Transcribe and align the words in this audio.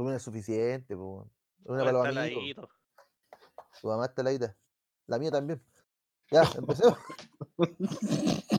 Con 0.00 0.06
una 0.06 0.16
es 0.16 0.22
suficiente, 0.22 0.96
po. 0.96 1.30
Una 1.64 1.80
para 1.80 1.92
los 1.92 2.16
amigos. 2.16 2.70
Tu 3.82 3.86
mamá 3.86 4.06
está 4.06 4.22
ladita. 4.22 4.56
La 5.06 5.18
mía 5.18 5.30
también. 5.30 5.62
Ya, 6.30 6.42
empecemos. 6.56 6.96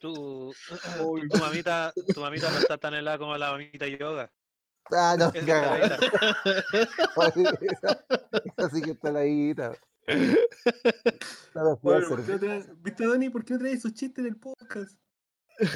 Tu- 0.00 0.52
Tu, 1.30 1.38
mamita, 1.38 1.92
tu 2.14 2.20
mamita 2.20 2.50
no 2.50 2.58
está 2.58 2.76
tan 2.78 2.94
helada 2.94 3.18
como 3.18 3.36
la 3.36 3.52
mamita 3.52 3.86
yoga. 3.86 4.32
Ah, 4.90 5.14
no, 5.18 5.30
caga. 5.46 5.78
la 5.78 7.30
vida. 7.30 7.58
Esa 7.70 8.04
esa 8.44 8.70
sí 8.70 8.82
que 8.82 8.90
está 8.92 9.12
ladita. 9.12 9.72
No 11.54 11.76
Bueno, 11.82 12.08
¿por 12.08 12.24
qué 12.24 12.32
no 12.32 12.38
servir. 12.38 12.40
traes- 12.40 12.82
¿Viste, 12.82 13.06
Dani? 13.06 13.30
¿Por 13.30 13.44
qué 13.44 13.52
no 13.54 13.58
traes 13.60 13.78
esos 13.78 13.92
chistes 13.94 14.18
en 14.24 14.26
el 14.32 14.36
podcast? 14.36 14.98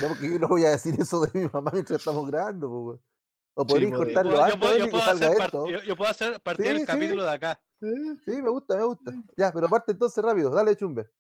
No, 0.01 0.09
porque 0.09 0.31
yo 0.31 0.39
no 0.39 0.49
voy 0.49 0.65
a 0.65 0.71
decir 0.71 0.95
eso 0.99 1.21
de 1.27 1.41
mi 1.41 1.49
mamá 1.53 1.71
mientras 1.73 1.99
estamos 1.99 2.27
grabando. 2.31 3.01
O 3.55 3.67
podréis 3.67 3.91
pues, 3.91 4.05
cortarlo 4.05 4.31
Yo, 4.33 4.37
yo 4.39 4.45
antes 4.45 4.59
puedo, 4.61 4.79
yo 4.79 4.91
puedo 4.91 5.05
salga 5.05 5.27
hacer, 5.29 5.43
esto. 5.43 5.67
yo, 5.69 5.83
yo 5.83 5.97
puedo 5.97 6.11
hacer 6.11 6.41
partir 6.41 6.65
Sí, 6.67 6.71
el 6.73 6.79
sí. 6.79 6.87
capítulo 6.87 7.25
de 7.25 7.31
acá. 7.31 7.61
Sí, 7.81 8.43
me 8.43 8.49
gusta, 8.49 8.77
me 8.77 8.85
gusta. 8.85 9.13
Ya, 9.37 9.53
pero 9.53 9.69
parte 9.69 9.93
entonces 9.93 10.25
rápido. 10.25 10.51
Dale, 10.51 10.77
chumbe. 10.77 11.11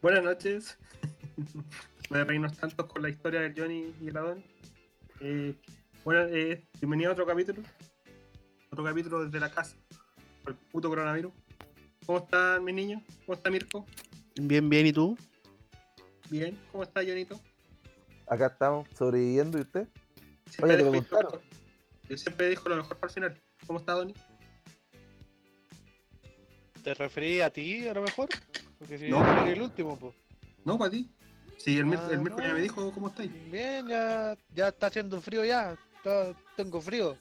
Buenas 0.00 0.24
noches. 0.24 0.78
Voy 2.10 2.20
a 2.20 2.24
reírnos 2.24 2.56
tantos 2.56 2.86
con 2.86 3.02
la 3.02 3.08
historia 3.10 3.40
de 3.40 3.52
Johnny 3.60 3.94
y 4.00 4.08
el 4.08 4.16
Adón. 4.16 4.44
Eh, 5.20 5.54
bueno, 6.04 6.22
eh, 6.34 6.66
bienvenido 6.80 7.10
a 7.10 7.12
otro 7.12 7.26
capítulo. 7.26 7.62
Otro 8.70 8.84
capítulo 8.84 9.24
desde 9.24 9.40
la 9.40 9.50
casa. 9.50 9.76
Por 10.42 10.52
el 10.52 10.58
puto 10.70 10.88
coronavirus. 10.88 11.32
¿Cómo 12.06 12.18
están 12.18 12.64
mis 12.64 12.74
niños? 12.74 13.02
¿Cómo 13.26 13.36
está 13.36 13.50
Mirko? 13.50 13.86
Bien, 14.40 14.68
bien, 14.68 14.86
¿y 14.86 14.92
tú? 14.92 15.16
Bien. 16.30 16.58
¿Cómo 16.72 16.84
está 16.84 17.00
Johnito? 17.02 17.40
Acá 18.26 18.46
estamos 18.46 18.88
sobreviviendo 18.96 19.58
y 19.58 19.62
usted. 19.62 19.88
Siempre 20.46 20.64
Oye, 20.74 20.76
te 20.76 20.90
preguntaron. 20.90 21.32
mejor. 21.32 21.42
Yo 22.08 22.16
siempre 22.16 22.48
dejo 22.48 22.68
lo 22.68 22.76
mejor 22.76 22.96
para 22.96 23.08
el 23.10 23.14
final. 23.14 23.40
¿Cómo 23.66 23.78
está 23.80 23.92
Donny? 23.92 24.14
¿Te 26.82 26.94
referí 26.94 27.40
a 27.40 27.50
ti 27.50 27.86
a 27.88 27.94
lo 27.94 28.02
mejor? 28.02 28.28
Porque 28.78 28.98
si 28.98 29.08
No. 29.10 29.46
el 29.46 29.60
último, 29.60 29.98
pues. 29.98 30.14
No, 30.64 30.78
para 30.78 30.90
ti. 30.92 31.10
Sí, 31.58 31.76
el, 31.78 31.92
Ah, 31.92 32.08
el 32.10 32.20
Mirko 32.20 32.40
ya 32.40 32.54
me 32.54 32.60
dijo 32.62 32.90
cómo 32.92 33.08
estáis. 33.08 33.30
Bien, 33.50 33.86
ya, 33.86 34.36
ya 34.54 34.68
está 34.68 34.86
haciendo 34.86 35.20
frío 35.20 35.44
ya. 35.44 35.76
Está- 35.96 36.32
tengo 36.56 36.80
frío, 36.80 37.16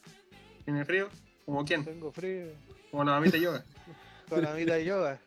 ¿Tiene 0.64 0.86
frío? 0.86 1.10
¿Como 1.50 1.66
quién? 1.66 1.84
tengo 1.84 2.12
frío. 2.12 2.46
Como 2.92 3.04
la 3.04 3.14
mamita 3.14 3.38
de 3.38 3.42
yoga. 3.42 3.64
Con 4.30 4.44
la 4.44 4.54
de 4.54 4.86
yoga. 4.86 5.20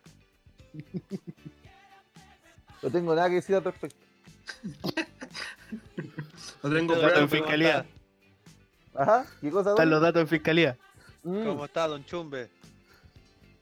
No 2.80 2.90
tengo 2.90 3.12
nada 3.16 3.28
que 3.28 3.34
decir 3.34 3.56
al 3.56 3.64
respecto. 3.64 3.96
No 6.62 6.70
tengo 6.70 6.94
Te 6.94 7.00
Dato 7.00 7.12
pruebas, 7.12 7.18
en 7.18 7.28
fiscalía. 7.28 7.86
Ajá, 8.94 9.26
¿qué 9.40 9.50
cosa? 9.50 9.70
Están 9.70 9.90
los 9.90 10.00
datos 10.00 10.22
en 10.22 10.28
fiscalía. 10.28 10.78
Mm, 11.24 11.44
¿Cómo 11.44 11.64
está, 11.64 11.88
don 11.88 12.04
Chumbe? 12.04 12.48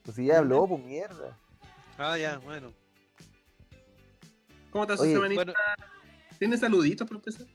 Pues 0.02 0.16
si 0.16 0.26
ya 0.26 0.40
habló, 0.40 0.66
pues 0.68 0.84
mierda. 0.84 1.38
Ah, 1.96 2.18
ya, 2.18 2.36
bueno. 2.40 2.74
¿Cómo 4.70 4.84
está 4.84 4.98
su 4.98 5.04
Oye, 5.04 5.14
semanita? 5.14 5.44
Bueno, 5.44 5.54
¿Tiene 6.38 6.58
saluditos 6.58 7.10
empezar? 7.10 7.46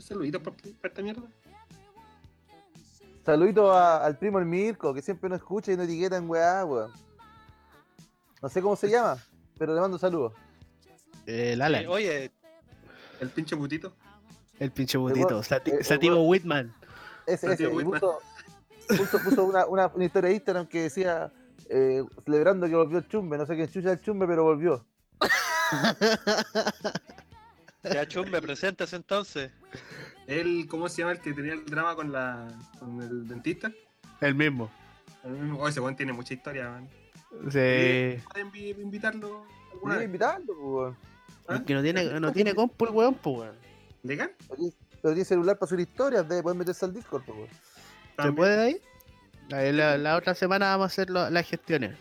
¿Saluditos 0.00 0.42
por 0.42 0.54
esta 0.82 1.00
mierda? 1.00 1.28
Saludito 3.28 3.70
a- 3.70 4.02
al 4.06 4.16
primo 4.16 4.38
el 4.38 4.46
Mirko, 4.46 4.94
que 4.94 5.02
siempre 5.02 5.28
nos 5.28 5.40
escucha 5.40 5.70
y 5.70 5.76
nos 5.76 5.84
etiqueta 5.84 6.16
en 6.16 6.30
weá, 6.30 6.64
weón. 6.64 6.90
No 8.40 8.48
sé 8.48 8.62
cómo 8.62 8.74
se 8.74 8.88
llama, 8.88 9.18
pero 9.58 9.74
le 9.74 9.80
mando 9.82 9.98
saludos. 9.98 10.32
El 11.26 11.60
Alan, 11.60 11.82
eh, 11.82 11.88
oye, 11.88 12.32
El 13.20 13.28
pinche 13.28 13.54
putito. 13.54 13.92
el 14.58 14.70
pinche. 14.72 14.96
Sati- 14.96 15.72
el 15.72 15.84
Sativo 15.84 16.22
Whitman. 16.22 16.74
Ese, 17.26 17.52
ese. 17.52 17.66
Whitman. 17.68 18.00
puso, 18.00 18.18
puso, 18.96 19.18
puso 19.22 19.44
una, 19.44 19.66
una, 19.66 19.88
una 19.88 20.04
historia 20.06 20.30
de 20.30 20.36
Instagram 20.36 20.66
que 20.66 20.84
decía, 20.84 21.30
eh, 21.68 22.02
celebrando 22.24 22.66
que 22.66 22.76
volvió 22.76 22.96
el 22.96 23.08
chumbe. 23.08 23.36
No 23.36 23.44
sé 23.44 23.56
qué 23.56 23.68
chucha 23.68 23.92
el 23.92 24.00
chumbe, 24.00 24.26
pero 24.26 24.44
volvió. 24.44 24.86
ya 27.82 28.08
Chumbe, 28.08 28.40
preséntese 28.40 28.96
entonces. 28.96 29.50
Él, 30.28 30.66
¿cómo 30.68 30.88
se 30.88 30.98
llama 31.02 31.12
el 31.12 31.20
que 31.20 31.32
tenía 31.32 31.54
el 31.54 31.64
drama 31.64 31.96
con 31.96 32.12
la 32.12 32.46
con 32.78 33.00
el 33.02 33.26
dentista? 33.26 33.72
El 34.20 34.34
mismo. 34.34 34.70
El 35.24 35.30
mismo- 35.32 35.58
Oh, 35.58 35.66
ese 35.68 35.80
weón 35.80 35.96
tiene 35.96 36.12
mucha 36.12 36.34
historia, 36.34 36.68
man. 36.70 36.88
Sí. 37.50 38.22
¿Pueden 38.30 38.52
invi- 38.52 38.78
invitarlo 38.80 39.44
vez? 39.84 40.04
invitarlo, 40.04 40.46
pues, 40.46 40.58
weón. 40.58 40.96
¿Ah? 41.48 41.62
Que 41.66 41.74
no 41.74 41.82
tiene, 41.82 42.20
no 42.20 42.30
tiene 42.32 42.54
compu 42.54 42.84
el 42.84 42.90
weón, 42.92 43.14
pues 43.14 43.36
weón. 43.38 43.56
¿Legal? 44.02 44.30
Pero 44.48 44.62
pero 45.00 45.14
tiene 45.14 45.24
celular 45.24 45.58
para 45.58 45.68
subir 45.70 45.88
historias, 45.88 46.28
debe 46.28 46.42
poder 46.42 46.58
meterse 46.58 46.84
al 46.84 46.92
Discord, 46.92 47.22
pues, 47.24 47.38
weón. 47.38 47.50
¿Se 48.22 48.32
puede 48.32 48.58
ahí? 48.60 48.80
Ahí 49.52 49.72
La, 49.72 49.96
la 49.96 50.16
otra 50.16 50.34
semana 50.34 50.66
vamos 50.70 50.84
a 50.84 50.86
hacer 50.88 51.08
lo- 51.08 51.30
las 51.30 51.48
gestiones. 51.48 51.96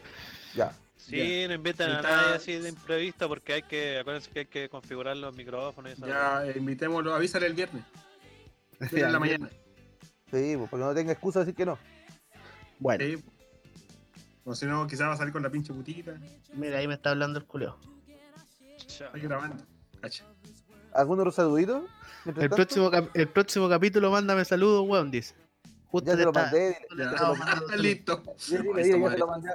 Ya. 0.53 0.73
Sí, 0.97 1.45
no 1.47 1.53
invitan 1.53 1.91
a 1.91 2.01
nadie 2.01 2.35
así 2.35 2.53
de 2.57 2.67
imprevisto 2.67 3.29
porque 3.29 3.53
hay 3.53 3.61
que, 3.63 3.99
acuérdense 3.99 4.29
que 4.31 4.39
hay 4.39 4.45
que 4.47 4.67
configurar 4.67 5.15
los 5.15 5.33
micrófonos 5.33 5.91
y 5.91 5.93
eso. 5.93 6.05
Ya, 6.07 6.45
eh, 6.45 6.53
invitémoslo, 6.57 7.15
avísale 7.15 7.47
el 7.47 7.53
viernes. 7.53 7.83
Viernes 8.79 9.03
en 9.03 9.13
la 9.13 9.19
mañana. 9.19 9.49
Sí, 10.31 10.55
pues, 10.57 10.69
para 10.69 10.83
que 10.83 10.87
no 10.89 10.93
tenga 10.93 11.11
excusa 11.13 11.39
de 11.39 11.45
decir 11.45 11.55
que 11.55 11.65
no. 11.65 11.77
Bueno, 12.79 13.03
Sí. 13.03 13.23
O 14.43 14.55
si 14.55 14.65
no, 14.65 14.87
quizás 14.87 15.09
va 15.09 15.13
a 15.13 15.17
salir 15.17 15.33
con 15.33 15.43
la 15.43 15.49
pinche 15.49 15.73
putita. 15.73 16.13
mira, 16.53 16.77
ahí 16.77 16.87
me 16.87 16.93
está 16.93 17.09
hablando 17.09 17.37
el 17.37 17.45
culeo. 17.45 17.77
Estoy 18.77 19.21
grabando. 19.21 19.61
Cacha. 19.99 20.23
¿Algún 20.93 21.19
otro 21.19 21.31
saludito? 21.31 21.85
mientras 22.23 22.43
El 22.43 22.49
próximo, 22.49 22.91
el 23.13 23.27
próximo 23.27 23.67
capítulo, 23.67 24.09
mándame 24.09 24.45
saludos, 24.45 24.87
weón, 24.87 25.11
dice. 25.11 25.35
Justo 25.87 26.07
Ya 26.07 26.13
se 26.13 26.19
te 26.19 26.25
lo 26.25 26.31
mandé, 26.31 26.77
listo. 27.77 28.23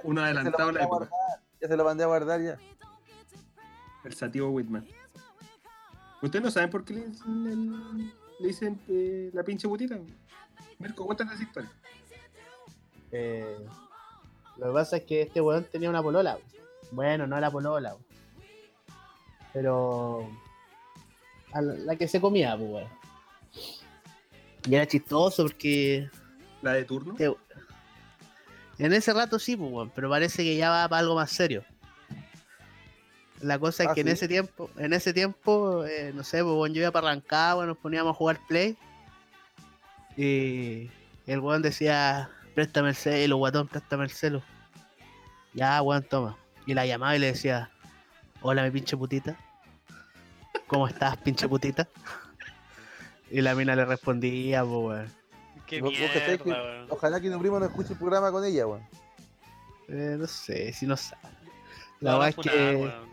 Lo 0.05 0.21
adelantado 0.21 0.73
la 0.73 0.83
época. 0.83 1.09
Ya 1.61 1.69
se 1.69 1.77
lo 1.77 1.85
mandé 1.85 2.05
a 2.05 2.09
guardar 2.09 2.43
ya. 2.43 2.59
El 4.05 4.15
Sativo 4.15 4.51
Whitman. 4.51 4.87
¿Ustedes 6.21 6.45
no 6.45 6.51
saben 6.51 6.71
por 6.71 6.85
qué 6.85 6.95
le 6.95 7.05
le 8.43 8.49
dicen 8.49 8.81
eh, 8.89 9.31
la 9.33 9.43
pinche 9.43 9.69
putita? 9.69 9.99
Mirko, 10.79 11.07
cuéntanos 11.07 11.35
esa 11.35 11.45
historia. 11.45 11.71
Eh, 13.13 13.59
lo 14.59 14.67
que 14.67 14.73
pasa 14.73 14.97
es 14.97 15.05
que 15.05 15.23
este 15.23 15.41
weón 15.41 15.65
tenía 15.65 15.89
una 15.89 16.03
polola. 16.03 16.39
Bueno, 16.91 17.27
no 17.27 17.39
la 17.39 17.51
polola. 17.51 17.95
Pero. 19.53 20.29
a 21.53 21.63
la, 21.63 21.75
la 21.75 21.97
que 21.97 22.09
se 22.09 22.21
comía, 22.21 22.57
pues, 22.57 22.71
weón. 22.71 22.89
Y 24.69 24.75
era 24.75 24.87
chistoso 24.87 25.45
porque. 25.45 26.09
La 26.63 26.73
de 26.73 26.85
turno. 26.85 27.13
este- 27.13 27.37
en 28.79 28.93
ese 28.93 29.13
rato 29.13 29.39
sí, 29.39 29.57
pues, 29.57 29.71
weón, 29.71 29.91
pero 29.95 30.09
parece 30.11 30.43
que 30.43 30.57
ya 30.57 30.71
va 30.71 30.89
para 30.89 31.01
algo 31.01 31.15
más 31.15 31.31
serio. 31.31 31.65
La 33.43 33.59
cosa 33.59 33.83
es 33.83 33.89
Ah, 33.91 33.95
que 33.95 34.01
en 34.03 34.09
ese 34.09 34.29
tiempo, 34.29 34.71
en 34.77 34.93
ese 34.93 35.13
tiempo, 35.13 35.85
eh, 35.85 36.13
no 36.15 36.23
sé, 36.25 36.43
pues 36.43 36.55
weón, 36.55 36.73
yo 36.75 36.81
iba 36.83 36.91
para 36.93 37.09
Rancagua, 37.09 37.67
nos 37.67 37.77
poníamos 37.77 38.13
a 38.13 38.15
jugar 38.17 38.39
play. 38.47 38.77
Y 40.17 40.91
el 41.27 41.41
weón 41.41 41.63
decía, 41.63 42.31
préstame 42.55 42.91
el 42.91 42.95
celo, 42.95 43.37
guatón, 43.39 43.69
préstame 43.69 44.05
el 44.05 44.11
celo. 44.11 44.43
Ya, 45.55 45.81
weón, 45.83 46.03
toma. 46.05 46.37
Y 46.67 46.75
la 46.75 46.87
llamaba 46.87 47.17
y 47.17 47.19
le 47.19 47.27
decía, 47.29 47.71
hola 48.43 48.63
mi 48.63 48.71
pinche 48.71 48.97
putita. 48.97 49.37
¿Cómo 50.67 50.87
estás, 50.87 51.17
pinche 51.19 51.49
putita? 51.49 51.89
Y 53.31 53.41
la 53.41 53.55
mina 53.55 53.75
le 53.75 53.85
respondía, 53.85 54.63
pues 54.65 54.73
weón. 54.73 55.13
Qué 55.67 55.83
mierda, 55.83 56.39
que- 56.39 56.51
weón. 56.51 56.87
Ojalá 56.91 57.21
que 57.21 57.31
tu 57.31 57.39
primo 57.41 57.59
no 57.59 57.67
escuche 57.67 57.93
el 57.95 57.99
programa 57.99 58.31
con 58.31 58.45
ella, 58.45 58.67
weón. 58.67 58.83
Eh, 59.89 60.17
no 60.19 60.27
sé, 60.27 60.73
si 60.73 60.87
no 60.87 60.97
sabe. 60.97 61.23
La 62.01 62.13
No, 62.13 62.19
verdad 62.21 62.29
es 62.39 62.51
que. 62.51 63.12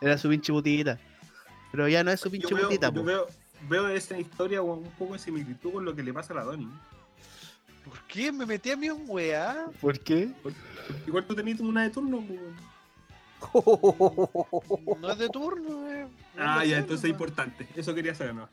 Era 0.00 0.18
su 0.18 0.28
pinche 0.28 0.52
putita. 0.52 0.98
Pero 1.72 1.88
ya 1.88 2.02
no 2.02 2.10
es 2.10 2.20
su 2.20 2.28
Yo 2.28 2.32
pinche 2.32 2.54
veo, 2.54 2.64
putita, 2.64 2.92
yo 2.92 3.04
veo, 3.04 3.26
veo 3.68 3.88
esa 3.88 4.18
historia 4.18 4.60
un 4.62 4.84
poco 4.98 5.12
de 5.14 5.18
similitud 5.18 5.72
con 5.72 5.84
lo 5.84 5.94
que 5.94 6.02
le 6.02 6.12
pasa 6.12 6.32
a 6.32 6.36
la 6.36 6.44
Donny. 6.44 6.68
¿Por 7.84 7.98
qué 8.08 8.30
me 8.32 8.44
metí 8.46 8.70
a 8.70 8.76
mí 8.76 8.90
un 8.90 9.04
weá? 9.08 9.66
¿Por 9.80 9.98
qué? 10.00 10.30
Igual 11.06 11.26
tú 11.26 11.34
tenías 11.34 11.60
una 11.60 11.82
de 11.84 11.90
turno. 11.90 12.24
pues. 12.26 12.40
No 15.00 15.10
es 15.12 15.18
de 15.18 15.28
turno, 15.28 15.90
eh. 15.90 16.06
No 16.36 16.42
Ah, 16.42 16.64
ya, 16.64 16.76
turno, 16.76 16.76
entonces 16.76 16.98
es 16.98 17.02
weón. 17.04 17.12
importante. 17.12 17.68
Eso 17.74 17.94
quería 17.94 18.14
saber, 18.14 18.34
¿no? 18.34 18.48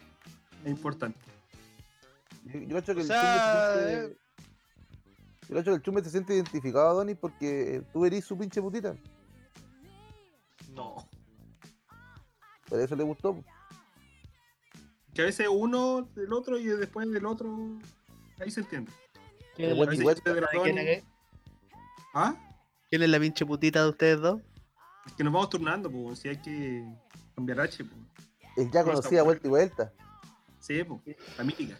Es 0.63 0.69
importante. 0.71 1.19
Yo, 2.45 2.59
yo 2.61 2.75
cacho 2.75 2.93
que 2.93 2.99
O 2.99 3.01
el 3.01 3.07
sea, 3.07 3.21
chumbe 3.21 3.39
se 3.41 3.89
siente. 3.89 4.17
Yo 5.49 5.63
que 5.63 5.69
el 5.71 5.81
chumbe 5.81 6.03
se 6.03 6.09
siente 6.09 6.35
identificado, 6.35 6.95
Donny, 6.95 7.15
porque 7.15 7.83
tú 7.91 8.05
eres 8.05 8.23
su 8.25 8.37
pinche 8.37 8.61
putita. 8.61 8.95
No. 10.73 11.07
Por 12.67 12.79
eso 12.79 12.95
le 12.95 13.03
gustó. 13.03 13.43
Que 15.13 15.21
a 15.21 15.25
veces 15.25 15.47
uno 15.49 16.03
del 16.15 16.31
otro 16.33 16.57
y 16.57 16.65
después 16.65 17.09
del 17.11 17.25
otro. 17.25 17.55
Ahí 18.39 18.51
se 18.51 18.59
entiende. 18.61 18.91
¿Qué 19.55 19.63
El 19.71 19.73
le- 19.73 19.79
Wendy 19.79 19.95
Así 19.95 20.05
West, 20.05 20.23
que 20.23 20.29
de 20.33 20.41
la 20.41 20.47
¿de 20.51 20.61
quién 20.61 20.75
Donny- 20.75 20.87
es? 20.89 21.03
¿Ah? 22.13 22.35
¿Quién 22.89 23.03
es 23.03 23.09
la 23.09 23.19
pinche 23.19 23.45
putita 23.45 23.83
de 23.83 23.89
ustedes 23.89 24.21
dos? 24.21 24.41
Es 25.05 25.13
que 25.13 25.23
nos 25.23 25.33
vamos 25.33 25.49
turnando, 25.49 25.89
pues, 25.89 26.19
si 26.19 26.29
hay 26.29 26.37
que 26.37 26.85
cambiar 27.35 27.61
H, 27.61 27.83
pues. 27.83 28.71
Ya 28.71 28.81
está 28.81 29.23
vuelta 29.23 29.47
y 29.47 29.49
vuelta. 29.49 29.93
Sí, 30.59 30.83
pues, 30.83 31.01
la 31.37 31.43
mítica. 31.43 31.77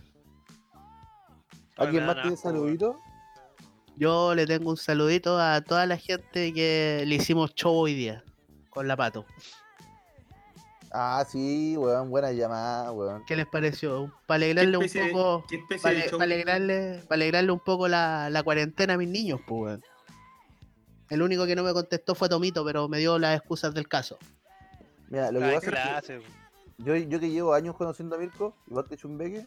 ¿Alguien 1.75 2.05
más 2.05 2.21
tiene 2.21 2.37
saludito? 2.37 2.99
Yo 3.95 4.33
le 4.35 4.45
tengo 4.45 4.69
un 4.69 4.77
saludito 4.77 5.39
a 5.39 5.61
toda 5.61 5.85
la 5.85 5.97
gente 5.97 6.53
que 6.53 7.03
le 7.05 7.15
hicimos 7.15 7.53
show 7.55 7.73
hoy 7.75 7.93
día. 7.95 8.23
Con 8.69 8.87
la 8.87 8.95
pato. 8.95 9.25
Ah, 10.99 11.23
sí, 11.29 11.77
weón, 11.77 12.09
buena 12.09 12.31
llamada, 12.31 12.91
weón. 12.91 13.23
¿Qué 13.27 13.35
les 13.35 13.45
pareció? 13.45 14.11
Para 14.25 14.39
¿Qué 14.39 14.45
alegrarle 14.51 14.77
un 14.77 15.11
poco. 15.11 15.45
¿Qué 15.47 15.57
especie 15.57 16.09
Para 16.09 16.23
alegrarle, 16.23 17.03
pa' 17.07 17.13
alegrarle 17.13 17.51
un 17.51 17.59
poco 17.59 17.87
la, 17.87 18.31
la 18.31 18.41
cuarentena 18.41 18.95
a 18.95 18.97
mis 18.97 19.07
niños, 19.07 19.39
pues, 19.45 19.61
weón. 19.61 19.83
El 21.09 21.21
único 21.21 21.45
que 21.45 21.55
no 21.55 21.61
me 21.63 21.71
contestó 21.71 22.15
fue 22.15 22.27
Tomito, 22.29 22.65
pero 22.65 22.87
me 22.89 22.97
dio 22.97 23.19
las 23.19 23.37
excusas 23.37 23.75
del 23.75 23.87
caso. 23.87 24.17
Mira, 25.09 25.31
lo 25.31 25.39
que 25.39 25.45
Ah, 25.45 25.53
pasa 25.53 25.57
es 25.57 25.61
que 25.63 25.69
clase, 25.69 26.21
yo, 26.79 26.95
yo 26.95 27.19
que 27.19 27.29
llevo 27.29 27.53
años 27.53 27.75
conociendo 27.75 28.15
a 28.15 28.19
Mirko, 28.19 28.55
igual 28.67 28.85
que 28.89 28.97
Chumbeque, 28.97 29.45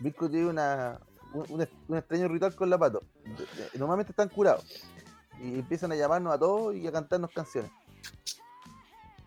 Mirko 0.00 0.28
tiene 0.28 0.48
una, 0.48 0.98
un, 1.32 1.44
un- 1.48 1.68
un 1.86 1.96
extraño 1.96 2.26
ritual 2.26 2.56
con 2.56 2.68
la 2.70 2.76
pato. 2.76 3.04
Normalmente 3.74 4.10
están 4.10 4.28
curados. 4.30 4.64
Y 5.40 5.60
empiezan 5.60 5.92
a 5.92 5.94
llamarnos 5.94 6.34
a 6.34 6.38
todos 6.40 6.74
y 6.74 6.84
a 6.88 6.90
cantarnos 6.92 7.30
canciones. 7.30 7.70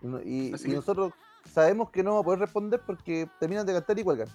Y 0.04 0.08
no- 0.08 0.22
Y, 0.22 0.54
Así 0.54 0.66
y 0.66 0.70
que- 0.72 0.76
nosotros 0.76 1.14
sabemos 1.54 1.90
que 1.90 2.04
no 2.04 2.12
vamos 2.12 2.24
a 2.24 2.26
poder 2.26 2.40
responder 2.40 2.82
porque 2.86 3.30
terminan 3.40 3.66
de 3.66 3.74
cantar 3.74 3.98
y 4.00 4.04
cuelgan. 4.04 4.28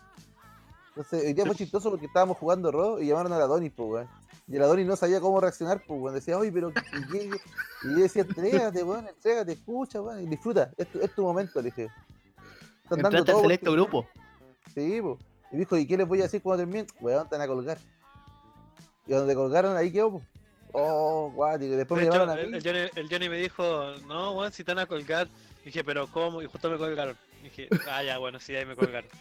Entonces, 0.89 1.25
hoy 1.27 1.33
día 1.35 1.45
fue 1.45 1.55
chistoso 1.55 1.91
porque 1.91 2.07
estábamos 2.07 2.39
jugando 2.39 2.73
Ro 2.73 3.01
y 3.01 3.07
llamaron 3.09 3.33
a 3.35 3.39
la 3.39 3.47
Donis, 3.47 3.73
pues, 3.75 3.89
weón. 3.89 4.09
Y 4.49 4.57
el 4.57 4.63
Adonis 4.63 4.87
no 4.87 4.97
sabía 4.97 5.21
cómo 5.21 5.41
reaccionar, 5.41 5.83
pues, 5.87 6.01
weón. 6.01 6.15
Decía, 6.15 6.39
oye, 6.39 6.51
pero. 6.53 6.73
¿qué- 6.73 6.81
qué- 7.13 7.31
qué?". 7.31 7.37
Y 7.85 7.93
yo 7.93 7.99
decía, 7.99 8.23
entrégate, 8.23 8.83
weón, 8.83 9.07
entrégate, 9.09 9.53
escucha, 9.53 10.01
weón, 10.01 10.23
y 10.23 10.27
disfruta. 10.27 10.71
Es 10.79 10.87
tu, 10.91 11.01
es 11.01 11.15
tu 11.15 11.23
momento, 11.23 11.61
le 11.61 11.67
dije. 11.67 11.89
Están 12.85 13.01
dando 13.03 13.25
todo 13.25 13.41
selecto 13.43 13.67
porque- 13.71 13.77
grupo. 13.83 14.09
Sí, 14.75 15.01
po. 15.03 15.19
Y 15.53 15.57
dijo, 15.59 15.77
¿y 15.77 15.87
qué 15.87 15.97
les 15.97 16.09
voy 16.09 16.21
a 16.21 16.25
decir 16.25 16.41
cuando 16.43 16.63
terminen? 16.63 16.87
Weón, 17.01 17.29
te 17.29 17.37
van 17.37 17.43
a 17.43 17.47
colgar. 17.47 17.79
Y 19.07 19.13
donde 19.13 19.35
colgaron, 19.35 19.77
ahí 19.77 19.93
quedó, 19.93 20.13
po. 20.13 20.23
Oh, 20.73 21.31
guático. 21.35 21.73
Y 21.75 21.77
después 21.77 22.01
De 22.01 22.07
me 22.07 22.09
hecho, 22.15 22.19
llamaron 22.25 22.39
a 22.39 22.43
el, 22.43 22.51
mí. 22.51 22.57
el 22.59 22.63
Johnny, 22.63 22.91
el 23.01 23.09
Johnny 23.11 23.29
me 23.29 23.37
dijo, 23.37 23.65
no, 24.07 24.33
weón, 24.33 24.53
si 24.53 24.65
te 24.65 24.73
van 24.75 24.85
a 24.85 24.87
colgar. 24.87 25.29
Dije, 25.67 25.83
pero 25.83 26.07
¿cómo? 26.07 26.41
Y 26.43 26.47
justo 26.47 26.71
me 26.71 26.79
colgaron. 26.79 27.17
Dije, 27.43 27.69
ah, 27.91 28.01
ya, 28.03 28.19
bueno, 28.19 28.39
sí, 28.41 28.55
ahí 28.55 28.65
me 28.65 28.75
colgaron. 28.77 29.11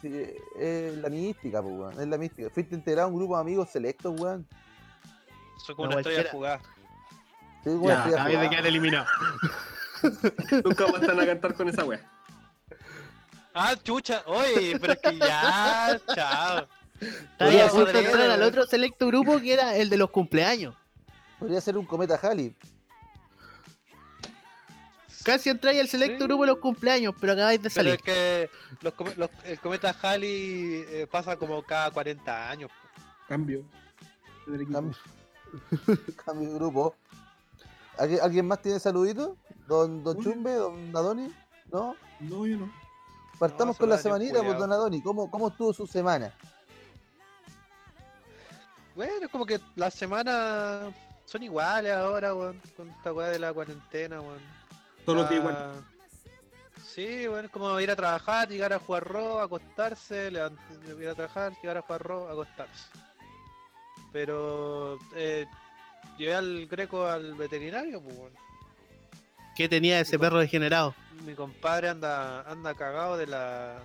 Sí, 0.00 0.10
es 0.58 0.96
la 0.96 1.10
mística, 1.10 1.60
po, 1.62 1.68
weón. 1.68 2.00
Es 2.00 2.08
la 2.08 2.16
mística. 2.16 2.48
Fuiste 2.50 2.74
integrado 2.74 3.06
a 3.08 3.10
un 3.10 3.16
grupo 3.18 3.34
de 3.36 3.42
amigos 3.42 3.68
selectos, 3.70 4.18
weón. 4.18 4.46
Soy 5.64 5.74
como 5.76 5.88
No, 5.90 5.92
una 5.96 6.00
estrella 6.00 6.30
jugada. 6.32 6.60
Sí, 7.62 7.68
weón, 7.70 7.86
Ya, 7.86 8.02
a 8.24 8.28
de 8.28 8.34
jugar. 8.34 8.50
quedar 8.50 8.66
eliminado. 8.66 9.06
Nunca 10.64 10.86
más 10.88 11.02
están 11.02 11.20
a 11.20 11.26
cantar 11.26 11.54
con 11.54 11.68
esa 11.68 11.84
wea. 11.84 12.00
Ah, 13.54 13.74
chucha, 13.82 14.22
oye, 14.26 14.78
pero 14.80 14.94
es 14.94 14.98
que 15.00 15.18
ya, 15.18 16.00
chao. 16.14 16.58
A 16.58 16.66
Podría 17.38 17.68
punto 17.68 17.86
de 17.86 17.92
ser- 17.92 18.04
entrar 18.06 18.30
al 18.30 18.42
otro 18.42 18.66
selecto 18.66 19.06
grupo 19.06 19.38
que 19.38 19.52
era 19.52 19.76
el 19.76 19.90
de 19.90 19.98
los 19.98 20.10
cumpleaños. 20.10 20.74
Podría 21.38 21.60
ser 21.60 21.76
un 21.76 21.84
cometa 21.84 22.18
Halley. 22.20 22.54
Casi 25.26 25.50
entráis 25.50 25.80
al 25.80 25.88
selecto 25.88 26.18
Sí. 26.20 26.28
grupo 26.28 26.44
de 26.44 26.52
los 26.52 26.58
cumpleaños, 26.60 27.12
pero 27.20 27.32
acabáis 27.32 27.60
de 27.60 27.68
Pero 27.68 27.74
salir. 27.74 27.94
es 27.94 28.02
que 28.02 28.50
los, 28.80 28.94
los- 29.16 29.30
el 29.44 29.58
cometa 29.58 29.90
Halley 30.00 30.84
eh, 30.88 31.08
pasa 31.10 31.36
como 31.36 31.60
cada 31.64 31.90
40 31.90 32.48
años. 32.48 32.70
Cambio. 33.28 33.64
Cambio. 34.46 34.96
Cambio 36.24 36.48
de 36.50 36.54
grupo. 36.54 36.94
¿Alguien, 37.98 38.20
alguien 38.22 38.46
más 38.46 38.62
tiene 38.62 38.78
saludito? 38.78 39.36
¿Don, 39.66 40.04
don 40.04 40.16
Uy. 40.18 40.22
Chumbe? 40.24 40.52
¿Don 40.54 40.96
Adoni? 40.96 41.34
¿No? 41.72 41.96
No, 42.20 42.46
yo 42.46 42.58
no. 42.58 42.72
Partamos 43.38 43.74
No, 43.76 43.80
con 43.80 43.88
la 43.88 43.98
semanita, 43.98 44.44
pues, 44.44 44.56
don 44.56 44.70
Adoni. 44.70 45.02
¿Cómo, 45.02 45.28
¿Cómo 45.28 45.48
estuvo 45.48 45.72
su 45.72 45.88
semana? 45.88 46.32
Bueno, 48.94 49.12
es 49.26 49.28
como 49.28 49.44
que 49.44 49.60
las 49.74 49.92
semanas 49.92 50.94
son 51.24 51.42
iguales 51.42 51.92
ahora, 51.92 52.32
weón, 52.34 52.60
con 52.76 52.88
esta 52.90 53.12
weá 53.12 53.28
de 53.28 53.38
la 53.40 53.52
cuarentena, 53.52 54.20
weón. 54.20 54.38
Todos 55.06 55.18
los 55.20 55.28
días 55.30 55.40
Ah, 55.44 55.48
igual. 55.48 55.84
Sí, 56.84 57.26
bueno, 57.26 57.46
es 57.46 57.50
como 57.52 57.78
ir 57.80 57.90
a 57.90 57.96
trabajar, 57.96 58.48
llegar 58.48 58.72
a 58.72 58.78
jugar 58.78 59.04
ro, 59.04 59.40
acostarse, 59.40 60.30
levant- 60.32 60.58
ir 61.00 61.08
a 61.08 61.14
trabajar, 61.14 61.52
llegar 61.62 61.76
a 61.78 61.82
jugar 61.82 62.02
ro, 62.02 62.28
acostarse. 62.28 62.88
Pero 64.12 64.98
eh, 65.14 65.46
llevé 66.18 66.34
al 66.34 66.66
greco 66.66 67.06
al 67.06 67.34
veterinario, 67.34 68.00
pues 68.00 68.16
weón. 68.16 68.32
¿Qué 69.56 69.68
tenía 69.68 70.00
ese 70.00 70.18
perro 70.18 70.38
degenerado? 70.38 70.94
Mi 71.24 71.34
compadre 71.34 71.88
anda, 71.88 72.42
anda 72.42 72.74
cagado 72.74 73.16
de 73.16 73.26
la 73.26 73.82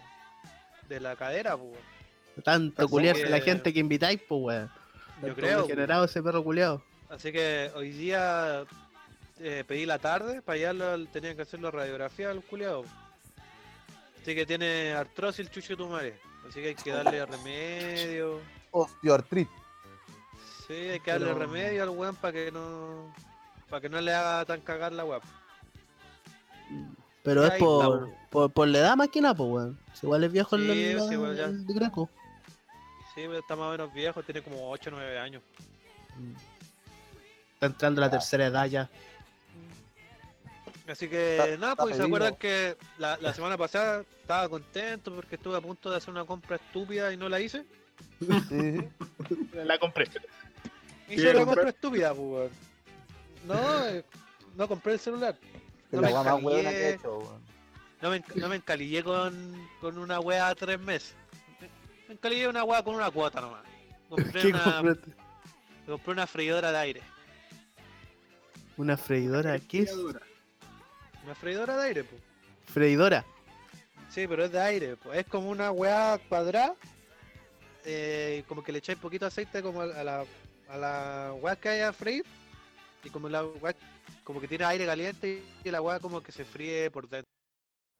de 0.89 0.99
la 0.99 1.15
cadera, 1.15 1.55
pues. 1.57 1.71
Tanto 2.43 2.87
culiarse 2.87 3.23
que- 3.23 3.29
la 3.29 3.39
gente 3.41 3.73
que 3.73 3.79
invitáis, 3.79 4.21
pues 4.27 4.41
weón. 4.41 4.71
Yo 5.21 5.35
creo. 5.35 5.61
Degenerado 5.63 6.05
ese 6.05 6.21
perro 6.23 6.43
culiado. 6.43 6.81
Así 7.09 7.31
que 7.31 7.69
hoy 7.75 7.91
día 7.91 8.63
eh, 9.43 9.63
pedí 9.67 9.85
la 9.85 9.99
tarde 9.99 10.41
para 10.41 10.55
allá 10.57 10.73
lo, 10.73 11.05
tenían 11.07 11.35
que 11.35 11.41
hacer 11.43 11.59
la 11.61 11.71
radiografía 11.71 12.29
al 12.29 12.41
culiado. 12.43 12.83
Así 14.21 14.35
que 14.35 14.45
tiene 14.45 14.93
artrosis 14.93 15.39
el 15.47 15.49
chucho 15.51 15.69
de 15.69 15.77
tu 15.77 15.87
madre. 15.87 16.19
Así 16.47 16.61
que 16.61 16.69
hay 16.69 16.75
que 16.75 16.91
darle 16.91 17.25
remedio. 17.25 18.39
Osteoartritis. 18.71 19.53
Sí, 20.67 20.73
hay 20.73 20.99
que 20.99 21.11
darle 21.11 21.27
Pero- 21.27 21.39
remedio 21.39 21.83
al 21.83 21.89
weón 21.89 22.15
para 22.15 22.33
que 22.33 22.51
no. 22.51 23.13
para 23.69 23.81
que 23.81 23.89
no 23.89 23.99
le 24.01 24.13
haga 24.13 24.45
tan 24.45 24.61
cagar 24.61 24.91
la 24.93 25.05
weá. 25.05 25.19
Pero 27.23 27.45
es 27.45 27.53
por, 27.59 28.09
por, 28.29 28.51
por 28.51 28.67
la 28.67 28.79
edad 28.79 28.95
más 28.95 29.09
que 29.09 29.21
nada, 29.21 29.35
pues 29.35 29.49
weón. 29.49 29.79
Si 29.93 30.05
igual 30.05 30.23
es 30.23 30.31
viejo 30.31 30.55
el, 30.55 30.71
Sí, 30.71 30.83
el- 30.85 31.01
sí, 31.01 31.13
igual 31.13 31.35
ya. 31.37 31.45
el 31.45 31.65
de 31.65 31.73
Greco. 31.73 32.09
Sí, 33.13 33.21
pero 33.27 33.39
está 33.39 33.55
más 33.55 33.67
o 33.67 33.71
menos 33.71 33.93
viejo, 33.93 34.23
tiene 34.23 34.41
como 34.41 34.69
8 34.71 34.89
o 34.89 34.93
9 34.93 35.19
años. 35.19 35.43
Está 37.53 37.65
entrando 37.67 38.01
la 38.01 38.07
Ah. 38.07 38.11
tercera 38.11 38.45
edad 38.47 38.65
ya. 38.67 38.89
Así 40.91 41.07
que 41.07 41.37
Está- 41.37 41.57
nada, 41.57 41.75
pues 41.75 41.95
se 41.95 42.03
acuerdan 42.03 42.35
que 42.35 42.75
la, 42.97 43.17
la 43.17 43.33
semana 43.33 43.57
pasada 43.57 44.03
estaba 44.21 44.49
contento 44.49 45.13
porque 45.15 45.35
estuve 45.35 45.57
a 45.57 45.61
punto 45.61 45.89
de 45.89 45.97
hacer 45.97 46.09
una 46.09 46.25
compra 46.25 46.57
estúpida 46.57 47.13
y 47.13 47.17
no 47.17 47.29
la 47.29 47.39
hice. 47.39 47.65
Sí. 48.49 48.87
La 49.53 49.77
compré. 49.79 50.05
Hice 50.05 50.17
¿Qué 51.07 51.21
una 51.29 51.33
comprar? 51.39 51.45
compra 51.45 51.69
estúpida, 51.69 52.09
pues. 52.13 52.19
weón. 52.29 52.51
No, 53.47 53.85
eh, 53.87 54.03
no 54.55 54.67
compré 54.67 54.93
el 54.93 54.99
celular. 54.99 55.37
Es 55.41 55.93
No 55.93 56.01
la 56.01 56.07
me 56.07 56.13
weá 56.13 56.23
más 56.23 56.43
huevona 56.43 56.69
que 56.69 56.75
he 56.75 56.89
encalillé. 56.89 56.93
hecho, 56.95 57.17
weón. 57.19 57.41
No 58.01 58.09
me, 58.09 58.23
no 58.35 58.49
me 58.49 58.55
encalillé 58.55 59.03
con, 59.03 59.67
con 59.79 59.97
una 59.97 60.19
wea 60.19 60.53
tres 60.55 60.79
meses. 60.79 61.13
Me- 62.07 62.13
encalillé 62.15 62.47
una 62.47 62.63
wea 62.63 62.83
con 62.83 62.95
una 62.95 63.11
cuota 63.11 63.39
nomás. 63.41 63.63
Compré 64.09 64.41
¿Qué 64.41 64.47
una, 64.49 64.95
compré 65.87 66.11
una 66.13 66.27
freidora 66.27 66.71
de 66.71 66.77
aire. 66.79 67.01
Una 68.77 68.97
freidora. 68.97 69.57
¿Qué 69.59 69.81
es? 69.83 69.95
Una 71.23 71.35
freidora 71.35 71.77
de 71.77 71.83
aire, 71.87 72.03
pues. 72.03 72.21
Freidora. 72.65 73.25
Sí, 74.09 74.27
pero 74.27 74.45
es 74.45 74.51
de 74.51 74.59
aire. 74.59 74.95
pues. 74.97 75.19
Es 75.19 75.25
como 75.27 75.49
una 75.49 75.71
weá 75.71 76.19
cuadrada. 76.29 76.75
eh, 77.85 78.43
como 78.47 78.63
que 78.63 78.71
le 78.71 78.77
echáis 78.79 78.97
poquito 78.99 79.25
aceite 79.25 79.61
como 79.63 79.81
a 79.81 80.03
la, 80.03 80.25
a 80.69 80.77
la 80.77 81.33
weá 81.41 81.55
que 81.55 81.69
hay 81.69 81.81
a 81.81 81.93
freír. 81.93 82.25
Y 83.03 83.09
como 83.09 83.29
la 83.29 83.43
weá, 83.43 83.73
como 84.23 84.39
que 84.39 84.47
tiene 84.47 84.65
aire 84.65 84.85
caliente 84.85 85.43
y 85.63 85.71
la 85.71 85.81
weá 85.81 85.99
como 85.99 86.21
que 86.21 86.31
se 86.31 86.45
fríe 86.45 86.91
por 86.91 87.09
dentro. 87.09 87.25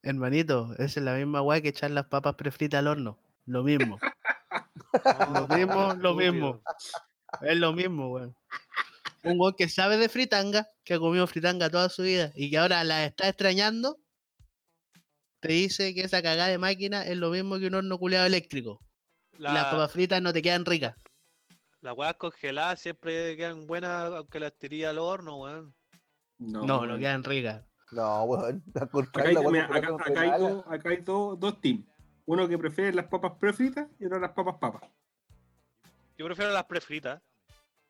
Hermanito, 0.04 0.74
esa 0.80 1.00
es 1.00 1.04
la 1.06 1.14
misma 1.16 1.42
weá 1.42 1.62
que 1.62 1.70
echar 1.70 1.92
las 1.92 2.06
papas 2.08 2.36
prefritas 2.36 2.80
al 2.80 2.88
horno. 2.88 3.18
Lo 3.46 3.64
mismo. 3.64 4.00
Lo 5.34 5.48
mismo, 5.48 5.94
lo 5.96 6.14
mismo. 6.16 6.62
Es 7.42 7.56
lo 7.58 7.72
mismo, 7.72 8.10
weón. 8.12 8.36
Un 9.24 9.40
weón 9.40 9.54
que 9.56 9.70
sabe 9.70 9.98
de 9.98 10.10
fritanga, 10.10 10.68
que 10.84 10.96
ha 10.96 11.00
comido 11.00 11.28
fritanga 11.28 11.70
toda 11.70 11.90
su 11.90 12.02
vida 12.04 12.32
y 12.36 12.50
que 12.50 12.58
ahora 12.58 12.84
la 12.84 13.06
está 13.06 13.28
extrañando, 13.30 13.98
te 15.40 15.50
dice 15.54 15.94
que 15.94 16.02
esa 16.02 16.22
cagada 16.22 16.50
de 16.50 16.58
máquina 16.58 17.04
es 17.04 17.18
lo 17.18 17.30
mismo 17.30 17.60
que 17.60 17.68
un 17.68 17.76
horno 17.76 17.98
culeado 17.98 18.26
eléctrico. 18.26 18.80
Las 19.38 19.54
La, 19.54 19.72
papas 19.72 19.92
fritas 19.92 20.22
no 20.22 20.34
te 20.34 20.42
quedan 20.42 20.66
ricas. 20.66 20.96
las 21.82 21.98
weas 21.98 22.16
congeladas 22.16 22.80
siempre 22.80 23.36
quedan 23.38 23.66
buenas 23.66 24.12
aunque 24.14 24.40
las 24.40 24.54
tiré 24.58 24.86
al 24.86 25.00
horno, 25.00 25.38
weón. 25.38 25.76
No, 26.38 26.66
No, 26.66 26.98
quedan 26.98 27.24
ricas. 27.24 27.64
No, 27.92 28.24
weón. 28.24 28.64
Hay, 29.16 29.36
mira, 29.52 29.70
hay, 29.72 29.82
dos, 30.40 30.64
acá 30.68 30.90
hay 30.90 30.98
dos, 31.02 31.40
dos 31.40 31.60
teams. 31.62 31.86
Uno 32.26 32.48
que 32.48 32.58
prefiere 32.58 32.94
las 32.94 33.08
papas 33.08 33.34
prefritas 33.40 33.88
y 34.00 34.06
otro 34.06 34.20
las 34.20 34.32
papas 34.32 34.56
papas. 34.60 34.90
Yo 36.18 36.26
prefiero 36.26 36.52
las 36.52 36.66
prefritas. 36.66 37.22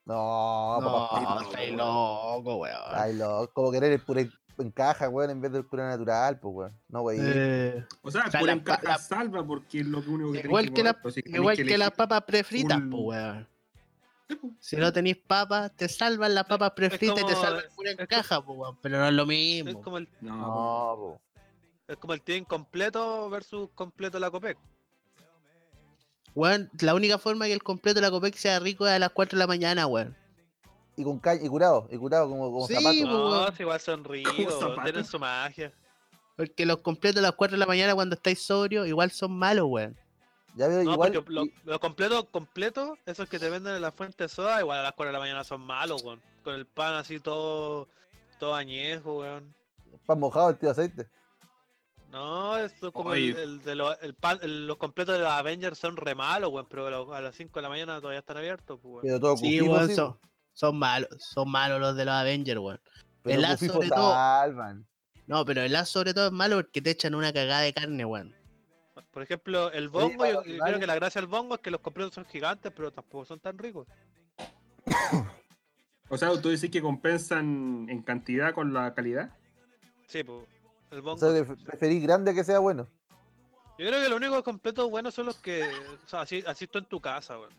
No, 0.06 0.80
No, 0.82 1.10
papá, 1.10 1.42
estáis 1.44 1.74
loco, 1.76 2.56
weón. 2.58 2.76
Ay, 2.92 3.16
loco. 3.16 3.52
Como 3.54 3.72
querer 3.72 3.92
el 3.94 4.02
puré 4.02 4.30
en 4.58 4.72
caja, 4.72 5.08
weón, 5.10 5.30
en 5.30 5.42
vez 5.42 5.52
del 5.52 5.66
puré 5.66 5.84
natural, 5.84 6.40
pues, 6.40 6.54
weón. 6.56 6.80
No, 6.90 7.02
weón. 7.04 7.20
Eh, 7.24 7.86
O 8.02 8.10
sea, 8.12 8.24
por 8.26 8.44
la 8.44 8.54
en 8.54 8.60
caja 8.62 8.82
la- 8.84 8.98
salva 8.98 9.46
porque 9.46 9.82
es 9.82 9.86
lo 9.86 10.02
que 10.04 10.10
único 10.10 10.32
que 10.32 10.40
igual 10.40 10.66
tenés 10.66 10.76
que, 10.76 10.84
la- 10.84 10.94
tenés 11.24 11.40
igual 11.40 11.56
que, 11.56 11.62
elegir- 11.64 11.78
las 11.80 11.92
papas 11.92 12.24
prefritas, 12.24 12.78
full- 12.80 12.90
pues, 12.90 13.02
weón. 13.04 13.48
Si 14.60 14.78
no 14.78 14.94
tenéis 14.94 15.18
papas, 15.18 15.76
te 15.76 15.90
salvan 15.90 16.34
las 16.34 16.46
papas 16.46 16.72
prefritas 16.72 17.22
y 17.22 17.26
te 17.26 17.36
salvan 17.36 17.64
pura 17.76 17.92
en 17.92 18.00
es 18.00 18.08
caja, 18.08 18.42
po, 18.44 18.54
weón, 18.54 18.78
pero 18.82 18.98
no 19.00 19.08
es 19.08 19.14
lo 19.14 19.24
Es 19.24 19.28
mismo. 19.28 19.82
como 19.82 19.98
el, 19.98 20.08
No, 20.22 20.36
No, 20.38 20.96
po. 20.96 21.22
es 21.88 21.98
como 21.98 22.14
el 22.14 22.22
team 22.22 22.46
completo 22.46 23.30
versus 23.30 23.70
completo 23.76 24.18
la 24.20 24.32
Copec. 24.32 24.58
Weón, 26.36 26.70
la 26.80 26.96
única 26.96 27.18
forma 27.18 27.46
que 27.46 27.54
el 27.54 27.64
completo 27.64 27.96
de 28.00 28.02
la 28.06 28.12
Copec 28.12 28.36
sea 28.36 28.60
rico 28.60 28.88
es 28.88 28.94
a 28.94 29.00
las 29.00 29.10
4 29.12 29.38
de 29.38 29.40
la 29.44 29.48
mañana, 29.48 29.86
weón. 29.88 30.16
Y 30.96 31.04
con 31.04 31.20
caña, 31.20 31.42
y 31.44 31.50
curado, 31.50 31.88
y 31.92 31.98
curado 31.98 32.30
como, 32.30 32.52
como 32.52 32.68
Sí, 32.68 32.76
zapato. 32.76 33.00
po. 33.02 33.08
No, 33.08 33.30
weón. 33.32 33.56
si 33.56 33.64
igual 33.64 33.80
son 33.80 34.04
ricos, 34.06 34.84
tienen 34.84 35.06
su 35.06 35.20
magia. 35.20 35.74
Porque 36.38 36.66
los 36.66 36.78
completos 36.78 37.20
a 37.20 37.22
las 37.24 37.34
4 37.34 37.56
de 37.56 37.60
la 37.60 37.66
mañana 37.66 37.94
cuando 37.96 38.16
estáis 38.16 38.42
sobrio 38.42 38.86
igual 38.86 39.12
son 39.12 39.32
malos, 39.38 39.66
weón. 39.68 39.98
Ya 40.56 40.68
veo, 40.68 40.84
No, 40.84 40.94
igual. 40.94 41.12
porque 41.14 41.32
lo- 41.34 41.46
y- 41.46 41.54
los 41.66 41.80
completos, 41.80 42.26
completos, 42.32 42.98
esos 43.06 43.28
que 43.30 43.40
te 43.40 43.50
venden 43.50 43.76
en 43.76 43.82
la 43.82 43.92
fuente 43.92 44.24
de 44.24 44.30
soda, 44.30 44.60
igual 44.60 44.80
a 44.80 44.84
las 44.84 44.94
4 44.94 45.08
de 45.10 45.14
la 45.14 45.20
mañana 45.20 45.44
son 45.44 45.62
malos, 45.62 46.04
weón. 46.04 46.22
Con 46.44 46.56
el 46.56 46.66
pan 46.66 46.96
así 46.96 47.20
todo, 47.20 47.88
todo 48.40 48.56
añejo, 48.56 49.20
weón. 49.20 49.54
pan 50.06 50.20
mojado, 50.20 50.50
el 50.50 50.58
tío 50.58 50.72
aceite. 50.72 51.08
No, 52.12 52.58
esto 52.58 52.88
es 52.88 52.94
como 52.94 53.14
el, 53.14 53.34
Oye. 53.34 53.44
el 53.44 53.62
de 53.64 53.76
los, 53.76 53.98
el 54.02 54.14
pan, 54.16 54.38
el- 54.42 54.68
los 54.68 54.78
completos 54.78 55.16
de 55.16 55.22
los 55.22 55.32
Avengers 55.32 55.78
son 55.80 55.96
re 55.96 56.14
malos, 56.14 56.52
weón, 56.52 56.68
pero 56.70 57.14
a 57.14 57.22
las 57.22 57.36
5 57.36 57.58
de 57.60 57.62
la 57.64 57.70
mañana 57.70 58.00
todavía 58.02 58.20
están 58.20 58.38
abiertos, 58.38 58.80
pues, 58.82 58.92
weón. 58.94 59.02
Pero 59.04 59.20
todo 59.20 59.38
Sí, 59.38 59.62
weón, 59.62 59.88
sí, 59.88 59.96
son, 59.96 60.20
son 60.54 60.78
malos, 60.78 61.10
son 61.20 61.50
malos 61.50 61.80
los 61.80 61.96
de 61.96 62.04
los 62.06 62.14
Avengers, 62.14 62.60
weón. 62.60 62.82
pero 63.24 63.40
el 63.40 63.48
cufifo 63.48 63.74
sobre 63.74 63.90
todo. 63.90 64.12
salvan. 64.14 64.86
No, 65.28 65.46
pero 65.46 65.62
el 65.62 65.74
A 65.76 65.86
sobre 65.86 66.14
todo 66.14 66.26
es 66.28 66.32
malo 66.34 66.58
porque 66.58 66.82
te 66.82 66.90
echan 66.92 67.16
una 67.16 67.32
cagada 67.32 67.62
de 67.62 67.72
carne, 67.74 68.04
weón. 68.04 68.36
Por 69.12 69.24
ejemplo, 69.24 69.72
el 69.72 69.88
bongo, 69.90 70.12
yo, 70.12 70.18
para 70.18 70.32
yo 70.46 70.58
creo 70.64 70.80
que 70.80 70.88
la 70.88 70.96
gracia 70.96 71.22
del 71.22 71.28
bongo 71.30 71.56
es 71.56 71.62
que 71.62 71.72
los 71.72 71.80
completos 71.82 72.14
son 72.14 72.26
gigantes, 72.26 72.72
pero 72.76 72.92
tampoco 72.92 73.26
son 73.26 73.40
tan 73.40 73.58
ricos. 73.58 73.88
O 76.14 76.18
sea, 76.18 76.30
tú 76.42 76.50
dices 76.50 76.70
que 76.70 76.82
compensan 76.82 77.88
en 77.90 78.02
cantidad 78.02 78.54
con 78.54 78.74
la 78.74 78.94
calidad. 78.94 79.32
Sí, 80.08 80.26
pues. 80.26 80.46
El 80.92 81.00
O 81.00 81.04
bongo. 81.04 81.18
sea, 81.18 81.34
que 81.34 81.56
preferís 81.66 82.04
grande 82.04 82.34
que 82.34 82.44
sea 82.44 82.60
bueno. 82.60 82.88
Yo 83.80 83.88
creo 83.88 84.02
que 84.04 84.10
los 84.10 84.18
únicos 84.18 84.44
completos 84.44 84.90
buenos 84.92 85.14
son 85.14 85.26
los 85.26 85.38
que. 85.38 85.64
O 86.06 86.08
sea, 86.08 86.22
así, 86.22 86.44
así 86.46 86.68
tú 86.68 86.78
en 86.80 86.86
tu 86.86 87.00
casa, 87.02 87.40
weón. 87.40 87.54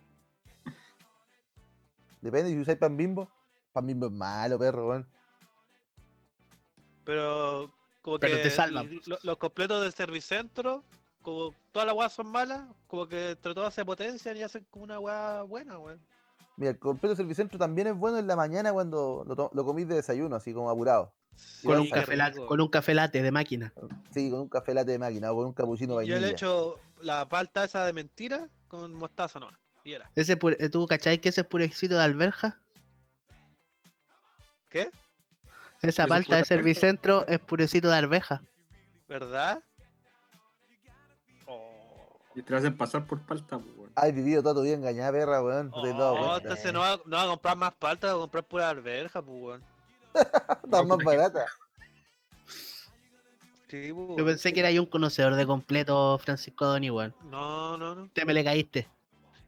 Depende, 2.20 2.50
si 2.50 2.58
usáis 2.60 2.78
pan 2.78 2.96
bimbo. 2.96 3.28
Pan 3.72 3.86
bimbo 3.86 4.06
es 4.06 4.12
malo, 4.12 4.58
perro, 4.58 4.88
weón. 4.88 5.08
Pero. 7.04 7.72
Como 8.02 8.18
Pero 8.18 8.36
que 8.36 8.42
te 8.42 8.50
salvan. 8.50 8.90
los 9.22 9.38
completos 9.38 9.80
del 9.80 9.92
servicentro, 9.92 10.82
como 11.22 11.54
todas 11.70 11.86
las 11.86 11.94
weas 11.96 12.12
son 12.12 12.26
malas, 12.32 12.64
como 12.88 13.06
que 13.06 13.30
entre 13.30 13.54
todas 13.54 13.72
se 13.72 13.84
potencian 13.84 14.36
y 14.36 14.42
hacen 14.42 14.66
como 14.70 14.84
una 14.84 14.98
wea 14.98 15.42
buena, 15.42 15.78
weón. 15.78 16.00
Mira, 16.56 16.72
el 16.72 16.78
completo 16.80 17.14
servicentro 17.14 17.58
también 17.60 17.86
es 17.86 17.96
bueno 17.96 18.18
en 18.18 18.26
la 18.26 18.34
mañana 18.34 18.72
cuando 18.72 19.22
lo, 19.24 19.36
to- 19.36 19.50
lo 19.54 19.64
comís 19.64 19.86
de 19.86 19.94
desayuno, 19.94 20.34
así 20.34 20.52
como 20.52 20.68
apurado. 20.68 21.12
Con, 21.64 21.80
un 21.80 21.88
café 21.90 22.16
con 22.46 22.60
un 22.60 22.68
café 22.68 22.94
latte 22.94 23.22
de 23.22 23.30
máquina. 23.32 23.72
Sí, 24.12 24.30
con 24.30 24.40
un 24.40 24.48
café 24.48 24.74
latte 24.74 24.92
de 24.92 24.98
máquina 24.98 25.32
o 25.32 25.36
con 25.36 25.46
un 25.46 25.52
capuchino 25.52 25.92
Yo 25.92 25.96
vainilla. 25.96 26.18
le 26.20 26.26
he 26.28 26.30
hecho 26.30 26.78
la 27.00 27.28
palta 27.28 27.64
esa 27.64 27.86
de 27.86 27.92
mentira 27.92 28.48
con 28.68 28.94
mostaza 28.94 29.38
nomás. 29.40 29.58
Y 29.84 29.92
era. 29.92 30.10
Ese 30.14 30.36
pure- 30.36 30.56
eh, 30.60 30.68
¿Tú 30.68 30.86
cachai 30.86 31.20
que 31.20 31.30
ese 31.30 31.44
purecito 31.44 31.96
de 31.96 32.02
alberja? 32.02 32.60
¿Qué? 34.68 34.90
Esa 35.82 36.06
palta 36.06 36.36
de 36.36 36.44
servicentro 36.44 37.26
es 37.26 37.40
purecito 37.40 37.88
de 37.88 37.96
alberja. 37.96 38.42
¿Verdad? 39.08 39.62
Oh. 41.46 42.20
Y 42.34 42.42
te 42.42 42.54
hacen 42.54 42.76
pasar 42.76 43.04
por 43.06 43.20
palta, 43.26 43.58
pues, 43.58 43.76
weón. 43.76 43.92
Has 43.94 44.14
vivido 44.14 44.42
toda 44.42 44.54
tu 44.54 44.62
vida 44.62 44.74
engañada, 44.74 45.12
perra, 45.12 45.42
weón. 45.42 45.70
No 45.70 45.80
Oh, 45.82 46.36
entonces 46.38 46.72
no 46.72 46.80
va, 46.80 47.00
no 47.04 47.16
va 47.16 47.24
a 47.24 47.26
comprar 47.26 47.56
más 47.56 47.74
palta, 47.74 48.06
va 48.08 48.12
a 48.14 48.16
comprar 48.18 48.44
pura 48.44 48.68
alberja, 48.70 49.20
pues, 49.20 49.42
weón. 49.42 49.71
Está 50.64 50.82
más 50.82 50.98
barata. 51.04 51.46
Sí, 53.68 53.88
Yo 53.88 54.22
pensé 54.26 54.52
que 54.52 54.60
era 54.60 54.70
yo 54.70 54.82
un 54.82 54.86
conocedor 54.86 55.34
de 55.34 55.46
completo, 55.46 56.18
Francisco 56.18 56.66
Doni, 56.66 56.90
weón. 56.90 57.14
No, 57.30 57.78
no, 57.78 57.94
no. 57.94 58.10
Te 58.12 58.26
me 58.26 58.34
le 58.34 58.44
caíste. 58.44 58.86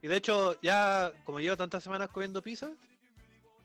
Y 0.00 0.08
de 0.08 0.16
hecho, 0.16 0.58
ya 0.62 1.12
como 1.26 1.40
llevo 1.40 1.58
tantas 1.58 1.84
semanas 1.84 2.08
comiendo 2.08 2.40
pizza, 2.40 2.70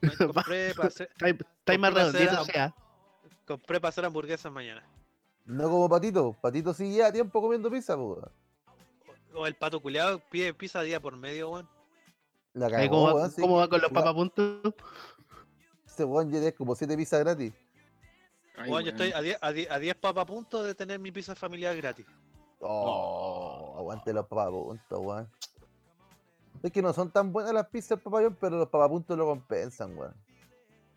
compré 0.18 0.74
para 0.74 0.88
hacer, 0.88 1.08
más 1.18 1.32
Compré 1.64 1.88
redondito, 1.88 2.12
cera. 2.12 2.40
o 2.42 2.44
sea. 2.44 2.74
compré 3.46 3.80
para 3.80 3.88
hacer 3.88 4.04
hamburguesas 4.04 4.52
mañana. 4.52 4.82
No 5.46 5.64
como 5.70 5.88
Patito. 5.88 6.36
Patito 6.42 6.74
sí 6.74 6.90
lleva 6.92 7.10
tiempo 7.10 7.40
comiendo 7.40 7.70
pizza. 7.70 7.96
O 7.96 9.46
el 9.46 9.54
pato 9.54 9.80
culeado 9.80 10.20
pide 10.30 10.52
pizza 10.52 10.82
día 10.82 11.00
por 11.00 11.16
medio, 11.16 11.52
weón. 11.52 11.68
La 12.52 12.68
cagó, 12.68 12.90
¿Cómo, 12.90 13.06
va, 13.06 13.14
weón, 13.14 13.30
sí. 13.30 13.40
cómo 13.40 13.56
va 13.56 13.68
con 13.68 13.80
los 13.80 13.90
papapuntos? 13.90 14.74
Ese 16.00 16.06
weón 16.06 16.30
ya 16.30 16.38
es 16.38 16.54
como 16.54 16.74
7 16.74 16.96
pizzas 16.96 17.20
gratis. 17.20 17.52
Ay, 18.56 18.70
Weón, 18.70 18.84
yo 18.84 18.90
weón. 18.92 19.02
estoy 19.02 19.12
a 19.12 19.20
10, 19.20 19.38
a 19.42 19.52
10, 19.52 19.70
a 19.70 19.78
10 19.78 19.94
papas 19.96 20.22
a 20.22 20.26
punto 20.26 20.62
de 20.62 20.74
tener 20.74 20.98
mi 20.98 21.12
pizza 21.12 21.34
familiar 21.34 21.76
gratis. 21.76 22.06
Oh, 22.60 23.74
aguante 23.76 24.10
los 24.14 24.26
papapuntos, 24.26 24.98
weón. 24.98 25.28
Es 26.62 26.72
que 26.72 26.80
no 26.80 26.94
son 26.94 27.10
tan 27.10 27.30
buenas 27.34 27.52
las 27.52 27.68
pizzas 27.68 27.90
del 27.90 28.00
papayón, 28.00 28.34
pero 28.40 28.56
los 28.56 28.68
papapuntos 28.70 29.14
lo 29.18 29.26
compensan, 29.26 29.94
weón. 29.94 30.14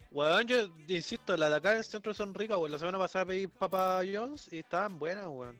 Weón, 0.09 0.47
yo 0.47 0.69
insisto, 0.87 1.35
las 1.35 1.49
de 1.49 1.55
acá 1.57 1.73
en 1.73 1.79
el 1.79 1.83
centro 1.83 2.13
son 2.13 2.33
ricas, 2.33 2.57
weón. 2.57 2.71
La 2.71 2.79
semana 2.79 2.97
pasada 2.97 3.25
pedí 3.25 3.47
Papa 3.47 3.99
John's 4.09 4.53
y 4.53 4.59
estaban 4.59 4.97
buenas, 4.97 5.27
weón. 5.27 5.59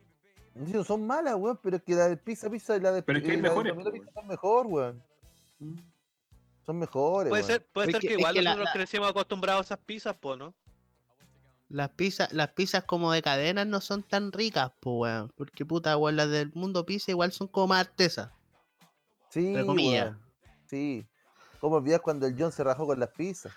No 0.56 0.86
son 0.86 1.06
malas, 1.06 1.36
weón, 1.36 1.60
pero 1.62 1.76
es 1.76 1.84
que 1.84 1.96
la 1.96 2.08
de 2.08 2.16
pizza, 2.16 2.50
pizza 2.50 2.78
y 2.78 2.80
la 2.80 2.94
de 2.94 3.04
Pero 3.04 3.20
es 3.20 3.26
que 3.26 3.32
hay 3.32 3.40
y 3.40 3.42
la 3.42 3.50
de 3.50 3.74
mejores, 3.74 4.04
son 4.14 4.28
mejor, 4.28 4.68
weón. 4.68 5.04
Son 6.66 6.80
mejores, 6.80 7.30
Puede 7.30 7.44
ser, 7.44 7.66
puede 7.74 7.92
ser 7.92 8.02
que- 8.02 8.08
que, 8.08 8.14
es 8.14 8.20
igual 8.20 8.34
que 8.34 8.42
nosotros 8.42 8.66
la- 8.66 8.72
crecimos 8.74 9.10
acostumbrados 9.10 9.60
a 9.62 9.74
esas 9.76 9.86
pizzas, 9.86 10.16
po, 10.16 10.36
¿no? 10.38 10.54
Las 11.70 11.90
pizzas, 11.90 12.32
las 12.32 12.50
pizzas 12.50 12.84
como 12.84 13.12
de 13.12 13.22
cadenas 13.22 13.66
no 13.66 13.82
son 13.82 14.04
tan 14.04 14.32
ricas, 14.32 14.72
pues 14.80 14.96
weón. 15.12 15.34
Porque 15.36 15.66
puta, 15.66 15.98
weón, 15.98 16.16
las 16.16 16.30
del 16.30 16.52
mundo 16.54 16.86
pizza 16.86 17.12
igual 17.12 17.32
son 17.32 17.48
como 17.48 17.68
más 17.68 17.88
artesas. 17.88 18.30
Sí, 19.30 19.54
weón. 19.56 20.22
Sí. 20.68 21.06
¿Cómo 21.60 21.78
olvidas 21.78 22.02
cuando 22.02 22.28
el 22.28 22.36
John 22.38 22.52
se 22.52 22.64
rajó 22.64 22.86
con 22.86 23.00
las 23.00 23.10
pizzas? 23.10 23.52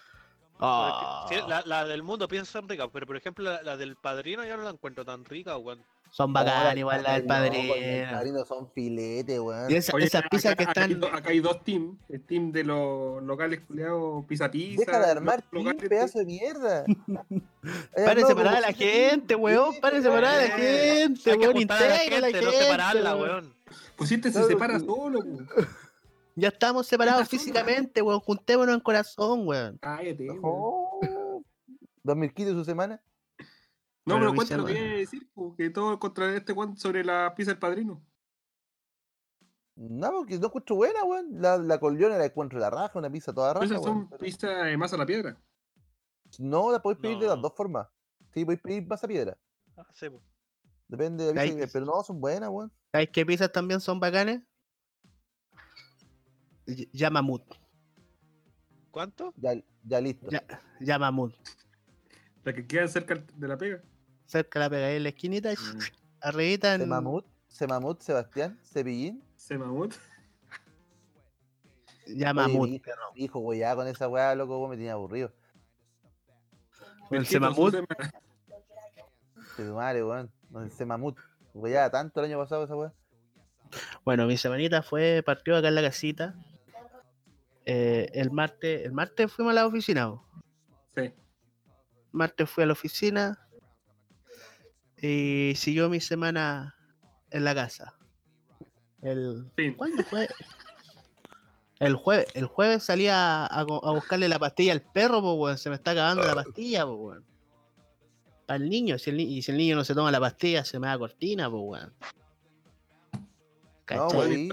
Ah, 0.58 1.26
es 1.30 1.36
que, 1.36 1.42
sí, 1.42 1.48
la, 1.48 1.62
la 1.66 1.84
del 1.84 2.02
mundo 2.02 2.26
pienso 2.28 2.52
son 2.52 2.68
ricas, 2.68 2.88
pero 2.92 3.06
por 3.06 3.16
ejemplo 3.16 3.44
la, 3.44 3.62
la 3.62 3.76
del 3.76 3.96
padrino 3.96 4.44
yo 4.46 4.56
no 4.56 4.62
la 4.62 4.70
encuentro 4.70 5.04
tan 5.04 5.25
rica, 5.25 5.56
weón. 5.58 5.84
Son 6.10 6.32
bacanas 6.32 6.76
igual 6.76 7.02
las 7.02 7.16
del 7.18 7.26
No, 7.26 7.34
con 7.34 7.44
el 7.44 7.50
padrino. 7.52 8.10
padrino 8.12 8.44
son 8.46 8.70
filetes, 8.70 9.38
weón. 9.38 9.70
Y 9.70 9.75
esa- 9.75 9.94
Oye, 9.94 10.06
esas 10.06 10.20
acá- 10.20 10.28
pizzas 10.30 10.56
que 10.56 10.62
acá 10.64 10.80
hay 10.84 10.92
están. 10.92 11.14
Acá 11.14 11.30
hay 11.30 11.40
dos 11.40 11.62
teams. 11.62 11.98
El 12.08 12.22
team 12.22 12.52
de 12.52 12.64
los 12.64 13.22
locales 13.22 13.60
culiados 13.66 14.25
Pizza 14.26 14.50
Pizza. 14.50 14.84
Deja 14.86 14.98
de 15.04 15.10
armar 15.12 15.42
team, 15.42 15.76
pedazo 15.76 16.18
de 16.20 16.25
mierda. 16.25 16.84
Hay 17.96 18.04
Pare 18.04 18.10
armado 18.22 18.28
separar 18.28 18.52
a 18.52 18.56
como 18.56 18.66
la 18.68 18.72
gente, 18.72 19.34
weón. 19.34 19.75
sí, 19.75 19.80
Pare 19.80 19.94
weón. 20.00 20.04
separar 20.04 20.34
a 20.38 20.42
la 20.42 20.48
gente, 20.56 21.30
weón. 21.34 21.54
la 21.54 21.60
Integra 21.60 21.84
a 21.86 22.20
la 22.20 22.26
gente, 22.28 22.42
no 22.42 22.52
separarla, 22.52 23.16
weón. 23.16 23.28
weón. 23.30 23.54
Pues 23.96 24.12
este 24.12 24.28
se 24.28 24.32
Claro, 24.34 24.48
separa 24.48 24.78
solo, 24.78 25.20
po. 25.20 25.38
Ya 26.38 26.48
estamos 26.48 26.86
separados 26.86 27.28
físicamente, 27.28 28.00
weón. 28.02 28.20
Juntémonos 28.20 28.75
en 28.75 28.80
corazón, 28.80 29.46
weón. 29.48 29.78
Cállate, 29.80 30.28
weón. 30.30 30.40
Oh, 30.42 31.42
¿Dos 32.02 32.16
mil 32.16 32.32
kilos 32.32 32.54
su 32.54 32.64
semana? 32.64 33.00
No, 34.06 34.14
Pero 34.20 34.34
cuéntalo 34.34 34.62
lo 34.62 34.68
que 34.68 34.78
iba 34.78 34.94
a 34.94 34.98
decir, 34.98 35.28
po, 35.34 35.54
que 35.56 35.68
todo 35.70 35.98
contra 35.98 36.34
este 36.36 36.54
cuento 36.54 36.80
sobre 36.80 37.04
la 37.04 37.34
pizza 37.34 37.50
del 37.50 37.58
padrino. 37.58 38.00
No, 39.75 40.10
porque 40.12 40.38
no 40.38 40.46
encuentro 40.46 40.76
buena, 40.76 41.04
weón. 41.04 41.40
La, 41.42 41.58
la 41.58 41.78
colleona 41.80 42.16
la 42.16 42.26
encuentro 42.26 42.58
la 42.58 42.70
raja, 42.70 42.98
una 42.98 43.10
pizza 43.10 43.34
toda 43.34 43.52
raja, 43.52 43.66
Esas 43.66 43.82
son 43.82 44.08
pizza 44.10 44.48
de 44.48 44.76
masa 44.76 44.94
a 44.96 45.00
la 45.00 45.06
piedra. 45.06 45.36
No, 46.38 46.70
la 46.70 46.80
podéis 46.80 47.00
pedir 47.00 47.18
de 47.18 47.26
las 47.26 47.40
dos 47.42 47.52
formas. 47.54 47.88
Sí, 48.32 48.44
podéis 48.44 48.62
pedir 48.62 48.86
masa 48.86 49.08
piedra. 49.08 49.36
Ah, 49.76 49.86
sí, 49.92 50.08
po. 50.08 50.22
Depende 50.88 51.25
de 51.25 51.34
la 51.34 51.42
pizza, 51.42 51.56
que- 51.56 51.66
pero 51.72 51.84
no, 51.84 52.02
son 52.04 52.20
buenas, 52.20 52.48
weón. 52.48 52.72
¿Sabes 52.92 53.10
qué 53.12 53.26
pizzas 53.26 53.50
también 53.52 53.80
son 53.80 53.98
bacanes? 53.98 54.40
Yamamut. 56.92 57.42
¿Cuánto? 58.92 59.34
Ya, 59.36 59.52
ya 59.84 60.00
listo. 60.00 60.28
Ya, 60.30 60.42
Yamamut. 60.80 61.34
La 62.44 62.54
que 62.54 62.66
queda 62.66 62.86
cerca 62.88 63.14
de 63.34 63.48
la 63.48 63.58
pega. 63.58 63.82
Cerca 64.26 64.59
la 64.59 64.71
pegáis 64.71 64.97
en 64.97 65.02
la 65.04 65.09
esquinita. 65.11 65.52
y 65.52 65.56
Mm. 65.56 65.78
Arribita 66.21 66.75
en. 66.75 66.80
Semamut, 66.83 67.25
Semamut, 67.49 68.00
Sebastián, 68.00 68.59
Cepillín. 68.64 69.23
Semamut. 69.37 69.95
Yamamut. 72.06 72.68
Oye, 72.68 72.75
hijo, 72.76 72.92
hijo, 73.16 73.38
güey, 73.40 73.61
ya 73.61 73.75
con 73.75 73.87
esa 73.87 74.09
weá, 74.09 74.35
loco, 74.35 74.68
me 74.68 74.76
tenía 74.76 74.92
aburrido. 74.92 75.33
El 77.11 77.26
Semamut. 77.26 77.75
tu 79.56 79.62
madre, 79.75 80.04
weón. 80.04 80.30
Con 80.52 80.64
el 80.64 80.71
Semamut. 80.71 81.16
Güey, 81.54 81.73
ya 81.73 81.90
tanto 81.90 82.21
el 82.21 82.26
año 82.26 82.38
pasado 82.38 82.64
esa 82.64 82.76
weá. 82.76 82.92
Bueno, 84.04 84.26
mi 84.26 84.37
semanita 84.37 84.83
fue 84.83 85.23
partido 85.25 85.56
acá 85.56 85.68
en 85.68 85.75
la 85.75 85.83
casita. 85.83 86.35
Eh, 87.64 88.09
el 88.14 88.30
martes, 88.30 88.85
el 88.85 88.92
martes 88.92 89.33
fuimos 89.33 89.52
a 89.52 89.54
la 89.54 89.66
oficina. 89.66 90.14
Sí. 90.95 91.12
martes 92.12 92.49
fui 92.49 92.62
a 92.64 92.66
la 92.66 92.73
oficina 92.73 93.45
y 95.00 95.52
siguió 95.56 95.88
mi 95.88 96.00
semana 96.00 96.74
en 97.30 97.44
la 97.44 97.54
casa. 97.54 97.94
El. 99.02 99.50
¿Cuándo 99.76 100.02
fue? 100.04 100.28
El 101.78 101.94
jueves, 101.94 102.26
el 102.34 102.46
jueves 102.46 102.82
salía 102.84 103.44
a, 103.44 103.60
a 103.60 103.64
buscarle 103.64 104.28
la 104.28 104.38
pastilla 104.38 104.72
al 104.72 104.80
perro, 104.80 105.20
pues, 105.20 105.34
weón. 105.36 105.58
Se 105.58 105.68
me 105.68 105.76
está 105.76 105.90
acabando 105.90 106.22
la 106.24 106.34
pastilla, 106.34 106.86
pues, 106.86 106.98
weón. 106.98 107.24
Para 108.46 108.56
el 108.62 108.70
niño, 108.70 108.98
si 108.98 109.10
el, 109.10 109.20
y 109.20 109.42
si 109.42 109.50
el 109.50 109.58
niño 109.58 109.76
no 109.76 109.84
se 109.84 109.94
toma 109.94 110.10
la 110.10 110.20
pastilla, 110.20 110.64
se 110.64 110.78
me 110.78 110.86
da 110.86 110.98
cortina, 110.98 111.50
pues, 111.50 111.62
weón. 111.64 111.92
No, 113.88 114.08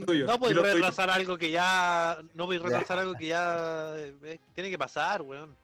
tuyo, 0.06 0.28
No 0.28 0.38
tuyo. 0.40 0.62
retrasar 0.62 1.10
algo 1.10 1.38
que 1.38 1.50
ya. 1.50 2.20
No 2.36 2.46
puedes 2.46 2.62
Ya. 2.62 2.70
retrasar 2.70 3.00
algo 3.00 3.14
que 3.16 3.28
ya. 3.28 3.94
eh, 3.98 4.40
tiene 4.54 4.70
que 4.70 4.78
pasar, 4.78 5.22
weón. 5.24 5.56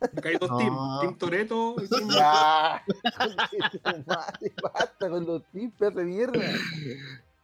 Acá 0.00 0.28
hay 0.28 0.36
dos 0.36 0.50
No. 0.50 0.58
teams. 0.58 0.76
Team 1.00 1.18
Toreto 1.18 1.76
y 1.82 1.88
Team... 1.88 2.08
Basta 4.62 5.08
con 5.08 5.26
los 5.26 5.42
tips 5.52 5.94
de 5.94 6.04
mierda. 6.04 6.40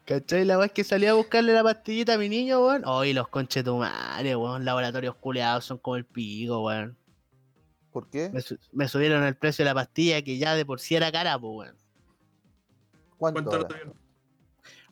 ¿Cachai? 0.04 0.44
La 0.44 0.62
es 0.64 0.72
que 0.72 0.84
salía 0.84 1.12
a 1.12 1.14
buscarle 1.14 1.52
la 1.52 1.62
pastillita 1.62 2.14
a 2.14 2.18
mi 2.18 2.28
niño, 2.28 2.64
weón. 2.66 2.82
Hoy 2.86 3.12
los 3.12 3.28
conchetumares, 3.28 4.34
weón. 4.36 4.64
Laboratorios 4.64 5.14
culeados 5.16 5.64
son 5.64 5.78
como 5.78 5.96
el 5.96 6.04
pico, 6.04 6.64
weón. 6.64 6.96
¿Por 7.92 8.08
qué? 8.08 8.30
Me, 8.30 8.40
su- 8.40 8.58
me 8.72 8.88
subieron 8.88 9.22
el 9.24 9.36
precio 9.36 9.64
de 9.64 9.70
la 9.70 9.74
pastilla 9.74 10.22
que 10.22 10.38
ya 10.38 10.54
de 10.54 10.64
por 10.64 10.80
sí 10.80 10.96
era 10.96 11.12
cara, 11.12 11.38
pues, 11.38 11.68
weón. 11.68 11.76
¿Cuánto? 13.18 13.68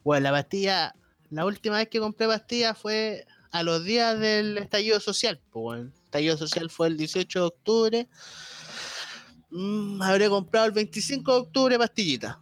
Bueno, 0.05 0.25
la 0.25 0.31
pastilla, 0.31 0.95
la 1.31 1.45
última 1.45 1.79
vez 1.79 1.89
que 1.89 1.99
compré 1.99 2.29
pastilla 2.29 2.75
fue 2.75 3.27
a 3.51 3.63
los 3.65 3.83
días 3.85 4.19
del 4.21 4.57
estallido 4.59 5.01
social, 5.01 5.41
pues, 5.51 5.65
weón. 5.65 5.93
El 6.11 6.27
estallido 6.27 6.37
social 6.39 6.69
fue 6.71 6.89
el 6.89 6.97
18 6.97 7.39
de 7.39 7.47
octubre. 7.47 8.09
Mm, 9.51 10.03
habré 10.03 10.29
comprado 10.29 10.67
el 10.67 10.73
25 10.73 11.33
de 11.33 11.39
octubre 11.39 11.79
pastillita. 11.79 12.41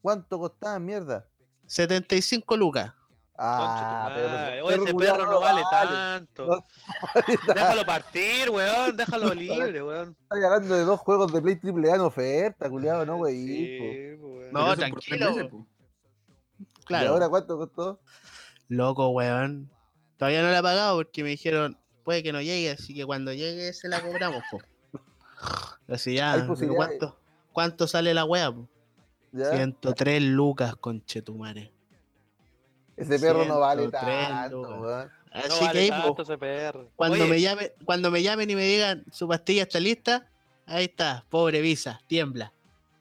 ¿Cuánto 0.00 0.38
costaba 0.38 0.78
mierda? 0.78 1.26
75 1.66 2.56
lucas. 2.56 2.90
Ah, 3.36 4.10
pero 4.14 4.64
Oye, 4.66 4.76
ese 4.76 4.94
perro 4.94 5.26
no 5.26 5.40
vale 5.40 5.62
vale. 5.70 5.90
tanto. 5.90 6.46
No 6.46 6.64
vale. 7.14 7.38
Déjalo 7.54 7.84
partir, 7.84 8.48
weón. 8.50 8.96
Déjalo 8.96 9.34
libre, 9.34 9.82
weón. 9.82 10.16
Estás 10.22 10.44
hablando 10.44 10.74
de 10.74 10.84
dos 10.84 11.00
juegos 11.00 11.32
de 11.34 11.42
Play 11.42 11.56
Triple 11.56 11.92
A 11.92 11.96
en 11.96 12.00
oferta, 12.00 12.70
culiado, 12.70 13.04
no. 13.04 13.26
Sí, 13.26 14.14
weón. 14.20 14.52
No, 14.52 14.58
Pero 14.60 14.64
por 14.66 14.76
tranquilo, 14.78 15.30
meses, 15.34 15.50
po. 15.50 15.66
¿Y 16.58 16.84
Claro. 16.84 17.10
ahora 17.10 17.28
cuánto 17.28 17.58
costó? 17.58 18.00
Loco, 18.68 19.08
weón. 19.10 19.70
Todavía 20.16 20.42
no 20.42 20.50
la 20.50 20.58
he 20.60 20.62
pagado 20.62 20.96
porque 20.96 21.22
me 21.22 21.30
dijeron, 21.30 21.76
puede 22.04 22.22
que 22.22 22.32
no 22.32 22.40
llegue, 22.40 22.70
así 22.70 22.94
que 22.94 23.04
cuando 23.06 23.32
llegue 23.32 23.72
se 23.72 23.88
la 23.88 24.00
cobramos, 24.00 24.42
po. 24.50 24.58
Así 25.88 26.14
ya. 26.14 26.46
¿cuánto, 26.76 27.18
¿cuánto 27.52 27.86
sale 27.86 28.14
la 28.14 28.24
wea, 28.24 28.52
po? 28.52 28.68
¿Ya? 29.32 29.50
103 29.56 30.22
lucas, 30.22 30.76
conchetumare. 30.76 31.72
Ese 32.96 33.18
perro 33.18 33.44
no 33.46 33.58
vale 33.58 33.82
103 33.82 34.28
tanto, 34.28 34.76
lucas. 34.76 35.10
Así 35.32 35.48
No 35.48 35.58
que 35.58 35.64
vale 35.64 35.88
tanto 35.88 36.14
po, 36.14 36.22
ese 36.22 36.38
perro. 36.38 36.90
cuando, 36.94 37.16
Oye, 37.16 37.26
me 37.26 37.40
llame, 37.40 37.72
cuando 37.84 38.10
me 38.10 38.22
llamen 38.22 38.50
y 38.50 38.54
me 38.54 38.64
digan 38.64 39.04
su 39.10 39.26
pastilla 39.26 39.62
está 39.62 39.80
lista, 39.80 40.28
ahí 40.66 40.84
está, 40.84 41.24
pobre 41.30 41.60
Visa, 41.60 42.00
tiembla. 42.06 42.52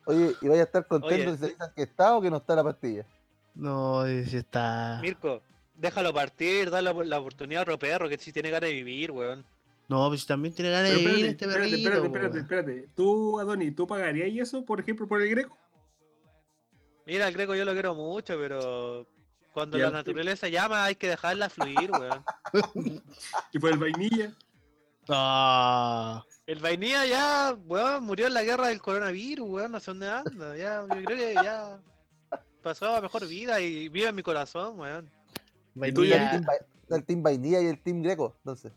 Oye, 0.05 0.33
¿y 0.41 0.47
vaya 0.47 0.61
a 0.61 0.65
estar 0.65 0.87
contento 0.87 1.15
Oye. 1.15 1.31
si 1.33 1.37
se 1.37 1.47
dicen 1.49 1.67
que 1.75 1.83
está 1.83 2.15
o 2.17 2.21
que 2.21 2.31
no 2.31 2.37
está 2.37 2.55
la 2.55 2.63
pastilla? 2.63 3.05
No, 3.53 4.05
si 4.05 4.37
está. 4.37 4.99
Mirko, 5.01 5.41
déjalo 5.81 6.13
partir, 6.13 6.69
dale 6.69 6.93
la, 6.93 7.03
la 7.03 7.19
oportunidad 7.19 7.61
a 7.61 7.63
otro 7.63 7.79
perro 7.79 8.07
que 8.07 8.17
sí 8.17 8.31
tiene 8.31 8.49
ganas 8.51 8.69
de 8.69 8.75
vivir, 8.75 9.11
weón. 9.11 9.45
No, 9.89 10.07
pues 10.07 10.25
también 10.25 10.53
tiene 10.53 10.71
ganas 10.71 10.91
de 10.91 10.95
vivir 10.97 11.25
espérate, 11.25 11.31
este 11.31 11.45
espérate, 11.45 11.69
perrito. 11.69 12.05
espérate, 12.05 12.37
espérate, 12.39 12.67
weón. 12.71 12.77
espérate. 12.77 12.93
Tú, 12.95 13.39
Adoni, 13.39 13.71
¿tú 13.71 13.87
pagarías 13.87 14.47
eso, 14.47 14.63
por 14.63 14.79
ejemplo, 14.79 15.07
por 15.07 15.21
el 15.21 15.29
Greco? 15.29 15.57
Mira, 17.05 17.27
el 17.27 17.33
Greco 17.33 17.55
yo 17.55 17.65
lo 17.65 17.73
quiero 17.73 17.93
mucho, 17.95 18.37
pero 18.37 19.05
cuando 19.53 19.77
Ya, 19.77 19.85
la 19.85 19.89
sí. 19.89 19.95
naturaleza 19.95 20.47
llama 20.47 20.85
hay 20.85 20.95
que 20.95 21.09
dejarla 21.09 21.49
fluir, 21.49 21.91
weón. 21.91 22.23
Y 23.51 23.59
por 23.59 23.71
el 23.71 23.77
vainilla. 23.79 24.31
Ah, 25.09 26.23
El 26.45 26.59
vainilla 26.59 27.05
ya, 27.05 27.57
weón, 27.65 28.03
murió 28.03 28.27
en 28.27 28.33
la 28.33 28.43
guerra 28.43 28.67
del 28.67 28.81
coronavirus, 28.81 29.49
weón, 29.49 29.71
no 29.73 29.79
sé 29.79 29.91
dónde 29.91 30.09
anda. 30.09 30.55
Ya, 30.55 30.81
yo 30.87 31.03
creo 31.03 31.17
que 31.17 31.33
ya 31.33 31.79
pasó 32.61 32.95
a 32.95 33.01
mejor 33.01 33.27
vida 33.27 33.59
y 33.59 33.89
vive 33.89 34.07
en 34.07 34.15
mi 34.15 34.23
corazón, 34.23 34.79
weón. 34.79 35.09
¿Y 35.75 35.91
tú, 35.91 36.03
Está 36.03 36.35
el 36.35 36.41
team, 36.41 36.45
el 36.89 37.03
team 37.05 37.23
Vainilla 37.23 37.61
y 37.61 37.67
el 37.67 37.79
Team 37.79 38.01
Greco, 38.01 38.35
entonces. 38.39 38.71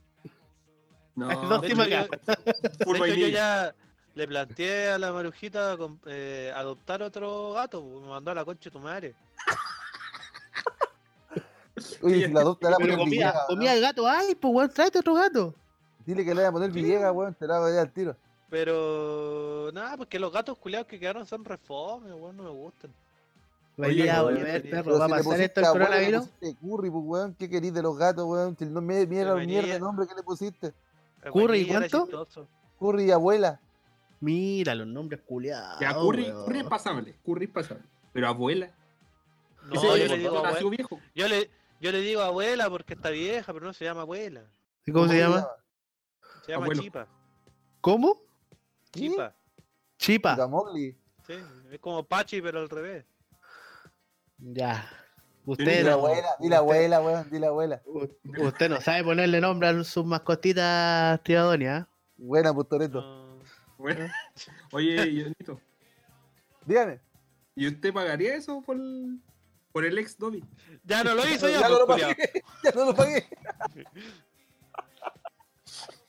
No, 1.17 1.29
dos 1.49 1.63
De 1.63 1.69
hecho, 1.69 1.85
yo- 1.87 2.07
full 2.85 2.99
De 2.99 3.09
hecho, 3.09 3.17
yo 3.17 3.29
ya 3.29 3.75
le 4.15 4.29
planteé 4.29 4.91
a 4.91 4.99
la 4.99 5.13
marujita 5.13 5.77
eh, 6.07 6.53
adoptar 6.55 7.03
otro 7.03 7.53
gato, 7.53 7.83
pues, 7.83 8.03
me 8.03 8.09
mandó 8.09 8.31
a 8.31 8.35
la 8.35 8.45
concha 8.45 8.65
de 8.65 8.71
tu 8.71 8.79
madre. 8.81 9.15
Oye, 12.03 12.27
si 12.27 12.33
la 12.33 12.41
adopta, 12.41 12.71
la 12.71 12.77
comía, 12.77 12.97
Villegas. 13.05 13.47
comía 13.49 13.75
el 13.75 13.81
gato. 13.81 14.07
Ay, 14.07 14.35
pues 14.37 14.55
weón, 14.55 14.71
tráete 14.73 15.01
otro 15.01 15.15
gato. 15.15 15.55
Dile 16.07 16.25
que 16.25 16.31
le 16.35 16.43
voy 16.43 16.45
a 16.45 16.53
poner 16.53 16.71
Villegas, 16.71 17.13
weón, 17.13 17.35
te 17.35 17.47
la 17.47 17.59
voy 17.59 17.71
a 17.73 17.75
dar 17.75 17.87
al 17.87 17.93
tiro. 17.93 18.17
Pero 18.49 19.71
nada, 19.73 19.97
porque 19.97 20.19
los 20.21 20.33
gatos 20.33 20.57
culiados 20.59 20.87
que 20.87 21.01
quedaron 21.01 21.27
son 21.27 21.45
reformes, 21.45 22.13
weón, 22.15 22.37
no 22.37 22.45
me 22.45 22.51
gustan. 22.51 22.93
Pero 23.77 24.71
perro, 24.71 24.99
¿va 24.99 25.07
a 25.07 25.09
pasar 25.09 25.41
esto 25.41 25.61
el 25.61 25.67
coronavirus? 25.67 26.29
Curry, 26.61 26.91
pues, 26.91 27.05
weón, 27.05 27.35
¿qué 27.35 27.49
querís 27.51 27.75
de 27.75 27.83
los 27.83 27.97
gatos, 27.97 28.25
weón? 28.25 28.57
Si 28.57 28.67
no 28.67 28.81
me 28.81 29.07
mierda, 29.07 29.35
mierda 29.35 29.75
de 29.75 29.81
nombre 29.81 30.07
que 30.07 30.15
le 30.15 30.23
pusiste. 30.23 30.73
El 31.23 31.33
Curry, 31.33 31.59
¿y 31.59 31.65
vainilla 31.65 31.79
era 31.79 31.89
cuánto? 31.89 32.49
Curry 32.79 33.05
y 33.05 33.11
abuela. 33.11 33.61
Mira 34.21 34.75
los 34.75 34.87
nombres 34.87 35.21
culiados. 35.27 35.81
Ya, 35.81 35.93
Curry. 35.95 36.31
Curry 36.47 36.59
es 36.61 36.65
pasable. 36.65 37.15
Curry 37.25 37.45
es 37.47 37.51
pasable. 37.51 37.85
Pero 38.13 38.29
abuela. 38.29 38.71
No, 39.67 39.83
yo 39.83 39.97
le, 39.97 40.19
digo 40.19 40.31
todo 40.31 40.45
abue- 40.45 40.53
nació 40.53 40.71
viejo. 40.71 41.01
yo, 41.15 41.27
le, 41.27 41.51
yo 41.81 41.91
le 41.91 42.01
digo 42.01 42.21
abuela 42.21 42.69
porque 42.71 42.95
está 42.95 43.11
vieja, 43.11 43.53
pero 43.53 43.65
no 43.67 43.73
se 43.73 43.85
llama 43.85 44.03
abuela. 44.03 44.45
¿Y 44.87 44.93
¿Cómo 44.93 45.09
se 45.09 45.19
llama? 45.19 45.47
Se 46.45 46.53
llama 46.53 46.65
Abuelo. 46.67 46.83
Chipa. 46.83 47.09
¿Cómo? 47.81 48.21
¿Qué? 48.93 49.01
Chipa. 49.01 49.35
Chipa. 49.97 50.37
Sí, 51.27 51.35
es 51.71 51.79
como 51.81 52.05
Pachi, 52.05 52.43
pero 52.43 52.61
al 52.61 52.69
revés. 52.69 53.05
Ya. 54.53 54.87
Usted 55.47 55.65
Dile 55.65 55.85
no, 55.85 55.93
abuela, 55.93 56.29
dile 56.41 56.57
abuela, 56.57 57.01
weón, 57.01 57.31
dile 57.31 57.47
abuela. 57.47 57.83
usted 58.39 58.69
no 58.69 58.81
sabe 58.81 59.05
ponerle 59.05 59.41
nombre 59.41 59.69
a 59.69 59.85
sus 59.85 60.05
mascotitas, 60.05 61.23
tío 61.23 61.41
Adonia. 61.41 61.87
Buena, 62.17 62.53
pues 62.55 62.69
Toreto. 62.69 63.01
No. 63.01 63.39
Bueno. 63.77 64.07
Oye, 64.73 64.97
Jonito, 64.99 65.61
Dígame. 66.65 67.01
¿y 67.55 67.67
usted 67.69 67.93
pagaría 67.93 68.37
eso 68.37 68.63
por, 68.63 68.79
por 69.73 69.85
el 69.85 69.99
ex 69.99 70.17
Dobby? 70.19 70.43
Ya 70.85 71.05
no 71.05 71.15
lo 71.15 71.27
hizo 71.29 71.49
ya, 71.49 71.61
ya 71.61 71.69
no 71.69 71.87
pues, 71.87 72.01
lo 72.03 72.09
pagué. 72.09 72.17
Ya 72.63 72.71
no 72.71 72.85
lo 72.87 72.95
pagué. 72.95 73.27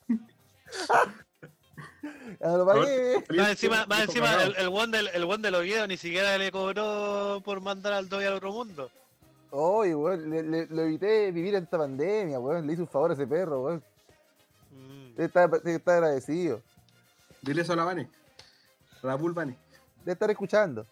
Más 3.38 3.50
encima, 3.50 3.86
más 3.86 4.02
encima 4.04 4.44
el, 4.44 4.56
el 4.58 4.68
one 4.68 4.98
del, 4.98 5.08
el 5.14 5.24
one 5.24 5.42
del 5.42 5.56
Oviedo 5.56 5.88
ni 5.88 5.98
siquiera 5.98 6.38
le 6.38 6.52
cobró 6.52 7.42
por 7.44 7.62
mandar 7.62 7.94
al 7.94 8.10
Dobby 8.10 8.26
al 8.26 8.34
otro 8.34 8.52
mundo. 8.52 8.90
Oye, 9.52 9.96
weón, 9.96 10.30
le, 10.30 10.44
le- 10.44 10.68
lo 10.68 10.82
evité 10.84 11.32
vivir 11.32 11.56
en 11.56 11.64
esta 11.64 11.78
pandemia, 11.78 12.40
weón. 12.40 12.68
Le 12.68 12.74
hice 12.74 12.82
un 12.82 12.88
favor 12.88 13.12
a 13.12 13.14
ese 13.14 13.26
perro, 13.26 13.62
weón. 13.62 13.84
Mm. 14.72 15.16
Debe 15.16 15.76
estar 15.76 15.96
agradecido. 15.96 16.62
Dile 17.42 17.62
eso 17.62 17.74
a 17.74 17.76
la 17.78 17.86
Vane. 17.86 18.10
Bull 19.20 19.34
Vane. 19.34 19.58
Debe 20.00 20.14
estar 20.14 20.30
escuchando. 20.32 20.86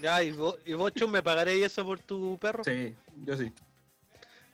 Ya, 0.00 0.22
¿y 0.22 0.32
vos, 0.32 0.56
y 0.64 0.72
vos, 0.72 0.92
Chum, 0.94 1.10
me 1.10 1.22
pagaré 1.22 1.62
eso 1.62 1.84
por 1.84 1.98
tu 1.98 2.38
perro? 2.38 2.64
Sí, 2.64 2.96
yo 3.24 3.36
sí. 3.36 3.52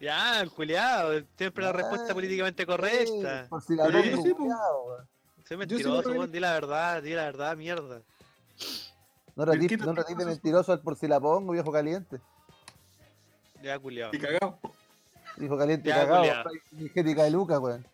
Ya, 0.01 0.41
el 0.41 0.49
Juliado, 0.49 1.23
siempre 1.39 1.63
la 1.63 1.71
Ay, 1.71 1.77
respuesta 1.77 2.13
políticamente 2.13 2.67
correcta. 2.67 3.45
Sí, 3.45 3.49
por 3.49 3.63
si 3.63 3.77
la 3.77 3.87
sí, 3.87 4.33
weón. 4.33 5.09
Soy 5.53 5.59
mentiroso, 5.59 6.13
weón, 6.13 6.33
di 6.33 6.41
la 6.41 6.53
verdad, 6.55 7.03
di 7.03 7.11
la 7.13 7.25
verdad, 7.25 7.55
mierda. 7.59 7.97
No 7.99 9.45
¿Pero 9.45 9.53
ratís 9.53 9.69
qué 9.69 9.77
no 9.77 9.93
de 9.93 10.25
mentiroso 10.25 10.73
al 10.73 10.81
por 10.81 10.97
si 10.97 11.07
la 11.07 11.21
pongo, 11.21 11.53
viejo 11.53 11.71
caliente. 11.71 12.21
Ya, 13.63 13.79
culiado. 13.79 14.13
Y 14.15 14.19
cagado. 14.19 14.59
Viejo 15.37 15.59
caliente 15.59 15.91
Ya, 15.91 16.07
cagado. 16.07 16.51
Energética 16.73 17.25
de 17.25 17.31
Lucas, 17.33 17.59
weón. 17.59 17.87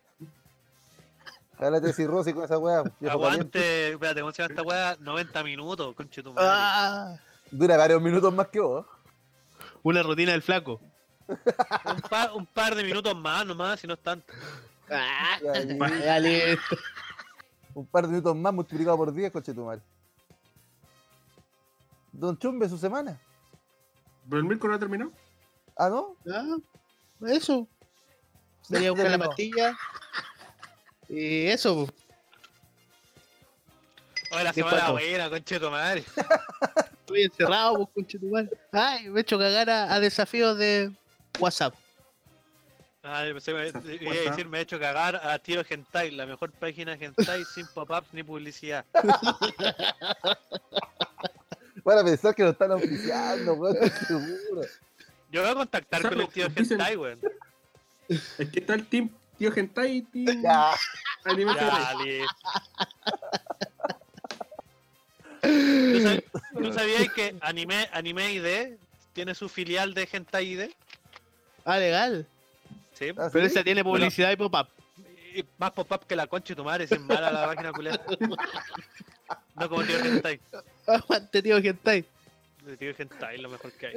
Háblate 1.57 1.91
cirrosis 1.91 2.33
con 2.33 2.45
esa 2.45 2.57
weá, 2.57 2.83
caliente. 2.83 3.09
Aguante, 3.09 3.89
espérate, 3.89 4.21
¿cómo 4.21 4.31
se 4.31 4.41
llama 4.41 4.53
esta 4.53 4.63
weá? 4.63 4.95
90 4.97 5.43
minutos, 5.43 5.95
conche 5.95 6.23
tu 6.23 6.31
madre. 6.31 6.47
Ah, 6.49 7.17
Dura 7.51 7.75
varios 7.75 8.01
minutos 8.01 8.33
más 8.33 8.47
que 8.47 8.61
vos. 8.61 8.85
una 9.83 10.01
rutina 10.01 10.31
del 10.31 10.43
flaco. 10.43 10.79
Un, 11.27 12.01
par, 12.09 12.31
un 12.35 12.45
par 12.45 12.73
de 12.75 12.85
minutos 12.85 13.13
más 13.17 13.45
nomás, 13.45 13.81
si 13.81 13.85
no 13.85 13.95
es 13.95 13.99
tanto. 13.99 14.31
Ah, 14.89 15.39
ya 16.01 16.19
listo. 16.19 16.77
Un 17.73 17.85
par 17.85 18.03
de 18.03 18.09
minutos 18.09 18.35
más 18.35 18.53
multiplicado 18.53 18.97
por 18.97 19.13
10, 19.13 19.31
coche 19.31 19.53
tu 19.53 19.65
madre. 19.65 19.81
Don 22.11 22.37
Chumbe, 22.37 22.67
su 22.67 22.77
semana. 22.77 23.19
¿Pero 24.27 24.39
el 24.41 24.45
Mirko 24.45 24.67
no 24.67 24.75
ha 24.75 24.79
terminado? 24.79 25.11
Ah, 25.77 25.89
¿no? 25.89 26.15
Ah, 26.31 26.57
eso. 27.27 27.67
Salí 28.61 28.85
a 28.85 28.91
buscar 28.91 29.11
la 29.11 29.17
pastilla. 29.17 29.77
Y 31.07 31.47
eso, 31.47 31.85
po. 31.87 31.93
Oye, 34.31 34.43
la 34.43 34.53
¿Qué 34.53 34.61
semana 34.61 34.91
buena, 34.91 35.29
conche 35.29 35.59
tu 35.59 35.69
madre. 35.71 36.03
Estoy 36.99 37.23
encerrado, 37.23 37.75
pues, 37.77 37.89
conchetumare. 37.95 38.49
Ay, 38.71 39.09
me 39.09 39.19
he 39.19 39.21
hecho 39.21 39.39
cagar 39.39 39.67
a, 39.69 39.91
a 39.91 39.99
desafíos 39.99 40.57
de 40.59 40.91
WhatsApp. 41.39 41.73
Ah, 43.01 43.25
yo 43.25 43.31
pensé, 43.33 43.53
me, 43.53 43.67
Esa 43.67 43.79
iba 43.79 44.11
a 44.11 44.15
cosa. 44.15 44.29
decir, 44.29 44.47
me 44.47 44.57
he 44.57 44.61
hecho 44.61 44.77
cagar 44.79 45.15
a 45.15 45.39
Tío 45.39 45.63
Hentai, 45.67 46.11
la 46.11 46.25
mejor 46.25 46.51
página 46.51 46.93
Hentai 46.99 47.45
sin 47.45 47.65
pop-ups 47.67 48.13
ni 48.13 48.23
publicidad. 48.23 48.85
Van 51.85 51.97
a 51.97 52.03
pensar 52.03 52.35
que 52.35 52.43
lo 52.43 52.49
están 52.49 52.71
auspiciando, 52.73 53.53
weón, 53.53 53.77
seguro. 54.07 54.61
Yo 55.31 55.41
voy 55.43 55.51
a 55.51 55.55
contactar 55.55 56.01
con 56.09 56.19
el 56.19 56.27
Tío 56.27 56.47
Hentai, 56.53 56.97
weón. 56.97 57.19
Es 58.09 58.49
que 58.49 58.59
está 58.59 58.73
el 58.73 58.85
team 58.87 59.09
tío 59.37 59.51
Hentai 59.55 59.97
y 59.97 60.01
team 60.01 60.41
Ya, 60.43 60.73
Anime. 61.23 61.53
¿Tú, 65.41 65.99
sab- 65.99 66.23
tú 66.57 66.73
sabías 66.73 67.09
que 67.13 67.35
Anime, 67.41 67.87
Anime 67.93 68.33
ID 68.33 68.77
tiene 69.13 69.33
su 69.35 69.47
filial 69.47 69.93
de 69.93 70.09
Hentai 70.11 70.53
ID? 70.53 70.69
Ah, 71.63 71.77
legal. 71.77 72.27
Sí. 72.99 73.09
¿Ah, 73.17 73.29
Pero 73.31 73.45
sí? 73.45 73.51
esa 73.53 73.63
tiene 73.63 73.83
publicidad 73.83 74.31
y 74.31 74.35
pop-up. 74.35 74.67
Más 75.57 75.71
pop-up 75.71 76.05
que 76.05 76.15
la 76.15 76.27
concha 76.27 76.49
de 76.49 76.55
tu 76.57 76.63
madre, 76.65 76.85
sin 76.87 77.05
mala 77.07 77.31
la 77.31 77.45
página 77.47 77.71
culera. 77.71 78.01
No 79.55 79.69
como 79.69 79.83
Tío 79.83 79.97
Hentai. 80.03 80.39
Aguante, 80.87 81.41
tío. 81.41 81.57
El 81.57 82.77
Tío 82.77 82.93
Hentai 82.97 83.35
es 83.35 83.41
lo 83.41 83.49
mejor 83.49 83.71
que 83.73 83.87
hay. 83.87 83.93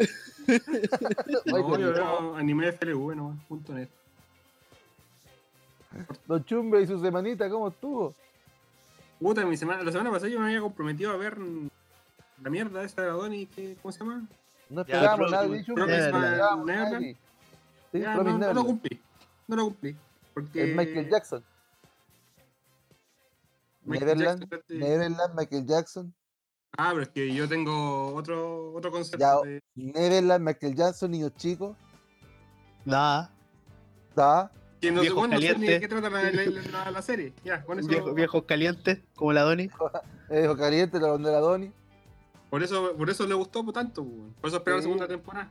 No, 1.46 1.78
yo 1.78 1.92
veo 1.92 2.36
anime 2.36 2.72
FLV 2.72 3.16
no, 3.16 3.38
punto 3.48 3.72
net. 3.72 3.88
Don 6.26 6.44
Chumbe 6.44 6.80
y 6.82 6.86
su 6.86 7.00
semanita, 7.00 7.48
¿cómo 7.50 7.68
estuvo? 7.68 8.14
Puta, 9.20 9.44
mi 9.44 9.56
semana, 9.56 9.82
la 9.82 9.92
semana 9.92 10.10
pasada 10.10 10.30
yo 10.30 10.38
me 10.40 10.46
había 10.46 10.60
comprometido 10.60 11.12
a 11.12 11.16
ver 11.16 11.36
la 12.42 12.50
mierda 12.50 12.82
esa 12.82 13.02
de 13.02 13.08
la 13.08 13.14
Donny, 13.14 13.46
que- 13.46 13.76
¿cómo 13.82 13.92
se 13.92 13.98
llama? 14.00 14.24
No 14.70 14.86
Ya, 14.86 14.94
esperábamos 14.94 15.30
nada. 15.30 15.42
Promise 15.44 15.72
no 15.74 15.94
esperábamos 15.94 16.66
nada 16.66 17.00
Sí, 17.92 18.00
Ya, 18.00 18.14
Promise 18.14 18.38
no, 18.38 18.46
no 18.48 18.54
lo 18.54 18.64
cumplí. 18.64 19.00
No 19.48 19.56
lo 19.56 19.64
cumplí. 19.66 19.96
Porque 20.34 20.70
Es 20.70 20.76
Michael 20.76 21.10
Jackson. 21.10 21.44
Michael 23.84 24.06
Neverland, 24.16 24.40
Jackson, 24.40 24.58
este- 24.60 24.74
Neverland, 24.74 25.34
Michael 25.38 25.66
Jackson. 25.66 26.14
Ah, 26.78 26.88
pero 26.92 27.02
es 27.02 27.08
que 27.10 27.34
yo 27.34 27.48
tengo 27.48 28.14
otro, 28.14 28.72
otro 28.72 28.90
concepto. 28.90 29.18
Ya, 29.18 29.36
de- 29.48 29.62
Neverland, 29.74 30.44
Michael 30.44 30.74
Jackson, 30.74 31.10
niños 31.10 31.32
chicos. 31.36 31.76
Nada. 32.84 33.30
Da. 34.14 34.50
que 34.80 34.90
no, 34.90 34.96
sé, 34.98 35.02
Viejo 35.02 35.16
bueno, 35.20 35.34
no 35.36 35.40
sé 35.40 35.58
ni 35.58 35.66
de 35.68 35.78
qué 35.80 35.86
trata 35.86 36.10
la, 36.10 36.30
la- 36.32 36.44
la- 36.72 36.90
la 36.90 37.02
serie. 37.02 37.32
Ya, 37.44 37.64
con 37.64 37.78
eso. 37.78 37.86
Viejo- 37.88 38.12
viejos 38.14 38.42
calientes, 38.44 38.98
como 39.14 39.32
la 39.32 39.42
Donny. 39.42 39.68
Eh, 40.28 40.48
caliente, 40.56 40.98
la 40.98 41.08
donde 41.08 41.30
la 41.30 41.38
Donny. 41.40 41.70
Por 42.50 42.62
eso, 42.62 42.96
por 42.96 43.08
eso 43.10 43.26
le 43.26 43.34
gustó 43.34 43.62
tanto, 43.72 44.02
por 44.04 44.48
eso 44.48 44.56
esperaba 44.56 44.78
la 44.78 44.82
segunda 44.82 45.06
temporada. 45.06 45.50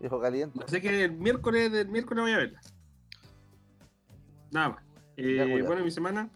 Viejo 0.00 0.20
caliente. 0.20 0.58
Así 0.64 0.80
que 0.80 1.04
el 1.04 1.12
miércoles 1.12 1.72
del 1.72 1.88
miércoles 1.88 2.22
voy 2.22 2.32
a 2.32 2.36
verla. 2.38 2.60
Nada 4.50 4.68
más. 4.70 4.84
Eh, 5.16 5.34
Ya, 5.36 5.42
culiao. 5.44 5.66
bueno, 5.66 5.84
mi 5.84 5.90
semana. 5.90 6.30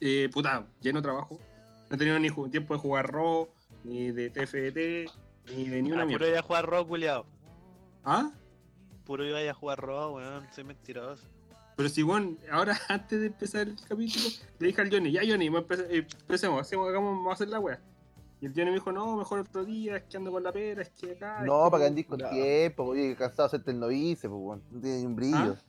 Eh, 0.00 0.28
puta, 0.32 0.66
lleno 0.80 0.98
de 1.00 1.02
trabajo. 1.02 1.38
No 1.90 1.96
he 1.96 1.98
tenido 1.98 2.18
ni 2.18 2.30
tiempo 2.50 2.74
de 2.74 2.80
jugar 2.80 3.12
Raw, 3.12 3.48
ni 3.84 4.10
de 4.10 4.30
TFT, 4.30 5.10
ni 5.54 5.68
de 5.68 5.82
ni 5.82 5.92
una 5.92 6.02
Ah, 6.02 6.06
puro 6.06 6.06
mierda. 6.06 6.28
iba 6.28 6.38
a 6.38 6.42
jugar 6.42 6.70
Raw, 6.70 6.86
culiao. 6.86 7.26
¿Ah? 8.04 8.30
Puro 9.04 9.26
iba 9.26 9.38
a 9.38 9.54
jugar 9.54 9.80
Raw, 9.86 10.14
weón. 10.16 10.46
Soy 10.52 10.64
mentiroso. 10.64 11.24
Pero 11.76 11.88
si, 11.88 12.02
bueno, 12.02 12.36
ahora 12.50 12.76
antes 12.88 13.20
de 13.20 13.26
empezar 13.26 13.68
el 13.68 13.76
capítulo, 13.88 14.24
le 14.58 14.66
dije 14.68 14.80
al 14.80 14.90
Johnny, 14.90 15.12
ya 15.12 15.22
Johnny, 15.26 15.46
eh, 15.48 16.06
empecemos, 16.20 16.60
hacemos, 16.60 16.88
hagamos, 16.88 17.16
vamos 17.16 17.30
a 17.30 17.34
hacer 17.34 17.48
la 17.48 17.60
wea. 17.60 17.80
Y 18.44 18.46
el 18.46 18.52
Johnny 18.52 18.66
me 18.66 18.72
dijo, 18.72 18.92
no, 18.92 19.16
mejor 19.16 19.38
otro 19.40 19.64
día, 19.64 19.96
es 19.96 20.02
que 20.02 20.18
ando 20.18 20.30
con 20.30 20.42
la 20.42 20.52
pera, 20.52 20.82
es 20.82 20.90
que 20.90 21.12
acá. 21.12 21.38
es 21.40 21.46
No, 21.46 21.70
para 21.70 21.78
que 21.78 21.78
que- 21.84 21.86
andís 21.88 22.06
con 22.06 22.18
No. 22.18 22.28
tiempo, 22.28 22.84
oye, 22.84 23.16
cansado 23.16 23.44
de 23.44 23.46
hacerte 23.46 23.70
el 23.70 23.80
novice, 23.80 24.28
pues, 24.28 24.38
weón. 24.42 24.62
No 24.70 24.80
tiene 24.82 24.98
ni 24.98 25.06
un 25.06 25.16
brillo. 25.16 25.56
¿Ah? 25.56 25.62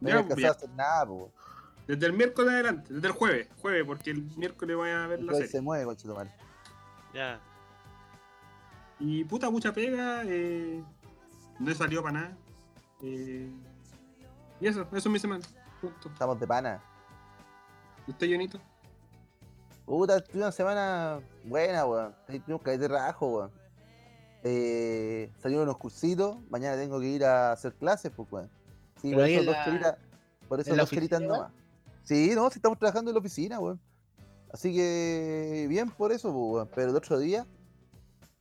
No 0.00 0.08
Ya, 0.08 0.14
cansado 0.16 0.36
de 0.40 0.46
hacer 0.48 0.70
nada, 0.70 1.04
pues, 1.06 1.18
weón. 1.18 1.32
Desde 1.86 2.06
el 2.06 2.12
miércoles 2.14 2.50
adelante, 2.54 2.94
desde 2.94 3.06
el 3.08 3.12
jueves, 3.12 3.48
jueves, 3.60 3.84
porque 3.84 4.10
el 4.12 4.22
miércoles 4.38 4.74
voy 4.74 4.88
a 4.88 5.00
ver 5.00 5.08
la 5.08 5.14
Entonces 5.16 5.36
serie. 5.36 5.50
se 5.52 5.60
mueve, 5.60 5.84
conchetumare. 5.84 6.30
Ya. 7.12 7.38
Y 8.98 9.24
puta, 9.24 9.50
mucha 9.50 9.70
pega, 9.74 10.22
eh, 10.24 10.82
no 11.58 11.70
he 11.70 11.74
salido 11.74 12.02
para 12.02 12.20
nada. 12.20 12.36
eh, 13.02 13.52
y 14.60 14.66
eso, 14.66 14.80
eso 14.82 14.96
es 14.96 15.06
mi 15.08 15.18
semana. 15.18 15.44
Punto. 15.80 16.08
Estamos 16.08 16.40
de 16.40 16.46
pana. 16.46 16.80
¿Y 18.06 18.12
¿Usted, 18.12 18.30
Jonito? 18.30 18.58
Puta, 19.92 20.20
tuve 20.24 20.38
una 20.38 20.50
semana 20.52 21.20
buena, 21.44 21.84
weón. 21.84 22.14
Tuvimos 22.26 22.62
que 22.62 22.78
de 22.78 22.88
rajo, 22.88 23.26
weón. 23.26 23.50
Eh, 24.42 25.30
salieron 25.42 25.64
unos 25.64 25.76
cursitos. 25.76 26.38
Mañana 26.48 26.78
tengo 26.78 26.98
que 26.98 27.08
ir 27.08 27.22
a 27.26 27.52
hacer 27.52 27.74
clases, 27.74 28.10
pues, 28.10 28.26
weón. 28.32 28.50
Sí, 29.02 29.12
por 29.12 29.26
eso 29.28 29.40
en 29.40 29.44
dos 29.44 29.54
la- 29.54 29.64
chelitas. 29.66 29.98
Por 30.48 30.60
eso 30.60 30.70
la 30.70 30.76
dos 30.84 30.92
oficina, 30.94 31.18
nomás. 31.20 31.52
Sí, 32.04 32.32
no, 32.34 32.48
si 32.48 32.58
estamos 32.58 32.78
trabajando 32.78 33.10
en 33.10 33.16
la 33.16 33.20
oficina, 33.20 33.60
weón. 33.60 33.78
Así 34.50 34.74
que 34.74 35.66
bien 35.68 35.90
por 35.90 36.10
eso, 36.10 36.32
pues, 36.32 36.42
weón. 36.54 36.70
Pero 36.74 36.90
el 36.92 36.96
otro 36.96 37.18
día, 37.18 37.46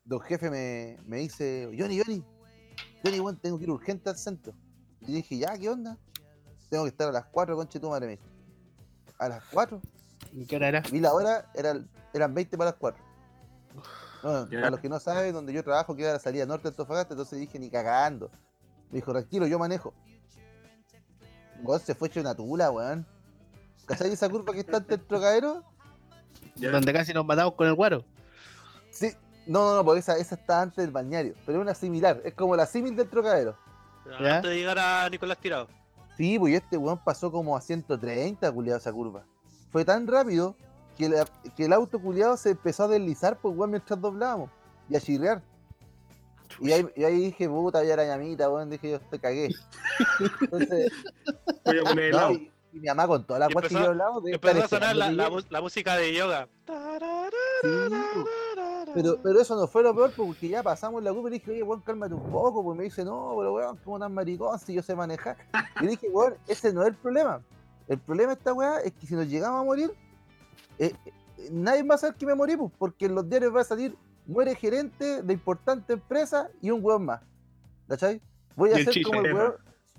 don 0.06 0.22
jefe 0.22 0.50
me, 0.50 1.00
me 1.06 1.18
dice, 1.18 1.66
Johnny, 1.78 2.00
Johnny, 2.00 2.24
Johnny, 3.04 3.20
weón, 3.20 3.36
tengo 3.36 3.58
que 3.58 3.66
ir 3.66 3.72
urgente 3.72 4.10
al 4.10 4.18
centro. 4.18 4.54
Y 5.02 5.12
dije, 5.12 5.38
ya, 5.38 5.58
¿qué 5.58 5.68
onda? 5.68 5.98
Tengo 6.70 6.86
que 6.86 6.92
estar 6.92 7.10
a 7.10 7.12
las 7.12 7.26
4, 7.26 7.58
conche 7.58 7.78
tu 7.78 7.90
madre, 7.90 8.08
dijo. 8.08 8.24
A 9.20 9.28
las 9.28 9.44
4. 9.52 9.82
¿Y 10.34 10.46
¿Qué 10.46 10.56
hora 10.56 10.68
era? 10.70 10.82
Vi 10.92 11.00
la 11.00 11.14
hora, 11.14 11.52
eran, 11.54 11.90
eran 12.14 12.34
20 12.34 12.58
para 12.58 12.72
las 12.72 12.80
4. 12.80 13.04
No, 14.24 14.50
Ya. 14.50 14.60
para 14.60 14.72
los 14.72 14.80
que 14.80 14.90
no 14.90 15.00
saben, 15.00 15.34
donde 15.34 15.52
yo 15.54 15.64
trabajo 15.64 15.96
queda 15.96 16.14
la 16.14 16.20
salida 16.20 16.46
norte 16.46 16.64
de 16.64 16.70
Antofagasta, 16.70 17.14
entonces 17.14 17.40
dije, 17.40 17.58
ni 17.60 17.70
cagando. 17.70 18.30
Me 18.90 18.98
dijo, 18.98 19.12
tranquilo, 19.12 19.48
yo 19.48 19.58
manejo. 19.58 19.94
Weón, 21.64 21.80
se 21.82 21.96
fue 21.96 22.08
hecho 22.08 22.20
una 22.20 22.36
tula, 22.36 22.72
weón. 22.72 23.06
¿Cachai 23.86 24.12
esa 24.12 24.30
curva 24.30 24.54
que 24.54 24.60
está 24.62 24.78
ante 24.78 24.96
el 24.96 25.02
trocadero? 25.06 25.64
Donde 26.56 26.94
casi 26.94 27.14
nos 27.14 27.26
matamos 27.26 27.54
con 27.56 27.68
el 27.68 27.74
guaro. 27.74 28.04
Sí. 28.92 29.12
No, 29.48 29.66
no, 29.66 29.76
no, 29.78 29.86
porque 29.86 30.00
esa, 30.00 30.18
esa 30.18 30.36
está 30.36 30.62
antes 30.62 30.78
del 30.78 30.92
balneario. 30.92 31.34
Pero 31.46 31.58
es 31.60 31.62
una 31.64 31.74
similar, 31.74 32.22
es 32.24 32.34
como 32.36 32.56
la 32.56 32.66
símil 32.66 32.96
del 32.96 33.10
trocadero. 33.10 33.58
¿Ya? 34.20 34.38
Antes 34.38 34.52
de 34.52 34.58
llegar 34.58 34.78
a 34.80 35.10
Nicolás 35.10 35.38
Tirado. 35.40 35.68
Sí, 36.16 36.38
pues 36.38 36.54
y 36.54 36.56
este 36.56 36.78
weón 36.78 37.00
pasó 37.04 37.32
como 37.32 37.56
a 37.58 37.62
130, 37.62 38.52
culiado, 38.52 38.78
esa 38.78 38.92
curva. 38.92 39.26
Fue 39.72 39.86
tan 39.86 40.06
rápido 40.08 40.56
que, 40.98 41.10
la- 41.10 41.26
que 41.56 41.66
el 41.66 41.74
auto 41.74 42.00
culiado 42.00 42.36
se 42.38 42.52
empezó 42.52 42.84
a 42.84 42.88
deslizar, 42.88 43.38
pues 43.38 43.56
weón, 43.56 43.72
mientras 43.72 44.00
doblábamos. 44.00 44.50
Y 44.90 44.96
a 44.96 45.00
chirrear. 45.00 45.42
Y 46.60 46.72
ahí, 46.74 46.86
y 46.96 47.04
ahí 47.06 47.16
dije, 47.26 47.48
puta, 47.48 47.84
ya 47.84 47.94
era 47.94 48.06
ñamita, 48.06 48.50
weón, 48.50 48.70
dije 48.70 48.92
yo, 48.92 49.00
te 49.00 49.18
cagué. 49.20 49.50
Entonces, 50.42 50.92
Voy 51.66 51.80
a 51.80 51.84
poner 51.84 52.12
no, 52.12 52.18
helado. 52.20 52.32
y, 52.34 52.52
y 52.74 52.80
mi 52.80 52.88
mamá 52.88 53.08
con 53.08 53.26
toda 53.26 53.40
la 53.40 53.48
weá 53.48 53.68
que 53.68 53.74
yo 53.74 53.80
hablaba, 53.88 54.18
Empezó 54.26 54.64
a 54.64 54.68
sonar 54.68 54.96
la, 54.96 55.12
la, 55.12 55.62
música 55.62 55.96
de 55.96 56.14
yoga. 56.14 56.48
Sí. 57.62 57.70
Pero, 58.94 59.18
pero 59.24 59.40
eso 59.40 59.56
no 59.56 59.68
fue 59.68 59.84
lo 59.84 59.96
peor, 59.96 60.12
porque 60.16 60.50
ya 60.50 60.62
pasamos 60.62 61.02
la 61.02 61.14
curva 61.14 61.30
y 61.30 61.34
dije, 61.34 61.52
oye, 61.52 61.64
weón, 61.64 61.82
cálmate 61.82 62.14
un 62.14 62.30
poco, 62.30 62.62
pues 62.64 62.78
me 62.78 62.84
dice, 62.84 63.06
no, 63.06 63.34
pero 63.38 63.54
weón, 63.54 63.78
¿cómo 63.86 63.98
tan 64.00 64.14
maricón 64.14 64.60
si 64.60 64.74
yo 64.74 64.82
sé 64.84 64.94
manejar? 64.96 65.38
Y 65.80 65.88
dije, 65.88 66.10
weón, 66.12 66.36
ese 66.48 66.74
no 66.74 66.82
es 66.82 66.90
el 66.90 66.96
problema. 66.96 67.42
El 67.92 68.00
problema 68.00 68.34
de 68.34 68.38
esta 68.40 68.54
weá 68.54 68.80
es 68.80 68.94
que 68.94 69.06
si 69.06 69.16
nos 69.16 69.28
llegamos 69.28 69.60
a 69.60 69.64
morir, 69.64 69.92
eh, 70.80 70.94
eh, 71.06 71.50
nadie 71.52 71.84
va 71.84 71.96
a 71.96 71.98
saber 71.98 72.16
que 72.16 72.26
me 72.26 72.36
morí, 72.36 72.56
pues, 72.56 72.72
porque 72.78 73.06
en 73.08 73.16
los 73.16 73.28
diarios 73.30 73.54
va 73.54 73.62
a 73.62 73.66
salir, 73.66 73.96
muere 74.26 74.56
gerente 74.56 75.22
de 75.22 75.34
importante 75.34 75.94
empresa 75.94 76.50
y 76.62 76.72
un 76.72 76.84
weón 76.84 77.06
más. 77.06 77.22
¿Cachai? 77.90 78.22
Voy 78.56 78.72
a 78.72 78.76
ser 78.78 79.04
como 79.04 79.20
el 79.22 79.34
weón. 79.34 79.54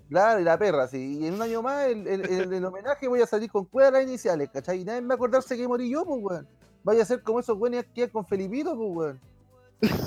Claro, 0.08 0.40
y 0.40 0.44
la 0.44 0.58
perra, 0.58 0.88
sí. 0.88 1.18
Y 1.20 1.26
en 1.26 1.34
un 1.34 1.42
año 1.42 1.62
más, 1.62 1.86
el, 1.86 2.06
el, 2.06 2.24
el- 2.30 2.52
el 2.52 2.64
homenaje 2.64 3.08
voy 3.08 3.20
a 3.22 3.26
salir 3.26 3.50
con 3.50 3.64
cuerdas 3.66 3.92
las 3.94 4.02
iniciales, 4.04 4.48
¿cachai? 4.50 4.80
Y 4.80 4.84
nadie 4.84 5.00
me 5.02 5.08
va 5.08 5.14
a 5.14 5.16
acordarse 5.16 5.56
que 5.56 5.66
morí 5.68 5.90
yo, 5.90 6.04
pues, 6.06 6.20
weón. 6.22 6.48
Vaya 6.84 7.02
a 7.02 7.06
ser 7.06 7.22
como 7.22 7.40
esos 7.40 7.56
weones 7.58 7.84
que 7.94 8.08
con 8.10 8.26
Felipito, 8.26 8.74
pues, 8.76 8.90
weón. 8.96 9.20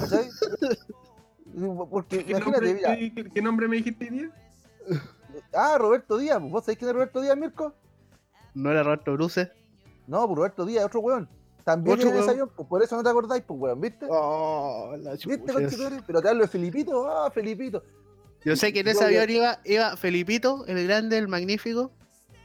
¿Cachai? 0.01 0.29
Porque, 1.89 2.25
¿Qué 2.25 2.31
imagínate, 2.31 2.73
nombre, 2.73 2.73
mira. 2.73 3.31
qué- 3.33 3.41
nombre 3.41 3.67
me 3.67 3.77
dijiste 3.77 4.09
día? 4.09 4.31
Ah, 5.53 5.77
Roberto 5.77 6.17
Díaz, 6.17 6.41
¿vos 6.41 6.65
sabés 6.65 6.77
quién 6.77 6.89
es 6.89 6.93
Roberto 6.93 7.21
Díaz, 7.21 7.37
Mirko? 7.37 7.73
No 8.53 8.71
era 8.71 8.83
Roberto 8.83 9.13
Bruce. 9.13 9.51
No, 10.07 10.25
pues 10.27 10.37
Roberto 10.37 10.65
Díaz, 10.65 10.85
otro 10.85 10.99
weón. 11.01 11.29
También 11.63 11.99
weón. 11.99 12.29
avión, 12.29 12.51
pues 12.55 12.67
por 12.67 12.83
eso 12.83 12.95
no 12.95 13.03
te 13.03 13.09
acordáis, 13.09 13.43
pues, 13.43 13.59
weón, 13.59 13.81
¿viste? 13.81 14.05
Oh, 14.09 14.95
la 14.99 15.11
¿Viste, 15.11 15.51
conchetumare? 15.51 16.01
Pero 16.05 16.21
te 16.21 16.29
hablo 16.29 16.41
de 16.43 16.47
Felipito, 16.47 17.07
ah, 17.07 17.31
Felipito. 17.31 17.83
Yo 18.43 18.55
sé 18.55 18.71
que 18.71 18.81
en 18.81 18.87
ese 18.87 19.03
avión 19.03 19.29
iba, 19.29 19.59
iba 19.65 19.97
Felipito, 19.97 20.65
el 20.67 20.85
grande, 20.87 21.17
el 21.17 21.27
magnífico, 21.27 21.91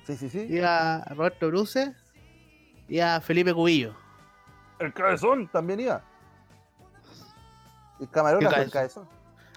Sí, 0.06 0.16
sí, 0.16 0.30
sí. 0.30 0.46
iba 0.48 1.04
Roberto 1.04 1.48
Bruce, 1.48 1.94
iba 2.88 3.20
Felipe 3.20 3.52
Cubillo. 3.52 3.94
El 4.78 4.94
cabezón 4.94 5.46
también 5.48 5.80
iba. 5.80 6.02
El 8.00 8.08
camarógrafo, 8.08 8.56
¿Qué 8.56 8.62
el 8.62 8.70
cabezón. 8.70 9.06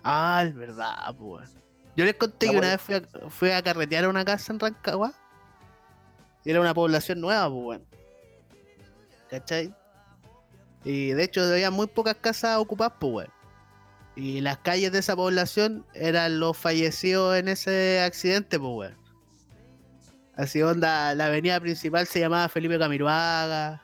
Ah, 0.04 0.44
es 0.46 0.54
verdad, 0.54 1.16
pues. 1.18 1.56
Yo 1.96 2.06
les 2.06 2.16
conté 2.16 2.48
que 2.48 2.52
una 2.52 2.60
bueno. 2.60 2.72
vez 2.72 2.82
fui 2.82 2.96
a, 2.96 3.30
fui 3.30 3.52
a 3.52 3.62
carretear 3.62 4.06
a 4.06 4.10
una 4.10 4.26
casa 4.26 4.52
en 4.54 4.60
Rancagua. 4.60 5.14
Y 6.44 6.50
era 6.52 6.60
una 6.60 6.74
población 6.74 7.22
nueva, 7.22 7.50
pues, 7.50 7.64
weón. 7.66 7.86
¿Cachai? 9.30 9.74
Y 10.84 11.10
de 11.12 11.24
hecho 11.24 11.42
había 11.44 11.72
muy 11.72 11.88
pocas 11.88 12.16
casas 12.16 12.58
ocupadas, 12.58 12.94
pues, 13.00 13.14
weón. 13.14 13.30
Y 14.16 14.42
las 14.42 14.60
calles 14.60 14.92
de 14.92 15.00
esa 15.00 15.16
población 15.16 15.86
eran 15.94 16.40
los 16.40 16.56
fallecidos 16.58 17.36
en 17.38 17.48
ese 17.48 18.02
accidente, 18.02 18.60
pues, 18.60 18.72
weón. 18.92 18.98
Así 20.36 20.62
onda, 20.64 21.14
la 21.14 21.28
avenida 21.28 21.60
principal 21.60 22.08
se 22.08 22.20
llamaba 22.20 22.50
Felipe 22.50 22.80
Camiruaga, 22.80 23.84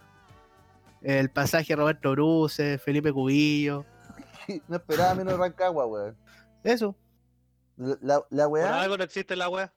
el 1.03 1.29
pasaje 1.29 1.75
Roberto 1.75 2.11
Bruce, 2.11 2.79
Felipe 2.79 3.13
Cubillo, 3.13 3.85
No 4.67 4.77
esperaba 4.77 5.15
menos 5.15 5.37
Rancagua, 5.37 5.85
weón. 5.85 6.17
eso. 6.63 6.95
La, 7.79 8.25
la 8.29 8.49
Por 8.49 8.49
weá, 8.49 8.81
algo 8.81 8.97
no 8.97 9.03
existe 9.05 9.35
la 9.37 9.47
weá. 9.49 9.73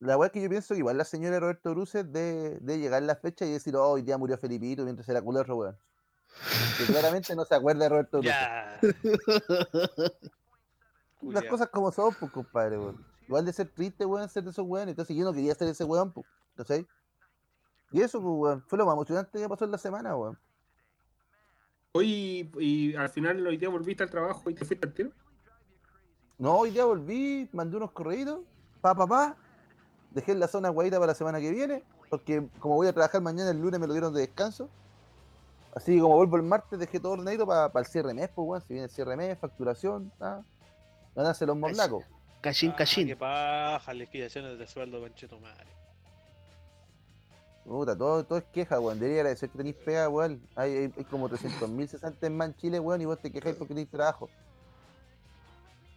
la 0.00 0.16
weá 0.16 0.30
que 0.30 0.40
yo 0.42 0.48
pienso 0.48 0.74
que 0.74 0.78
igual 0.78 0.96
la 0.96 1.04
señora 1.04 1.38
Roberto 1.38 1.70
Bruce 1.70 2.02
de, 2.04 2.58
de 2.60 2.78
llegar 2.78 3.02
la 3.02 3.16
fecha 3.16 3.44
y 3.44 3.52
decir, 3.52 3.76
oh, 3.76 3.90
hoy 3.90 4.02
día 4.02 4.16
murió 4.16 4.38
Felipito 4.38 4.84
mientras 4.84 5.08
era 5.08 5.20
culo 5.20 5.40
otro 5.40 5.56
weón. 5.56 5.78
Que 6.78 6.84
claramente 6.86 7.34
no 7.36 7.44
se 7.44 7.54
acuerda 7.54 7.84
de 7.84 7.88
Roberto 7.90 8.18
Bruce. 8.18 8.28
Ya. 8.28 8.78
Las 11.20 11.44
cosas 11.44 11.68
como 11.68 11.92
son, 11.92 12.14
pues, 12.14 12.32
compadre, 12.32 12.78
weón. 12.78 13.04
Igual 13.26 13.44
de 13.44 13.52
ser 13.52 13.68
triste, 13.68 14.04
weón, 14.06 14.28
ser 14.28 14.44
de 14.44 14.50
esos 14.50 14.64
weones. 14.66 14.92
Entonces 14.92 15.16
yo 15.16 15.24
no 15.24 15.32
quería 15.32 15.54
ser 15.54 15.68
ese 15.68 15.84
weón, 15.84 16.12
pues. 16.12 16.26
¿Cachai? 16.56 16.86
Y 17.90 18.00
eso, 18.02 18.20
pues, 18.20 18.34
weón, 18.34 18.64
fue 18.66 18.78
lo 18.78 18.86
más 18.86 18.94
emocionante 18.94 19.38
que 19.38 19.48
pasó 19.48 19.64
en 19.64 19.72
la 19.72 19.78
semana, 19.78 20.16
weón. 20.16 20.38
Hoy, 21.92 22.50
y 22.58 22.94
al 22.94 23.08
final 23.08 23.46
hoy 23.46 23.56
día 23.56 23.68
volviste 23.68 24.02
al 24.02 24.10
trabajo 24.10 24.48
y 24.50 24.54
te 24.54 24.64
fuiste 24.64 24.86
al 24.86 24.92
tiro. 24.94 25.12
No, 26.38 26.58
hoy 26.58 26.70
día 26.70 26.84
volví, 26.84 27.48
mandé 27.52 27.76
unos 27.76 27.92
correitos, 27.92 28.40
pa, 28.80 28.94
pa, 28.94 29.06
pa. 29.06 29.36
Dejé 30.10 30.32
en 30.32 30.40
la 30.40 30.48
zona 30.48 30.68
guaita 30.68 30.96
para 30.98 31.08
la 31.08 31.14
semana 31.14 31.40
que 31.40 31.50
viene, 31.50 31.82
porque 32.10 32.46
como 32.58 32.74
voy 32.76 32.88
a 32.88 32.92
trabajar 32.92 33.20
mañana, 33.22 33.50
el 33.50 33.60
lunes 33.60 33.80
me 33.80 33.86
lo 33.86 33.92
dieron 33.94 34.12
de 34.12 34.20
descanso. 34.20 34.68
Así 35.74 35.94
que 35.94 36.00
como 36.00 36.16
vuelvo 36.16 36.36
el 36.36 36.42
martes, 36.42 36.78
dejé 36.78 37.00
todo 37.00 37.12
ordenadito 37.12 37.46
para 37.46 37.70
el 37.74 37.86
cierre 37.86 38.14
mes, 38.14 38.30
pues, 38.34 38.48
weón. 38.48 38.62
Si 38.62 38.68
viene 38.68 38.84
el 38.84 38.90
cierre 38.90 39.16
mes, 39.16 39.38
facturación, 39.38 40.12
ah, 40.20 40.42
van 41.14 41.26
a 41.26 41.30
hacer 41.30 41.48
los 41.48 41.56
morlacos. 41.56 42.04
Cachín, 42.40 42.70
Ah, 42.72 42.76
cachín. 42.76 43.08
Qué 43.08 43.16
paja, 43.16 43.92
liquidaciones 43.92 44.58
de 44.58 44.66
sueldo, 44.66 45.00
concheto 45.00 45.38
madre. 45.40 45.66
Puta, 47.64 47.96
todo, 47.96 48.24
todo 48.24 48.38
es 48.38 48.44
queja, 48.44 48.78
weón. 48.78 48.98
Debería 48.98 49.20
agradecer 49.22 49.50
que 49.50 49.58
tenéis 49.58 49.76
pega, 49.76 50.08
weón. 50.08 50.40
Hay, 50.54 50.72
hay, 50.76 50.94
hay 50.96 51.04
como 51.04 51.28
300.000 51.28 51.88
cesantes 51.88 52.30
más 52.30 52.48
en 52.48 52.56
Chile, 52.56 52.80
weón, 52.80 53.00
y 53.00 53.06
vos 53.06 53.18
te 53.18 53.30
quejáis 53.32 53.56
porque 53.56 53.74
tenéis 53.74 53.90
trabajo. 53.90 54.28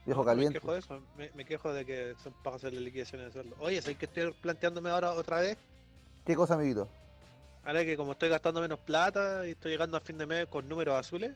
Viejo 0.10 0.24
Me 0.24 0.50
quejo 0.50 0.74
de 0.74 0.80
eso, 0.80 1.02
me, 1.15 1.30
me 1.36 1.45
quejo 1.45 1.72
de 1.72 1.86
que 1.86 2.15
son 2.24 2.34
pajas 2.41 2.62
hacer 2.62 2.74
las 2.74 2.82
liquidaciones 2.82 3.28
de 3.28 3.32
sueldo. 3.32 3.56
Oye, 3.60 3.80
¿sabes 3.80 3.95
que 3.95 4.06
estoy 4.06 4.34
planteándome 4.41 4.89
ahora 4.89 5.12
otra 5.12 5.39
vez? 5.39 5.56
¿Qué 6.26 6.36
cosa, 6.36 6.56
amiguito? 6.56 6.89
Ahora 7.63 7.86
que 7.86 7.95
como 7.95 8.13
estoy 8.13 8.30
gastando 8.30 8.60
menos 8.60 8.80
plata 8.80 9.45
y 9.45 9.52
estoy 9.52 9.69
llegando 9.69 9.98
a 9.98 10.00
fin 10.00 10.17
de 10.17 10.26
mes 10.26 10.48
con 10.48 10.67
números 10.67 10.95
azules, 10.95 11.36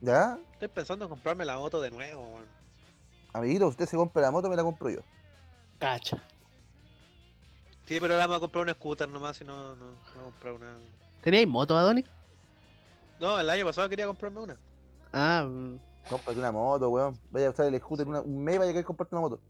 ¿Ya? 0.00 0.36
estoy 0.52 0.66
pensando 0.66 1.04
en 1.04 1.10
comprarme 1.10 1.44
la 1.44 1.58
moto 1.58 1.80
de 1.80 1.92
nuevo. 1.92 2.40
Amiguito, 3.34 3.68
usted 3.68 3.86
se 3.86 3.96
compra 3.96 4.22
la 4.22 4.32
moto, 4.32 4.48
me 4.48 4.56
la 4.56 4.64
compro 4.64 4.90
yo. 4.90 5.00
Cacha. 5.78 6.20
Sí, 7.86 8.00
pero 8.00 8.14
ahora 8.14 8.26
me 8.26 8.32
voy 8.32 8.36
a 8.38 8.40
comprar 8.40 8.64
un 8.66 8.74
scooter 8.74 9.08
nomás 9.08 9.40
y 9.40 9.44
no, 9.44 9.76
no, 9.76 9.86
no 9.86 9.92
voy 10.14 10.22
a 10.22 10.24
comprar 10.24 10.54
una. 10.54 10.76
¿Teníais 11.22 11.46
moto, 11.46 11.78
Adonis? 11.78 12.04
No, 13.20 13.38
el 13.38 13.48
año 13.48 13.64
pasado 13.64 13.88
quería 13.88 14.08
comprarme 14.08 14.40
una. 14.40 14.56
Ah, 15.12 15.46
mm, 15.48 15.78
Cómprate 16.08 16.38
una 16.38 16.52
moto, 16.52 16.88
weón. 16.90 17.18
Vaya 17.30 17.48
a 17.48 17.50
usar 17.50 17.66
el 17.66 17.78
scooter 17.80 18.06
una- 18.08 18.20
un 18.20 18.42
mes, 18.42 18.58
vaya 18.58 18.70
a 18.70 18.72
querer 18.72 18.84
comprarte 18.86 19.14
una 19.14 19.22
moto. 19.22 19.40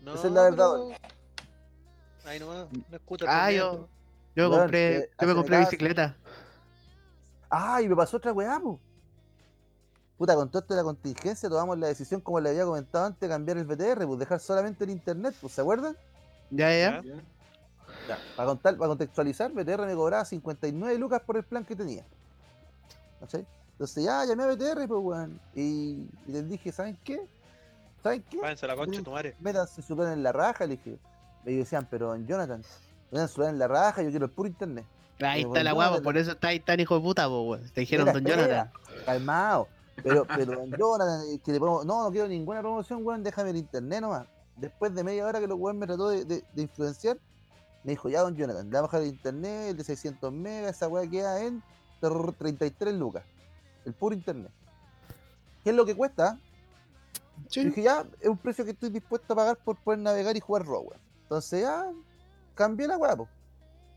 No, 0.00 0.14
Esa 0.14 0.26
es 0.26 0.32
la 0.32 0.42
verdad, 0.42 0.70
pero- 0.72 0.90
Ahí 2.26 2.40
nomás, 2.40 2.66
un 2.72 2.98
scooter. 2.98 3.28
Ah, 3.30 3.50
yo- 3.52 3.88
yo 4.34 4.44
me 4.44 4.48
Weón, 4.48 4.60
compré, 4.62 4.96
eh, 4.96 5.10
yo 5.20 5.26
me 5.26 5.34
compré 5.34 5.58
bicicleta. 5.58 6.16
Ah, 7.50 7.82
y 7.82 7.88
me 7.88 7.94
pasó 7.96 8.16
otra 8.16 8.32
weá, 8.32 8.58
po. 8.58 8.80
Puta, 10.16 10.34
con 10.34 10.48
todo 10.48 10.60
esto 10.62 10.74
de 10.74 10.78
la 10.80 10.84
contingencia 10.84 11.48
tomamos 11.48 11.78
la 11.78 11.88
decisión, 11.88 12.20
como 12.20 12.40
le 12.40 12.50
había 12.50 12.64
comentado 12.64 13.04
antes, 13.06 13.20
de 13.20 13.28
cambiar 13.28 13.58
el 13.58 13.64
BTR, 13.64 14.06
pues 14.06 14.18
dejar 14.18 14.40
solamente 14.40 14.84
el 14.84 14.90
internet, 14.90 15.34
pues, 15.40 15.52
¿se 15.52 15.60
acuerdan? 15.60 15.96
Ya, 16.50 16.70
ya. 16.70 17.02
Ya. 17.02 17.14
Ya. 18.08 18.18
Para, 18.36 18.48
contar, 18.48 18.76
para 18.76 18.88
contextualizar, 18.88 19.52
BTR 19.52 19.86
me 19.86 19.94
cobraba 19.94 20.24
59 20.24 20.98
lucas 20.98 21.20
por 21.22 21.36
el 21.36 21.42
plan 21.44 21.64
que 21.64 21.76
tenía. 21.76 22.04
¿Cachai? 23.20 23.46
Entonces 23.74 24.04
ya 24.04 24.24
llamé 24.24 24.44
a 24.44 24.46
BTR, 24.48 24.86
pues 24.88 25.00
weón. 25.02 25.40
Y, 25.54 26.06
y 26.26 26.32
les 26.32 26.48
dije, 26.48 26.72
¿saben 26.72 26.96
qué? 27.04 27.20
¿Saben 28.02 28.22
qué? 28.30 28.38
Váyanse 28.40 28.66
a 28.66 28.68
la 28.68 28.76
concha 28.76 29.02
tu 29.02 29.10
madre. 29.10 29.34
Métanse 29.40 29.82
su 29.82 29.96
plan 29.96 30.12
en 30.12 30.22
la 30.22 30.32
raja, 30.32 30.66
le 30.66 30.76
dije. 30.76 30.98
Y 31.44 31.56
decían, 31.56 31.86
pero 31.90 32.14
Jonathan, 32.16 32.62
métanse 33.10 33.34
su 33.34 33.40
plan 33.40 33.50
en 33.50 33.58
la 33.58 33.68
raja, 33.68 34.02
yo 34.02 34.10
quiero 34.10 34.26
el 34.26 34.30
puro 34.32 34.48
internet. 34.48 34.84
Ahí 35.20 35.42
está 35.42 35.62
la 35.62 35.72
guapa, 35.72 35.96
por 36.02 36.16
eso 36.16 36.32
está 36.32 36.48
ahí 36.48 36.60
tan 36.60 36.80
hijo 36.80 36.94
de 36.96 37.00
puta, 37.00 37.26
po, 37.28 37.42
weón. 37.42 37.68
Te 37.70 37.80
dijeron 37.80 38.06
Don 38.12 38.24
Jonathan. 38.24 38.70
Calmado. 39.04 39.68
Pero, 40.02 40.24
pero 40.26 40.52
don 40.56 40.70
Jonathan, 40.76 41.20
eh, 41.32 41.38
que 41.44 41.52
le 41.52 41.58
pongo, 41.60 41.84
no, 41.84 42.02
no 42.04 42.10
quiero 42.10 42.26
ninguna 42.28 42.60
promoción, 42.60 43.04
weón, 43.06 43.22
déjame 43.22 43.50
el 43.50 43.56
internet 43.58 44.00
nomás. 44.00 44.26
Después 44.56 44.94
de 44.94 45.02
media 45.04 45.24
hora 45.26 45.40
que 45.40 45.46
los 45.46 45.58
weón 45.58 45.78
me 45.78 45.86
trató 45.86 46.08
de, 46.10 46.24
de- 46.24 46.44
de 46.52 46.62
influenciar, 46.62 47.16
me 47.84 47.92
dijo, 47.92 48.08
ya 48.08 48.22
don 48.22 48.34
Jonathan, 48.36 48.66
le 48.66 48.72
vamos 48.72 48.88
a 48.90 48.96
bajar 48.96 49.02
el 49.02 49.08
internet, 49.14 49.70
el 49.70 49.76
de 49.76 49.84
600 49.84 50.32
megas, 50.32 50.76
esa 50.76 50.88
weá 50.88 51.08
queda 51.08 51.40
en 51.44 51.62
trrr, 52.00 52.32
33 52.32 52.94
lucas. 52.94 53.22
El 53.84 53.94
puro 53.94 54.14
internet. 54.14 54.50
¿Qué 55.62 55.70
es 55.70 55.76
lo 55.76 55.84
que 55.86 55.94
cuesta? 55.96 56.38
Yo 57.50 57.62
Sí. 57.62 57.64
dije, 57.64 57.82
ya, 57.82 58.06
es 58.20 58.28
un 58.28 58.38
precio 58.38 58.64
que 58.64 58.72
estoy 58.72 58.90
dispuesto 58.90 59.32
a 59.32 59.36
pagar 59.36 59.56
por 59.56 59.76
poder 59.76 59.98
navegar 60.00 60.36
y 60.36 60.40
jugar 60.40 60.66
RAW, 60.66 60.82
weón. 60.82 61.00
Entonces 61.22 61.62
ya, 61.62 61.90
cambié 62.54 62.86
la 62.86 62.96
weá. 62.96 63.16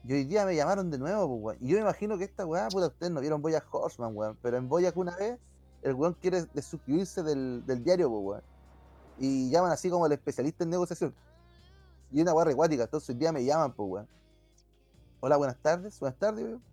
Y 0.04 0.14
hoy 0.14 0.24
día 0.24 0.46
me 0.46 0.56
llamaron 0.56 0.90
de 0.90 0.98
nuevo, 0.98 1.28
pues, 1.28 1.44
weón. 1.44 1.58
Y 1.62 1.70
yo 1.70 1.76
me 1.76 1.82
imagino 1.82 2.18
que 2.18 2.24
esta 2.24 2.46
weá, 2.46 2.68
puta, 2.70 2.88
ustedes 2.88 3.12
no 3.12 3.20
vieron 3.22 3.42
Boya 3.42 3.64
Horseman, 3.70 4.16
weón. 4.16 4.38
Pero 4.42 4.58
en 4.58 4.68
Boya 4.70 4.92
una 4.96 5.16
vez, 5.16 5.38
el 5.84 5.94
weón 5.94 6.14
quiere 6.16 6.46
desuscribirse 6.54 7.22
del, 7.24 7.64
del 7.66 7.84
diario, 7.84 8.10
pues, 8.10 8.24
weón. 8.24 8.42
Y 9.20 9.50
llaman 9.50 9.72
así 9.72 9.90
como 9.90 10.06
el 10.06 10.14
especialista 10.14 10.64
en 10.64 10.70
negociación. 10.72 11.14
Y 12.12 12.22
una 12.22 12.34
weá 12.34 12.46
recuática, 12.46 12.84
entonces 12.84 13.10
hoy 13.10 13.16
día 13.16 13.32
me 13.32 13.44
llaman, 13.44 13.74
pues, 13.74 13.90
weón. 13.90 14.08
Hola, 15.20 15.38
buenas 15.38 15.58
tardes, 15.58 16.00
buenas 16.00 16.18
tardes, 16.18 16.44
weón. 16.46 16.64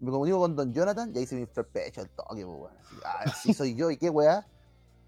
Me 0.00 0.10
comunico 0.10 0.38
con 0.38 0.54
Don 0.54 0.72
Jonathan 0.72 1.12
y 1.14 1.18
ahí 1.18 1.26
se 1.26 1.34
me 1.34 1.40
infla 1.42 1.62
el 1.62 1.68
pecho 1.68 2.00
al 2.00 2.08
toque, 2.10 2.44
pues, 2.44 2.46
weón. 2.46 2.72
Así, 2.78 3.00
ah, 3.04 3.34
sí 3.42 3.54
soy 3.54 3.74
yo, 3.74 3.90
¿y 3.90 3.96
qué 3.96 4.10
weá? 4.10 4.46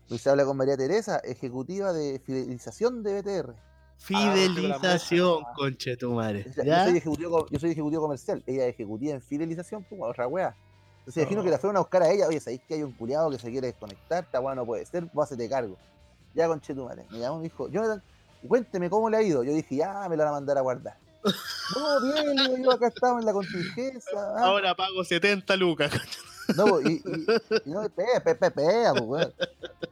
Y 0.09 0.19
se 0.19 0.29
habla 0.31 0.45
con 0.45 0.57
María 0.57 0.77
Teresa, 0.77 1.19
ejecutiva 1.19 1.93
de 1.93 2.19
fidelización 2.25 3.03
de 3.05 3.23
BTR. 3.23 3.55
Fidelización, 3.99 5.45
Ah. 5.47 5.53
conche 5.55 5.97
tu 5.97 6.13
madre. 6.13 6.47
O 6.49 6.53
sea, 6.53 6.65
¿Ya? 6.65 6.79
Yo, 6.85 6.89
soy 6.91 6.99
ejecutivo, 6.99 7.31
co- 7.31 7.47
yo 7.51 7.59
soy 7.59 7.71
ejecutivo 7.71 8.03
comercial, 8.03 8.43
ella 8.47 8.67
es 8.67 8.75
ejecutiva 8.75 9.15
en 9.15 9.21
fidelización, 9.23 9.85
pues, 9.89 10.01
otra 10.03 10.27
wea. 10.27 10.55
Entonces 11.01 11.23
imagino 11.23 11.43
que 11.43 11.51
la 11.51 11.59
fueron 11.59 11.77
a 11.77 11.81
buscar 11.81 12.03
a 12.03 12.11
ella, 12.11 12.27
oye, 12.29 12.41
¿sabéis 12.41 12.61
que 12.67 12.75
hay 12.75 12.83
un 12.83 12.93
culiado 12.93 13.31
que 13.31 13.39
se 13.39 13.51
quiere 13.51 13.69
desconectar? 13.69 14.25
Esta 14.25 14.41
weá 14.41 14.55
no 14.55 14.67
puede 14.67 14.85
ser, 14.87 15.05
vos 15.13 15.25
hacete 15.25 15.49
cargo. 15.49 15.77
Ya 16.35 16.47
conche 16.47 16.75
tu 16.75 16.85
madre. 16.85 17.07
Me 17.11 17.19
llamó 17.19 17.37
y 17.37 17.39
me 17.39 17.45
dijo, 17.45 17.69
Jonathan, 17.69 18.03
cuénteme 18.47 18.89
cómo 18.91 19.09
le 19.11 19.17
ha 19.17 19.23
ido. 19.23 19.43
Yo 19.43 19.53
dije, 19.53 19.77
ya 19.77 20.09
me 20.09 20.17
lo 20.17 20.23
van 20.25 20.29
a 20.29 20.33
mandar 20.37 20.59
a 20.59 20.61
guardar. 20.61 20.97
No, 21.25 22.01
bien, 22.01 22.37
digo 22.37 22.57
yo 22.65 22.73
acá 22.73 22.89
estamos 22.89 23.21
en 23.21 23.27
la 23.27 23.33
contingencia. 23.33 24.11
ah. 24.17 24.37
Ahora 24.45 24.75
pago 24.75 25.05
70 25.05 25.57
lucas. 25.57 25.93
No, 26.57 26.67
po, 26.67 26.81
y, 26.81 26.95
y, 26.95 27.61
y 27.67 27.71
no, 27.71 27.89
pea, 27.91 28.21
pea, 28.25 28.51
pea, 28.51 28.93
weón. 28.95 29.33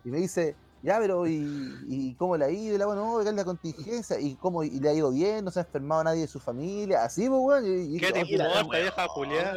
Y 0.05 0.09
me 0.09 0.19
dice, 0.19 0.57
ya, 0.83 0.99
pero 0.99 1.27
¿y, 1.27 1.73
y 1.89 2.15
cómo 2.15 2.37
le 2.37 2.47
ha 2.47 2.51
ido? 2.51 2.75
Y 2.75 2.79
la 2.79 2.87
bueno, 2.87 3.23
no, 3.23 3.31
la 3.33 3.45
contingencia, 3.45 4.19
y 4.19 4.35
cómo 4.35 4.65
y 4.65 4.71
le 4.81 4.89
ha 4.89 4.93
ido 4.93 5.11
bien, 5.13 5.45
no 5.45 5.51
se 5.53 5.61
ha 5.61 5.63
enfermado 5.63 6.03
nadie 6.05 6.23
de 6.23 6.29
su 6.29 6.41
familia, 6.41 7.05
así, 7.05 7.29
pues, 7.29 7.41
weón. 7.41 7.65
Y- 7.67 7.97
y- 7.97 8.01
¿Qué 8.01 8.11
te 8.13 8.21
importa, 8.21 8.65
weón. 8.65 8.71
vieja 8.83 9.07
Julián? 9.09 9.57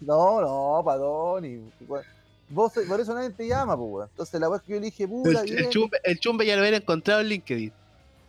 No, 0.00 0.40
no, 0.42 0.82
padón, 0.84 1.44
y, 1.46 1.72
weón. 1.88 2.04
Vos, 2.50 2.72
por 2.86 3.00
eso 3.00 3.14
nadie 3.14 3.30
te 3.30 3.46
llama, 3.48 3.74
pues, 3.74 3.88
weón. 3.90 4.08
Entonces 4.10 4.38
la 4.38 4.50
weá 4.50 4.58
que 4.60 4.72
yo 4.72 4.80
le 4.80 4.86
dije, 4.86 5.08
puta, 5.08 5.40
El, 5.40 5.44
bien. 5.46 5.58
el 5.64 5.70
chumbe, 5.70 5.98
el 6.04 6.18
chumbe 6.20 6.44
ya 6.44 6.56
lo 6.56 6.60
hubiera 6.60 6.76
encontrado 6.76 7.20
en 7.22 7.28
LinkedIn. 7.28 7.72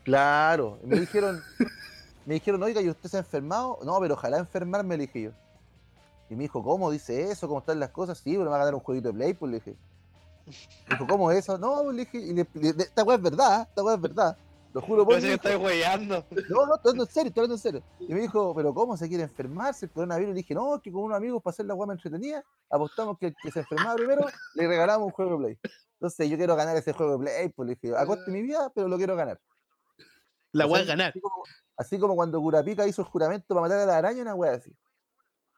Claro, 0.04 0.80
me 0.86 1.00
dijeron, 1.02 1.44
me 2.26 2.34
dijeron, 2.36 2.62
oiga, 2.64 2.82
¿y 2.82 2.90
usted 2.90 3.10
se 3.10 3.18
ha 3.18 3.20
enfermado? 3.20 3.80
No, 3.84 4.00
pero 4.00 4.16
ojalá 4.16 4.38
enfermarme, 4.38 4.98
le 4.98 5.06
dije 5.08 5.22
yo. 5.24 5.32
Y 6.30 6.36
me 6.36 6.44
dijo, 6.44 6.64
¿cómo 6.64 6.90
dice 6.90 7.30
eso? 7.32 7.48
¿Cómo 7.48 7.60
están 7.60 7.80
las 7.80 7.92
cosas? 7.92 8.18
Sí, 8.18 8.32
pero 8.32 8.46
me 8.46 8.50
va 8.50 8.56
a 8.56 8.60
ganar 8.60 8.74
un 8.76 8.80
jueguito 8.82 9.10
de 9.10 9.14
Play, 9.14 9.34
pues 9.36 9.52
le 9.52 9.58
dije. 9.60 9.76
Me 10.46 10.96
dijo, 10.96 11.08
¿cómo 11.08 11.32
es 11.32 11.40
eso? 11.40 11.58
No, 11.58 11.84
pues, 11.84 11.96
le 11.96 12.06
dije, 12.06 12.18
y 12.18 12.34
le- 12.34 12.48
le- 12.54 12.84
esta 12.84 13.04
weá 13.04 13.16
es 13.18 13.22
verdad, 13.22 13.68
esta 13.70 13.84
weá 13.84 13.96
es 13.96 14.02
verdad. 14.02 14.38
Lo 14.74 14.82
juro 14.82 15.06
por 15.06 15.20
Yo 15.20 15.28
estoy 15.34 15.56
weyando. 15.56 16.26
No, 16.50 16.66
no, 16.66 16.76
estoy 16.76 16.90
hablando 16.92 17.04
en 17.04 17.10
serio, 17.10 17.28
estoy 17.30 17.42
hablando 17.42 17.56
en 17.56 17.60
serio. 17.60 17.84
Y 18.00 18.14
me 18.14 18.20
dijo, 18.22 18.54
¿pero 18.54 18.74
cómo 18.74 18.98
se 18.98 19.08
quiere 19.08 19.24
enfermarse 19.24 19.86
el 19.86 19.92
coronavirus? 19.92 20.32
Le 20.34 20.38
dije, 20.42 20.54
no, 20.54 20.76
es 20.76 20.82
que 20.82 20.92
con 20.92 21.04
unos 21.04 21.16
amigos 21.18 21.42
para 21.42 21.54
hacer 21.54 21.66
la 21.66 21.74
guama 21.76 21.94
entretenida, 21.94 22.44
apostamos 22.70 23.18
que 23.18 23.28
el 23.28 23.36
que 23.42 23.52
se 23.52 23.60
enfermaba 23.60 23.96
primero 23.96 24.26
le 24.56 24.68
regalamos 24.68 25.06
un 25.08 25.12
juego 25.14 25.32
de 25.32 25.38
Play. 25.38 25.60
Entonces 25.94 26.30
yo 26.30 26.36
quiero 26.38 26.56
ganar 26.58 26.76
ese 26.76 26.92
juego 26.92 27.14
de 27.14 27.20
Play, 27.20 27.50
pues 27.50 27.70
le 27.70 27.76
dije, 27.76 27.96
a 27.98 28.06
coste 28.06 28.26
de 28.26 28.32
mi 28.34 28.42
vida, 28.44 28.70
pero 28.76 28.90
lo 28.90 28.98
quiero 28.98 29.16
ganar. 29.16 29.40
La 30.52 30.66
voy 30.66 30.76
a 30.76 30.82
¿Cachai? 30.82 30.88
ganar. 30.88 31.10
Así 31.12 31.22
como, 31.22 31.36
así 31.78 32.00
como 32.00 32.16
cuando 32.16 32.42
Curapica 32.42 32.88
hizo 32.88 33.02
el 33.02 33.08
juramento 33.08 33.48
para 33.50 33.62
matar 33.62 33.80
a 33.80 33.86
la 33.86 33.98
araña, 33.98 34.22
una 34.22 34.36
wea 34.36 34.54
así. 34.54 34.76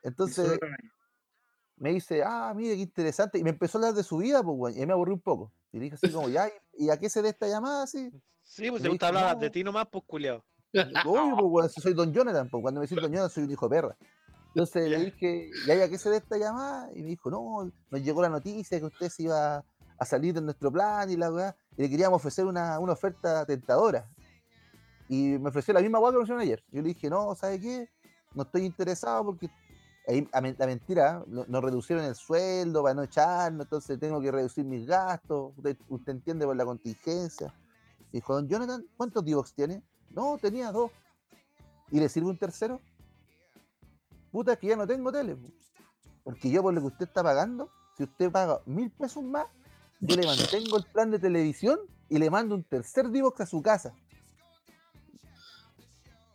Entonces 0.03 0.59
me 1.75 1.91
dice, 1.91 2.23
ah, 2.23 2.53
mire, 2.55 2.75
qué 2.75 2.81
interesante. 2.81 3.37
Y 3.37 3.43
me 3.43 3.51
empezó 3.51 3.77
a 3.77 3.81
hablar 3.81 3.93
de 3.93 4.03
su 4.03 4.17
vida, 4.17 4.41
pues, 4.43 4.57
weón, 4.57 4.81
y 4.81 4.85
me 4.85 4.93
aburrí 4.93 5.11
un 5.13 5.21
poco. 5.21 5.51
Y 5.71 5.77
le 5.77 5.83
dije 5.85 5.95
así 5.95 6.11
como, 6.11 6.29
ya, 6.29 6.49
¿y 6.73 6.89
a 6.89 6.97
qué 6.97 7.09
se 7.09 7.21
dé 7.21 7.29
esta 7.29 7.47
llamada? 7.47 7.83
Así, 7.83 8.11
Sí, 8.43 8.69
pues 8.69 8.81
te 8.81 8.87
gusta 8.89 9.09
hablar 9.09 9.35
no. 9.35 9.41
de 9.41 9.49
ti 9.49 9.63
nomás, 9.63 9.87
pues 9.91 10.03
culiao. 10.07 10.43
Obvio, 11.05 11.35
pues, 11.35 11.45
weón, 11.47 11.69
si 11.69 11.81
soy 11.81 11.93
Don 11.93 12.13
Jonathan, 12.13 12.49
pues 12.49 12.61
cuando 12.61 12.79
me 12.79 12.87
siento 12.87 13.03
Don 13.03 13.11
Jonathan 13.11 13.29
soy 13.29 13.43
un 13.43 13.51
hijo 13.51 13.67
de 13.67 13.75
perra. 13.75 13.97
Entonces 14.49 14.89
le 14.89 15.05
dije, 15.05 15.51
¿y 15.67 15.71
a 15.71 15.89
qué 15.89 15.97
se 15.97 16.09
da 16.09 16.17
esta 16.17 16.37
llamada? 16.37 16.89
Y 16.95 17.03
me 17.03 17.09
dijo, 17.09 17.29
no, 17.29 17.71
nos 17.91 18.01
llegó 18.01 18.21
la 18.21 18.29
noticia 18.29 18.79
que 18.79 18.85
usted 18.85 19.09
se 19.09 19.23
iba 19.23 19.63
a 19.99 20.05
salir 20.05 20.33
de 20.33 20.41
nuestro 20.41 20.71
plan 20.71 21.09
y 21.11 21.15
la 21.15 21.31
weá. 21.31 21.55
Y 21.77 21.83
le 21.83 21.89
queríamos 21.89 22.17
ofrecer 22.17 22.45
una, 22.45 22.79
una 22.79 22.93
oferta 22.93 23.45
tentadora. 23.45 24.09
Y 25.09 25.37
me 25.39 25.49
ofreció 25.49 25.73
la 25.73 25.81
misma 25.81 25.99
weá 25.99 26.11
que 26.11 26.17
me 26.17 26.23
ofrecieron 26.23 26.41
ayer. 26.41 26.63
Yo 26.71 26.81
le 26.81 26.89
dije, 26.89 27.09
no, 27.09 27.33
¿sabe 27.35 27.59
qué? 27.59 27.89
No 28.33 28.43
estoy 28.43 28.65
interesado 28.65 29.23
porque 29.25 29.49
ahí, 30.07 30.27
la 30.31 30.65
mentira, 30.67 31.23
no- 31.27 31.45
nos 31.47 31.63
reducieron 31.63 32.03
el 32.05 32.15
sueldo 32.15 32.83
para 32.83 32.95
no 32.95 33.03
echarnos, 33.03 33.65
entonces 33.65 33.99
tengo 33.99 34.19
que 34.21 34.31
reducir 34.31 34.65
mis 34.65 34.85
gastos. 34.85 35.53
Usted, 35.57 36.11
entiende 36.11 36.45
por 36.45 36.55
la 36.55 36.65
contingencia. 36.65 37.53
Dijo, 38.11 38.33
don 38.35 38.47
Jonathan, 38.47 38.85
¿cuántos 38.95 39.23
Divox 39.23 39.53
tiene? 39.53 39.81
No, 40.11 40.37
tenía 40.37 40.71
dos. 40.71 40.91
¿Y 41.91 41.99
le 41.99 42.09
sirve 42.09 42.29
un 42.29 42.37
tercero? 42.37 42.81
Puta, 44.31 44.53
es 44.53 44.59
que 44.59 44.67
ya 44.67 44.75
no 44.75 44.85
tengo 44.85 45.11
tele. 45.11 45.35
po. 45.35 45.47
Porque 46.23 46.49
yo 46.49 46.61
por 46.61 46.73
lo 46.73 46.81
que 46.81 46.87
usted 46.87 47.07
está 47.07 47.23
pagando, 47.23 47.69
si 47.95 48.03
usted 48.03 48.29
paga 48.31 48.59
mil 48.65 48.91
pesos 48.91 49.23
más, 49.23 49.47
yo 50.01 50.15
le 50.15 50.25
mantengo 50.27 50.77
el 50.77 50.83
plan 50.85 51.09
de 51.11 51.19
televisión 51.19 51.79
y 52.09 52.17
le 52.19 52.29
mando 52.29 52.55
un 52.55 52.63
tercer 52.63 53.09
Divox 53.09 53.41
a 53.41 53.45
su 53.45 53.61
casa. 53.61 53.93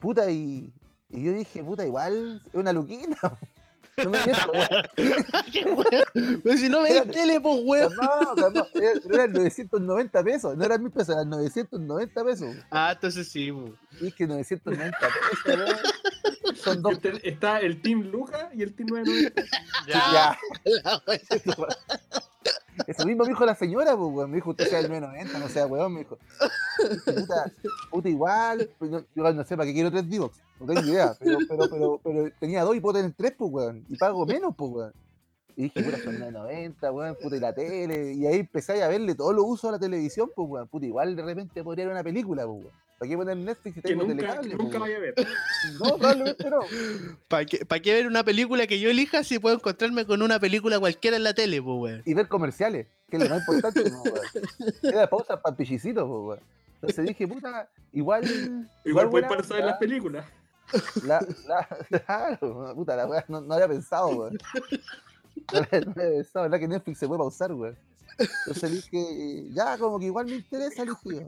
Puta, 0.02 0.30
y, 0.30 0.70
y 1.08 1.22
yo 1.24 1.32
dije, 1.32 1.62
puta, 1.64 1.86
igual 1.86 2.42
es 2.46 2.54
una 2.54 2.72
luquita. 2.72 3.38
No 4.02 4.08
me 4.08 4.18
weón. 4.24 4.36
Weón. 5.76 6.40
Pero 6.42 6.56
si 6.56 6.68
no 6.70 6.80
me 6.80 6.88
Espérate. 6.88 7.12
tele, 7.12 7.40
pues 7.42 7.60
weón. 7.62 7.92
Calmado, 7.94 8.34
calmado. 8.36 8.66
Era- 8.74 9.00
Eran 9.12 9.32
990 9.34 10.24
pesos, 10.24 10.56
no 10.56 10.64
eran 10.64 10.82
mil 10.82 10.90
pesos, 10.90 11.14
eran 11.14 11.28
990 11.28 12.24
pesos. 12.24 12.56
Ah, 12.70 12.92
entonces 12.94 13.28
sí, 13.28 13.52
pues. 13.52 13.72
Dije 14.00 14.26
990 14.26 14.98
pesos, 14.98 15.58
weón. 15.58 16.56
Son 16.56 16.80
dos 16.82 16.92
Este- 16.94 17.28
Está 17.28 17.60
el 17.60 17.82
Team 17.82 18.10
Luca 18.10 18.48
y 18.54 18.62
el 18.62 18.74
Team 18.74 18.88
990. 18.88 19.42
Ya. 19.86 20.38
Ya. 20.64 21.02
Eso 22.86 23.06
mismo 23.06 23.24
me 23.24 23.30
dijo 23.30 23.44
la 23.44 23.54
señora, 23.54 23.96
pues, 23.96 24.10
weón. 24.12 24.30
Me 24.30 24.36
dijo, 24.36 24.50
usted 24.50 24.66
sea 24.66 24.80
el 24.80 24.88
990, 24.88 25.38
no 25.38 25.48
sea 25.48 25.66
weón, 25.66 25.92
me 25.92 26.00
dijo. 26.00 26.18
Puta, 27.04 27.52
puta 27.90 28.08
igual. 28.08 28.70
Pues 28.78 28.90
yo, 28.90 29.04
no 29.14 29.44
sé 29.44 29.56
para 29.56 29.66
qué 29.66 29.74
quiero 29.74 29.90
tres 29.90 30.08
Divox. 30.08 30.40
No 30.58 30.66
tengo 30.66 30.80
idea. 30.80 31.14
Pero, 31.20 32.30
tenía 32.38 32.62
dos 32.62 32.76
y 32.76 32.80
puedo 32.80 32.98
tener 32.98 33.12
tres, 33.16 33.34
pues, 33.36 33.50
weón. 33.50 33.84
Y 33.88 33.96
pago 33.96 34.26
menos, 34.26 34.54
pues, 34.56 34.70
weón. 34.72 34.92
Y 35.54 35.64
dije, 35.64 35.82
puta, 35.82 35.98
son 35.98 36.18
990, 36.18 36.92
weón, 36.92 37.16
puta, 37.20 37.36
y 37.36 37.40
la 37.40 37.52
tele. 37.54 38.12
Y 38.14 38.26
ahí 38.26 38.40
empecé 38.40 38.82
a 38.82 38.88
verle 38.88 39.14
todos 39.14 39.34
los 39.34 39.44
usos 39.46 39.68
a 39.68 39.72
la 39.72 39.78
televisión, 39.78 40.30
pues, 40.34 40.48
weón. 40.48 40.68
Puta, 40.68 40.86
igual 40.86 41.14
de 41.14 41.22
repente 41.22 41.62
podría 41.62 41.84
ver 41.84 41.92
una 41.92 42.04
película, 42.04 42.46
pues, 42.46 42.64
weón. 42.64 42.81
¿Para 43.02 43.10
qué 43.10 43.16
poner 43.16 43.36
Netflix 43.36 43.74
si 43.74 43.82
Que 43.82 43.88
tengo 43.88 44.04
nunca, 44.04 44.14
telecable? 44.14 44.54
nunca 44.54 44.78
vaya 44.78 44.96
a 44.96 45.00
ver. 45.00 45.14
No, 45.80 45.98
probablemente 45.98 46.48
no. 46.50 46.60
¿Para 47.26 47.44
qué, 47.44 47.66
pa' 47.66 47.80
qué 47.80 47.94
ver 47.94 48.06
una 48.06 48.22
película 48.22 48.64
que 48.68 48.78
yo 48.78 48.90
elija 48.90 49.24
si 49.24 49.40
puedo 49.40 49.56
encontrarme 49.56 50.06
con 50.06 50.22
una 50.22 50.38
película 50.38 50.78
cualquiera 50.78 51.16
en 51.16 51.24
la 51.24 51.34
tele, 51.34 51.60
pues 51.60 51.76
weón? 51.80 52.02
y 52.06 52.14
ver 52.14 52.28
comerciales, 52.28 52.86
que 53.10 53.16
es 53.16 53.24
lo 53.24 53.28
más 53.28 53.40
importante, 53.40 53.90
po, 53.90 54.02
weón. 54.02 54.26
Era 54.84 55.10
pausa 55.10 55.42
para 55.42 55.56
pichicitos, 55.56 56.04
po, 56.04 56.28
weón. 56.28 56.40
Entonces 56.74 57.04
dije, 57.08 57.26
puta, 57.26 57.68
igual. 57.92 58.22
Igual 58.84 59.10
puedes 59.10 59.26
buena 59.28 59.42
pasar 59.42 59.58
en 59.58 59.66
las 59.66 59.78
películas. 59.78 60.24
La, 61.04 61.26
la, 61.48 61.66
claro, 62.06 62.72
puta, 62.76 62.94
la 62.94 63.06
weá, 63.08 63.24
no, 63.26 63.40
no 63.40 63.54
había 63.54 63.66
pensado, 63.66 64.10
weón. 64.10 64.38
No 65.52 65.58
había, 65.58 65.80
no 65.80 65.92
había 65.96 66.10
pensado, 66.18 66.42
¿verdad? 66.44 66.60
Que 66.60 66.68
Netflix 66.68 66.98
se 67.00 67.08
puede 67.08 67.18
pausar, 67.18 67.52
weón. 67.52 67.76
Entonces 68.46 68.70
dije, 68.70 69.48
ya, 69.50 69.76
como 69.76 69.98
que 69.98 70.04
igual 70.06 70.26
me 70.26 70.36
interesa, 70.36 70.84
dije. 70.84 71.26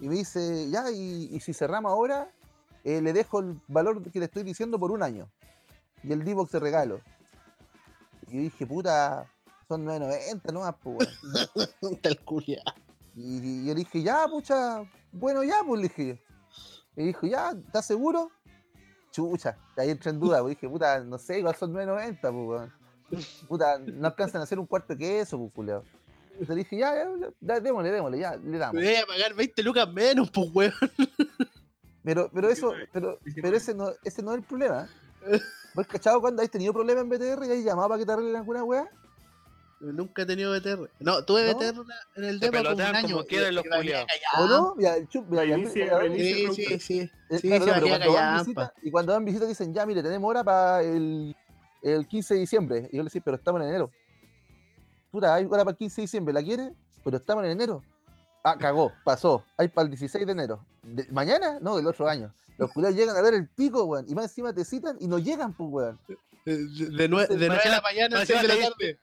Y 0.00 0.08
me 0.08 0.16
dice, 0.16 0.70
ya, 0.70 0.90
y, 0.90 1.28
y 1.32 1.40
si 1.40 1.52
cerramos 1.52 1.90
ahora, 1.90 2.30
eh, 2.84 3.00
le 3.00 3.12
dejo 3.12 3.40
el 3.40 3.60
valor 3.68 4.02
que 4.10 4.18
le 4.18 4.26
estoy 4.26 4.42
diciendo 4.42 4.78
por 4.78 4.92
un 4.92 5.02
año. 5.02 5.30
Y 6.02 6.12
el 6.12 6.24
D-Box 6.24 6.52
de 6.52 6.60
regalo. 6.60 7.00
Y 8.28 8.36
yo 8.36 8.42
dije, 8.42 8.66
puta, 8.66 9.30
son 9.66 9.84
9.90 9.84 10.52
nomás, 10.52 10.74
pues. 10.82 11.08
Tal 12.02 12.24
culia. 12.24 12.62
Y, 13.14 13.38
y 13.38 13.66
yo 13.66 13.74
le 13.74 13.80
dije, 13.80 14.02
ya, 14.02 14.26
pucha, 14.28 14.82
bueno, 15.12 15.42
ya, 15.42 15.62
pues 15.66 15.82
le 15.82 15.88
dije. 15.88 16.22
Y 16.96 17.04
dijo, 17.06 17.26
ya, 17.26 17.50
¿estás 17.50 17.86
seguro? 17.86 18.30
Chucha, 19.10 19.56
ahí 19.76 19.90
entré 19.90 20.10
en 20.10 20.20
duda, 20.20 20.40
pues 20.40 20.56
dije, 20.56 20.68
puta, 20.68 21.00
no 21.00 21.18
sé, 21.18 21.38
igual 21.38 21.54
son 21.56 21.72
9.90, 21.72 22.70
pues. 23.10 23.38
Puta, 23.48 23.78
no 23.78 24.06
alcanzan 24.06 24.40
a 24.40 24.44
hacer 24.44 24.58
un 24.58 24.66
cuarto 24.66 24.94
de 24.94 24.98
queso, 24.98 25.38
pues, 25.38 25.52
culiao. 25.52 25.82
Le 26.46 26.54
dije, 26.54 26.76
ya, 26.78 26.94
ya, 26.94 27.30
ya, 27.40 27.60
démosle, 27.60 27.90
démosle, 27.90 28.18
ya, 28.18 28.36
le 28.36 28.58
damos. 28.58 28.80
Me 28.80 28.88
voy 28.88 28.96
a 28.96 29.06
pagar 29.06 29.34
20 29.34 29.62
lucas 29.62 29.92
menos, 29.92 30.30
pues 30.30 30.48
weón. 30.52 30.72
Pero, 32.04 32.30
pero 32.32 32.48
eso, 32.48 32.72
pero, 32.92 33.18
pero 33.42 33.56
ese 33.56 33.74
no, 33.74 33.90
ese 34.04 34.22
no 34.22 34.32
es 34.32 34.38
el 34.38 34.44
problema. 34.44 34.88
¿Vos 35.74 35.86
cachado 35.86 36.20
cuando 36.20 36.42
has 36.42 36.50
tenido 36.50 36.72
problemas 36.72 37.04
en 37.04 37.10
BTR 37.10 37.44
y 37.46 37.50
has 37.52 37.64
llamado 37.64 37.88
para 37.88 37.98
que 37.98 38.06
te 38.06 38.12
arreglen 38.12 38.36
alguna 38.36 38.64
weá? 38.64 38.88
Nunca 39.80 40.22
he 40.22 40.26
tenido 40.26 40.52
BTR. 40.58 40.90
No, 41.00 41.24
tuve 41.24 41.52
¿No? 41.52 41.58
BTR 41.58 41.84
en 42.16 42.24
el 42.24 42.40
Te 42.40 42.50
demo 42.50 42.64
como 42.64 42.76
un 42.76 42.82
año. 42.82 43.08
como 43.16 43.24
quieren 43.26 43.54
los 43.54 43.64
culiaos. 43.64 44.06
¿O 44.38 44.46
no? 44.46 44.74
El 44.78 45.08
chup, 45.08 45.32
ya-. 45.32 45.56
Sí, 46.16 46.46
sí, 46.54 46.80
sí. 46.80 47.00
Eh, 47.30 47.38
Sí, 47.38 47.48
claro, 47.48 47.64
se 47.64 47.80
no, 47.80 47.86
cuando 47.88 48.38
visita, 48.38 48.74
y 48.82 48.90
cuando 48.90 49.12
dan 49.12 49.24
visita 49.24 49.46
dicen, 49.46 49.74
ya, 49.74 49.84
mire, 49.86 50.02
tenemos 50.02 50.28
hora 50.30 50.42
para 50.42 50.82
el, 50.82 51.36
el 51.82 52.08
15 52.08 52.34
de 52.34 52.40
diciembre. 52.40 52.88
Y 52.90 52.96
yo 52.96 53.02
le 53.02 53.04
decía, 53.08 53.20
pero 53.24 53.36
estamos 53.36 53.60
en 53.60 53.68
enero. 53.68 53.90
Puta, 55.10 55.34
hay 55.34 55.44
hora 55.44 55.58
para 55.64 55.70
el 55.70 55.76
15 55.76 56.00
de 56.00 56.02
diciembre, 56.04 56.34
¿la 56.34 56.42
quiere? 56.42 56.72
Pero 57.04 57.16
estamos 57.16 57.44
en 57.44 57.50
enero. 57.52 57.82
Ah, 58.44 58.56
cagó, 58.58 58.92
pasó. 59.04 59.44
Hay 59.56 59.68
para 59.68 59.84
el 59.84 59.90
16 59.90 60.24
de 60.26 60.32
enero. 60.32 60.64
¿De- 60.82 61.06
¿Mañana? 61.10 61.58
No, 61.60 61.76
del 61.76 61.86
otro 61.86 62.08
año. 62.08 62.32
Los 62.56 62.72
culiados 62.72 62.96
llegan 62.96 63.16
a 63.16 63.22
ver 63.22 63.34
el 63.34 63.48
pico, 63.48 63.84
weón. 63.84 64.04
Y 64.08 64.14
más 64.14 64.24
encima 64.26 64.52
te 64.52 64.64
citan 64.64 64.96
y 65.00 65.06
no 65.06 65.18
llegan, 65.18 65.52
pues, 65.54 65.70
weón. 65.70 65.98
De, 66.44 66.56
de, 66.56 67.10
nue- 67.10 67.26
de 67.28 67.34
Encima- 67.34 67.46
9 67.48 67.60
de 67.64 67.70
la 67.70 67.80
mañana 67.80 68.16
a 68.18 68.20
encima 68.20 68.40
6 68.40 68.42
de 68.42 68.56
la 68.60 68.68
tarde. 68.68 68.98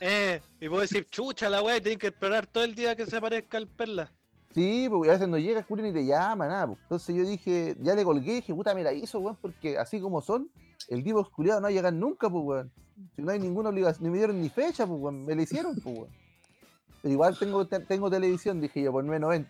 Eh, 0.00 0.40
y 0.60 0.68
puedo 0.68 0.82
decir, 0.82 1.06
chucha 1.10 1.48
la 1.48 1.60
weá, 1.62 1.80
tienen 1.80 1.98
que 1.98 2.08
esperar 2.08 2.46
todo 2.46 2.62
el 2.64 2.74
día 2.74 2.94
que 2.94 3.06
se 3.06 3.16
aparezca 3.16 3.58
el 3.58 3.66
perla. 3.66 4.12
Sí, 4.54 4.86
pues 4.88 5.08
a 5.08 5.12
veces 5.14 5.28
no 5.28 5.38
llega, 5.38 5.62
culiao, 5.64 5.86
ni 5.86 5.92
te 5.92 6.06
llama, 6.06 6.46
nada. 6.48 6.66
pues. 6.68 6.78
Entonces 6.82 7.16
yo 7.16 7.24
dije, 7.24 7.76
ya 7.80 7.94
le 7.94 8.04
colgué, 8.04 8.34
dije, 8.34 8.54
puta, 8.54 8.74
mira, 8.74 8.92
hizo, 8.92 9.18
weón, 9.18 9.36
porque 9.40 9.76
así 9.78 10.00
como 10.00 10.20
son, 10.22 10.50
el 10.88 11.04
tipo 11.04 11.24
culiado 11.30 11.60
no 11.60 11.64
va 11.64 11.68
a 11.68 11.72
llegar 11.72 11.92
nunca, 11.92 12.28
pues, 12.30 12.44
weón. 12.44 12.72
Si 13.14 13.22
no 13.22 13.30
hay 13.30 13.38
ninguna 13.38 13.68
obligación, 13.68 14.04
ni 14.04 14.10
me 14.10 14.16
dieron 14.18 14.40
ni 14.40 14.48
fecha, 14.48 14.86
pues, 14.86 15.00
weón, 15.00 15.24
me 15.24 15.34
la 15.34 15.42
hicieron, 15.42 15.74
pues, 15.76 15.96
weón. 15.98 16.10
Pero 17.02 17.12
igual 17.12 17.38
tengo, 17.38 17.66
te- 17.66 17.80
tengo 17.80 18.10
televisión, 18.10 18.60
dije 18.60 18.82
yo, 18.82 18.90
por 18.92 19.04
9.90. 19.04 19.46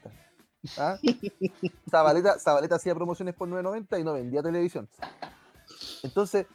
¿Ah? 0.77 0.99
Zabaleta, 1.91 2.39
Zabaleta 2.39 2.75
hacía 2.77 2.95
promociones 2.95 3.35
por 3.35 3.49
9.90 3.49 4.01
y 4.01 4.05
no 4.05 4.13
vendía 4.15 4.43
televisión. 4.43 4.89
Entonces, 6.03 6.47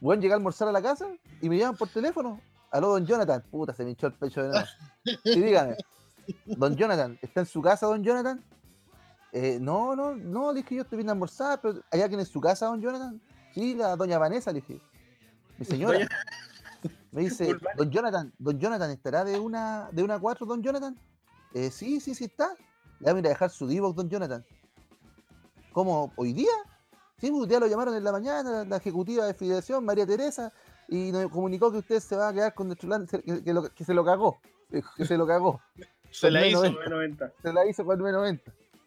weón, 0.00 0.20
llegué 0.20 0.32
a 0.34 0.36
almorzar 0.36 0.68
a 0.68 0.72
la 0.72 0.82
casa 0.82 1.06
y 1.40 1.48
me 1.48 1.56
llaman 1.58 1.76
por 1.76 1.88
teléfono. 1.88 2.40
Aló, 2.70 2.88
don 2.90 3.06
Jonathan. 3.06 3.42
Puta, 3.50 3.72
se 3.74 3.84
me 3.84 3.90
hinchó 3.90 4.06
el 4.08 4.14
pecho 4.14 4.42
de 4.42 4.48
nuevo. 4.50 4.66
Y 5.24 5.40
dígame, 5.40 5.76
don 6.46 6.76
Jonathan, 6.76 7.18
¿está 7.22 7.40
en 7.40 7.46
su 7.46 7.62
casa, 7.62 7.86
don 7.86 8.02
Jonathan? 8.02 8.44
Eh, 9.32 9.58
no, 9.60 9.94
no, 9.96 10.14
no, 10.16 10.52
dije 10.52 10.74
yo 10.74 10.82
estoy 10.82 10.96
viendo 10.98 11.12
a 11.12 11.14
almorzar, 11.14 11.60
pero 11.60 11.80
¿hay 11.90 12.00
alguien 12.02 12.20
en 12.20 12.26
su 12.26 12.40
casa, 12.40 12.66
don 12.66 12.80
Jonathan? 12.80 13.20
Sí, 13.54 13.74
la 13.74 13.96
doña 13.96 14.18
Vanessa, 14.18 14.52
le 14.52 14.60
dije. 14.60 14.80
Mi 15.58 15.64
señora. 15.64 15.98
Doña- 15.98 16.08
Me 17.12 17.22
dice, 17.22 17.56
don 17.76 17.90
Jonathan, 17.90 18.32
don 18.38 18.58
Jonathan, 18.58 18.90
¿estará 18.90 19.24
de 19.24 19.38
una 19.38 19.88
de 19.92 20.02
una 20.02 20.14
a 20.14 20.18
cuatro, 20.20 20.46
don 20.46 20.62
Jonathan? 20.62 20.96
Eh, 21.52 21.70
sí, 21.70 22.00
sí, 22.00 22.14
sí 22.14 22.24
está. 22.24 22.54
Le 23.00 23.06
vamos 23.10 23.24
a 23.24 23.28
dejar 23.28 23.50
su 23.50 23.66
divox, 23.66 23.96
don 23.96 24.08
Jonathan. 24.08 24.44
¿Cómo? 25.72 26.12
¿Hoy 26.16 26.32
día? 26.32 26.52
Sí, 27.18 27.30
pues, 27.30 27.42
hoy 27.42 27.48
día 27.48 27.60
lo 27.60 27.66
llamaron 27.66 27.94
en 27.94 28.04
la 28.04 28.12
mañana, 28.12 28.64
la, 28.64 28.76
ejecutiva 28.76 29.26
de 29.26 29.34
fidelización, 29.34 29.84
María 29.84 30.06
Teresa, 30.06 30.52
y 30.88 31.12
nos 31.12 31.30
comunicó 31.30 31.70
que 31.70 31.78
usted 31.78 32.00
se 32.00 32.16
va 32.16 32.28
a 32.28 32.32
quedar 32.32 32.54
con 32.54 32.68
nuestro 32.68 32.88
que, 33.06 33.42
que 33.44 33.52
lo- 33.52 33.68
que 33.74 33.84
se 33.84 33.92
lo 33.94 34.04
cagó. 34.04 34.38
Que 34.96 35.04
se 35.04 35.16
lo 35.16 35.26
cagó. 35.26 35.60
Se 36.12 36.28
la 36.30 36.40
Con 36.40 36.48
hizo. 36.48 36.62
9.90. 36.64 36.72
990. 36.72 37.32
Se 37.40 37.52
la 37.52 37.66
hizo 37.66 37.84
con 37.84 38.00
9.90. 38.00 38.40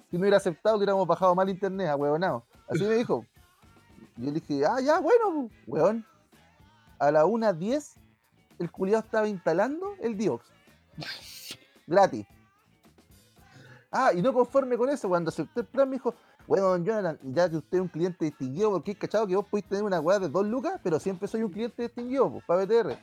Si 0.10 0.17
no 0.17 0.21
hubiera 0.21 0.38
aceptado, 0.38 0.76
que 0.76 0.80
hubiéramos 0.80 1.08
bajado 1.08 1.34
mal 1.36 1.47
internet, 1.49 1.88
a 1.88 1.95
huevonao. 1.95 2.45
Así 2.69 2.84
me 2.84 2.95
dijo. 2.95 3.26
Yo 4.17 4.26
le 4.26 4.39
dije, 4.39 4.65
ah, 4.65 4.80
ya, 4.82 4.99
bueno, 4.99 5.49
weón. 5.67 6.06
A 6.99 7.12
la 7.12 7.26
1.10, 7.26 7.95
el 8.60 8.71
culiado 8.71 9.04
estaba 9.04 9.28
instalando 9.28 9.95
el 9.99 10.15
Diox. 10.17 10.45
Gratis. 11.88 12.26
Ah, 13.91 14.12
y 14.13 14.21
no 14.21 14.34
conforme 14.34 14.78
con 14.78 14.89
eso, 14.89 15.07
cuando 15.09 15.30
acepté 15.30 15.61
el 15.61 15.66
plan, 15.68 15.89
me 15.89 15.97
dijo, 15.97 16.16
bueno, 16.47 16.68
don 16.70 16.84
Jonathan, 16.84 17.20
ya 17.24 17.49
que 17.49 17.57
usted 17.57 17.78
es 17.78 17.82
un 17.82 17.88
cliente 17.88 18.26
distinguido, 18.26 18.72
porque 18.72 18.91
es 18.91 18.97
cachado 18.97 19.28
que 19.28 19.36
vos 19.36 19.45
podéis 19.45 19.68
tener 19.68 19.84
una 19.84 19.99
weá 19.99 20.20
de 20.20 20.30
2 20.30 20.45
lucas, 20.47 20.80
pero 20.84 20.99
siempre 20.99 21.28
soy 21.28 21.43
un 21.43 21.51
cliente 21.51 21.84
distinguido, 21.84 22.32
pues, 22.32 22.43
para 22.45 22.66
BTR. 22.66 22.97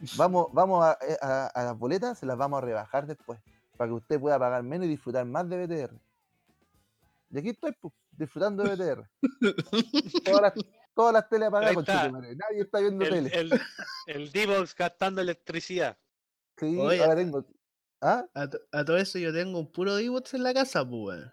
Vamos, 0.18 0.48
vamos 0.52 0.84
a, 0.84 0.92
eh, 1.00 1.16
a- 1.22 1.46
a 1.46 1.64
las 1.64 1.78
boletas, 1.78 2.18
se 2.18 2.26
las 2.26 2.36
vamos 2.36 2.58
a 2.58 2.60
rebajar 2.66 3.06
después, 3.06 3.40
para 3.78 3.88
que 3.88 3.94
usted 3.94 4.20
pueda 4.20 4.38
pagar 4.38 4.62
menos 4.62 4.86
y 4.86 4.90
disfrutar 4.90 5.24
más 5.24 5.48
de 5.48 5.66
BTR. 5.66 5.94
Y 7.30 7.38
aquí 7.38 7.48
estoy, 7.50 7.72
pues, 7.80 7.94
disfrutando 8.18 8.62
de 8.64 8.74
BTR. 8.74 9.08
todas, 10.24 10.42
las, 10.42 10.52
todas 10.94 11.12
las 11.12 11.28
teles 11.28 11.48
apagadas, 11.48 11.76
Ahí 11.76 11.80
está. 11.80 11.92
conchetumare, 11.94 12.36
Nadie 12.36 12.60
está 12.62 12.80
viendo 12.80 13.04
El, 13.04 13.10
tele. 13.30 13.30
el, 13.38 13.60
el 14.06 14.32
D-Box 14.32 14.74
gastando 14.74 15.20
electricidad. 15.20 15.96
Sí, 16.58 16.76
Oye. 16.78 17.02
ahora 17.02 17.16
tengo. 17.16 17.44
¿Ah? 18.00 18.24
A, 18.34 18.48
a 18.72 18.84
todo 18.84 18.96
eso 18.98 19.18
yo 19.18 19.32
tengo 19.32 19.58
un 19.58 19.70
puro 19.72 19.94
D-Bots 19.96 20.34
en 20.34 20.42
la 20.42 20.52
casa, 20.54 20.80
pues 20.88 20.92
weón. 21.18 21.32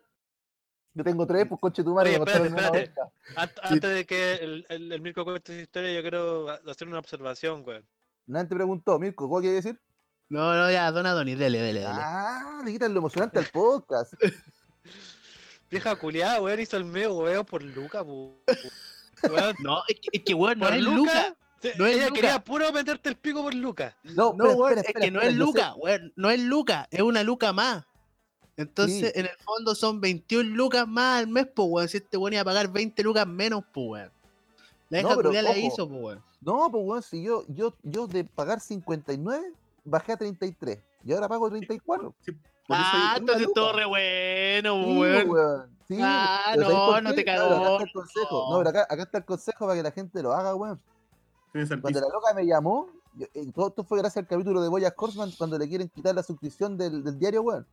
Yo 0.96 1.04
tengo 1.04 1.26
tres, 1.26 1.48
pues 1.48 1.60
conche 1.60 1.84
tu 1.84 1.94
madre, 1.96 2.14
espérate, 2.14 2.48
espérate. 2.48 2.94
Ant- 3.36 3.60
Antes 3.64 3.94
de 3.96 4.06
que 4.06 4.34
el, 4.36 4.66
el, 4.70 4.92
el 4.92 5.02
Mirko 5.02 5.24
cuente 5.26 5.56
su 5.56 5.60
historia, 5.62 5.92
yo 5.92 6.02
quiero 6.02 6.50
hacer 6.70 6.88
una 6.88 7.00
observación, 7.00 7.64
weón. 7.66 7.84
Nadie 8.28 8.48
te 8.50 8.56
preguntó, 8.56 9.00
Mirko, 9.00 9.28
¿cuál 9.28 9.42
quiere 9.42 9.56
decir? 9.56 9.82
No, 10.30 10.54
no, 10.56 10.72
ya, 10.72 10.92
Don 10.92 11.06
Adonis, 11.06 11.38
dele, 11.38 11.60
dele, 11.60 11.80
dele. 11.82 11.92
Ah, 11.96 12.62
le 12.64 12.72
quitan 12.72 12.94
lo 12.94 13.00
emocionante 13.00 13.40
al 13.40 13.46
podcast. 13.48 14.14
Vieja 15.74 15.96
culiada, 15.96 16.40
weón, 16.42 16.60
hizo 16.60 16.78
el 16.78 16.86
medio 16.86 17.16
weón 17.16 17.46
por 17.46 17.64
Luca. 17.64 18.04
Weón, 18.04 18.36
No, 19.60 19.82
es 19.88 20.00
que, 20.00 20.10
es 20.12 20.24
que 20.24 20.34
weón, 20.36 20.60
no 20.60 20.70
es 20.70 20.82
Luca. 20.82 20.96
Luca. 20.96 21.36
no 21.78 21.86
es 21.88 21.96
ella 21.96 22.08
Luca. 22.10 22.16
quería 22.16 22.44
puro 22.44 22.72
meterte 22.72 23.10
el 23.10 23.16
pico 23.16 23.42
por 23.42 23.54
Luca. 23.56 23.98
No, 24.04 24.34
No, 24.38 24.52
weón, 24.52 24.78
espera, 24.78 24.82
es 24.82 24.88
espera, 24.88 25.06
que 25.06 25.12
no 25.12 25.22
es 25.22 25.34
Luca, 25.36 25.74
weón, 25.76 26.14
no 26.16 26.30
es 26.30 26.40
Luca, 26.42 26.88
es 26.92 27.02
una 27.02 27.24
Luca 27.24 27.52
más. 27.54 27.84
Entonces, 28.56 29.12
Sí. 29.14 29.20
en 29.20 29.26
el 29.26 29.38
fondo 29.44 29.74
son 29.74 30.00
21 30.00 30.56
lucas 30.56 30.88
más 30.88 31.20
al 31.22 31.28
mes, 31.28 31.48
pues, 31.56 31.68
weón. 31.72 31.90
Si 31.90 31.98
este 31.98 32.18
weón 32.18 32.34
iba 32.34 32.44
a 32.44 32.46
pagar 32.46 32.68
20 32.72 33.02
lucas 33.02 33.26
menos, 33.26 33.64
pues, 33.74 33.88
weón. 33.88 34.12
La 34.90 35.02
No, 35.02 35.08
hija 35.14 35.22
culiá 35.24 35.42
la 35.42 35.58
hizo, 35.58 35.90
pues, 35.90 36.02
weón. 36.02 36.24
No, 36.42 36.70
pues 36.70 36.84
weón, 36.86 37.02
si 37.02 37.24
yo, 37.24 37.46
yo, 37.48 37.74
yo 37.82 38.06
de 38.06 38.26
pagar 38.26 38.60
59 38.60 39.54
bajé 39.86 40.12
a 40.12 40.18
33 40.18 40.78
y 41.04 41.14
ahora 41.14 41.28
pago 41.28 41.50
34. 41.50 42.14
Sí, 42.24 42.32
por 42.68 42.78
Ah, 42.80 43.16
entonces 43.18 43.48
todo 43.54 43.74
re 43.74 43.86
bueno, 43.86 44.76
weón. 44.76 44.98
pues, 45.14 45.28
weón. 45.28 45.78
Sí, 45.88 45.98
Ah, 46.02 46.52
pero 46.54 46.64
¿sabes 46.64 46.78
no, 46.78 47.02
no 47.02 47.14
te 47.14 47.24
Claro, 47.24 47.46
acá 47.46 47.54
cagó, 47.56 47.72
está 47.74 47.84
el 47.84 47.92
consejo. 47.94 48.46
no. 48.50 48.52
No, 48.52 48.58
pero 48.60 48.70
acá, 48.70 48.88
acá 48.90 49.04
está 49.04 49.18
el 49.18 49.26
consejo 49.26 49.66
para 49.66 49.76
que 49.76 49.84
la 49.84 49.92
gente 49.92 50.24
lo 50.24 50.34
haga, 50.34 50.56
weón. 50.56 50.82
Cuando 51.82 52.00
la 52.02 52.08
loca 52.08 52.34
me 52.34 52.46
llamó, 52.46 52.88
yo- 53.16 53.28
eh, 53.34 53.52
todo 53.54 53.68
esto 53.68 53.84
fue 53.84 54.00
gracias 54.00 54.24
al 54.24 54.28
capítulo 54.28 54.62
de 54.62 54.70
Boya 54.70 54.94
Horseman 54.96 55.32
cuando 55.38 55.58
le 55.58 55.68
quieren 55.68 55.90
quitar 55.90 56.16
la 56.16 56.24
suscripción 56.24 56.78
del, 56.78 57.04
del 57.04 57.20
diario, 57.20 57.42
weón. 57.44 57.68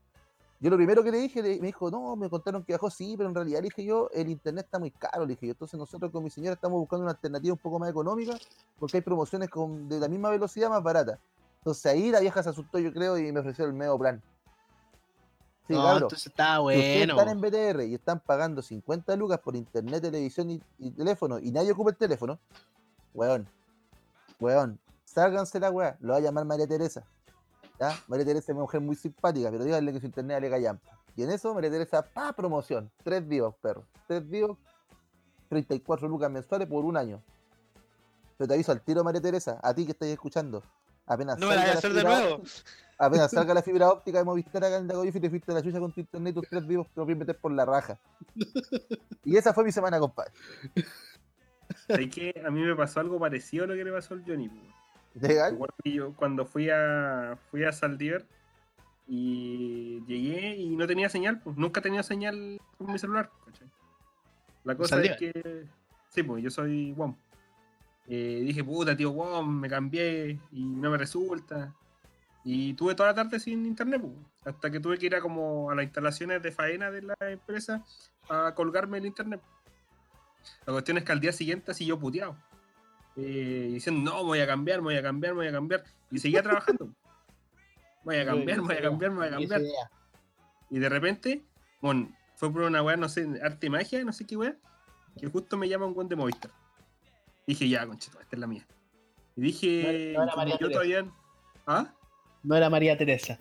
Yo 0.63 0.69
lo 0.69 0.77
primero 0.77 1.03
que 1.03 1.11
le 1.11 1.17
dije, 1.19 1.41
le- 1.43 1.59
me 1.61 1.69
dijo, 1.69 1.91
no, 1.91 2.15
me 2.17 2.29
contaron 2.29 2.63
que 2.65 2.73
bajó, 2.75 2.91
sí, 2.91 3.15
pero 3.17 3.31
en 3.31 3.35
realidad 3.35 3.61
le 3.61 3.69
dije 3.69 3.83
yo, 3.85 4.11
el 4.13 4.29
internet 4.29 4.67
está 4.67 4.79
muy 4.79 4.91
caro, 4.91 5.23
le 5.25 5.29
dije 5.35 5.47
yo. 5.47 5.53
Entonces 5.53 5.79
nosotros 5.79 6.11
con 6.11 6.23
mi 6.23 6.29
señora 6.29 6.55
estamos 6.55 6.79
buscando 6.79 7.05
una 7.05 7.13
alternativa 7.13 7.55
un 7.55 7.59
poco 7.61 7.79
más 7.79 7.89
económica 7.89 8.37
porque 8.79 8.99
hay 8.99 9.03
promociones 9.03 9.49
con, 9.49 9.89
de 9.89 9.99
la 10.01 10.09
misma 10.09 10.29
velocidad 10.29 10.69
más 10.69 10.83
barata. 10.83 11.19
Entonces 11.61 11.87
ahí 11.87 12.11
la 12.11 12.21
vieja 12.21 12.43
se 12.43 12.51
asustó, 12.51 12.79
yo 12.79 12.93
creo, 12.93 13.17
y 13.17 13.33
me 13.33 13.41
ofreció 13.41 13.65
el 13.65 13.73
medio 13.73 13.97
plan. 13.99 14.21
Sí, 15.71 15.77
no, 15.77 15.83
cabrón. 15.83 16.03
entonces 16.03 16.27
está 16.27 16.57
Si 16.57 16.61
bueno. 16.63 17.19
están 17.19 17.29
en 17.29 17.41
BTR 17.41 17.83
y 17.85 17.95
están 17.95 18.21
pagando 18.21 18.61
50 18.61 19.15
lucas 19.17 19.39
por 19.39 19.55
internet, 19.55 20.03
televisión 20.03 20.51
y, 20.51 20.63
y 20.79 20.91
teléfono 20.91 21.39
y 21.39 21.53
nadie 21.53 21.71
ocupa 21.73 21.91
el 21.91 21.97
teléfono, 21.97 22.39
weón, 23.15 23.49
weón, 24.41 24.81
sálganse 25.05 25.61
la 25.61 25.71
weá, 25.71 25.97
lo 26.01 26.13
va 26.13 26.19
a 26.19 26.21
llamar 26.21 26.45
María 26.45 26.67
Teresa. 26.67 27.05
¿Ya? 27.79 27.99
María 28.09 28.27
Teresa 28.27 28.47
es 28.53 28.55
una 28.57 28.63
mujer 28.63 28.81
muy 28.81 28.95
simpática, 28.97 29.51
pero 29.51 29.65
díganle 29.65 29.93
que 29.93 30.01
su 30.01 30.07
internet 30.07 30.41
le 30.43 30.51
callampa. 30.51 30.91
Y 31.17 31.23
en 31.23 31.31
eso 31.31 31.55
María 31.55 31.71
Teresa, 31.71 32.03
pa, 32.03 32.33
promoción, 32.33 32.91
tres 33.03 33.27
vivos, 33.27 33.55
perro, 33.63 33.85
tres 34.07 34.29
vivos, 34.29 34.59
34 35.49 36.09
lucas 36.09 36.31
mensuales 36.31 36.69
por 36.69 36.85
un 36.85 36.97
año. 36.97 37.23
Pero 38.37 38.49
te 38.49 38.55
aviso 38.55 38.73
al 38.73 38.81
tiro, 38.83 39.03
María 39.03 39.21
Teresa, 39.21 39.59
a 39.63 39.75
ti 39.75 39.85
que 39.85 39.93
estáis 39.93 40.13
escuchando. 40.13 40.63
Apenas 41.07 41.39
No 41.39 41.49
me 41.49 41.55
la 41.57 41.63
voy 41.63 41.67
salga 41.67 41.75
a 41.75 41.79
hacer 41.79 41.93
de 41.93 42.01
fibra 42.01 42.21
nuevo. 42.21 42.35
óptica- 42.37 42.61
Apenas 43.03 43.31
salga 43.31 43.55
la 43.55 43.63
fibra 43.63 43.89
óptica 43.89 44.19
de 44.19 44.25
Movistar 44.25 44.63
acá 44.65 44.77
en 44.77 44.87
la 44.87 44.95
y 45.07 45.11
te 45.13 45.31
fuiste 45.31 45.51
a 45.53 45.55
la 45.55 45.63
chucha 45.63 45.81
con 45.81 45.91
tu 45.93 46.01
internet 46.01 46.33
y 46.37 46.41
tus 46.41 46.49
tres 46.51 46.67
vivos 46.67 46.87
te 46.89 46.93
los 47.01 47.07
voy 47.07 47.15
a 47.15 47.19
meter 47.19 47.39
por 47.39 47.51
la 47.53 47.65
raja. 47.65 47.99
Y 49.25 49.37
esa 49.37 49.55
fue 49.55 49.65
mi 49.65 49.73
semana, 49.73 49.99
compadre. 49.99 50.33
¿Sabes 51.89 52.09
qué? 52.15 52.43
A 52.47 52.51
mí 52.51 52.61
me 52.63 52.77
pasó 52.77 53.01
algo 53.01 53.19
parecido 53.19 53.65
a 53.65 53.67
lo 53.69 53.75
que 53.75 53.85
le 53.85 53.93
pasó 53.93 54.13
al 54.15 54.23
Johnny. 54.27 54.51
Legal. 55.15 55.59
Que 55.83 55.93
yo 55.93 56.13
cuando 56.15 56.45
fui 56.45 56.69
a 56.71 57.39
fui 57.51 57.65
a 57.65 57.73
Saldiver 57.73 58.27
y 59.09 60.05
llegué 60.07 60.57
y 60.57 60.77
no 60.77 60.87
tenía 60.87 61.09
señal, 61.09 61.41
pues 61.41 61.57
nunca 61.57 61.81
tenía 61.81 62.03
señal 62.03 62.61
con 62.79 62.93
mi 62.93 62.99
celular. 62.99 63.31
¿cachai? 63.47 63.69
La 64.65 64.77
cosa 64.77 65.03
es 65.03 65.17
que 65.17 65.65
sí, 66.11 66.23
pues 66.23 66.43
yo 66.45 66.51
soy 66.51 66.93
WOM. 66.93 67.17
Eh, 68.13 68.43
dije, 68.45 68.65
puta, 68.65 68.97
tío 68.97 69.13
WOM, 69.13 69.61
me 69.61 69.69
cambié 69.69 70.41
y 70.51 70.65
no 70.65 70.91
me 70.91 70.99
resulta. 70.99 71.73
Y 72.43 72.75
tuve 72.75 72.97
toda 72.97 73.11
la 73.11 73.15
tarde 73.15 73.39
sin 73.39 73.65
internet, 73.65 74.01
pues, 74.01 74.13
hasta 74.45 74.69
que 74.69 74.81
tuve 74.81 74.99
que 74.99 75.07
ir 75.07 75.15
a 75.15 75.21
como 75.21 75.71
a 75.71 75.77
las 75.77 75.85
instalaciones 75.85 76.43
de 76.43 76.51
faena 76.51 76.91
de 76.91 77.03
la 77.03 77.15
empresa 77.21 77.85
a 78.29 78.53
colgarme 78.57 78.99
el 78.99 79.07
internet. 79.07 79.41
La 80.67 80.73
cuestión 80.73 80.99
es 80.99 81.05
que 81.05 81.13
al 81.13 81.21
día 81.21 81.33
siguiente 81.33 81.71
así 81.71 81.87
yo 81.87 82.01
puteado. 82.01 82.37
eh, 83.17 83.69
diciendo, 83.73 84.11
no, 84.11 84.25
voy 84.25 84.41
a 84.41 84.47
cambiar, 84.47 84.81
me 84.81 84.87
voy 84.87 84.97
a 84.97 85.03
cambiar, 85.03 85.35
me 85.35 85.41
voy 85.41 85.49
a 85.49 85.53
cambiar. 85.53 85.85
Y 86.11 86.19
seguía 86.19 86.43
trabajando. 86.43 86.89
Voy 88.03 88.17
a 88.17 88.25
cambiar, 88.25 88.61
voy 88.61 88.75
a 88.75 88.83
cambiar, 88.83 89.13
voy 89.13 89.27
a 89.29 89.31
cambiar. 89.31 89.63
Y 90.69 90.79
de 90.81 90.89
repente, 90.89 91.45
bueno, 91.81 92.11
fue 92.35 92.53
por 92.53 92.63
una 92.63 92.83
weá, 92.83 92.97
no 92.97 93.09
sé, 93.09 93.29
arte 93.41 93.69
y 93.69 93.71
magia, 93.71 94.05
no 94.05 94.13
sé 94.13 94.27
qué 94.27 94.37
weá, 94.37 94.57
que 95.17 95.29
justo 95.29 95.57
me 95.57 95.69
llama 95.69 95.87
un 95.87 95.95
buen 95.95 96.09
de 96.09 96.17
Movistar. 96.17 96.51
Dije, 97.51 97.69
ya, 97.69 97.85
conchito, 97.85 98.21
esta 98.21 98.37
es 98.37 98.41
la 98.41 98.47
mía. 98.47 98.65
Y 99.35 99.41
dije, 99.41 100.13
No- 100.15 100.21
no 100.21 100.23
era 100.23 100.33
como 100.33 100.37
María 100.37 100.53
yo 100.55 100.59
Teresa. 100.69 100.73
todavía. 100.73 101.05
¿Ah? 101.67 101.93
No 102.45 102.55
era 102.57 102.71
María 102.71 102.97
Teresa. 102.97 103.39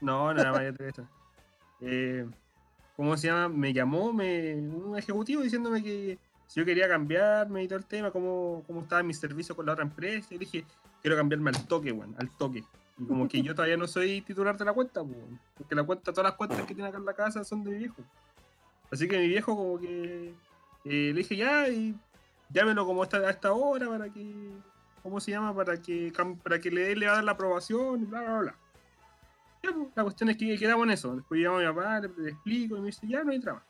No, 0.00 0.32
no 0.32 0.40
era 0.40 0.52
María 0.52 0.72
Teresa. 0.72 1.04
Eh, 1.84 2.24
¿Cómo 2.96 3.16
se 3.16 3.26
llama? 3.26 3.48
Me 3.48 3.72
llamó 3.72 4.12
me, 4.12 4.54
un 4.54 4.96
ejecutivo 4.96 5.42
diciéndome 5.42 5.82
que 5.82 6.16
si 6.46 6.60
yo 6.60 6.64
quería 6.64 6.86
cambiarme 6.88 7.64
y 7.64 7.66
todo 7.66 7.78
el 7.80 7.84
tema, 7.84 8.10
cómo, 8.12 8.62
cómo 8.68 8.82
estaba 8.82 9.02
mi 9.02 9.12
servicio 9.12 9.56
con 9.56 9.66
la 9.66 9.72
otra 9.72 9.82
empresa. 9.84 10.32
Y 10.32 10.38
dije, 10.38 10.64
quiero 11.02 11.16
cambiarme 11.16 11.50
al 11.50 11.66
toque, 11.66 11.90
weón, 11.92 12.14
al 12.18 12.30
toque. 12.38 12.62
Y 12.98 13.04
como 13.04 13.26
que 13.28 13.42
yo 13.42 13.54
todavía 13.54 13.76
no 13.76 13.86
soy 13.88 14.20
titular 14.22 14.56
de 14.56 14.64
la 14.64 14.72
cuenta, 14.72 15.02
weón, 15.02 15.40
porque 15.58 15.74
la 15.74 15.82
cuenta, 15.82 16.12
todas 16.12 16.30
las 16.30 16.36
cuentas 16.36 16.60
que 16.64 16.74
tiene 16.74 16.88
acá 16.88 16.98
en 16.98 17.04
la 17.04 17.14
casa 17.14 17.42
son 17.44 17.64
de 17.64 17.70
mi 17.72 17.78
viejo. 17.78 18.02
Así 18.92 19.08
que 19.08 19.18
mi 19.18 19.26
viejo 19.28 19.56
como 19.56 19.78
que 19.80 20.28
eh, 20.84 21.10
le 21.12 21.14
dije 21.14 21.34
ya 21.36 21.68
y 21.68 21.96
llámelo 22.52 22.86
como 22.86 23.02
esta, 23.02 23.18
a 23.18 23.30
esta 23.30 23.52
hora 23.52 23.88
para 23.88 24.12
que, 24.12 24.50
¿cómo 25.02 25.20
se 25.20 25.30
llama? 25.30 25.54
Para 25.54 25.80
que, 25.80 26.12
para 26.42 26.58
que 26.60 26.70
le, 26.70 26.94
le 26.96 27.06
va 27.06 27.12
a 27.12 27.14
dar 27.16 27.24
la 27.24 27.32
aprobación 27.32 28.02
y 28.02 28.06
bla, 28.06 28.20
bla, 28.22 28.38
bla. 28.40 28.58
Ya, 29.62 29.70
pues, 29.72 29.88
la 29.94 30.02
cuestión 30.02 30.30
es 30.30 30.36
que 30.36 30.58
quedamos 30.58 30.84
en 30.84 30.90
eso. 30.90 31.14
Después 31.16 31.40
llamo 31.40 31.58
a 31.58 31.60
mi 31.60 31.66
papá, 31.66 32.00
le, 32.00 32.30
explico 32.30 32.76
y 32.76 32.80
me 32.80 32.86
dice, 32.86 33.06
ya 33.06 33.22
no 33.22 33.30
hay 33.30 33.40
trama. 33.40 33.64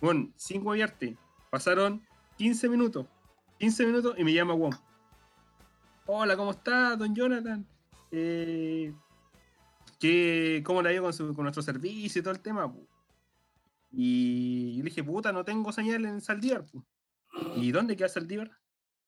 Bueno, 0.00 0.28
sin 0.36 0.62
guayarte, 0.64 1.16
pasaron 1.50 2.02
15 2.36 2.68
minutos. 2.68 3.06
15 3.58 3.86
minutos 3.86 4.14
y 4.18 4.24
me 4.24 4.32
llama 4.32 4.54
Wom. 4.54 4.72
Hola, 6.06 6.36
¿cómo 6.36 6.50
está, 6.50 6.96
don 6.96 7.14
Jonathan? 7.14 7.64
Eh, 8.10 8.92
¿qué, 10.00 10.60
¿Cómo 10.66 10.82
le 10.82 10.88
ha 10.88 10.92
ido 10.92 11.04
con, 11.04 11.12
su- 11.12 11.32
con 11.34 11.44
nuestro 11.44 11.62
servicio 11.62 12.18
y 12.18 12.22
todo 12.22 12.34
el 12.34 12.40
tema? 12.40 12.70
pu? 12.70 12.84
Y 13.92 14.72
yo 14.78 14.82
le 14.84 14.90
dije, 14.90 15.04
puta, 15.04 15.32
no 15.32 15.44
tengo 15.44 15.70
señal 15.72 16.04
en 16.04 16.20
Saldívar. 16.20 16.64
pu". 16.64 16.82
¿Y 17.56 17.72
dónde 17.72 17.96
queda 17.96 18.08
Saldívar? 18.08 18.50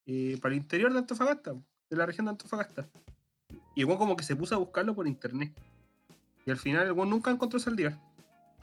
Eh, 0.07 0.39
para 0.41 0.55
el 0.55 0.61
interior 0.61 0.93
de 0.93 0.99
Antofagasta, 0.99 1.53
de 1.53 1.97
la 1.97 2.07
región 2.07 2.27
de 2.27 2.33
Antofagasta. 2.33 2.89
Y 3.75 3.83
el 3.83 3.87
como 3.87 4.17
que 4.17 4.25
se 4.25 4.37
puso 4.37 4.55
a 4.55 4.59
buscarlo 4.59 4.95
por 4.95 5.07
internet. 5.07 5.53
Y 6.47 6.51
al 6.51 6.59
final 6.59 6.87
el 6.87 6.93
weón 6.93 7.11
nunca 7.11 7.31
encontró 7.31 7.59
Saldívar. 7.59 7.99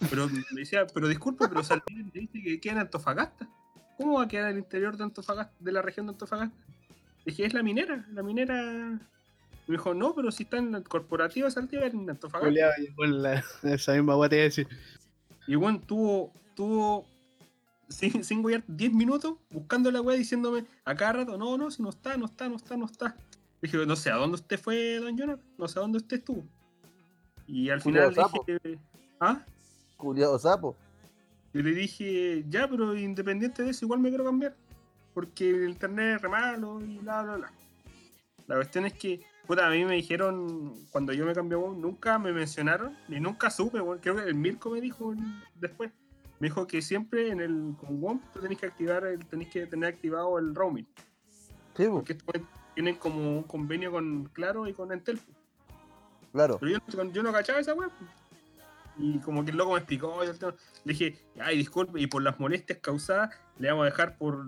Pero 0.09 0.27
me 0.27 0.43
decía, 0.55 0.87
pero 0.87 1.07
disculpe, 1.07 1.47
pero 1.47 1.63
Saldívar 1.63 2.05
me 2.05 2.21
dice 2.21 2.41
que 2.41 2.59
queda 2.59 2.73
en 2.73 2.79
Antofagasta. 2.79 3.47
¿Cómo 3.97 4.17
va 4.17 4.23
a 4.23 4.27
quedar 4.27 4.49
en 4.49 4.57
el 4.57 4.63
interior 4.63 4.97
de 4.97 5.03
Antofagasta, 5.03 5.53
de 5.59 5.71
la 5.71 5.81
región 5.81 6.05
de 6.05 6.13
Antofagasta? 6.13 6.55
Dije, 7.25 7.45
es 7.45 7.53
la 7.53 7.61
minera, 7.61 8.05
la 8.11 8.23
minera. 8.23 8.99
Me 9.67 9.77
dijo, 9.77 9.93
no, 9.93 10.15
pero 10.15 10.31
si 10.31 10.43
está 10.43 10.57
en 10.57 10.71
la 10.71 10.81
corporativa 10.81 11.49
Saldívar 11.51 11.91
en 11.91 12.09
Antofagasta. 12.09 12.49
Esa 13.63 13.93
misma 13.93 14.15
guay 14.15 14.29
te 14.29 14.35
iba 14.37 14.43
a 14.43 14.45
decir. 14.45 14.67
Y 15.47 15.55
bueno, 15.55 15.81
tuvo, 15.85 16.33
tuvo 16.55 17.05
sin, 17.91 18.23
sin 18.23 18.43
guiar 18.43 18.63
10 18.67 18.93
minutos 18.93 19.35
buscando 19.49 19.91
la 19.91 20.01
weá 20.01 20.17
diciéndome 20.17 20.65
a 20.85 20.95
cada 20.95 21.13
rato, 21.13 21.37
no, 21.37 21.57
no, 21.57 21.69
si 21.71 21.81
no 21.81 21.89
está, 21.89 22.17
no 22.17 22.25
está, 22.25 22.49
no 22.49 22.55
está, 22.55 22.77
no 22.77 22.85
está. 22.85 23.15
Dije, 23.61 23.85
no 23.85 23.95
sé 23.95 24.09
a 24.09 24.15
dónde 24.15 24.35
usted 24.35 24.59
fue, 24.59 24.95
don 24.95 25.15
Jonathan, 25.15 25.45
no 25.57 25.67
sé 25.67 25.77
a 25.77 25.81
dónde 25.83 25.97
usted 25.99 26.17
estuvo. 26.17 26.43
Y 27.45 27.69
al 27.69 27.81
final 27.81 28.13
sapo. 28.15 28.43
dije, 28.47 28.79
ah, 29.19 29.43
Culiado 29.97 30.39
sapo. 30.39 30.75
yo 31.53 31.61
le 31.61 31.71
dije, 31.71 32.43
ya, 32.49 32.67
pero 32.67 32.95
independiente 32.97 33.63
de 33.63 33.69
eso, 33.69 33.85
igual 33.85 33.99
me 33.99 34.09
quiero 34.09 34.25
cambiar. 34.25 34.55
Porque 35.13 35.49
el 35.49 35.69
internet 35.69 36.15
es 36.15 36.21
re 36.21 36.29
malo 36.29 36.81
y 36.81 36.97
bla, 36.99 37.21
bla, 37.21 37.35
bla. 37.35 37.51
La 38.47 38.55
cuestión 38.55 38.85
es 38.85 38.93
que, 38.93 39.21
puta, 39.45 39.67
a 39.67 39.69
mí 39.69 39.85
me 39.85 39.95
dijeron, 39.95 40.73
cuando 40.91 41.13
yo 41.13 41.25
me 41.25 41.33
cambié, 41.33 41.57
nunca 41.57 42.17
me 42.17 42.31
mencionaron, 42.31 42.97
ni 43.07 43.19
nunca 43.19 43.49
supe. 43.49 43.79
Creo 44.01 44.15
que 44.15 44.23
el 44.23 44.35
Mirko 44.35 44.71
me 44.71 44.81
dijo 44.81 45.13
después. 45.55 45.91
Me 46.41 46.47
dijo 46.47 46.65
que 46.65 46.81
siempre 46.81 47.29
en 47.29 47.39
el 47.39 47.75
con 47.79 48.01
WOM 48.01 48.19
tú 48.33 48.39
tenés 48.39 48.57
que 48.57 48.65
activar, 48.65 49.05
el, 49.05 49.23
tenés 49.27 49.47
que 49.49 49.67
tener 49.67 49.93
activado 49.93 50.39
el 50.39 50.55
roaming. 50.55 50.87
Sí, 51.77 51.85
po, 51.85 51.97
Porque 51.97 52.13
estos 52.13 52.41
tienen 52.73 52.95
como 52.95 53.37
un 53.37 53.43
convenio 53.43 53.91
con 53.91 54.25
Claro 54.33 54.67
y 54.67 54.73
con 54.73 54.91
Entel. 54.91 55.19
claro. 56.31 56.57
Pero 56.59 56.79
yo, 56.87 57.11
yo 57.11 57.21
no 57.21 57.31
cachaba 57.31 57.59
esa 57.59 57.75
web. 57.75 57.91
Y 58.97 59.19
como 59.19 59.45
que 59.45 59.51
el 59.51 59.57
loco 59.57 59.73
me 59.73 59.77
explicó. 59.77 60.23
y 60.23 60.29
el 60.29 60.39
tema. 60.39 60.55
Le 60.83 60.93
dije, 60.93 61.15
ay, 61.39 61.57
disculpe, 61.57 62.01
y 62.01 62.07
por 62.07 62.23
las 62.23 62.39
molestias 62.39 62.79
causadas, 62.79 63.35
le 63.59 63.69
vamos 63.69 63.83
a 63.83 63.91
dejar 63.91 64.17
por 64.17 64.47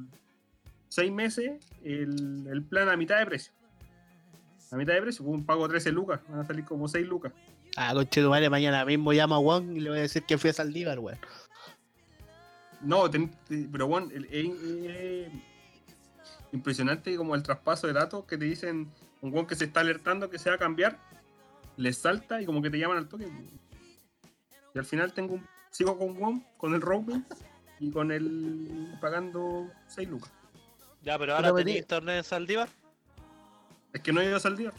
seis 0.90 1.12
meses 1.12 1.64
el, 1.84 2.48
el 2.48 2.64
plan 2.64 2.90
a 2.90 2.98
mitad 2.98 3.20
de 3.20 3.28
precio. 3.28 3.54
A 4.72 4.78
mitad 4.78 4.96
de 4.96 5.02
precio, 5.04 5.24
con 5.24 5.36
un 5.36 5.46
pago 5.46 5.68
13 5.68 5.92
lucas, 5.92 6.22
van 6.28 6.40
a 6.40 6.44
salir 6.44 6.66
como 6.66 6.88
6 6.88 7.08
lucas. 7.08 7.32
Ah, 7.76 7.92
conche 7.94 8.22
tu 8.22 8.30
madre, 8.30 8.50
mañana 8.50 8.84
mismo 8.84 9.12
llamo 9.12 9.36
a 9.36 9.38
Juan 9.38 9.76
y 9.76 9.80
le 9.80 9.90
voy 9.90 10.00
a 10.00 10.02
decir 10.02 10.24
que 10.24 10.40
fui 10.40 10.50
a 10.50 10.54
Saldívar, 10.54 10.98
weón. 10.98 11.20
No, 12.84 13.10
ten- 13.10 13.32
pero 13.72 13.88
bueno, 13.88 14.10
es 14.14 14.24
es 14.32 15.32
impresionante 16.52 17.16
como 17.18 17.36
el 17.36 17.44
traspaso 17.44 17.88
de 17.88 17.94
datos 17.94 18.26
que 18.26 18.38
te 18.38 18.46
dicen 18.46 18.92
un 19.22 19.34
weón 19.34 19.48
que 19.48 19.56
se 19.56 19.66
está 19.66 19.80
alertando 19.80 20.30
que 20.30 20.38
se 20.38 20.50
va 20.50 20.56
a 20.56 20.60
cambiar 20.60 21.00
les 21.78 21.98
salta 21.98 22.42
y 22.42 22.46
como 22.46 22.62
que 22.62 22.70
te 22.70 22.78
llaman 22.78 22.98
al 22.98 23.08
toque. 23.10 23.28
Y 24.76 24.78
al 24.78 24.86
final 24.86 25.14
tengo 25.14 25.36
un, 25.36 25.48
sigo 25.72 25.98
con 25.98 26.16
WOM, 26.18 26.44
con 26.58 26.74
el 26.76 26.82
roaming 26.82 27.26
y 27.80 27.90
con 27.92 28.12
el 28.12 28.96
pagando 29.02 29.72
6 29.88 30.10
lucas. 30.10 30.32
Ya, 31.02 31.18
pero 31.18 31.36
ahora 31.36 31.52
metí- 31.52 31.78
internet 31.80 32.18
en 32.18 32.24
Saldívar. 32.24 32.70
Es 33.92 34.02
que 34.02 34.14
no 34.14 34.22
he 34.22 34.26
ido 34.26 34.38
a 34.38 34.40
Saldívar. 34.40 34.74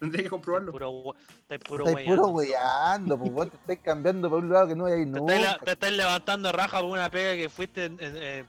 Tendría 0.00 0.22
que 0.24 0.30
comprobarlo. 0.30 0.72
Puro, 0.72 1.14
estáis 1.40 1.60
puro 1.62 1.86
Estáis 1.88 2.06
puro 2.08 2.28
weyando. 2.28 2.28
weyando, 2.28 3.18
pues 3.18 3.32
weón, 3.32 3.50
te 3.50 3.56
estáis 3.56 3.78
cambiando 3.80 4.30
por 4.30 4.38
un 4.44 4.52
lado 4.52 4.68
que 4.68 4.76
no 4.76 4.86
hay 4.86 4.92
Te 5.04 5.18
estáis, 5.18 5.40
nunca. 5.46 5.58
te 5.64 5.70
estáis 5.72 5.96
levantando 5.96 6.52
raja 6.52 6.80
por 6.80 6.90
una 6.90 7.10
pega 7.10 7.34
que 7.34 7.48
fuiste 7.48 7.86
en, 7.86 7.98
en- 8.00 8.16
en- 8.16 8.46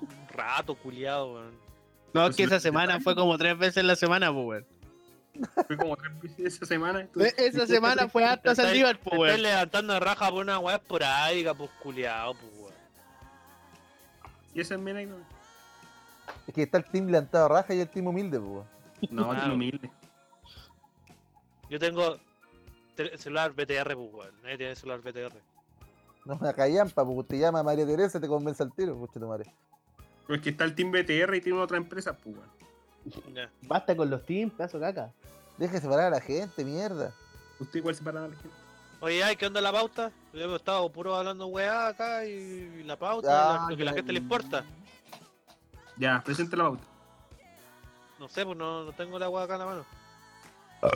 un 0.00 0.28
rato, 0.32 0.74
culiado, 0.76 1.34
weón. 1.34 1.50
No, 2.12 2.22
es 2.22 2.26
Pues 2.28 2.36
que 2.36 2.42
no 2.44 2.46
esa 2.48 2.56
te 2.56 2.60
semana 2.62 3.00
fue 3.00 3.14
como 3.14 3.36
tres 3.38 3.56
veces 3.58 3.76
en 3.78 3.86
la 3.86 3.96
semana, 3.96 4.32
pues, 4.32 4.46
weón. 4.46 4.66
Fue 5.66 5.76
como 5.76 5.96
tres 5.96 6.20
veces 6.20 6.54
esa 6.56 6.66
semana. 6.66 6.98
E- 6.98 7.02
entonces- 7.02 7.34
Esa 7.38 7.66
semana 7.66 8.08
fue 8.08 8.24
hasta 8.24 8.54
Te 8.54 8.62
Saldívar, 8.62 8.96
Te 8.96 9.02
pues, 9.04 9.12
estáis 9.14 9.30
weón. 9.32 9.42
levantando 9.42 10.00
raja 10.00 10.28
por 10.30 10.42
una 10.42 10.58
weá 10.58 10.76
esporádica, 10.76 11.54
pues 11.54 11.70
culiado, 11.82 12.34
pues 12.34 12.52
weón. 12.58 12.74
Y 14.54 14.60
esa 14.60 14.74
es 14.74 14.80
mi 14.80 14.90
anécdota. 14.90 15.22
Es 16.46 16.54
que 16.54 16.62
está 16.62 16.78
el 16.78 16.84
team 16.86 17.06
levantado 17.06 17.48
raja 17.48 17.74
y 17.74 17.80
el 17.80 17.88
team 17.88 18.06
humilde, 18.08 18.38
pues. 18.40 18.50
weón. 18.50 18.66
No, 19.10 19.28
Claro. 19.30 19.44
tío 19.44 19.54
humilde. 19.54 19.90
Yo 21.70 21.78
tengo 21.78 22.18
te- 22.96 23.16
celular 23.16 23.52
BTR, 23.52 23.94
pues 23.96 24.12
weón. 24.12 24.42
Nadie 24.42 24.58
tiene 24.58 24.76
celular 24.76 25.00
BTR. 25.00 25.40
No 26.26 26.36
me 26.36 26.52
callan, 26.52 26.90
pa, 26.90 27.04
porque 27.04 27.28
te 27.30 27.38
llama 27.38 27.62
María 27.62 27.86
Teresa 27.86 28.18
y 28.18 28.20
te 28.20 28.28
convence 28.28 28.62
al 28.62 28.72
tiro, 28.72 28.94
pucha 28.98 29.18
tu 29.18 29.26
madre. 29.26 29.50
Pero 30.26 30.36
es 30.36 30.42
que 30.42 30.50
está 30.50 30.64
el 30.64 30.74
Team 30.74 30.92
BTR 30.92 31.34
y 31.36 31.40
tiene 31.40 31.58
otra 31.58 31.78
empresa, 31.78 32.12
pues, 32.12 32.36
weón. 32.36 33.34
Ya. 33.34 33.50
Basta 33.62 33.96
con 33.96 34.10
los 34.10 34.22
teams, 34.26 34.52
pedazo 34.52 34.78
caca. 34.78 35.10
Deja 35.56 35.72
de 35.74 35.80
separar 35.80 36.06
a 36.06 36.10
la 36.10 36.20
gente, 36.20 36.64
mierda. 36.64 37.14
Usted 37.58 37.78
igual 37.78 37.94
se 37.94 38.02
para 38.04 38.24
a 38.24 38.28
la 38.28 38.34
gente. 38.36 38.50
Oye, 39.00 39.24
ay, 39.24 39.36
¿qué 39.36 39.46
onda 39.46 39.62
la 39.62 39.72
pauta? 39.72 40.12
Yo 40.34 40.40
hemos 40.42 40.56
estado 40.56 40.86
puro 40.92 41.14
hablando 41.16 41.46
weá 41.46 41.88
acá 41.88 42.26
y 42.26 42.82
la 42.84 42.96
pauta, 42.98 43.28
Ah, 43.30 43.62
la- 43.64 43.70
lo 43.70 43.76
que 43.76 43.82
a 43.82 43.86
la 43.86 43.92
gente 43.94 44.12
le 44.12 44.18
importa. 44.18 44.64
Ya, 45.96 46.22
presente 46.22 46.54
la 46.56 46.64
pauta. 46.64 46.84
No 48.18 48.28
sé, 48.28 48.44
pues 48.44 48.58
no, 48.58 48.84
no 48.84 48.92
tengo 48.92 49.18
la 49.18 49.30
weá 49.30 49.44
acá 49.44 49.54
en 49.54 49.58
la 49.60 49.66
mano. 49.66 49.86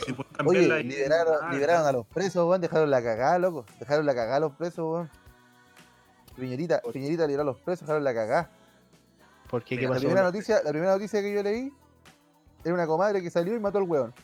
Si 0.06 0.12
puedes 0.12 0.32
Oye, 0.46 0.82
liberaron, 0.82 1.36
Ah, 1.42 1.52
liberaron 1.52 1.86
a 1.86 1.92
los 1.92 2.06
presos, 2.06 2.46
weón, 2.48 2.60
dejaron 2.60 2.90
la 2.90 3.02
cagada, 3.02 3.38
loco. 3.38 3.64
Dejaron 3.78 4.06
la 4.06 4.14
cagada 4.14 4.36
a 4.36 4.40
los 4.40 4.52
presos, 4.52 4.78
weón. 4.78 5.10
Piñerita, 6.36 6.80
Piñerita 6.92 7.26
liberó 7.26 7.42
a 7.42 7.46
los 7.46 7.58
presos, 7.58 7.82
dejaron 7.82 8.02
la 8.02 8.14
cagada. 8.14 8.50
¿Por 9.50 9.62
qué? 9.62 9.76
¿Qué 9.76 9.82
Mira, 9.82 9.88
La 9.90 9.94
pasó? 9.94 10.00
primera 10.06 10.22
noticia, 10.24 10.62
la 10.62 10.70
primera 10.70 10.92
noticia 10.94 11.20
que 11.20 11.32
yo 11.34 11.42
leí 11.42 11.72
era 12.64 12.74
una 12.74 12.86
comadre 12.86 13.22
que 13.22 13.30
salió 13.30 13.54
y 13.54 13.60
mató 13.60 13.78
al 13.78 13.84
weón. 13.84 14.14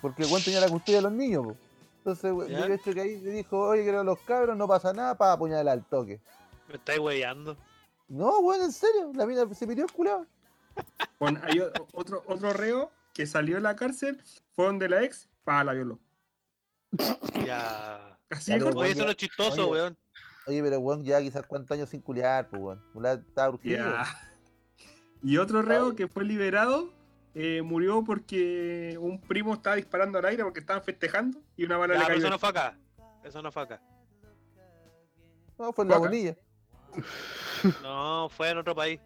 Porque 0.00 0.22
el 0.22 0.28
weón 0.30 0.42
tenía 0.42 0.60
la 0.60 0.68
custodia 0.68 0.98
de 0.98 1.02
los 1.02 1.12
niños, 1.12 1.44
po. 1.44 1.56
Entonces, 1.98 2.32
we- 2.32 2.48
¿Ya? 2.50 2.66
yo 2.66 2.74
hecho 2.74 2.92
que 2.92 3.00
ahí 3.00 3.20
le 3.20 3.30
dijo, 3.30 3.58
oye, 3.60 3.84
que 3.84 3.92
los 3.92 4.18
cabros, 4.20 4.56
no 4.56 4.66
pasa 4.66 4.92
nada 4.92 5.14
para 5.16 5.34
apuñalar 5.34 5.68
al 5.74 5.84
toque. 5.84 6.20
Me 6.68 6.74
estáis 6.76 6.98
weyando. 6.98 7.56
No, 8.08 8.40
weón, 8.40 8.62
en 8.62 8.72
serio, 8.72 9.12
la 9.14 9.24
mina 9.26 9.44
se 9.54 9.66
pidió 9.66 9.84
el 9.84 9.92
culado. 9.92 10.26
Con- 11.18 11.38
hay 11.44 11.60
otro, 11.60 12.22
otro 12.26 12.52
reo 12.54 12.90
que 13.12 13.26
salió 13.26 13.56
de 13.56 13.60
la 13.62 13.76
cárcel, 13.76 14.22
fue 14.52 14.66
donde 14.66 14.88
la 14.88 15.02
ex, 15.02 15.28
pa, 15.44 15.62
la 15.64 15.72
violó. 15.74 16.00
Ya. 17.46 18.18
Así 18.30 18.50
Ya, 18.50 18.54
de 18.58 18.64
pero 18.64 18.64
corto. 18.66 18.78
Oye, 18.80 18.90
eso 18.92 19.04
no 19.04 19.10
es 19.10 19.16
chistoso, 19.16 19.68
oye. 19.68 19.80
weón. 19.82 19.98
Oye, 20.46 20.62
pero 20.62 20.78
weón, 20.80 21.04
ya 21.04 21.20
quizás 21.20 21.46
cuántos 21.46 21.70
años 21.76 21.88
sin 21.88 22.00
culiar, 22.00 22.48
pues 22.48 22.62
weón. 22.62 22.82
La 22.94 23.12
estaba 23.14 23.50
urgido. 23.50 23.76
Ya. 23.78 24.04
Y 25.22 25.36
otro 25.38 25.62
reo 25.62 25.94
que 25.94 26.08
fue 26.08 26.24
liberado 26.24 26.92
eh, 27.34 27.62
murió 27.62 28.02
porque 28.04 28.98
un 29.00 29.20
primo 29.20 29.54
estaba 29.54 29.76
disparando 29.76 30.18
al 30.18 30.24
aire 30.26 30.42
porque 30.42 30.60
estaban 30.60 30.82
festejando 30.82 31.40
y 31.56 31.64
una 31.64 31.76
bala 31.76 31.94
Ya, 31.94 32.00
le 32.00 32.04
pero 32.06 32.14
cayó. 32.16 32.26
eso 32.26 32.30
no 32.30 32.38
fue 32.38 32.48
acá. 32.48 32.78
Eso 33.24 33.40
no 33.42 33.52
fue 33.52 33.62
acá. 33.62 33.82
No, 35.58 35.72
fue 35.72 35.84
en 35.84 35.90
la 35.90 35.98
bonilla. 35.98 36.36
No, 37.82 38.28
fue 38.30 38.50
en 38.50 38.58
otro 38.58 38.74
país. 38.74 39.00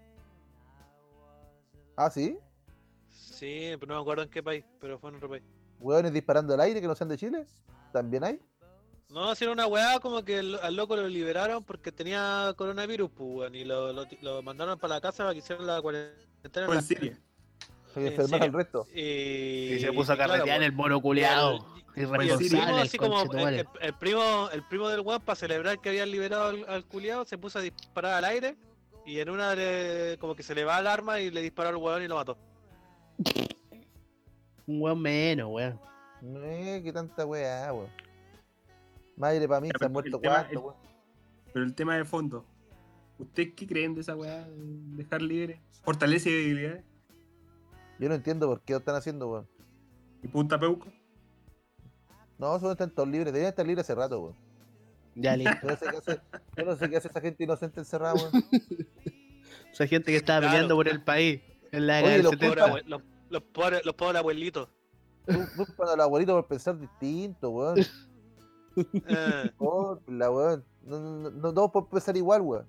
Ah, 1.97 2.11
¿sí? 2.11 2.39
Sí, 3.17 3.71
pero 3.81 3.87
no 3.89 3.95
me 3.97 4.01
acuerdo 4.03 4.23
en 4.23 4.29
qué 4.31 4.43
país, 4.43 4.65
pero 4.81 4.99
fue 4.99 5.11
en 5.11 5.17
otro 5.17 5.29
país. 5.29 5.43
Weones 5.81 6.13
disparando 6.13 6.55
al 6.55 6.61
aire 6.61 6.81
que 6.81 6.87
no 6.87 6.95
sean 6.95 7.09
de 7.09 7.17
Chile. 7.19 7.47
¿También 7.93 8.25
hay? 8.25 8.41
No, 9.09 9.35
si 9.35 9.45
era 9.45 9.53
una 9.53 9.67
weá 9.67 10.01
como 10.01 10.25
que 10.25 10.39
el- 10.39 10.57
al 10.57 10.75
loco 10.75 10.97
lo 10.97 11.07
liberaron 11.09 11.63
porque 11.65 11.93
tenía 11.93 12.53
coronavirus, 12.57 13.11
pues, 13.11 13.29
weón, 13.31 13.55
y 13.55 13.65
lo, 13.65 13.93
lo, 13.93 14.05
lo 14.21 14.43
mandaron 14.43 14.79
para 14.79 14.95
la 14.95 15.01
casa 15.01 15.23
para 15.25 15.33
que 15.33 15.39
hicieran 15.39 15.67
la 15.67 15.81
cuarentena. 15.81 16.27
Fue 16.53 16.63
en 16.65 16.75
la- 16.75 16.83
Siria. 16.83 17.19
Se 17.95 18.01
que 18.01 18.01
¿En 18.01 18.07
enfermar 18.13 18.41
serio? 18.41 18.45
al 18.45 18.53
resto. 18.53 18.87
Y, 18.95 19.75
Y 19.75 19.81
se 19.81 19.93
puso 19.93 20.13
a 20.13 20.15
y 20.15 20.19
claro, 20.19 20.33
carretear 20.33 20.57
en 20.57 20.61
pues, 20.63 20.67
el 20.71 20.73
mono 20.77 21.01
culeado. 21.01 21.55
y 21.95 22.01
el- 22.01 22.07
y 22.27 22.29
el 22.31 22.37
primo, 22.39 22.63
el 22.69 22.79
así 22.83 22.99
como 22.99 23.21
el, 23.23 23.27
conchetumare. 23.29 23.61
el- 23.61 23.69
el 23.81 23.95
primo, 23.95 24.51
el 24.53 24.63
primo 24.65 24.89
del 24.89 25.01
weón, 25.01 25.23
para 25.23 25.37
celebrar 25.37 25.81
que 25.81 25.89
habían 25.91 26.11
liberado 26.11 26.45
al, 26.49 26.65
al 26.69 26.85
culiado, 26.85 27.25
se 27.25 27.39
puso 27.39 27.59
a 27.59 27.63
disparar 27.63 28.15
al 28.15 28.25
aire 28.25 28.57
y 29.07 29.21
en 29.21 29.31
una 29.31 29.55
le- 29.55 30.19
como 30.19 30.35
que 30.35 30.43
se 30.43 30.55
le 30.55 30.65
va 30.65 30.79
el 30.81 30.87
arma 30.89 31.21
y 31.21 31.31
le 31.31 31.41
disparó 31.43 31.69
al 31.71 31.77
weón 31.77 32.03
y 32.03 32.09
lo 32.09 32.17
mató. 32.17 32.37
Un 34.67 34.81
weón 34.83 35.01
menos, 35.01 35.49
weón. 35.53 35.81
No 36.23 36.43
es 36.43 36.83
que 36.83 36.93
tanta 36.93 37.25
weá, 37.27 37.73
weón. 37.73 37.91
Madre 39.17 39.47
para 39.49 39.61
mí, 39.61 39.69
Ya, 39.73 39.79
se 39.79 39.85
han 39.87 39.93
muerto 39.93 40.21
cuatro, 40.21 40.61
weón. 40.61 40.77
Pero 41.53 41.65
el 41.65 41.75
tema 41.75 41.97
de 41.97 42.05
fondo. 42.05 42.45
¿Ustedes 43.19 43.55
qué 43.55 43.67
creen 43.67 43.95
de 43.95 44.01
esa 44.03 44.15
weá? 44.17 44.45
de 44.47 44.55
Dejar 44.97 45.23
libre. 45.23 45.61
Fortalece 45.83 46.31
debilidades. 46.31 46.85
Yo 47.99 48.09
no 48.09 48.15
entiendo 48.15 48.47
por 48.47 48.61
qué 48.61 48.75
lo 48.75 48.81
están 48.81 48.97
haciendo, 48.97 49.29
weón. 49.31 49.49
Y 50.23 50.29
punta 50.29 50.59
peuco. 50.59 50.89
No, 52.39 52.59
solo 52.59 52.73
están 52.73 52.91
todos 52.91 53.09
libres. 53.09 53.27
Deberían 53.33 53.51
estar 53.51 53.67
libres 53.67 53.85
hace 53.87 53.95
rato, 53.95 54.21
weón. 54.21 54.37
Ya 55.15 55.35
listo. 55.37 55.57
Yo 55.63 55.69
no 55.71 55.77
sé 55.77 55.87
qué 55.91 55.97
hace, 55.97 56.21
yo 56.59 56.65
no 56.65 56.77
sé 56.77 56.91
qué 56.91 56.97
hace 56.99 57.09
esa 57.09 57.21
gente 57.23 57.45
inocente 57.45 57.81
encerrada, 57.81 58.15
weón. 58.15 58.33
Esa 59.73 59.87
gente 59.87 60.11
que 60.11 60.17
estaba 60.17 60.41
Claro. 60.41 60.53
peleando 60.53 60.75
por 60.75 60.89
el 60.89 61.03
país 61.05 61.41
en 61.73 61.87
la 61.87 61.99
Oye, 62.03 62.03
década 62.03 62.13
del 62.17 62.23
los 62.23 62.37
Pobre 62.37 62.49
70. 62.49 62.67
abue- 62.67 62.85
los, 62.87 63.03
los 63.31 63.43
pobres, 63.43 63.85
los 63.87 63.95
pobres 63.95 64.17
abuelitos. 64.17 64.69
Culpan 65.27 66.11
por 66.27 66.47
pensar 66.47 66.79
distinto, 66.79 67.51
weón. 67.51 67.79
Eh, 68.77 69.51
Por 69.59 70.01
la 70.11 70.31
weón. 70.31 70.65
No, 70.83 71.01
no, 71.01 71.19
no, 71.19 71.31
no 71.31 71.55
todos 71.55 71.71
podemos 71.73 71.91
pensar 71.91 72.17
igual, 72.17 72.43
weón. 72.43 72.67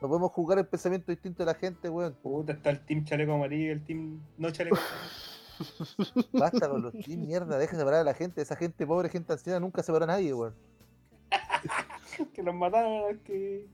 No 0.00 0.08
podemos 0.08 0.30
jugar 0.32 0.58
el 0.58 0.66
pensamiento 0.66 1.10
distinto 1.12 1.42
de 1.42 1.46
la 1.46 1.54
gente, 1.54 1.88
weón. 1.88 2.14
Puta, 2.22 2.52
está 2.52 2.70
el 2.70 2.84
team 2.84 3.04
chaleco 3.04 3.32
amarillo 3.32 3.66
y 3.66 3.70
el 3.70 3.84
team 3.84 4.20
no 4.38 4.50
chaleco 4.50 4.76
amarillo. 4.76 6.28
Basta 6.32 6.68
con 6.68 6.82
los 6.82 6.92
team, 6.92 7.26
mierda. 7.26 7.58
Deja 7.58 7.76
separar 7.76 8.00
a 8.00 8.04
la 8.04 8.14
gente. 8.14 8.40
Esa 8.42 8.56
gente 8.56 8.86
pobre, 8.86 9.08
gente 9.08 9.32
anciana, 9.32 9.60
nunca 9.60 9.82
separó 9.82 10.04
a 10.04 10.08
nadie, 10.08 10.32
weón. 10.32 10.54
que 12.34 12.42
los 12.42 12.54
mataron, 12.54 13.18
que. 13.20 13.68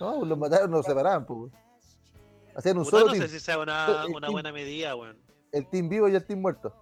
No, 0.00 0.24
los 0.24 0.38
mataron, 0.38 0.70
no 0.70 0.78
los 0.78 0.86
separaban, 0.86 1.24
pues, 1.26 1.38
weón. 1.38 1.63
Hacían 2.56 2.78
un 2.78 2.84
puta, 2.84 2.98
solo 3.00 3.14
no 3.14 3.20
sé 3.20 3.28
si 3.28 3.40
sea 3.40 3.58
una, 3.58 4.04
El 4.06 4.14
una 4.14 4.28
team- 4.28 4.32
buena 4.32 4.52
medida, 4.52 4.94
weón. 4.96 5.16
El 5.52 5.66
team 5.68 5.88
vivo 5.88 6.08
y 6.08 6.14
el 6.14 6.24
team 6.24 6.40
muerto. 6.40 6.74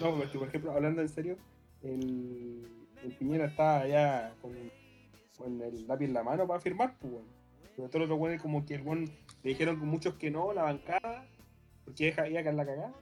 No, 0.00 0.14
porque 0.16 0.38
por 0.38 0.48
ejemplo, 0.48 0.72
hablando 0.72 1.02
en 1.02 1.08
serio, 1.08 1.36
el, 1.82 2.66
el 3.02 3.12
Piñera 3.16 3.46
estaba 3.46 3.80
allá 3.80 4.34
con, 4.40 4.52
con 5.36 5.60
el 5.62 5.86
lápiz 5.86 6.06
en 6.06 6.14
la 6.14 6.22
mano 6.22 6.46
para 6.46 6.60
firmar, 6.60 6.96
pues, 6.98 7.12
weón. 7.12 7.26
Pero 7.76 7.88
todos 7.88 8.00
los 8.00 8.06
otros 8.08 8.18
weones, 8.20 8.42
como 8.42 8.64
que 8.66 8.74
el 8.74 8.82
weón 8.82 9.04
le 9.42 9.50
dijeron 9.50 9.78
con 9.78 9.88
muchos 9.88 10.14
que 10.14 10.30
no, 10.30 10.52
la 10.52 10.62
bancada, 10.64 11.26
porque 11.84 12.06
deja 12.06 12.28
iba 12.28 12.40
a 12.40 12.42
caer 12.42 12.54
la 12.56 12.66
cagada. 12.66 12.92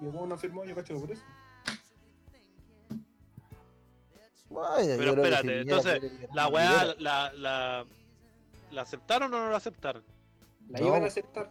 Y 0.00 0.04
el 0.06 0.10
weón 0.14 0.28
no 0.28 0.36
firmó, 0.36 0.64
yo 0.64 0.74
cacho 0.74 0.94
que 0.94 1.00
por 1.00 1.10
eso. 1.12 1.22
Ay, 4.76 4.88
yo 4.88 4.96
Pero 4.98 5.10
espérate, 5.14 5.60
entonces, 5.60 6.02
La 6.34 6.48
weá, 6.48 6.70
libera. 6.84 6.94
la, 6.98 7.32
la, 7.34 7.86
¿la 8.70 8.82
aceptaron 8.82 9.32
o 9.32 9.38
no 9.38 9.50
la 9.50 9.56
aceptaron? 9.58 10.02
La 10.68 10.80
No. 10.80 10.86
iban 10.88 11.04
a 11.04 11.06
aceptar. 11.06 11.50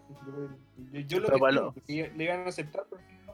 Yo, 1.07 1.19
lo 1.19 1.27
Pero 1.27 1.39
que 1.45 1.51
lo- 1.53 1.73
que 1.85 2.11
le 2.15 2.23
iban 2.23 2.41
a 2.41 2.49
aceptar, 2.49 2.85
porque 2.89 3.05
no. 3.25 3.33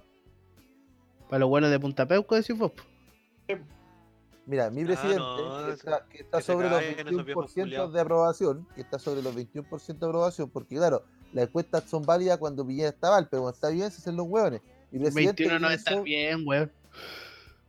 Para 1.30 1.40
los 1.40 1.50
buenos 1.50 1.70
de 1.72 1.80
Punta 1.80 2.06
Peuco, 2.08 2.36
decís 2.36 2.58
vos. 2.58 2.72
Mira, 4.46 4.70
mi 4.70 4.82
Ah, 4.82 4.86
presidente, 4.86 5.18
no, 5.20 5.66
que 5.66 5.72
está, 5.72 6.06
que 6.10 6.18
está 6.20 6.38
que 6.38 6.44
se 6.44 6.52
sobre 6.52 6.70
los 6.70 6.80
caguen 6.80 7.08
esos 7.08 7.26
viejos 7.26 7.46
21% 7.46 7.54
culiados. 7.64 7.94
de 7.94 8.02
aprobación, 8.02 8.68
que 8.76 8.82
está 8.82 9.00
sobre 9.00 9.22
los 9.22 9.34
21% 9.34 10.06
de 10.06 10.10
aprobación, 10.12 10.50
porque 10.50 10.76
claro, 10.76 11.04
las 11.32 11.48
encuestas 11.48 11.84
son 11.90 12.04
válidas 12.04 12.38
cuando 12.40 12.66
Piñera 12.68 12.90
está 12.90 13.10
mal, 13.10 13.28
pero 13.30 13.44
cuando 13.44 13.56
está 13.56 13.70
bien 13.70 13.90
se 13.90 14.02
hacen 14.02 14.18
los 14.18 14.28
hueones. 14.28 14.62
Mi 14.92 15.00
presidente 15.00 15.44
21 15.44 15.60
no 15.60 15.70
está 15.74 16.00
bien, 16.02 16.44
weón. 16.46 16.72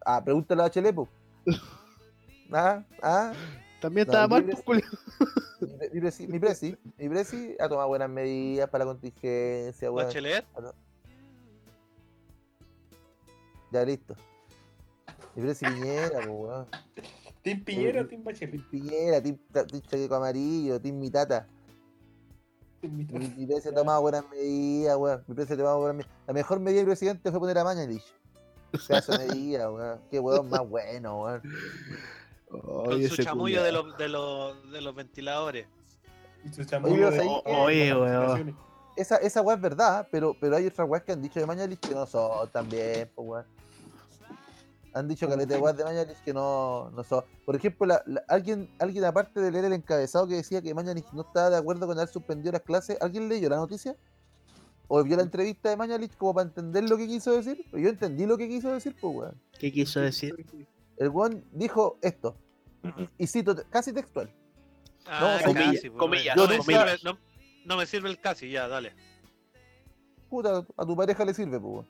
Ah, 0.05 0.23
pregúntale 0.23 0.63
a 0.63 0.65
Bachelet, 0.65 0.95
po. 0.95 1.09
Ah, 2.53 2.85
ah. 3.03 3.33
También 3.85 4.07
No, 4.07 4.13
estaba 4.15 4.29
mal, 4.29 4.45
pues. 4.45 4.83
Mi, 5.61 5.69
pre- 5.69 5.91
mi 5.93 6.01
presi, 6.01 6.27
mi 6.27 6.39
presi, 6.39 6.77
mi 6.97 7.09
presi 7.11 7.55
ha 7.61 7.69
tomado 7.69 7.89
buenas 7.89 8.09
medidas 8.09 8.71
para 8.71 8.87
la 8.87 8.91
contingencia, 8.93 9.91
weón. 9.93 10.07
Bachelet, 10.07 10.47
Ya 13.71 13.85
listo. 13.85 14.15
Mi 15.35 15.43
presi 15.43 15.67
Piñera, 15.67 16.21
po, 16.27 16.33
weón. 16.33 16.67
¿Team 17.43 17.63
Piñera 17.63 18.01
Eh, 18.01 18.05
o 18.05 18.07
Team 18.09 18.25
Bachelet? 18.25 18.63
Piñera, 18.71 19.23
Team, 19.23 19.37
team 19.53 19.83
Chaleco 19.83 20.15
Amarillo, 20.15 20.81
Team 20.81 20.99
Mitata. 20.99 21.47
Team 22.81 22.97
Mi, 22.97 23.05
Mitad. 23.05 23.37
mi 23.37 23.47
presi 23.47 23.69
ha 23.69 23.75
tomado 23.75 24.01
buenas 24.01 24.25
medidas, 24.31 24.97
weón. 24.97 25.25
Mi 25.27 25.35
presi 25.35 25.53
ha 25.53 25.57
tomado 25.59 25.79
buenas 25.81 25.97
medidas. 25.99 26.17
La 26.27 26.33
mejor 26.33 26.59
medida 26.61 26.79
del 26.79 26.87
presidente 26.87 27.31
fue 27.31 27.39
poner 27.39 27.59
a 27.59 27.65
Mañalich. 27.65 28.05
De 28.73 29.35
día, 29.35 29.71
weón. 29.71 30.01
Qué 30.11 30.21
weón 30.21 30.49
más 30.49 30.67
bueno, 30.67 31.21
weón. 31.23 31.43
Con 32.63 33.03
su 33.09 33.17
chamullo 33.23 33.63
de 33.63 33.73
los, 33.73 33.97
de, 33.97 34.09
los, 34.09 34.71
de 34.71 34.81
los 34.81 34.95
ventiladores. 34.95 35.67
Y 36.45 36.49
su 36.51 36.61
Oye, 36.61 36.67
chamullo. 36.71 37.11
Oye, 37.45 37.95
weón. 37.95 38.57
Esa, 38.97 39.17
esa 39.17 39.41
weá 39.43 39.57
es 39.57 39.63
verdad, 39.63 40.07
pero, 40.11 40.37
pero 40.41 40.57
hay 40.57 40.67
otras 40.67 40.89
weas 40.89 41.03
que 41.03 41.13
han 41.13 41.21
dicho 41.23 41.41
de 41.41 41.47
Mañalich 41.47 41.81
que 41.81 41.95
no 41.95 42.07
son 42.07 42.49
también, 42.51 43.11
pues 43.15 43.29
weón. 43.29 43.45
Han 44.93 45.09
dicho 45.09 45.27
que 45.27 45.35
de 45.45 45.59
weas 45.59 45.77
de 45.77 45.83
Mañalich 45.85 46.17
que 46.25 46.33
no, 46.33 46.91
no 46.91 47.03
son. 47.03 47.25
Por 47.45 47.57
ejemplo, 47.57 47.85
la- 47.87 48.03
la- 48.07 48.23
alguien, 48.29 48.71
alguien 48.79 49.05
aparte 49.05 49.41
de 49.41 49.51
leer 49.51 49.65
el 49.65 49.73
encabezado 49.73 50.29
que 50.29 50.35
decía 50.37 50.63
que 50.63 50.73
Mañalich 50.73 51.07
no 51.13 51.23
estaba 51.23 51.51
de 51.51 51.57
acuerdo 51.57 51.87
con 51.89 51.99
haber 51.99 52.09
suspendido 52.09 52.53
las 52.53 52.63
clases, 52.63 52.97
¿alguien 53.01 53.29
leyó 53.29 53.49
la 53.49 53.57
noticia? 53.57 53.97
¿O 54.87 55.03
vio 55.03 55.17
la 55.17 55.23
entrevista 55.25 55.71
de 55.71 55.77
Mañalich 55.77 56.17
como 56.17 56.35
para 56.35 56.47
entender 56.47 56.89
lo 56.89 56.97
que 56.97 57.09
quiso 57.09 57.33
decir? 57.33 57.67
Pues 57.73 57.83
yo 57.83 57.89
entendí 57.89 58.27
lo 58.27 58.37
que 58.39 58.47
quiso 58.49 58.71
decir, 58.71 58.95
pues 59.01 59.13
weón. 59.17 59.41
¿Qué 59.59 59.73
quiso 59.73 59.99
decir? 59.99 60.47
El 60.99 61.09
weón 61.09 61.43
dijo 61.51 61.99
esto, 62.01 62.37
y 63.19 63.27
cito 63.27 63.55
casi 63.71 63.93
textual. 63.93 64.31
Ah, 65.07 65.39
casi, 65.43 65.91
comillas, 65.91 66.37
no, 66.37 66.47
me 66.49 66.59
comillas. 66.59 66.65
sirve, 66.65 66.99
no, 67.13 67.19
no 67.67 67.77
me 67.77 67.87
sirve 67.87 68.09
el 68.09 68.19
casi, 68.21 68.51
ya, 68.51 68.69
dale. 68.69 68.93
puta, 70.29 70.65
a 70.77 70.87
tu 70.87 70.97
pareja 70.97 71.25
le 71.25 71.35
sirve, 71.35 71.61
pues. 71.61 71.87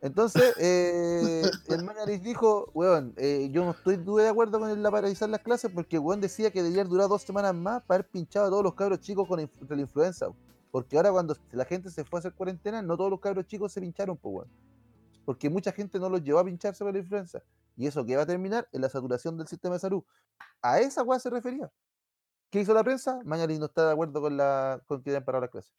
Entonces, 0.00 0.54
eh, 0.58 1.42
el 1.68 1.84
Mañalich 1.84 2.22
dijo, 2.22 2.70
weón, 2.74 3.14
eh, 3.16 3.48
yo 3.52 3.64
no 3.64 3.70
estoy 3.70 3.96
de 3.96 4.28
acuerdo 4.28 4.58
con 4.58 4.68
el 4.70 4.82
la 4.82 4.90
paralizar 4.90 5.28
las 5.28 5.40
clases 5.40 5.70
porque 5.72 5.98
weón 5.98 6.20
decía 6.20 6.50
que 6.50 6.62
debería 6.62 6.84
durar 6.84 7.08
dos 7.08 7.22
semanas 7.22 7.54
más 7.54 7.82
para 7.84 8.00
haber 8.00 8.10
pinchado 8.10 8.46
a 8.46 8.50
todos 8.50 8.64
los 8.64 8.74
cabros 8.74 9.00
chicos 9.00 9.26
con 9.28 9.40
inf- 9.40 9.68
la 9.68 9.80
influenza. 9.80 10.26
weón. 10.28 10.38
Porque 10.70 10.96
ahora 10.96 11.10
cuando 11.12 11.36
la 11.52 11.64
gente 11.64 11.90
se 11.90 12.02
fue 12.04 12.18
a 12.18 12.20
hacer 12.20 12.32
cuarentena, 12.32 12.80
no 12.82 12.96
todos 12.96 13.10
los 13.10 13.20
cabros 13.20 13.46
chicos 13.46 13.72
se 13.72 13.80
pincharon, 13.80 14.16
pues, 14.16 14.34
weón. 14.34 14.48
Porque 15.24 15.48
mucha 15.48 15.70
gente 15.72 15.98
no 16.00 16.08
los 16.08 16.22
llevó 16.22 16.40
a 16.40 16.44
pincharse 16.44 16.82
por 16.84 16.92
la 16.92 16.98
influenza. 16.98 17.40
Y 17.76 17.86
eso 17.86 18.04
que 18.04 18.16
va 18.16 18.22
a 18.22 18.26
terminar 18.26 18.68
en 18.72 18.80
la 18.82 18.88
saturación 18.88 19.36
del 19.36 19.48
sistema 19.48 19.74
de 19.74 19.80
salud. 19.80 20.04
A 20.60 20.80
esa 20.80 21.02
weá 21.02 21.18
se 21.18 21.30
refería. 21.30 21.70
¿Qué 22.50 22.60
hizo 22.60 22.74
la 22.74 22.84
prensa? 22.84 23.20
Mañalich 23.24 23.58
no 23.58 23.66
está 23.66 23.86
de 23.86 23.92
acuerdo 23.92 24.20
con 24.20 24.36
la 24.36 24.82
con 24.86 25.02
que 25.02 25.10
hayan 25.10 25.24
parado 25.24 25.42
las 25.42 25.50
clases. 25.50 25.72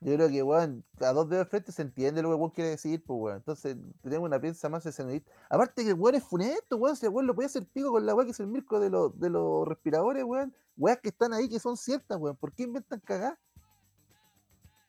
Yo 0.00 0.14
creo 0.14 0.28
que, 0.28 0.42
weón, 0.42 0.84
a 1.00 1.12
dos 1.12 1.28
dedos 1.28 1.46
de 1.46 1.50
frente 1.50 1.72
se 1.72 1.80
entiende 1.80 2.20
lo 2.20 2.28
que 2.28 2.34
weón 2.34 2.50
quiere 2.50 2.70
decir, 2.70 3.02
pues, 3.02 3.18
weón. 3.18 3.36
Entonces, 3.38 3.76
tenemos 4.02 4.26
una 4.26 4.38
prensa 4.38 4.68
más 4.68 4.84
escenarista. 4.84 5.32
Aparte 5.48 5.82
que 5.82 5.88
el 5.90 5.94
weón 5.94 6.16
es 6.16 6.22
funesto, 6.22 6.76
weón. 6.76 6.96
Si 6.96 7.06
el 7.06 7.12
weón 7.12 7.26
lo 7.26 7.34
puede 7.34 7.46
hacer 7.46 7.66
pico 7.66 7.90
con 7.90 8.04
la 8.04 8.14
weá 8.14 8.26
que 8.26 8.32
es 8.32 8.40
el 8.40 8.46
mirco 8.46 8.78
de 8.78 8.90
los, 8.90 9.18
de 9.18 9.30
los 9.30 9.66
respiradores, 9.66 10.22
weón. 10.22 10.54
Weas 10.76 11.00
que 11.00 11.08
están 11.08 11.32
ahí 11.32 11.48
que 11.48 11.58
son 11.58 11.78
ciertas, 11.78 12.18
weón. 12.18 12.36
¿Por 12.36 12.52
qué 12.52 12.64
inventan 12.64 13.00
cagá? 13.00 13.38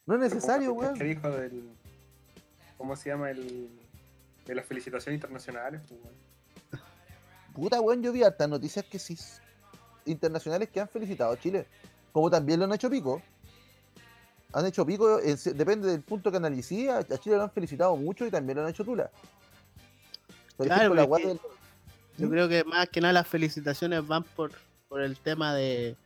No 0.05 0.15
es 0.15 0.19
necesario, 0.19 0.73
¿Qué 0.75 0.79
weón. 0.79 0.99
dijo 0.99 1.29
del. 1.31 1.71
¿Cómo 2.77 2.95
se 2.97 3.09
llama? 3.09 3.31
El. 3.31 3.69
De 4.47 4.55
las 4.55 4.65
felicitaciones 4.65 5.17
internacionales, 5.17 5.81
pues, 5.87 5.99
weón. 6.03 6.15
Puta, 7.53 7.81
weón, 7.81 8.01
yo 8.01 8.11
vi 8.11 8.23
hartas 8.23 8.47
noticias 8.49 8.85
que 8.85 8.97
sí 8.99 9.17
internacionales 10.05 10.69
que 10.69 10.79
han 10.79 10.87
felicitado 10.87 11.33
a 11.33 11.37
Chile. 11.39 11.65
Como 12.13 12.29
también 12.29 12.59
lo 12.59 12.65
han 12.65 12.73
hecho 12.73 12.89
pico. 12.89 13.21
Han 14.53 14.65
hecho 14.65 14.85
pico, 14.85 15.17
depende 15.17 15.89
del 15.89 16.01
punto 16.01 16.31
que 16.31 16.37
analicé, 16.37 16.89
a, 16.89 16.99
a 16.99 17.17
Chile 17.17 17.35
lo 17.35 17.43
han 17.43 17.51
felicitado 17.51 17.95
mucho 17.97 18.25
y 18.25 18.31
también 18.31 18.57
lo 18.57 18.63
han 18.63 18.69
hecho 18.69 18.85
tula. 18.85 19.09
Por 20.55 20.65
Claro, 20.67 20.81
ejemplo, 20.83 21.01
la 21.01 21.07
weá 21.07 21.21
que- 21.21 21.27
del- 21.27 21.39
Yo 22.17 22.27
¿Mm? 22.27 22.31
creo 22.31 22.47
que 22.49 22.63
más 22.63 22.89
que 22.89 23.01
nada 23.01 23.13
las 23.13 23.27
felicitaciones 23.27 24.07
van 24.07 24.23
por, 24.23 24.51
por 24.87 25.01
el 25.01 25.17
tema 25.19 25.53
de, 25.53 25.97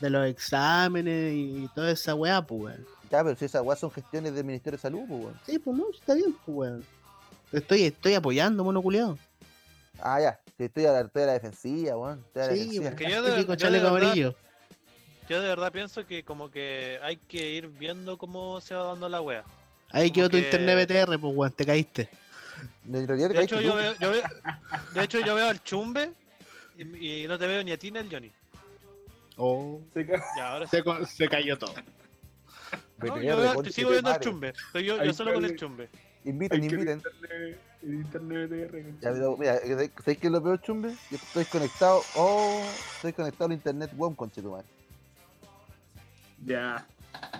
de 0.00 0.10
los 0.10 0.26
exámenes 0.26 1.34
y 1.34 1.68
toda 1.74 1.90
esa 1.90 2.14
weá, 2.14 2.40
pues 2.46 2.62
weón. 2.62 2.86
Ya, 3.10 3.24
pero 3.24 3.36
si 3.36 3.44
esas 3.46 3.62
weas 3.62 3.80
son 3.80 3.90
gestiones 3.90 4.32
del 4.34 4.44
Ministerio 4.44 4.76
de 4.78 4.82
Salud, 4.82 5.00
pues, 5.08 5.20
weón. 5.24 5.40
Sí, 5.44 5.58
pues 5.58 5.76
no, 5.76 5.90
está 5.90 6.14
bien, 6.14 6.32
pues 6.46 6.56
weón. 6.56 6.84
Estoy, 7.52 7.84
estoy 7.84 8.14
apoyando, 8.14 8.64
mono 8.64 8.80
culiado. 8.82 9.18
Ah, 10.00 10.20
ya, 10.20 10.40
estoy 10.58 10.86
a 10.86 10.92
la, 10.92 11.00
estoy 11.02 11.22
a 11.22 11.26
la 11.26 11.32
defensiva, 11.34 11.96
weón. 11.96 12.24
Estoy 12.26 12.42
a 12.42 12.46
la 12.46 12.52
Sí, 12.52 12.58
defensiva. 12.58 12.96
Que 12.96 13.10
yo 13.10 13.22
de- 13.22 13.46
yo 13.46 13.70
verdad- 13.82 13.86
amarillo. 13.88 14.34
Yo 15.28 15.40
de 15.40 15.48
verdad 15.48 15.72
pienso 15.72 16.04
que 16.06 16.24
como 16.24 16.50
que 16.50 16.98
hay 17.02 17.16
que 17.16 17.50
ir 17.50 17.68
viendo 17.68 18.18
cómo 18.18 18.60
se 18.60 18.74
va 18.74 18.84
dando 18.84 19.08
la 19.08 19.20
wea. 19.20 19.44
Ahí 19.90 20.08
como 20.10 20.14
quedó 20.14 20.30
tu 20.30 20.36
internet 20.38 20.88
BTR, 20.88 21.18
pues 21.18 21.34
weón, 21.36 21.52
te 21.52 21.64
caíste. 21.64 22.08
De 22.84 23.06
caíste 23.06 23.42
hecho, 23.42 23.60
yo 23.60 23.74
veo, 23.74 23.94
yo 24.00 24.10
veo- 24.10 24.22
de 24.94 25.02
hecho, 25.04 25.20
yo 25.20 25.34
veo 25.34 25.48
al 25.48 25.62
chumbe 25.62 26.12
y, 26.76 27.22
y 27.22 27.28
no 27.28 27.38
te 27.38 27.46
veo 27.46 27.62
ni 27.62 27.72
a 27.72 27.78
ti 27.78 27.90
ni 27.90 27.98
al 27.98 28.10
Johnny. 28.10 28.32
Oh. 29.36 29.80
Se 29.94 30.06
ca- 30.06 30.22
Ya, 30.36 30.48
ahora. 30.52 30.66
Se, 30.66 30.82
se 31.06 31.28
cayó 31.28 31.56
todo. 31.58 31.74
No, 32.98 33.20
yo 33.20 33.36
veo- 33.36 33.64
sigo 33.70 33.90
viendo 33.90 34.08
al 34.10 34.14
madre. 34.16 34.24
chumbe. 34.30 34.48
Estoy 34.66 34.84
yo, 34.84 35.02
yo 35.04 35.12
solo 35.14 35.32
con 35.34 35.44
el 35.44 35.56
chumbe. 35.56 35.88
Inviten, 36.24 36.62
inviten. 36.64 36.96
internet- 36.98 37.60
el 37.82 37.94
internet 37.94 38.48
BTR, 38.50 38.98
Ya, 39.00 39.12
pero, 39.12 39.36
mira, 39.36 39.58
¿sabes 39.58 40.18
qué 40.18 40.26
es 40.28 40.30
lo 40.30 40.42
peor, 40.42 40.60
chumbe? 40.60 40.96
Yo 41.10 41.16
estoy 41.16 41.44
conectado, 41.46 42.06
oh, 42.14 42.78
estoy 42.94 43.12
conectado 43.12 43.46
al 43.46 43.52
internet 43.54 43.90
web, 43.96 44.14
conche 44.14 44.40
tu 44.40 44.52
madre. 44.52 44.66
Ya. 46.46 46.86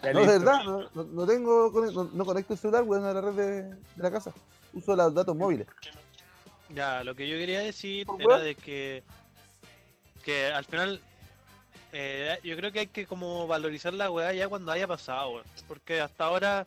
Ya 0.02 0.12
No, 0.12 0.20
de 0.20 0.26
listo. 0.26 0.40
verdad, 0.40 0.64
no, 0.64 0.90
no- 0.94 1.04
no 1.04 1.26
tengo, 1.26 1.70
no, 1.92 2.04
no 2.12 2.24
conecto 2.24 2.54
el 2.54 2.58
celular, 2.58 2.82
weón, 2.82 3.04
a 3.04 3.12
la 3.14 3.20
red 3.20 3.32
de, 3.34 3.62
de 3.62 3.76
la 4.02 4.10
casa. 4.10 4.32
Uso 4.72 4.96
los 4.96 5.14
datos 5.14 5.36
móviles. 5.36 5.66
Ya, 6.70 7.04
lo 7.04 7.14
que 7.14 7.28
yo 7.28 7.36
quería 7.36 7.60
decir 7.60 8.06
¿Por 8.06 8.20
era 8.20 8.38
de 8.38 8.54
que, 8.56 9.02
que 10.24 10.46
al 10.46 10.64
final 10.64 11.00
eh, 11.92 12.38
yo 12.42 12.56
creo 12.56 12.72
que 12.72 12.80
hay 12.80 12.86
que 12.86 13.06
como 13.06 13.46
valorizar 13.46 13.92
la 13.92 14.10
weá 14.10 14.32
ya 14.32 14.48
cuando 14.48 14.72
haya 14.72 14.88
pasado, 14.88 15.30
weón. 15.34 15.44
Porque 15.68 16.00
hasta 16.00 16.24
ahora 16.24 16.66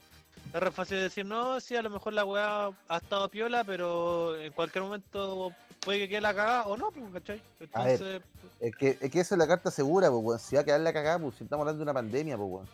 es 0.54 0.60
re 0.60 0.72
fácil 0.72 0.98
decir, 0.98 1.26
no, 1.26 1.60
sí, 1.60 1.76
a 1.76 1.82
lo 1.82 1.89
mejor 1.89 2.14
la 2.14 2.26
weá 2.26 2.70
ha 2.88 2.98
estado 2.98 3.30
piola, 3.30 3.64
pero 3.64 4.38
en 4.39 4.54
cualquier 4.54 4.84
momento 4.84 5.52
puede 5.82 6.00
que 6.00 6.10
quede 6.10 6.22
la 6.22 6.34
cagada 6.34 6.66
o 6.66 6.78
no, 6.78 6.91
pues, 6.91 7.12
¿cachai? 7.14 7.41
A 7.74 7.84
ver. 7.84 7.93
Entonces, 7.93 8.22
Es 8.60 8.76
que, 8.76 8.98
es 9.02 9.12
que 9.12 9.20
eso 9.20 9.36
es 9.36 9.39
la 9.39 9.48
carta 9.48 9.70
segura, 9.70 10.10
pues, 10.10 10.24
weón. 10.24 10.39
Si 10.39 10.56
va 10.56 10.62
a 10.62 10.66
quedar 10.66 10.80
la 10.82 10.93
cagada, 10.93 11.20
pues, 11.20 11.36
si 11.36 11.43
estamos 11.43 11.64
hablando 11.64 11.80
de 11.80 11.84
una 11.84 11.93
pandemia, 11.93 12.38
pues, 12.38 12.50
weón. 12.50 12.68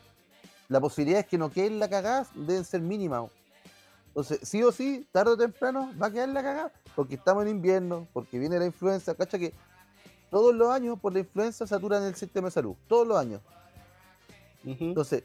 La 0.70 0.80
posibilidad 0.80 1.20
es 1.20 1.26
que 1.26 1.38
no 1.38 1.52
quede 1.52 1.72
la 1.72 1.90
cagada 1.90 2.28
deben 2.34 2.64
ser 2.64 2.82
mínimas. 2.82 3.30
Entonces, 4.08 4.40
sí 4.44 4.62
o 4.64 4.72
sí, 4.72 5.08
tarde 5.12 5.32
o 5.32 5.38
temprano, 5.38 5.92
va 6.02 6.08
a 6.08 6.12
quedar 6.12 6.30
la 6.30 6.44
cagada. 6.44 6.72
Porque 6.96 7.16
estamos 7.16 7.44
en 7.44 7.50
invierno, 7.50 8.08
porque 8.14 8.38
viene 8.38 8.60
la 8.60 8.66
influenza, 8.66 9.16
cacha 9.16 9.40
que 9.40 9.54
todos 10.30 10.54
los 10.54 10.70
años 10.70 11.00
por 11.00 11.14
la 11.14 11.20
influenza 11.20 11.66
saturan 11.66 12.04
el 12.04 12.16
sistema 12.16 12.48
de 12.48 12.52
salud. 12.52 12.76
Todos 12.88 13.08
los 13.08 13.18
años. 13.18 13.42
Entonces, 14.64 15.24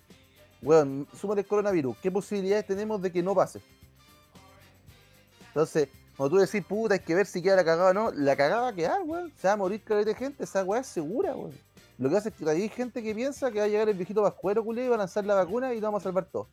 weón, 0.63 1.07
súmale 1.19 1.43
el 1.43 1.47
coronavirus. 1.47 1.97
¿Qué 1.99 2.11
posibilidades 2.11 2.67
tenemos 2.67 3.01
de 3.01 3.13
que 3.13 3.23
no 3.23 3.35
pase? 3.35 3.61
Entonces, 5.49 5.89
cuando 6.17 6.37
tú 6.37 6.41
decís, 6.41 6.65
puta, 6.67 6.95
hay 6.95 7.01
que 7.01 7.15
ver 7.15 7.27
si 7.27 7.43
queda 7.43 7.57
la 7.57 7.65
cagada 7.65 7.91
o 7.91 7.95
no, 7.95 8.11
la 8.11 8.37
cagada 8.37 8.63
va 8.63 8.69
a 8.69 8.75
quedar, 8.75 9.03
weón. 9.03 9.33
Se 9.37 9.49
va 9.49 9.55
a 9.55 9.57
morir 9.57 9.83
caleta 9.83 10.11
de 10.11 10.15
gente, 10.15 10.45
esa 10.45 10.65
weá 10.65 10.81
es 10.81 10.87
segura, 10.87 11.35
weón. 11.35 11.55
Lo 11.99 12.11
que 12.11 12.17
hace 12.17 12.29
es 12.29 12.35
que 12.35 12.49
hay 12.49 12.69
gente 12.69 13.03
que 13.03 13.15
piensa 13.15 13.51
que 13.51 13.59
va 13.59 13.65
a 13.65 13.69
llegar 13.69 13.89
el 13.89 13.97
viejito 13.97 14.23
pascuero, 14.23 14.65
culé, 14.65 14.85
y 14.85 14.89
va 14.89 14.97
a 14.97 14.99
lanzar 14.99 15.25
la 15.25 15.35
vacuna 15.35 15.73
y 15.73 15.77
nos 15.77 15.89
vamos 15.89 16.03
a 16.03 16.05
salvar 16.05 16.27
todo. 16.27 16.49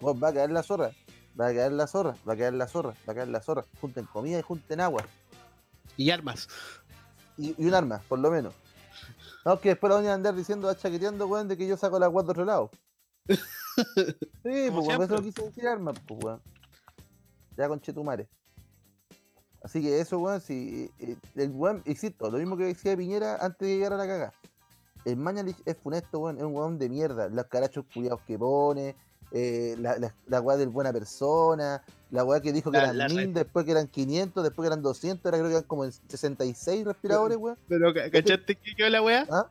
Weón, 0.00 0.20
va 0.22 0.28
a 0.28 0.32
quedar 0.32 0.50
la 0.50 0.62
zorra, 0.62 0.90
va 1.38 1.48
a 1.48 1.52
quedar 1.52 1.72
la 1.72 1.86
zorra, 1.86 2.14
va 2.26 2.32
a 2.32 2.36
quedar 2.36 2.54
la 2.54 2.68
zorra, 2.68 2.94
va 3.06 3.12
a 3.12 3.14
quedar 3.14 3.28
la 3.28 3.40
zorra. 3.40 3.64
Junten 3.80 4.06
comida 4.06 4.38
y 4.38 4.42
junten 4.42 4.80
agua. 4.80 5.04
Y 5.96 6.10
armas. 6.10 6.48
Y, 7.36 7.54
y 7.62 7.66
un 7.66 7.74
arma, 7.74 8.02
por 8.08 8.18
lo 8.18 8.30
menos. 8.30 8.54
No, 9.44 9.60
que 9.60 9.70
después 9.70 9.90
la 9.90 9.96
van 9.96 10.06
a 10.06 10.14
andar 10.14 10.34
diciendo, 10.34 10.72
chaqueteando, 10.74 11.26
weón, 11.26 11.48
de 11.48 11.56
que 11.56 11.66
yo 11.66 11.76
saco 11.76 11.98
la 11.98 12.06
agua 12.06 12.22
de 12.22 12.30
otro 12.30 12.44
lado. 12.44 12.70
sí, 13.36 14.14
pues, 14.42 14.70
por 14.72 14.82
eso 14.84 14.98
no 14.98 15.06
siempre. 15.06 15.22
quise 15.22 15.42
decir 15.44 15.66
armas, 15.66 15.96
pues, 16.06 16.24
weón. 16.24 16.40
Ya 17.56 17.68
con 17.68 17.80
Chetumare. 17.80 18.28
Así 19.62 19.82
que 19.82 20.00
eso, 20.00 20.18
weón, 20.18 20.40
si 20.40 20.90
eh, 21.00 21.16
el 21.36 21.50
weón, 21.50 21.82
insisto, 21.84 22.30
lo 22.30 22.38
mismo 22.38 22.56
que 22.56 22.64
decía 22.64 22.96
Piñera 22.96 23.36
antes 23.36 23.66
de 23.68 23.74
llegar 23.76 23.92
a 23.92 23.96
la 23.96 24.06
caga. 24.06 24.32
El 25.04 25.16
Mañalich 25.16 25.56
es 25.64 25.76
funesto, 25.76 26.18
weón, 26.20 26.38
es 26.38 26.44
un 26.44 26.54
weón 26.54 26.78
de 26.78 26.88
mierda. 26.88 27.28
Los 27.28 27.46
carachos 27.46 27.84
culiados 27.92 28.20
que 28.22 28.38
pone, 28.38 28.94
eh, 29.32 29.74
la, 29.78 29.98
la, 29.98 30.14
la 30.26 30.40
weá 30.40 30.56
del 30.56 30.68
buena 30.68 30.92
persona, 30.92 31.82
la 32.10 32.24
weá 32.24 32.40
que 32.40 32.52
dijo 32.52 32.70
que 32.70 32.78
La- 32.78 32.84
eran 32.84 32.98
la 32.98 33.08
1000, 33.08 33.16
red. 33.18 33.28
después 33.34 33.64
que 33.64 33.72
eran 33.72 33.88
500, 33.88 34.42
después 34.44 34.64
que 34.64 34.72
eran 34.72 34.82
200, 34.82 35.24
ahora 35.24 35.38
creo 35.38 35.48
que 35.50 35.56
eran 35.56 35.66
como 35.68 35.84
66 35.90 36.84
respiradores, 36.84 37.36
weón. 37.36 37.58
Pero, 37.68 37.92
ca- 37.92 38.10
¿cachaste 38.10 38.54
que 38.56 38.74
quedó 38.74 38.88
la 38.90 39.02
weá? 39.02 39.26
¿Ah? 39.30 39.46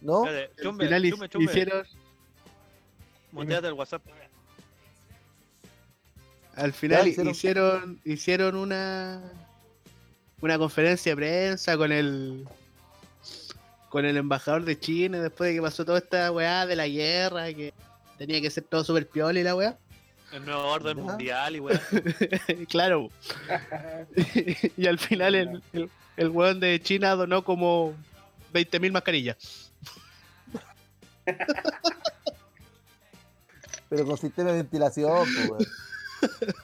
¿No? 0.00 0.24
final 0.24 0.50
chumbe, 0.60 1.28
hicieron, 1.38 1.86
muteate 3.32 3.66
el 3.68 3.72
WhatsApp. 3.74 4.02
al 6.54 6.72
final 6.72 7.06
hicieron- 7.08 7.30
hicieron, 7.30 8.00
hicieron 8.04 8.56
una 8.56 9.20
una 10.40 10.58
conferencia 10.58 11.12
de 11.12 11.16
prensa 11.16 11.76
con 11.76 11.92
el 11.92 12.46
con 13.88 14.04
el 14.04 14.16
embajador 14.16 14.64
de 14.64 14.78
China 14.78 15.20
después 15.20 15.48
de 15.50 15.54
que 15.56 15.62
pasó 15.62 15.84
toda 15.84 15.98
esta 15.98 16.30
weá 16.32 16.66
de 16.66 16.76
la 16.76 16.88
guerra 16.88 17.46
que 17.52 17.72
tenía 18.18 18.40
que 18.40 18.50
ser 18.50 18.64
todo 18.64 18.82
super 18.84 19.06
piola 19.08 19.38
y 19.38 19.42
la 19.42 19.54
weá. 19.54 19.78
El 20.32 20.44
nuevo 20.46 20.62
orden 20.62 20.96
Ya. 20.96 21.02
mundial 21.02 21.56
y 21.56 21.60
weá. 21.60 21.80
claro. 22.70 23.10
y 24.76 24.86
al 24.86 24.98
final 24.98 25.34
el, 25.34 25.62
el, 25.74 25.90
el 26.16 26.28
weón 26.30 26.58
de 26.58 26.80
China 26.80 27.10
donó 27.14 27.44
como 27.44 27.94
20.000 28.54 28.92
mascarillas. 28.92 29.70
Pero 33.92 34.06
con 34.06 34.16
sistema 34.16 34.52
de 34.52 34.56
ventilación, 34.56 35.28
pues, 35.34 35.50
weón. 35.50 35.66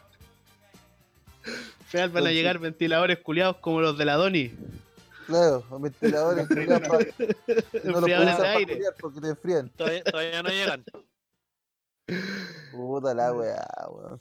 final 1.88 2.08
van 2.10 2.26
a 2.26 2.30
llegar 2.32 2.58
ventiladores 2.58 3.18
culiados 3.18 3.58
como 3.58 3.82
los 3.82 3.98
de 3.98 4.04
la 4.06 4.14
Doni. 4.14 4.50
Claro, 5.26 5.62
los 5.70 5.82
ventiladores 5.82 6.48
culiados 6.48 6.88
pa- 6.88 6.98
no 7.84 8.00
los 8.00 8.10
puedes 8.10 8.40
aire. 8.40 8.74
culiar 8.76 8.94
porque 8.98 9.20
te 9.20 9.28
enfrían. 9.28 9.68
Todavía, 9.76 10.04
todavía 10.04 10.42
no 10.42 10.48
llegan. 10.48 10.84
Puta 12.72 13.12
la 13.14 13.34
weá, 13.34 13.66
weón. 13.90 14.18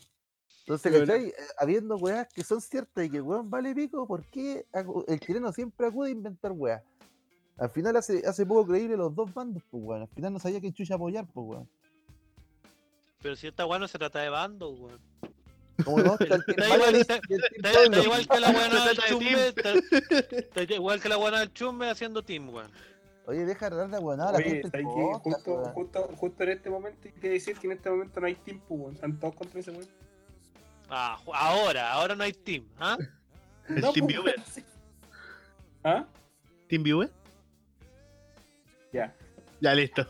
Entonces, 0.65 0.91
Bueno. 0.91 1.05
¿cachai? 1.07 1.27
Eh, 1.29 1.33
Habiendo 1.59 1.95
weas 1.95 2.27
que 2.33 2.43
son 2.43 2.59
ciertas 2.59 3.05
y 3.05 3.09
que 3.09 3.21
weón 3.21 3.49
vale 3.49 3.73
pico, 3.73 4.05
¿por 4.05 4.25
qué 4.25 4.65
el 5.07 5.19
chileno 5.21 5.53
siempre 5.53 5.87
acude 5.87 6.09
a 6.09 6.11
inventar 6.11 6.51
weas? 6.51 6.83
Al 7.57 7.69
final 7.69 7.95
hace, 7.95 8.21
hace 8.27 8.45
poco 8.45 8.67
creíble 8.67 8.97
los 8.97 9.15
dos 9.15 9.33
bandos, 9.33 9.63
pues 9.71 9.81
weón. 9.81 10.01
Al 10.01 10.09
final 10.09 10.33
no 10.33 10.39
sabía 10.39 10.59
que 10.59 10.73
chucha 10.73 10.95
apoyar, 10.95 11.25
pues 11.33 11.47
weón. 11.47 11.69
Pero 13.27 13.35
si 13.35 13.47
esta 13.47 13.65
weá 13.65 13.77
no 13.77 13.89
se 13.89 13.99
trata 13.99 14.19
de 14.19 14.29
bando, 14.29 14.69
weón. 14.69 15.01
Como 15.83 15.97
no, 15.97 16.13
está 16.19 16.39
Team 16.45 17.93
igual, 18.01 18.25
Team 18.25 18.27
que 18.29 18.39
la 18.39 18.51
buena 18.53 18.85
del 18.85 18.95
de 18.95 19.03
chumbe, 19.03 19.53
da 20.55 20.75
igual 20.75 21.01
que 21.01 21.09
la 21.09 21.17
buena 21.17 21.39
del 21.41 21.51
chumbe 21.51 21.89
haciendo 21.89 22.23
team, 22.23 22.47
weón. 22.47 22.71
Oye, 23.25 23.43
deja 23.43 23.69
de 23.69 23.75
dar 23.75 24.01
weonada 24.01 24.29
a 24.29 24.31
la 24.31 24.41
gente. 24.41 24.81
Justo, 24.81 25.55
weón. 25.55 25.73
justo, 25.73 26.09
justo 26.15 26.43
en 26.43 26.49
este 26.51 26.69
momento 26.69 26.99
hay 27.03 27.11
que 27.11 27.29
decir 27.31 27.57
que 27.57 27.67
en 27.67 27.73
este 27.73 27.89
momento 27.89 28.21
no 28.21 28.27
hay 28.27 28.35
tiempo, 28.35 28.75
weón. 28.75 28.95
Están 28.95 29.19
todos 29.19 29.35
contra 29.35 29.59
ese 29.59 29.71
weón. 29.71 29.89
Ah, 30.89 31.19
ahora, 31.33 31.91
ahora 31.91 32.15
no 32.15 32.23
hay 32.23 32.31
team, 32.31 32.65
¿ah? 32.79 32.97
El 33.67 33.75
No, 33.81 33.91
Team 33.91 34.05
pues, 34.05 34.15
Viewer. 34.15 34.43
sí. 34.49 34.63
¿Ah? 35.83 36.05
Team 36.69 36.81
Viewer. 36.81 37.11
Ya. 38.93 39.13
Ya 39.59 39.73
listo. 39.73 40.07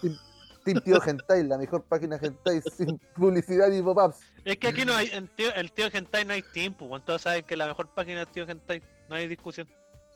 Team 0.74 0.84
Tío 0.84 0.99
Gentai, 0.99 1.43
la 1.43 1.57
mejor 1.57 1.84
página 1.84 2.20
Gentai 2.20 2.61
sin 2.76 2.97
publicidad 3.15 3.72
y 3.72 3.82
pop-ups. 3.82 4.20
Es 4.43 4.57
que 4.57 4.68
aquí 4.68 4.84
no 4.84 4.93
hay, 4.93 5.07
en 5.13 5.28
tío, 5.30 5.53
el 5.55 5.72
tío 5.72 5.89
Gentai 5.89 6.26
no 6.26 6.34
hay 6.34 6.41
pues, 6.41 6.74
weón. 6.82 7.01
Todos 7.05 7.22
saben 7.22 7.43
que 7.45 7.55
la 7.55 7.68
mejor 7.68 7.88
página 7.88 8.24
es 8.24 8.28
tío 8.32 8.45
Gentai, 8.45 8.82
no 9.07 9.15
hay 9.15 9.28
discusión. 9.28 9.68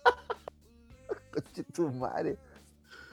Conche 1.34 1.64
tu 1.64 1.89
madre. 1.91 2.38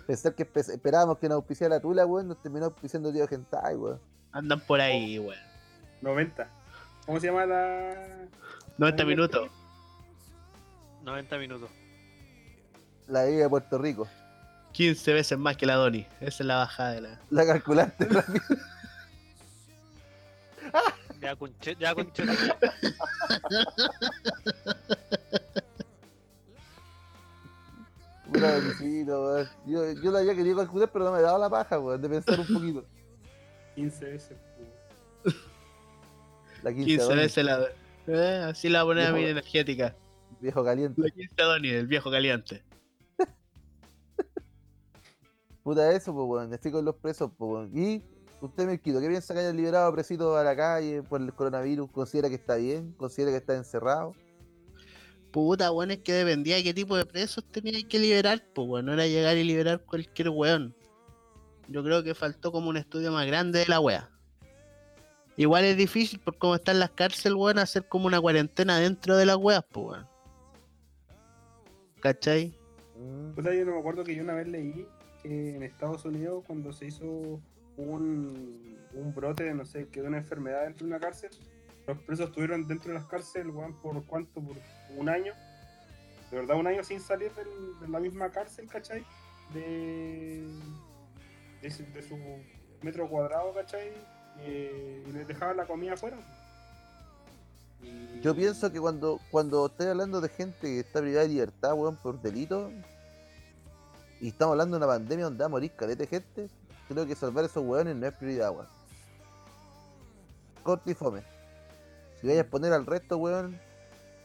Pensar 0.07 0.35
que 0.35 0.51
espe- 0.51 0.73
esperábamos 0.73 1.19
que 1.19 1.29
nos 1.29 1.37
auspiciara 1.37 1.77
la 1.77 1.81
tula, 1.81 2.05
weón, 2.05 2.29
nos 2.29 2.43
terminó 2.43 2.67
auspiciando 2.67 3.13
Tío 3.13 3.29
Gentai, 3.29 3.77
weón. 3.77 4.01
Andan 4.33 4.61
por 4.61 4.81
ahí, 4.81 5.19
weón. 5.19 5.39
90. 6.01 6.49
¿Cómo 7.07 7.21
se 7.21 7.27
llama 7.29 7.47
la...? 7.47 8.27
90 8.79 9.05
minutos. 9.05 9.49
90 11.03 11.39
minutos. 11.39 11.71
La 13.07 13.23
de 13.23 13.49
Puerto 13.49 13.79
Rico. 13.79 14.07
15 14.79 15.13
veces 15.13 15.37
más 15.37 15.57
que 15.57 15.67
la 15.67 15.75
Doni. 15.75 16.07
Esa 16.21 16.45
es 16.45 16.47
la 16.47 16.57
bajada 16.59 16.93
de 16.93 17.01
la. 17.01 17.21
La 17.31 17.45
calculaste 17.45 18.05
rápido. 18.09 18.45
Ya 21.21 21.35
con 21.35 21.53
che, 21.59 21.75
ya 21.81 21.95
con 21.97 22.13
che- 22.13 22.23
Pura 28.33 28.59
weón. 28.59 29.49
Yo, 29.67 29.93
yo 29.93 30.11
la 30.13 30.19
había 30.21 30.35
querido 30.35 30.57
calcular, 30.59 30.91
pero 30.93 31.07
no 31.07 31.13
me 31.13 31.23
daba 31.23 31.39
la 31.39 31.49
paja, 31.51 31.79
weón, 31.79 32.01
de 32.03 32.09
pensar 32.09 32.39
un 32.41 32.47
poquito. 32.47 32.85
15 33.75 34.05
veces. 34.05 34.37
weón. 35.25 35.37
La 36.63 36.71
15, 36.73 36.85
15 36.87 37.03
Adonis, 37.03 37.23
veces 37.23 37.45
la. 37.45 37.67
Eh, 38.07 38.45
así 38.51 38.69
la 38.69 38.83
voy 38.83 38.93
a 38.93 38.95
poner 38.97 39.07
a 39.09 39.13
mi 39.13 39.19
Viejo- 39.21 39.31
energética. 39.33 39.95
viejo 40.41 40.65
caliente. 40.65 41.01
La 41.03 41.11
15 41.11 41.35
Doni, 41.43 41.69
el 41.71 41.87
viejo 41.87 42.11
caliente. 42.11 42.63
Puta 45.69 45.93
eso, 45.93 46.15
pues, 46.15 46.27
weón. 46.27 46.55
Estoy 46.55 46.73
con 46.73 46.83
los 46.83 46.95
presos, 46.95 47.31
pues, 47.37 47.51
weón. 47.51 47.71
Y 47.77 48.03
usted, 48.41 48.65
Melquito, 48.65 49.03
¿qué 49.03 49.09
piensa 49.09 49.35
que 49.35 49.41
hayan 49.41 49.55
liberado 49.55 49.89
a 49.89 49.93
Presito 49.93 50.35
a 50.35 50.43
la 50.43 50.57
calle 50.57 51.03
por 51.03 51.21
el 51.21 51.31
coronavirus? 51.35 51.91
¿Considera 51.91 52.31
que 52.31 52.37
está 52.37 52.57
bien? 52.57 52.95
¿Considera 52.97 53.33
que 53.33 53.37
está 53.37 53.55
encerrado? 53.55 54.15
Puta, 55.31 55.71
weón, 55.71 55.91
es 55.91 55.99
que 55.99 56.15
dependía 56.15 56.57
de 56.57 56.65
qué 56.65 56.73
tipo 56.73 56.97
de 56.97 57.05
presos 57.05 57.45
tenía 57.45 57.87
que 57.87 57.99
liberar, 57.99 58.43
pues, 58.55 58.67
weón. 58.67 58.87
No 58.87 58.95
era 58.95 59.07
llegar 59.07 59.37
y 59.37 59.45
liberar 59.45 59.85
cualquier 59.85 60.31
weón. 60.31 60.75
Yo 61.69 61.85
creo 61.85 62.03
que 62.03 62.15
faltó 62.15 62.51
como 62.51 62.71
un 62.71 62.79
estudio 62.79 63.13
más 63.13 63.27
grande 63.27 63.59
de 63.59 63.67
la 63.67 63.79
wea. 63.79 64.11
Igual 65.37 65.67
es 65.67 65.77
difícil 65.77 66.19
por 66.19 66.39
cómo 66.39 66.55
están 66.55 66.79
las 66.79 66.93
cárceles, 66.93 67.37
weón, 67.37 67.59
hacer 67.59 67.87
como 67.87 68.07
una 68.07 68.23
cuarentena 68.23 68.79
dentro 68.79 69.19
de 69.19 69.27
las 69.27 69.37
weas, 69.37 69.67
pues, 69.71 69.87
weón. 69.87 70.09
¿Cachai? 72.01 72.59
Sea, 73.43 73.55
yo 73.55 73.67
no 73.67 73.73
me 73.73 73.81
acuerdo 73.81 74.03
que 74.03 74.17
yo 74.17 74.23
una 74.23 74.33
vez 74.33 74.49
leí 74.49 74.87
que 75.23 75.57
en 75.57 75.63
Estados 75.63 76.05
Unidos 76.05 76.45
cuando 76.47 76.73
se 76.73 76.87
hizo 76.87 77.41
un, 77.77 78.77
un 78.95 79.15
brote 79.15 79.53
no 79.55 79.65
sé, 79.65 79.89
que 79.89 80.03
de 80.03 80.09
una 80.09 80.19
enfermedad 80.19 80.65
dentro 80.65 80.87
de 80.87 80.93
una 80.93 81.01
cárcel, 81.01 81.31
los 81.87 81.99
presos 81.99 82.29
estuvieron 82.29 82.67
dentro 82.67 82.89
de 82.93 82.99
las 82.99 83.07
cárceles, 83.07 83.55
weón, 83.55 83.75
por 83.81 84.05
cuánto, 84.05 84.41
por 84.41 84.57
un 84.97 85.09
año. 85.09 85.33
De 86.31 86.37
verdad, 86.37 86.57
un 86.59 86.67
año 86.67 86.85
sin 86.85 87.01
salir 87.01 87.33
del- 87.33 87.81
de 87.81 87.89
la 87.89 87.99
misma 88.01 88.29
cárcel, 88.31 88.67
¿cachai? 88.69 89.03
De, 89.55 90.47
de, 91.63 91.71
su- 92.03 92.19
metro 92.83 93.09
cuadrado, 93.09 93.55
¿cachai? 93.55 93.93
Eh, 94.41 95.03
y 95.09 95.13
les 95.13 95.27
dejaban 95.27 95.57
la 95.57 95.65
comida 95.67 95.95
afuera. 95.95 96.19
Yo 98.23 98.35
pienso 98.35 98.71
que 98.73 98.81
cuando, 98.81 99.21
cuando 99.31 99.67
estoy 99.67 99.87
hablando 99.87 100.21
de 100.21 100.29
gente 100.29 100.59
que 100.63 100.81
está 100.81 101.01
privada 101.01 101.23
de 101.23 101.29
libertad, 101.29 101.73
weón, 101.75 101.97
por 101.97 102.21
delito, 102.21 102.71
y 104.21 104.29
estamos 104.29 104.53
hablando 104.53 104.77
de 104.79 104.85
una 104.85 104.93
pandemia 104.93 105.25
donde 105.27 105.39
va 105.41 105.47
a 105.47 105.49
morir 105.51 105.73
caleta 105.73 106.01
de 106.03 106.07
gente, 106.07 106.49
creo 106.89 107.07
que 107.07 107.15
salvar 107.15 107.45
a 107.45 107.47
esos 107.47 107.65
weones 107.65 107.97
no 107.97 108.07
es 108.07 108.13
prioridad, 108.15 108.51
weón. 108.53 108.67
Corto 110.63 110.91
y 110.91 110.95
fome. 110.95 111.23
Si 112.21 112.27
vayas 112.27 112.47
a 112.47 112.51
poner 112.51 112.73
al 112.73 112.85
resto, 112.87 113.17
weón, 113.17 113.59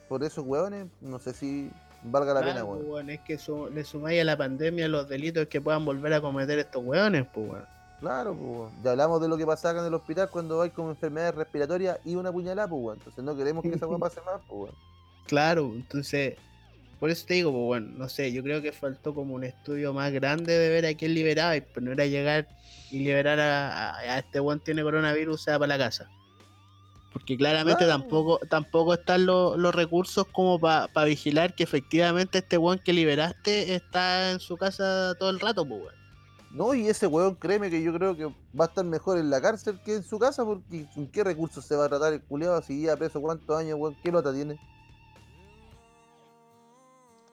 por 0.09 0.23
esos 0.23 0.45
weones, 0.45 0.87
no 1.01 1.19
sé 1.19 1.33
si 1.33 1.71
valga 2.03 2.33
la 2.33 2.39
pena, 2.41 2.51
Claro, 2.53 2.67
weón. 2.67 2.79
pues, 2.79 2.89
weón, 2.91 3.09
es 3.11 3.19
que 3.21 3.37
su- 3.37 3.69
le 3.69 3.83
sumáis 3.83 4.21
a 4.21 4.25
la 4.25 4.37
pandemia 4.37 4.87
los 4.87 5.07
delitos 5.07 5.47
que 5.47 5.61
puedan 5.61 5.85
volver 5.85 6.13
a 6.13 6.21
cometer 6.21 6.59
estos 6.59 6.83
weones, 6.83 7.25
pues, 7.33 7.49
weón. 7.49 7.65
Claro, 7.99 8.33
pues, 8.35 8.49
weón. 8.49 8.71
ya 8.83 8.91
hablamos 8.91 9.21
de 9.21 9.27
lo 9.29 9.37
que 9.37 9.45
pasaba 9.45 9.71
acá 9.73 9.81
en 9.81 9.87
el 9.87 9.93
hospital 9.93 10.29
cuando 10.29 10.61
hay 10.61 10.71
como 10.71 10.89
enfermedades 10.89 11.35
respiratorias 11.35 11.99
y 12.03 12.15
una 12.15 12.31
puñalada, 12.31 12.67
pues, 12.67 12.81
weón. 12.83 12.97
Entonces 12.97 13.23
no 13.23 13.35
queremos 13.35 13.63
que 13.63 13.69
esa 13.69 13.87
weón 13.87 13.99
pase 14.01 14.19
más, 14.21 14.41
pues, 14.47 14.61
weón. 14.63 14.75
Claro, 15.27 15.71
entonces, 15.73 16.35
por 16.99 17.09
eso 17.09 17.25
te 17.25 17.33
digo, 17.35 17.51
pues 17.51 17.63
bueno, 17.65 17.87
no 17.97 18.09
sé, 18.09 18.31
yo 18.31 18.43
creo 18.43 18.61
que 18.61 18.71
faltó 18.71 19.13
como 19.13 19.33
un 19.35 19.43
estudio 19.43 19.93
más 19.93 20.11
grande 20.11 20.57
de 20.57 20.69
ver 20.69 20.85
a 20.85 20.93
quién 20.93 21.13
liberaba, 21.13 21.55
y 21.55 21.61
pues 21.61 21.83
no 21.83 21.91
era 21.91 22.05
llegar 22.05 22.47
y 22.91 22.99
liberar 22.99 23.39
a, 23.39 23.89
a- 23.91 23.99
a 23.99 24.19
este 24.19 24.39
weón 24.39 24.59
tiene 24.59 24.83
coronavirus, 24.83 25.41
sea, 25.43 25.59
para 25.59 25.77
la 25.77 25.83
casa. 25.85 26.07
Porque 27.11 27.37
claramente 27.37 27.85
Claro. 27.85 27.99
tampoco 28.01 28.39
tampoco 28.49 28.93
están 28.95 29.25
los, 29.27 29.55
los 29.57 29.75
recursos 29.75 30.25
como 30.31 30.59
para 30.59 31.03
vigilar 31.05 31.53
que 31.53 31.63
efectivamente 31.63 32.39
este 32.39 32.57
weón 32.57 32.79
que 32.79 32.91
liberaste 32.93 33.75
está 33.75 34.31
en 34.31 34.39
su 34.39 34.57
casa 34.57 35.13
todo 35.19 35.29
el 35.29 35.39
rato, 35.39 35.63
pues 35.67 35.81
weón. 35.81 35.95
No, 36.51 36.73
y 36.75 36.87
ese 36.87 37.07
weón, 37.07 37.35
créeme 37.35 37.69
que 37.71 37.81
yo 37.81 37.93
creo 37.93 38.15
que 38.15 38.25
va 38.25 38.65
a 38.65 38.67
estar 38.67 38.85
mejor 38.85 39.17
en 39.17 39.29
la 39.31 39.41
cárcel 39.41 39.79
que 39.83 39.95
en 39.95 40.03
su 40.03 40.17
casa, 40.19 40.43
porque 40.45 40.85
¿con 40.93 41.07
qué 41.07 41.23
recursos 41.23 41.65
se 41.65 41.75
va 41.75 41.85
a 41.85 41.89
tratar 41.89 42.13
el 42.13 42.21
culiado 42.21 42.61
si 42.61 42.83
ya 42.83 42.95
preso 42.95 43.21
cuántos 43.21 43.57
años, 43.57 43.77
weón? 43.79 43.95
¿Qué 44.03 44.11
nota 44.11 44.31
tiene? 44.33 44.57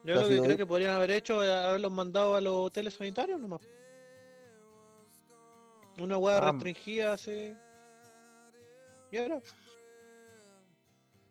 Yo 0.03 0.15
lo 0.15 0.27
que 0.27 0.41
creo 0.41 0.57
que 0.57 0.65
podrían 0.65 0.95
haber 0.95 1.11
hecho 1.11 1.43
es 1.43 1.49
haberlos 1.51 1.91
mandado 1.91 2.35
a 2.35 2.41
los 2.41 2.53
hoteles 2.55 2.93
sanitarios 2.95 3.39
nomás. 3.39 3.61
Una 5.99 6.17
hueá 6.17 6.37
Ah. 6.39 6.51
restringida 6.51 7.13
así. 7.13 7.55
Y 9.11 9.17
ahora. 9.17 9.41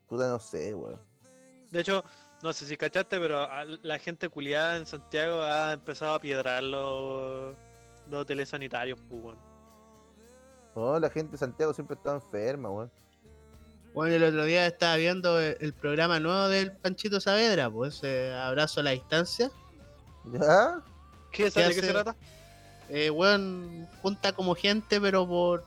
Puta, 0.07 0.29
no 0.29 0.39
sé, 0.39 0.75
weón. 0.75 1.01
De 1.71 1.81
hecho, 1.81 2.05
no 2.43 2.53
sé 2.53 2.67
si 2.67 2.77
cachaste, 2.77 3.19
pero 3.19 3.47
la 3.83 3.99
gente 3.99 4.29
culiada 4.29 4.77
en 4.77 4.87
Santiago 4.87 5.41
ha 5.43 5.73
empezado 5.73 6.15
a 6.15 6.21
piedrar 6.21 6.63
los, 6.63 7.57
los 8.09 8.23
hoteles 8.23 8.49
sanitarios, 8.49 9.01
pues, 9.09 9.23
weón. 9.23 9.39
No, 10.77 10.99
la 11.01 11.11
gente 11.11 11.33
de 11.33 11.39
Santiago 11.39 11.73
siempre 11.73 11.97
está 11.97 12.15
enferma, 12.15 12.71
weón. 12.71 12.93
Bueno, 13.95 14.15
el 14.15 14.23
otro 14.25 14.45
día 14.45 14.67
estaba 14.67 14.97
viendo 14.97 15.41
el, 15.41 15.57
el 15.61 15.73
programa 15.73 16.21
nuevo 16.21 16.49
del 16.49 16.73
Panchito 16.73 17.21
Saavedra, 17.21 17.69
pues 17.71 18.01
eh, 18.03 18.33
Abrazo 18.33 18.81
a 18.81 18.83
la 18.85 18.91
Distancia. 18.93 19.51
¿Ya? 20.33 20.81
¿Qué, 21.33 21.51
¿Sabe 21.51 21.69
de 21.69 21.75
qué 21.75 21.81
se 21.81 21.89
trata? 21.89 22.15
Eh, 22.89 23.11
weón, 23.11 23.89
junta 24.03 24.33
como 24.33 24.55
gente, 24.55 25.01
pero 25.01 25.27
por 25.27 25.65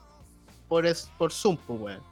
por, 0.68 0.86
es, 0.86 1.10
por 1.18 1.32
Zoom, 1.32 1.56
pues, 1.58 1.80
weón. 1.80 2.02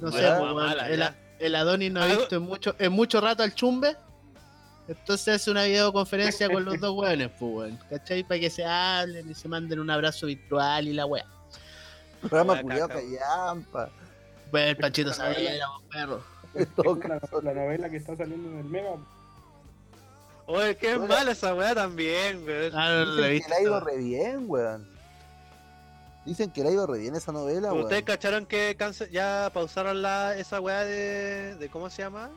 No 0.00 0.12
sé, 0.12 0.22
Ya. 0.22 0.38
pues, 0.38 0.52
weón, 0.52 0.66
Mala, 0.66 0.88
el, 0.90 1.02
el 1.38 1.54
Adonis 1.54 1.92
no 1.92 2.02
ha 2.02 2.06
visto 2.06 2.36
en 2.36 2.42
mucho, 2.42 2.74
en 2.78 2.92
mucho 2.92 3.20
rato 3.20 3.42
al 3.42 3.54
chumbe. 3.54 3.96
Entonces 4.86 5.34
hace 5.36 5.50
una 5.50 5.64
videoconferencia 5.64 6.48
con 6.48 6.64
los 6.64 6.80
dos 6.80 6.94
weones, 6.96 7.30
pues, 7.38 7.52
weón. 7.54 7.78
¿Cachai? 7.90 8.22
Para 8.24 8.40
que 8.40 8.50
se 8.50 8.64
hablen 8.64 9.30
y 9.30 9.34
se 9.34 9.48
manden 9.48 9.80
un 9.80 9.90
abrazo 9.90 10.26
virtual 10.26 10.88
y 10.88 10.92
la 10.92 11.06
weá. 11.06 11.24
Programa 12.20 12.60
culiado 12.60 12.88
callampa. 12.88 13.90
Pues 14.50 14.66
el 14.68 14.76
Panchito 14.76 15.08
La 15.10 15.14
Saavedra, 15.14 15.66
perro. 15.90 16.22
La, 16.54 17.20
la 17.42 17.54
novela 17.54 17.90
que 17.90 17.96
está 17.96 18.16
saliendo 18.16 18.48
en 18.48 18.58
el 18.58 18.64
Mega. 18.64 18.96
Oye, 20.46 20.76
qué 20.76 20.96
Hola. 20.96 21.06
mala 21.06 21.30
esa 21.32 21.54
weá 21.54 21.74
también, 21.74 22.42
weón. 22.46 22.72
Ah, 22.74 23.04
no, 23.06 23.16
Dicen 23.22 23.42
que 23.42 23.48
le 23.50 23.54
ha 23.56 23.62
ido 23.62 23.80
re 23.80 23.96
bien, 23.98 24.44
weón. 24.48 24.88
Dicen 26.24 26.50
que 26.50 26.62
le 26.62 26.68
ha 26.70 26.72
ido 26.72 26.86
re 26.86 26.98
bien 26.98 27.14
esa 27.14 27.32
novela, 27.32 27.70
weón. 27.72 27.84
¿Ustedes 27.84 28.02
cacharon 28.04 28.46
que 28.46 28.74
cance- 28.78 29.10
ya 29.10 29.50
pausaron 29.52 30.00
la, 30.00 30.36
esa 30.36 30.60
weá 30.60 30.84
de, 30.84 31.54
de. 31.56 31.68
¿Cómo 31.68 31.90
se 31.90 32.02
llama? 32.02 32.30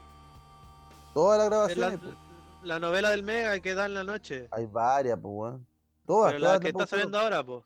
Todas 1.14 1.49
las 1.49 1.72
Es 1.72 1.78
la, 1.78 1.88
grabaciones, 1.88 2.16
po. 2.16 2.66
la 2.68 2.80
novela 2.80 3.09
del 3.12 3.24
Mega 3.24 3.57
que 3.62 3.74
da 3.74 3.86
en 3.86 3.93
la 3.93 4.03
noche. 4.03 4.47
Hay 4.51 4.66
varias, 4.66 5.18
pues, 5.22 5.34
weón. 5.34 5.68
Todas, 6.05 6.34
Pero 6.34 6.39
la 6.43 6.47
todas 6.49 6.59
que 6.62 6.68
está 6.70 6.88
saliendo 6.88 7.18
ahora, 7.18 7.43
pues. 7.43 7.64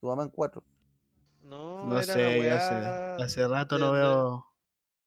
Tu 0.00 0.06
mamá 0.06 0.22
en 0.22 0.28
cuatro. 0.28 0.62
No, 1.48 1.84
No 1.86 1.94
era 2.00 2.12
sé, 2.12 2.38
la 2.40 2.44
ya 2.44 2.56
hace, 3.16 3.22
hace 3.24 3.48
rato 3.48 3.78
no 3.78 3.92
de- 3.92 3.98
de- 4.00 4.04
veo. 4.06 4.46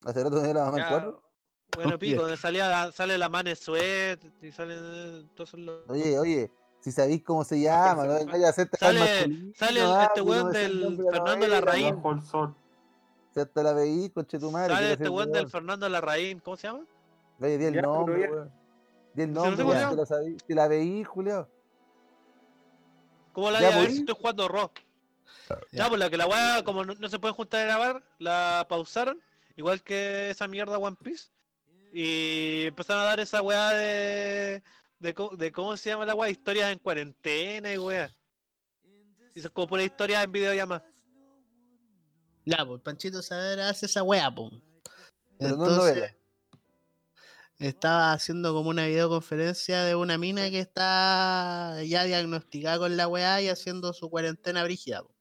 Hace 0.05 0.23
rato 0.23 0.37
tenía 0.37 0.53
la 0.55 0.65
mamá 0.65 0.77
en 0.77 0.83
Ya, 0.83 0.89
cuatro. 0.89 1.23
Bueno, 1.75 1.89
Oye. 1.91 1.97
pico, 1.99 2.21
donde 2.23 2.37
salía, 2.37 2.91
sale 2.91 3.17
la 3.17 3.29
Mane 3.29 3.55
Sweat 3.55 4.19
y 4.41 4.51
salen 4.51 5.29
todos 5.35 5.53
los. 5.53 5.87
Oye, 5.89 6.17
oye, 6.17 6.51
si 6.79 6.91
sabéis 6.91 7.23
cómo 7.23 7.43
se 7.43 7.59
llama, 7.61 8.05
no 8.05 8.13
vengáis 8.15 8.43
a 8.45 8.49
hacerte 8.49 8.77
Sale- 8.77 9.53
sale 9.55 9.79
el- 9.81 9.85
ah, 9.85 10.05
este 10.05 10.21
weón 10.21 10.47
el 10.55 10.79
del 10.81 10.97
Fernando 11.11 11.47
Larraín. 11.47 12.01
El. 12.03 12.21
Si 13.33 13.39
hasta 13.39 13.63
la 13.63 13.73
veí, 13.73 14.09
conche 14.09 14.39
tu 14.39 14.51
madre. 14.51 14.73
Sale 14.73 14.91
este 14.93 15.09
weón 15.09 15.31
del. 15.31 15.49
Fernando 15.49 15.87
Larraín, 15.87 16.39
¿cómo 16.39 16.57
se 16.57 16.67
llama? 16.67 16.85
Oye, 17.39 17.57
di 17.57 17.65
el 17.65 17.81
nombre, 17.81 18.29
weón. 18.29 18.51
Di 19.13 19.21
el 19.23 19.33
no 19.33 19.45
nombre, 19.45 19.79
se 19.79 19.89
si 19.89 19.95
la 19.95 20.05
sabí. 20.05 20.37
Si 20.47 20.53
la 20.53 20.67
veí, 20.67 21.03
Julio. 21.03 21.47
¿Cómo 23.33 23.51
la 23.51 23.59
voy 23.59 23.67
a 23.67 23.77
ver 23.77 23.91
si 23.91 23.99
estoy 23.99 24.15
jugando 24.19 24.47
Ya, 25.71 25.87
pues 25.87 25.99
la 25.99 26.09
que 26.09 26.17
la 26.17 26.27
weá, 26.27 26.63
como 26.63 26.85
no, 26.85 26.93
no 26.93 27.09
se 27.09 27.19
pueden 27.19 27.35
juntar 27.35 27.61
a 27.61 27.65
grabar, 27.65 28.03
la 28.19 28.65
pausaron, 28.69 29.21
igual 29.55 29.81
que 29.81 30.29
esa 30.29 30.47
mierda 30.47 30.77
One 30.77 30.97
Piece. 31.01 31.29
Y 31.93 32.67
empezaron 32.67 33.03
a 33.03 33.05
dar 33.05 33.19
esa 33.19 33.41
weá 33.41 33.71
de, 33.71 34.63
de, 34.99 35.51
cómo 35.51 35.75
se 35.75 35.89
llama 35.89 36.05
la 36.05 36.15
weá, 36.15 36.29
historias 36.29 36.71
en 36.71 36.79
cuarentena 36.79 37.73
y 37.73 37.77
weá. 37.77 38.15
Y 39.33 39.39
eso 39.39 39.47
es 39.47 39.53
como 39.53 39.67
pura 39.67 39.83
historia 39.83 40.23
en 40.23 40.31
videollamada. 40.31 40.85
Ya, 42.45 42.65
pues 42.65 42.81
Panchito 42.81 43.21
Saavedra 43.21 43.69
hace 43.69 43.85
esa 43.85 44.03
wea, 44.03 44.33
pues. 44.33 44.51
Pero 45.37 45.57
no 45.57 45.65
es 45.65 45.77
novela. 45.77 46.15
estaba 47.59 48.13
haciendo 48.13 48.53
como 48.53 48.69
una 48.69 48.87
videoconferencia 48.87 49.83
de 49.83 49.95
una 49.95 50.17
mina 50.17 50.49
que 50.49 50.59
está 50.59 51.83
ya 51.83 52.03
diagnosticada 52.03 52.79
con 52.79 52.97
la 52.97 53.07
weá 53.07 53.41
y 53.41 53.49
haciendo 53.49 53.93
su 53.93 54.09
cuarentena 54.09 54.63
brígida. 54.63 55.03
po. 55.03 55.20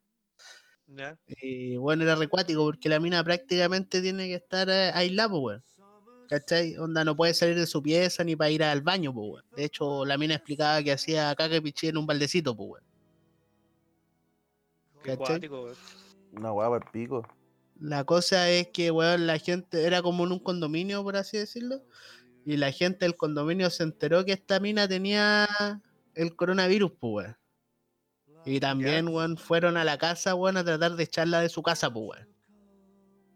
¿Ya? 0.96 1.18
Y 1.26 1.76
bueno, 1.76 2.04
era 2.04 2.14
recuático 2.14 2.64
porque 2.64 2.88
la 2.88 3.00
mina 3.00 3.22
prácticamente 3.24 4.00
tiene 4.00 4.28
que 4.28 4.34
estar 4.34 4.68
eh, 4.68 4.90
aislada, 4.94 5.30
pues, 5.30 5.42
weón. 5.42 5.64
¿Cachai? 6.28 6.76
Onda 6.76 7.04
no 7.04 7.16
puede 7.16 7.34
salir 7.34 7.56
de 7.56 7.66
su 7.66 7.82
pieza 7.82 8.22
ni 8.22 8.36
para 8.36 8.50
ir 8.50 8.62
al 8.62 8.82
baño, 8.82 9.12
pues, 9.12 9.30
weón. 9.30 9.44
De 9.56 9.64
hecho, 9.64 10.04
la 10.04 10.16
mina 10.16 10.34
explicaba 10.34 10.82
que 10.82 10.92
hacía 10.92 11.34
caca 11.34 11.56
y 11.56 11.60
pichí 11.60 11.88
en 11.88 11.96
un 11.96 12.06
baldecito, 12.06 12.56
pues, 12.56 12.70
weón. 12.70 12.84
Qué 15.02 15.16
¿Cachai? 15.16 15.50
Una 16.32 16.50
guapa 16.50 16.76
el 16.76 16.90
pico. 16.92 17.26
La 17.80 18.04
cosa 18.04 18.50
es 18.50 18.68
que, 18.68 18.90
weón, 18.90 19.26
la 19.26 19.38
gente 19.38 19.84
era 19.84 20.02
como 20.02 20.24
en 20.24 20.32
un 20.32 20.38
condominio, 20.38 21.02
por 21.02 21.16
así 21.16 21.38
decirlo. 21.38 21.82
Y 22.44 22.56
la 22.56 22.72
gente 22.72 23.04
del 23.04 23.16
condominio 23.16 23.70
se 23.70 23.82
enteró 23.82 24.24
que 24.24 24.32
esta 24.32 24.60
mina 24.60 24.86
tenía 24.86 25.48
el 26.14 26.36
coronavirus, 26.36 26.92
pues, 27.00 27.26
weón. 27.26 27.39
Y 28.44 28.58
también, 28.58 29.08
weón, 29.08 29.36
fueron 29.36 29.76
a 29.76 29.84
la 29.84 29.98
casa, 29.98 30.34
weón, 30.34 30.56
a 30.56 30.64
tratar 30.64 30.96
de 30.96 31.04
echarla 31.04 31.40
de 31.40 31.48
su 31.48 31.62
casa, 31.62 31.92
pues, 31.92 32.04
weón. 32.08 32.28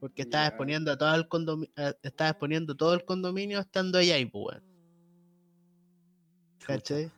Porque 0.00 0.22
estaba 0.22 0.44
Ya. 0.44 0.48
exponiendo 0.48 0.92
a 0.92 0.98
todo 0.98 1.14
el 1.14 1.28
condominio, 1.28 1.72
estaba 2.02 2.30
exponiendo 2.30 2.74
todo 2.74 2.94
el 2.94 3.04
condominio 3.04 3.60
estando 3.60 3.98
ella 3.98 4.14
ahí, 4.16 4.26
pues, 4.26 4.44
weón. 4.46 4.64
¿Cachai? 6.66 7.10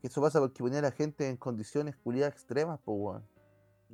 Que 0.00 0.08
Eso 0.08 0.20
pasa 0.20 0.40
porque 0.40 0.58
ponía 0.62 0.80
a 0.80 0.82
la 0.82 0.90
gente 0.90 1.28
en 1.28 1.36
condiciones 1.36 1.96
culiadas 1.96 2.34
extremas, 2.34 2.80
pues, 2.84 2.96
weón. 2.98 3.28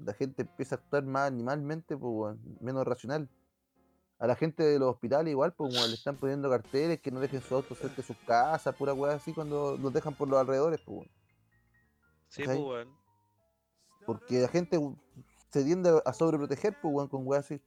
La 0.04 0.14
gente 0.14 0.42
empieza 0.42 0.76
a 0.76 0.78
actuar 0.78 1.04
más 1.04 1.28
animalmente, 1.28 1.96
pues, 1.96 2.12
weón. 2.14 2.40
Menos 2.60 2.86
racional. 2.86 3.28
A 4.18 4.26
la 4.26 4.34
gente 4.34 4.62
de 4.64 4.78
los 4.78 4.90
hospitales 4.94 5.30
igual, 5.30 5.52
pues, 5.52 5.74
weón, 5.74 5.90
le 5.90 5.96
están 5.96 6.16
poniendo 6.16 6.48
carteles 6.48 7.00
que 7.00 7.10
no 7.10 7.20
dejen 7.20 7.42
su 7.42 7.54
auto 7.54 7.74
cerca 7.74 7.96
de 7.96 8.02
sus 8.02 8.16
casas, 8.26 8.74
pura 8.74 8.94
weá 8.94 9.14
así 9.14 9.32
cuando 9.32 9.76
los 9.76 9.92
dejan 9.92 10.14
por 10.14 10.28
los 10.28 10.40
alrededores, 10.40 10.80
pues, 10.80 10.98
weón. 10.98 11.10
Sí, 12.28 12.42
pues, 12.44 12.58
weón. 12.58 12.88
Porque 14.08 14.40
la 14.40 14.48
gente 14.48 14.78
u- 14.78 14.96
se 15.50 15.62
tiende 15.64 16.00
a 16.02 16.12
sobreproteger, 16.14 16.74
pues, 16.80 16.94
weón, 16.94 17.08
con 17.08 17.26
weá 17.26 17.40
así. 17.40 17.60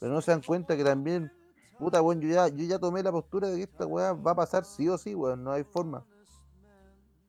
Pero 0.00 0.12
no 0.12 0.20
se 0.20 0.32
dan 0.32 0.42
cuenta 0.42 0.76
que 0.76 0.82
también, 0.82 1.30
puta, 1.78 2.02
weón, 2.02 2.20
yo 2.20 2.28
ya, 2.28 2.48
yo 2.48 2.64
ya 2.64 2.80
tomé 2.80 3.00
la 3.00 3.12
postura 3.12 3.46
de 3.48 3.58
que 3.58 3.62
esta 3.62 3.86
weá 3.86 4.12
va 4.12 4.32
a 4.32 4.34
pasar 4.34 4.64
sí 4.64 4.88
o 4.88 4.98
sí, 4.98 5.14
weón, 5.14 5.44
no 5.44 5.52
hay 5.52 5.62
forma. 5.62 6.04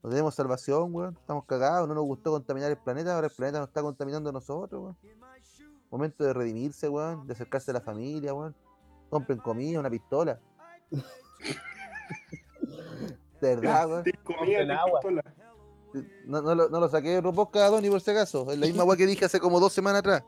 No 0.02 0.10
tenemos 0.10 0.34
salvación, 0.34 0.96
weón, 0.96 1.16
estamos 1.20 1.46
cagados, 1.46 1.88
no 1.88 1.94
nos 1.94 2.06
gustó 2.06 2.32
contaminar 2.32 2.72
el 2.72 2.78
planeta, 2.78 3.14
ahora 3.14 3.28
el 3.28 3.34
planeta 3.34 3.60
nos 3.60 3.68
está 3.68 3.84
contaminando 3.84 4.32
a 4.32 4.34
nosotros, 4.34 4.82
weón. 4.82 4.98
Momento 5.92 6.24
de 6.24 6.34
redimirse, 6.34 6.90
weón, 6.90 7.28
de 7.28 7.34
acercarse 7.34 7.70
a 7.70 7.76
la 7.76 7.82
familia, 7.82 8.34
weón. 8.34 8.56
Compren 9.12 9.38
comida, 9.38 9.80
una 9.80 9.92
pistola. 9.92 10.40
De 13.42 13.56
verdad, 13.56 13.88
weón. 13.88 14.04
Compren 14.24 14.72
agua. 14.72 15.00
pistola. 15.02 15.35
No, 16.26 16.42
no, 16.42 16.56
lo, 16.56 16.70
no 16.70 16.80
lo 16.80 16.90
saqué 16.90 17.10
de 17.10 17.22
Robosca, 17.22 17.68
Donny, 17.70 17.90
por 17.90 18.02
si 18.02 18.12
acaso. 18.12 18.50
Es 18.52 18.58
la 18.58 18.66
misma 18.68 18.84
weá 18.84 18.98
que 18.98 19.06
dije 19.06 19.26
hace 19.26 19.40
como 19.40 19.60
dos 19.60 19.74
semanas 19.74 20.00
atrás. 20.00 20.24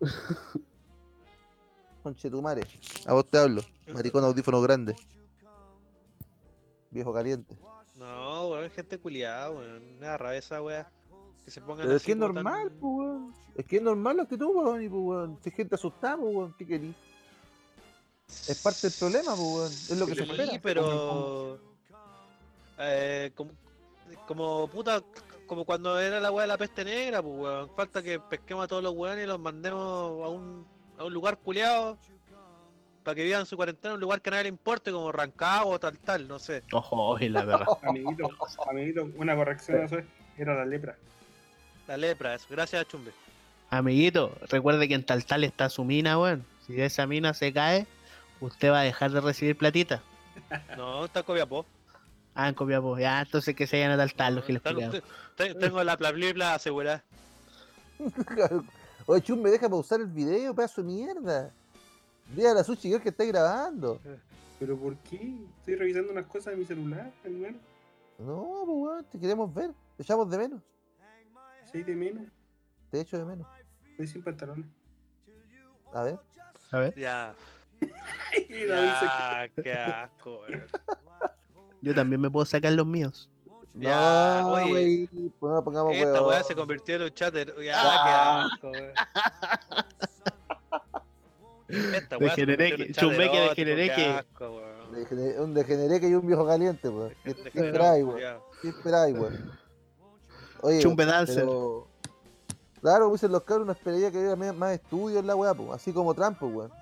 Conchetumare. 2.02 2.62
A 3.06 3.12
vos 3.12 3.26
te 3.28 3.38
hablo. 3.38 3.62
Maricón 3.92 4.24
audífono 4.24 4.60
grande. 4.60 4.94
Viejo 6.90 7.12
caliente. 7.12 7.56
No, 7.96 8.48
weón, 8.48 8.70
gente 8.70 8.98
culiada, 8.98 9.50
weón. 9.50 9.98
Me 9.98 10.06
da 10.06 10.16
rabia 10.16 10.38
esa 10.38 10.62
weá. 10.62 10.90
Que 11.44 11.50
se 11.50 11.60
pongan 11.60 11.86
Pero 11.86 11.96
es 11.96 12.02
que 12.02 12.12
es 12.12 12.18
normal, 12.18 12.68
tan- 12.68 12.78
pues, 12.78 12.92
weón. 12.98 13.34
Es 13.56 13.66
que 13.66 13.76
es 13.76 13.82
normal 13.82 14.16
lo 14.18 14.28
que 14.28 14.38
tú, 14.38 14.50
weón. 14.50 14.82
Y, 14.82 14.88
pues, 14.88 15.02
weón. 15.02 15.38
Si 15.42 15.50
hay 15.50 15.56
gente 15.56 15.74
asustada, 15.74 16.16
pues, 16.16 16.34
weón. 16.34 16.54
¿Qué 16.58 16.66
querís? 16.66 16.94
Es 18.46 18.62
parte 18.62 18.88
del 18.88 18.92
problema, 18.98 19.34
pues, 19.34 19.40
weón. 19.48 19.72
Es 19.72 19.98
lo 19.98 20.06
que 20.06 20.14
se 20.14 20.24
Sí, 20.24 20.30
espera. 20.30 20.60
pero. 20.62 21.58
Eh, 22.80 23.32
como, 23.34 23.50
como 24.26 24.68
puta, 24.68 25.02
como 25.46 25.64
cuando 25.64 25.98
era 25.98 26.20
la 26.20 26.30
weá 26.30 26.42
de 26.42 26.48
la 26.48 26.58
peste 26.58 26.84
negra, 26.84 27.22
pues 27.22 27.34
weón. 27.36 27.70
Falta 27.74 28.02
que 28.02 28.20
pesquemos 28.20 28.64
a 28.64 28.68
todos 28.68 28.82
los 28.82 28.94
weones 28.94 29.24
y 29.24 29.26
los 29.26 29.40
mandemos 29.40 29.80
a 30.24 30.28
un, 30.28 30.66
a 30.98 31.04
un 31.04 31.12
lugar 31.12 31.38
culiado 31.38 31.98
para 33.08 33.14
que 33.14 33.24
vivan 33.24 33.46
su 33.46 33.56
cuarentena 33.56 33.92
en 33.92 33.94
un 33.94 34.00
lugar 34.02 34.20
que 34.20 34.28
a 34.28 34.32
nadie 34.32 34.42
le 34.44 34.48
importe, 34.50 34.92
como 34.92 35.10
Rancagua 35.10 35.76
o 35.76 35.80
tal, 35.80 35.98
tal, 35.98 36.28
no 36.28 36.38
sé. 36.38 36.62
Ojo, 36.72 37.18
y 37.18 37.30
la 37.30 37.42
verdad. 37.42 37.66
Amiguito, 37.82 38.28
amiguito, 38.68 39.08
una 39.16 39.34
corrección 39.34 39.80
a 39.80 39.84
eso 39.84 39.98
es, 39.98 40.04
era 40.36 40.54
la 40.54 40.66
lepra. 40.66 40.96
La 41.86 41.96
lepra, 41.96 42.34
eso. 42.34 42.46
Gracias, 42.50 42.86
Chumbe. 42.86 43.12
Amiguito, 43.70 44.36
recuerde 44.50 44.88
que 44.88 44.94
en 44.94 45.04
tal 45.04 45.24
tal 45.24 45.44
está 45.44 45.70
su 45.70 45.84
mina, 45.84 46.18
weón. 46.18 46.44
Si 46.66 46.78
esa 46.80 47.06
mina 47.06 47.32
se 47.32 47.50
cae, 47.50 47.86
usted 48.40 48.70
va 48.70 48.80
a 48.80 48.84
dejar 48.84 49.10
de 49.10 49.22
recibir 49.22 49.56
platita. 49.56 50.02
No, 50.76 51.06
está 51.06 51.22
Copiapó. 51.22 51.64
Ah, 52.40 52.48
en 52.50 52.54
Copiapó. 52.54 52.96
Ya, 52.96 53.20
entonces 53.22 53.52
que 53.56 53.66
se 53.66 53.78
vayan 53.78 53.98
a 53.98 54.06
tal 54.14 54.38
usted- 54.38 55.02
te- 55.34 55.54
Tengo 55.56 55.82
la 55.82 55.96
plablibla 55.96 56.54
asegurada. 56.54 57.02
Oye, 59.06 59.22
Chum, 59.22 59.40
me 59.42 59.50
deja 59.50 59.68
pausar 59.68 60.00
el 60.00 60.06
video, 60.06 60.54
pedazo 60.54 60.80
de 60.82 60.86
mierda. 60.86 61.50
Dile 62.32 62.50
a 62.50 62.54
la 62.54 62.62
sushi 62.62 62.90
girl 62.90 63.02
que 63.02 63.08
está 63.08 63.24
grabando. 63.24 64.00
¿Pero 64.60 64.76
por 64.78 64.96
qué? 64.98 65.34
Estoy 65.58 65.74
revisando 65.74 66.12
unas 66.12 66.26
cosas 66.26 66.52
de 66.52 66.58
mi 66.58 66.64
celular, 66.64 67.10
animal. 67.24 67.56
No, 68.18 68.62
pues. 68.66 69.10
Te 69.10 69.18
queremos 69.18 69.52
ver. 69.52 69.72
Te 69.96 70.04
echamos 70.04 70.30
de 70.30 70.38
menos. 70.38 70.62
Seis 71.72 71.84
de 71.86 71.96
menos. 71.96 72.24
Te 72.92 73.00
echo 73.00 73.18
de 73.18 73.24
menos. 73.24 73.48
Estoy 73.90 74.06
sin 74.06 74.22
pantalones. 74.22 74.66
A 75.92 76.02
ver. 76.04 76.18
A 76.70 76.78
ver, 76.78 76.94
Ya, 76.96 77.34
Y 78.48 78.66
ya, 78.68 79.48
qué 79.60 79.72
asco. 79.72 80.42
Yo 81.82 81.94
también 81.94 82.20
me 82.20 82.30
puedo 82.30 82.44
sacar 82.46 82.72
los 82.72 82.86
míos. 82.86 83.28
Ya, 83.74 84.40
no, 84.42 84.68
güey. 84.68 85.06
Pues 85.38 85.52
no 85.52 85.62
pongamos 85.62 85.94
Esta 85.94 86.22
weá 86.26 86.42
se 86.42 86.54
convirtió 86.56 86.96
en 86.96 87.02
un 87.02 87.10
chatter. 87.10 87.54
Ya, 87.64 87.74
Ah. 87.76 88.48
qué. 88.60 88.92
Esta 91.68 92.16
weá 92.16 92.30
Degeneré 92.30 92.76
que- 92.76 92.92
chumbeque, 92.92 93.40
degeneré 93.40 93.94
que- 93.94 94.24
Un 95.40 95.54
degeneré 95.54 96.08
y 96.08 96.14
un 96.14 96.26
viejo 96.26 96.46
caliente, 96.46 96.88
weón. 96.88 97.14
¿Qué, 97.24 97.34
qué 97.34 97.48
esperáis, 97.66 98.04
weón? 98.04 98.40
¿Qué 98.62 98.68
esperáis, 98.68 99.14
weón? 99.16 99.52
Oye, 100.62 100.80
Chumbe 100.80 101.04
dancer. 101.04 101.36
pero... 101.44 101.86
Claro, 102.80 103.10
dicen 103.12 103.30
los 103.32 103.42
cabros, 103.42 103.66
no 103.66 103.72
esperaría 103.72 104.10
que 104.10 104.18
hubiera 104.18 104.34
más- 104.36 104.54
más 104.54 104.72
estudios 104.72 105.20
en 105.20 105.26
la 105.26 105.36
weá, 105.36 105.52
pues. 105.54 105.70
Así 105.70 105.92
como 105.92 106.14
Trump, 106.14 106.38
pues, 106.40 106.52
weón. 106.54 106.72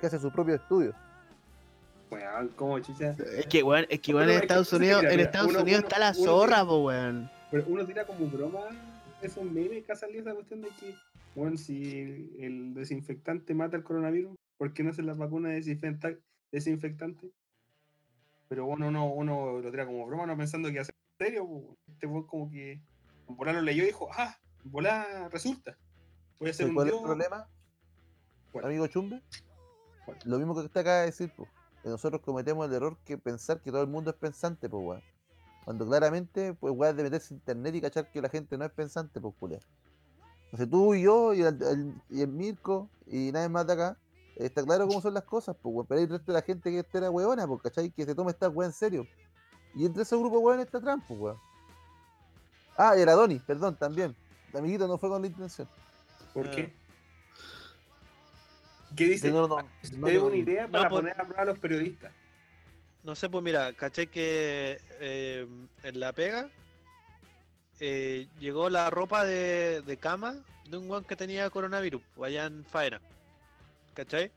Que 0.00 0.06
hace 0.06 0.18
su 0.18 0.30
propio 0.30 0.56
estudio. 0.56 0.92
Weón, 2.10 2.48
como 2.56 2.78
chucha. 2.80 3.14
Es 3.36 3.46
que, 3.46 3.62
weón, 3.62 3.86
es 3.90 4.00
que, 4.00 4.14
weón, 4.14 4.30
en 4.30 4.40
Estados 4.40 4.72
Unidos, 4.72 5.04
en 5.04 5.20
Estados 5.20 5.54
Unidos 5.54 5.82
está 5.82 5.98
la 5.98 6.14
zorra, 6.14 6.64
po, 6.64 6.84
weón. 6.84 7.30
Pero 7.50 7.64
uno 7.66 7.84
tira 7.86 8.04
como 8.06 8.26
broma 8.28 8.60
esos 9.22 9.44
memes 9.44 9.84
que 9.84 9.92
ha 9.92 9.96
salido 9.96 10.20
esa 10.22 10.34
cuestión 10.34 10.60
de 10.62 10.68
que, 10.80 10.94
bueno, 11.34 11.56
si 11.56 12.34
el 12.40 12.74
desinfectante 12.74 13.54
mata 13.54 13.76
el 13.76 13.82
coronavirus, 13.84 14.36
¿por 14.56 14.72
qué 14.72 14.82
no 14.82 14.90
hacen 14.90 15.06
las 15.06 15.18
vacunas 15.18 15.52
desinfecta- 15.52 16.18
desinfectantes? 16.52 17.30
Pero 18.48 18.64
bueno, 18.64 18.88
uno, 18.88 19.06
uno 19.06 19.60
lo 19.60 19.70
tira 19.70 19.84
como 19.86 20.06
broma, 20.06 20.26
no 20.26 20.36
pensando 20.36 20.70
que 20.72 20.82
ser 20.84 20.94
en 21.18 21.26
serio. 21.26 21.76
Este 21.86 22.08
fue 22.08 22.26
como 22.26 22.50
que 22.50 22.80
volar 23.26 23.54
lo 23.56 23.62
leyó 23.62 23.82
y 23.82 23.86
dijo, 23.86 24.08
ah, 24.16 24.34
volar 24.64 25.30
resulta. 25.30 25.76
Voy 26.38 26.48
a 26.48 26.50
hacer 26.52 26.66
¿Sabes 26.66 26.70
un 26.70 26.74
¿Cuál 26.76 26.88
es 26.88 26.94
el 26.94 27.02
problema, 27.02 27.48
¿Cuál? 28.52 28.64
amigo 28.66 28.86
Chumbe? 28.86 29.20
¿Cuál? 30.06 30.18
Lo 30.24 30.38
mismo 30.38 30.54
que 30.54 30.60
usted 30.60 30.80
acaba 30.80 31.00
de 31.00 31.06
decir, 31.06 31.30
pues. 31.36 31.50
Nosotros 31.84 32.20
cometemos 32.22 32.66
el 32.66 32.74
error 32.74 32.96
que 33.04 33.16
pensar 33.18 33.60
que 33.60 33.70
todo 33.70 33.82
el 33.82 33.88
mundo 33.88 34.10
es 34.10 34.16
pensante, 34.16 34.68
pues 34.68 34.82
weón. 34.84 35.02
Cuando 35.64 35.86
claramente, 35.86 36.54
pues 36.54 36.74
weón, 36.76 36.96
de 36.96 37.02
meterse 37.04 37.34
en 37.34 37.38
internet 37.40 37.74
y 37.74 37.80
cachar 37.80 38.10
que 38.10 38.20
la 38.22 38.28
gente 38.28 38.56
no 38.58 38.64
es 38.64 38.72
pensante, 38.72 39.20
pues 39.20 39.34
culia. 39.38 39.60
Entonces 40.46 40.70
tú 40.70 40.94
y 40.94 41.02
yo 41.02 41.34
y 41.34 41.42
el, 41.42 41.62
el- 41.62 41.94
y 42.08 42.22
el 42.22 42.28
Mirko 42.28 42.88
y 43.06 43.30
nadie 43.32 43.48
más 43.48 43.66
de 43.66 43.74
acá, 43.74 43.96
está 44.36 44.64
claro 44.64 44.86
cómo 44.88 45.00
son 45.00 45.14
las 45.14 45.24
cosas, 45.24 45.56
pues 45.60 45.74
weón. 45.74 45.86
Pero 45.86 45.98
hay 45.98 46.04
el 46.04 46.10
resto 46.10 46.32
de 46.32 46.38
la 46.38 46.42
gente 46.42 46.70
que 46.70 46.78
esta 46.80 46.98
era 46.98 47.10
weona, 47.10 47.46
pues 47.46 47.60
cachai, 47.62 47.90
que 47.90 48.04
se 48.04 48.14
toma 48.14 48.30
esta 48.30 48.48
weá 48.48 48.66
en 48.66 48.72
serio. 48.72 49.06
Y 49.74 49.84
entre 49.86 50.02
ese 50.02 50.16
grupo 50.16 50.38
weón 50.38 50.60
está 50.60 50.80
Trump, 50.80 51.04
weón. 51.10 51.36
Ah, 52.76 52.96
y 52.96 53.00
era 53.02 53.12
Donny, 53.12 53.38
perdón, 53.40 53.76
también. 53.76 54.14
El 54.52 54.58
amiguito 54.58 54.86
no 54.88 54.96
fue 54.98 55.08
con 55.10 55.20
la 55.20 55.28
intención. 55.28 55.68
¿Por 56.32 56.48
qué? 56.50 56.72
¿Qué 58.96 59.04
dice? 59.04 59.30
No, 59.30 59.46
no, 59.48 59.58
no, 59.92 60.24
una 60.26 60.36
idea 60.36 60.66
para 60.68 60.88
por- 60.88 61.00
poner 61.00 61.20
a 61.20 61.24
prueba 61.24 61.42
a 61.42 61.46
los 61.46 61.58
periodistas. 61.58 62.12
No 63.04 63.14
sé, 63.14 63.28
pues 63.28 63.42
mira, 63.44 63.72
caché 63.72 64.08
que 64.08 64.80
eh, 65.00 65.46
en 65.82 66.00
la 66.00 66.12
pega 66.12 66.48
eh, 67.80 68.26
llegó 68.40 68.68
la 68.70 68.90
ropa 68.90 69.24
de, 69.24 69.82
de 69.82 69.96
cama 69.96 70.36
de 70.68 70.76
un 70.76 70.90
weón 70.90 71.04
que 71.04 71.16
tenía 71.16 71.48
coronavirus, 71.50 72.02
pues, 72.14 72.28
allá 72.28 72.46
en 72.46 72.64
Faena. 72.64 73.00
¿Cachai? 73.94 74.30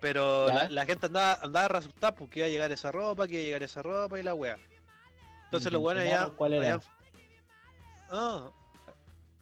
Pero 0.00 0.46
la, 0.48 0.68
la 0.70 0.86
gente 0.86 1.06
andaba, 1.06 1.34
andaba 1.42 1.64
a 1.66 1.68
resultar 1.68 2.14
porque 2.14 2.40
iba 2.40 2.46
a 2.46 2.50
llegar 2.50 2.72
esa 2.72 2.90
ropa, 2.90 3.26
que 3.26 3.34
iba 3.34 3.42
a 3.42 3.44
llegar 3.44 3.62
esa 3.62 3.82
ropa 3.82 4.18
y 4.18 4.22
la 4.22 4.34
wea. 4.34 4.56
Entonces 5.44 5.72
los 5.72 5.82
weones 5.82 6.04
ya. 6.04 6.10
Enteraron 6.10 6.36
cuál 6.36 6.52
era. 6.54 6.80
Ah, 8.10 8.50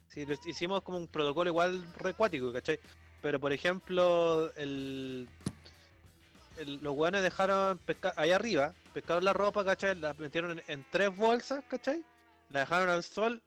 sí, 0.09 0.27
lo 0.27 0.35
hicimos 0.45 0.83
como 0.83 0.99
un 0.99 1.07
protocolo 1.09 1.49
igual 1.51 1.85
recuático, 1.97 2.53
¿cachai? 2.53 2.79
Pero 3.21 3.41
por 3.41 3.53
ejemplo, 3.53 4.53
el, 4.55 5.29
el- 6.57 6.79
los 6.83 6.95
weones 6.97 7.23
dejaron 7.23 7.81
allá 8.17 8.37
arriba, 8.37 8.75
pescaron 8.93 9.25
la 9.25 9.33
ropa, 9.33 9.65
¿cachai? 9.65 9.97
La 9.97 10.15
metieron 10.15 10.53
en, 10.53 10.63
en 10.69 10.85
tres 10.91 11.15
bolsas, 11.17 11.65
¿cachai? 11.69 12.05
La 12.51 12.61
dejaron 12.61 12.89
al 12.89 13.03
sol 13.03 13.43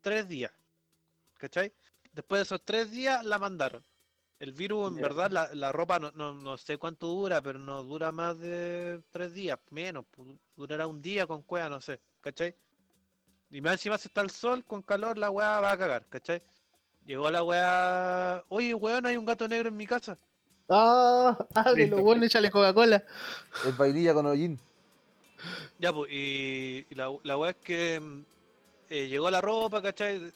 tres 0.00 0.28
días, 0.28 0.52
¿cachai? 1.38 1.72
Después 2.12 2.40
de 2.40 2.42
esos 2.42 2.62
tres 2.64 2.90
días 2.90 3.24
la 3.24 3.38
mandaron. 3.38 3.82
El 4.38 4.52
virus, 4.52 4.88
en 4.88 4.96
verdad, 5.02 5.30
la, 5.30 5.54
la 5.54 5.70
ropa 5.70 6.00
no, 6.00 6.10
no, 6.12 6.34
no 6.34 6.58
sé 6.58 6.76
cuánto 6.76 7.06
dura, 7.06 7.40
pero 7.40 7.60
no 7.60 7.84
dura 7.84 8.10
más 8.10 8.38
de 8.40 9.00
tres 9.12 9.32
días, 9.32 9.56
menos, 9.70 10.04
durará 10.56 10.88
un 10.88 11.00
día 11.00 11.28
con 11.28 11.42
cueva, 11.42 11.68
no 11.68 11.80
sé, 11.80 12.00
¿cachai? 12.20 12.56
Y 13.50 13.60
más 13.60 13.74
encima 13.74 13.98
si 13.98 14.08
está 14.08 14.20
el 14.20 14.30
sol, 14.30 14.64
con 14.64 14.82
calor, 14.82 15.16
la 15.16 15.30
weá 15.30 15.60
va 15.60 15.70
a 15.70 15.78
cagar, 15.78 16.06
¿cachai? 16.08 16.42
Llegó 17.06 17.30
la 17.30 17.42
weá, 17.42 18.44
oye 18.48 18.74
weón, 18.74 19.06
hay 19.06 19.16
un 19.16 19.24
gato 19.24 19.48
negro 19.48 19.68
en 19.68 19.76
mi 19.76 19.86
casa. 19.86 20.16
Ah, 20.68 21.36
ábrelo, 21.54 21.96
Listo. 21.96 21.96
weón, 21.96 22.22
échale 22.24 22.50
Coca-Cola. 22.50 23.02
Es 23.66 23.76
vainilla 23.76 24.14
con 24.14 24.26
hollín. 24.26 24.58
Ya, 25.78 25.92
pues, 25.92 26.10
y, 26.12 26.86
y 26.88 26.94
la, 26.94 27.10
la 27.24 27.36
weá 27.36 27.50
es 27.50 27.56
que 27.56 27.98
mm, 28.00 28.24
eh, 28.90 29.08
llegó 29.08 29.30
la 29.30 29.40
ropa, 29.40 29.82
¿cachai? 29.82 30.32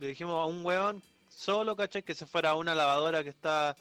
Le 0.00 0.06
dijimos 0.06 0.42
a 0.42 0.46
un 0.46 0.64
weón 0.64 1.02
solo, 1.28 1.76
¿cachai? 1.76 2.02
Que 2.02 2.14
se 2.14 2.24
fuera 2.24 2.50
a 2.50 2.54
una 2.56 2.74
lavadora 2.74 3.22
que 3.22 3.28
está, 3.28 3.76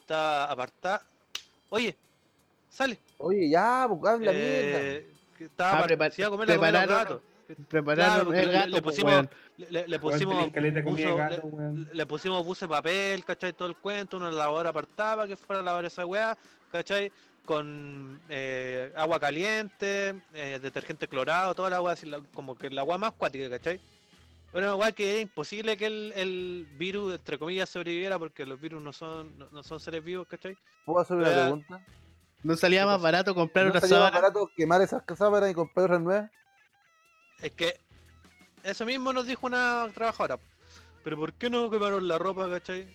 está 0.00 0.50
apartada. 0.50 1.02
Oye, 1.68 1.94
sale. 2.70 2.98
Oye, 3.18 3.50
ya, 3.50 3.86
pues 3.88 4.00
habla 4.14 4.32
mierda. 4.32 4.80
Eh, 4.80 5.06
que 5.36 5.44
estaba 5.44 5.72
Ah, 5.72 5.84
apart- 5.84 5.88
prepar- 5.98 6.10
se 6.12 6.22
iba 6.22 6.28
a 6.28 6.30
comer 6.30 6.48
la 6.48 6.54
comida 6.56 6.66
de 6.72 6.72
los 6.72 6.82
prepararon- 6.96 6.98
gatos. 7.08 7.22
Prepararon 7.68 8.24
porque 8.26 8.40
el 8.40 8.46
le- 8.46 8.52
gato, 8.52 8.68
le 8.68 8.82
pues, 8.82 8.96
pusimos- 8.96 9.12
weón. 9.12 9.30
Le, 9.88 9.98
pusimos 9.98 10.46
buzo- 10.52 11.16
gato, 11.16 11.46
weón. 11.46 11.88
le 11.92 12.06
pusimos 12.06 12.44
buses 12.44 12.62
de 12.62 12.68
papel, 12.68 13.24
¿cachai? 13.24 13.52
Todo 13.52 13.68
el 13.68 13.76
cuento, 13.76 14.16
una 14.16 14.30
lavadora 14.30 14.70
apartada 14.70 15.16
para 15.16 15.28
que 15.28 15.36
fuera 15.36 15.60
a 15.60 15.64
lavar 15.64 15.84
esa 15.84 16.06
weá, 16.06 16.36
¿cachai? 16.70 17.12
Con 17.44 18.20
eh, 18.28 18.92
agua 18.96 19.18
caliente, 19.20 20.14
eh, 20.32 20.58
detergente 20.62 21.08
clorado, 21.08 21.54
toda 21.54 21.70
la 21.70 21.80
weá, 21.82 21.92
así, 21.94 22.06
la- 22.06 22.20
como 22.32 22.54
que 22.56 22.70
la 22.70 22.84
weá 22.84 22.98
más 22.98 23.12
cuática, 23.12 23.50
¿cachai? 23.50 23.80
Una 24.54 24.74
weá 24.76 24.92
que 24.92 25.16
es 25.16 25.22
imposible 25.22 25.76
que 25.76 25.86
el, 25.86 26.12
el 26.14 26.68
virus, 26.76 27.14
entre 27.14 27.38
comillas, 27.38 27.68
sobreviviera 27.70 28.18
porque 28.18 28.44
los 28.44 28.60
virus 28.60 28.82
no 28.82 28.92
son, 28.92 29.36
no, 29.38 29.48
no 29.50 29.62
son 29.62 29.80
seres 29.80 30.04
vivos, 30.04 30.26
¿cachai? 30.28 30.56
¿Puedo 30.84 31.00
hacer 31.00 31.16
una 31.16 31.30
pregunta? 31.32 31.84
¿No 32.42 32.56
salía 32.56 32.80
¿Qué 32.80 32.86
más 32.86 33.00
barato 33.00 33.34
comprar 33.34 33.66
¿No 33.66 33.70
una 33.70 33.80
salía 33.80 33.96
más 33.98 34.08
sábana? 34.10 34.20
barato 34.28 34.50
quemar 34.56 34.82
esas 34.82 35.02
sábanas 35.16 35.50
y 35.50 35.54
comprar 35.54 35.84
otras 35.86 36.00
nuevas? 36.02 36.30
Es 37.42 37.52
que 37.52 37.76
eso 38.62 38.84
mismo 38.86 39.12
nos 39.12 39.26
dijo 39.26 39.46
una 39.46 39.88
trabajadora. 39.94 40.38
Pero 41.04 41.16
¿por 41.16 41.32
qué 41.32 41.50
no 41.50 41.68
quemaron 41.70 42.06
la 42.06 42.16
ropa, 42.18 42.48
cachai? 42.48 42.86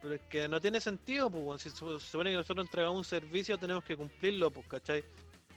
Pero 0.00 0.14
es 0.14 0.20
que 0.28 0.48
no 0.48 0.60
tiene 0.60 0.80
sentido, 0.80 1.28
pues, 1.28 1.42
weón. 1.44 1.58
si 1.58 1.70
se 1.70 1.76
se 1.76 1.98
supone 1.98 2.30
que 2.30 2.36
nosotros 2.36 2.64
entregamos 2.66 2.98
un 2.98 3.04
servicio, 3.04 3.58
tenemos 3.58 3.82
que 3.82 3.96
cumplirlo, 3.96 4.50
pues, 4.50 4.66
cachai. 4.68 5.04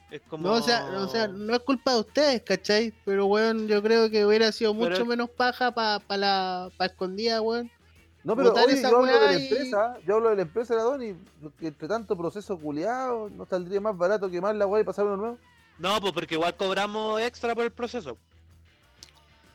Es 0.09 0.21
como... 0.27 0.47
No, 0.47 0.55
o 0.55 0.61
sea, 0.61 0.85
o 0.97 1.07
sea, 1.07 1.27
no 1.27 1.53
es 1.53 1.59
culpa 1.59 1.93
de 1.93 1.99
ustedes, 1.99 2.41
¿cachai? 2.41 2.91
Pero, 3.05 3.27
weón, 3.27 3.67
yo 3.67 3.83
creo 3.83 4.09
que 4.09 4.25
hubiera 4.25 4.51
sido 4.51 4.73
Pero 4.75 4.89
mucho 4.89 5.01
es- 5.03 5.07
menos 5.07 5.29
paja 5.29 5.71
para 5.71 5.99
pa 5.99 6.17
la 6.17 6.71
pa 6.77 6.87
escondida, 6.87 7.41
weón. 7.41 7.69
No, 8.23 8.35
pero 8.35 8.51
oye, 8.53 8.73
esa 8.73 8.89
yo 8.89 8.97
hablo 8.97 9.13
de 9.13 9.25
la 9.27 9.33
y- 9.39 9.43
empresa, 9.47 9.97
yo 10.05 10.15
hablo 10.15 10.29
de 10.31 10.35
la 10.37 10.41
empresa 10.41 10.73
de 10.73 10.77
la 10.79 10.83
Doni, 10.83 11.15
que 11.59 11.67
entre 11.67 11.87
tanto 11.87 12.17
proceso 12.17 12.57
culiado, 12.57 13.29
¿no 13.29 13.45
saldría 13.45 13.79
más 13.79 13.95
barato 13.95 14.29
quemar 14.29 14.55
la 14.55 14.65
weá 14.65 14.81
y 14.81 14.83
pasar 14.85 15.05
uno 15.05 15.15
nuevo? 15.17 15.37
No, 15.79 15.99
pues 16.01 16.13
porque 16.13 16.35
igual 16.35 16.55
cobramos 16.55 17.19
extra 17.21 17.55
por 17.55 17.63
el 17.65 17.71
proceso. 17.71 18.17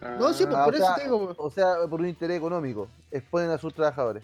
No, 0.01 0.33
sí, 0.35 0.45
pues 0.45 0.57
Ah, 0.57 0.65
por 0.65 0.75
o 0.75 0.77
eso 0.77 0.87
sea, 0.87 0.95
te 0.97 1.03
digo, 1.05 1.17
weón. 1.17 1.35
O 1.39 1.51
sea, 1.51 1.75
por 1.89 2.01
un 2.01 2.09
interés 2.09 2.37
económico, 2.39 2.89
exponen 3.11 3.51
a 3.51 3.59
sus 3.59 3.73
trabajadores. 3.73 4.23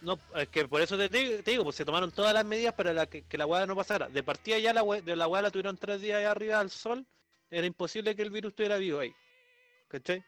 No, 0.00 0.18
es 0.34 0.48
que 0.48 0.66
por 0.68 0.80
eso 0.80 0.96
te, 0.96 1.08
digo- 1.08 1.42
te 1.42 1.50
digo, 1.52 1.64
pues 1.64 1.76
se 1.76 1.84
tomaron 1.84 2.10
todas 2.10 2.32
las 2.34 2.44
medidas 2.44 2.74
para 2.74 2.92
la 2.92 3.06
que, 3.06 3.22
que 3.22 3.38
la 3.38 3.46
weá 3.46 3.66
no 3.66 3.76
pasara. 3.76 4.08
De 4.08 4.22
partida 4.22 4.58
ya 4.58 4.72
la 4.72 4.82
we- 4.82 5.02
de 5.02 5.16
la 5.16 5.26
weá 5.28 5.42
la 5.42 5.50
tuvieron 5.50 5.76
tres 5.76 6.00
días 6.00 6.18
ahí 6.18 6.24
arriba 6.24 6.58
al 6.60 6.70
sol, 6.70 7.04
era 7.50 7.66
imposible 7.66 8.14
que 8.16 8.22
el 8.22 8.30
virus 8.30 8.50
estuviera 8.50 8.76
vivo 8.76 9.00
ahí. 9.00 9.14
¿Cachai? 9.88 10.24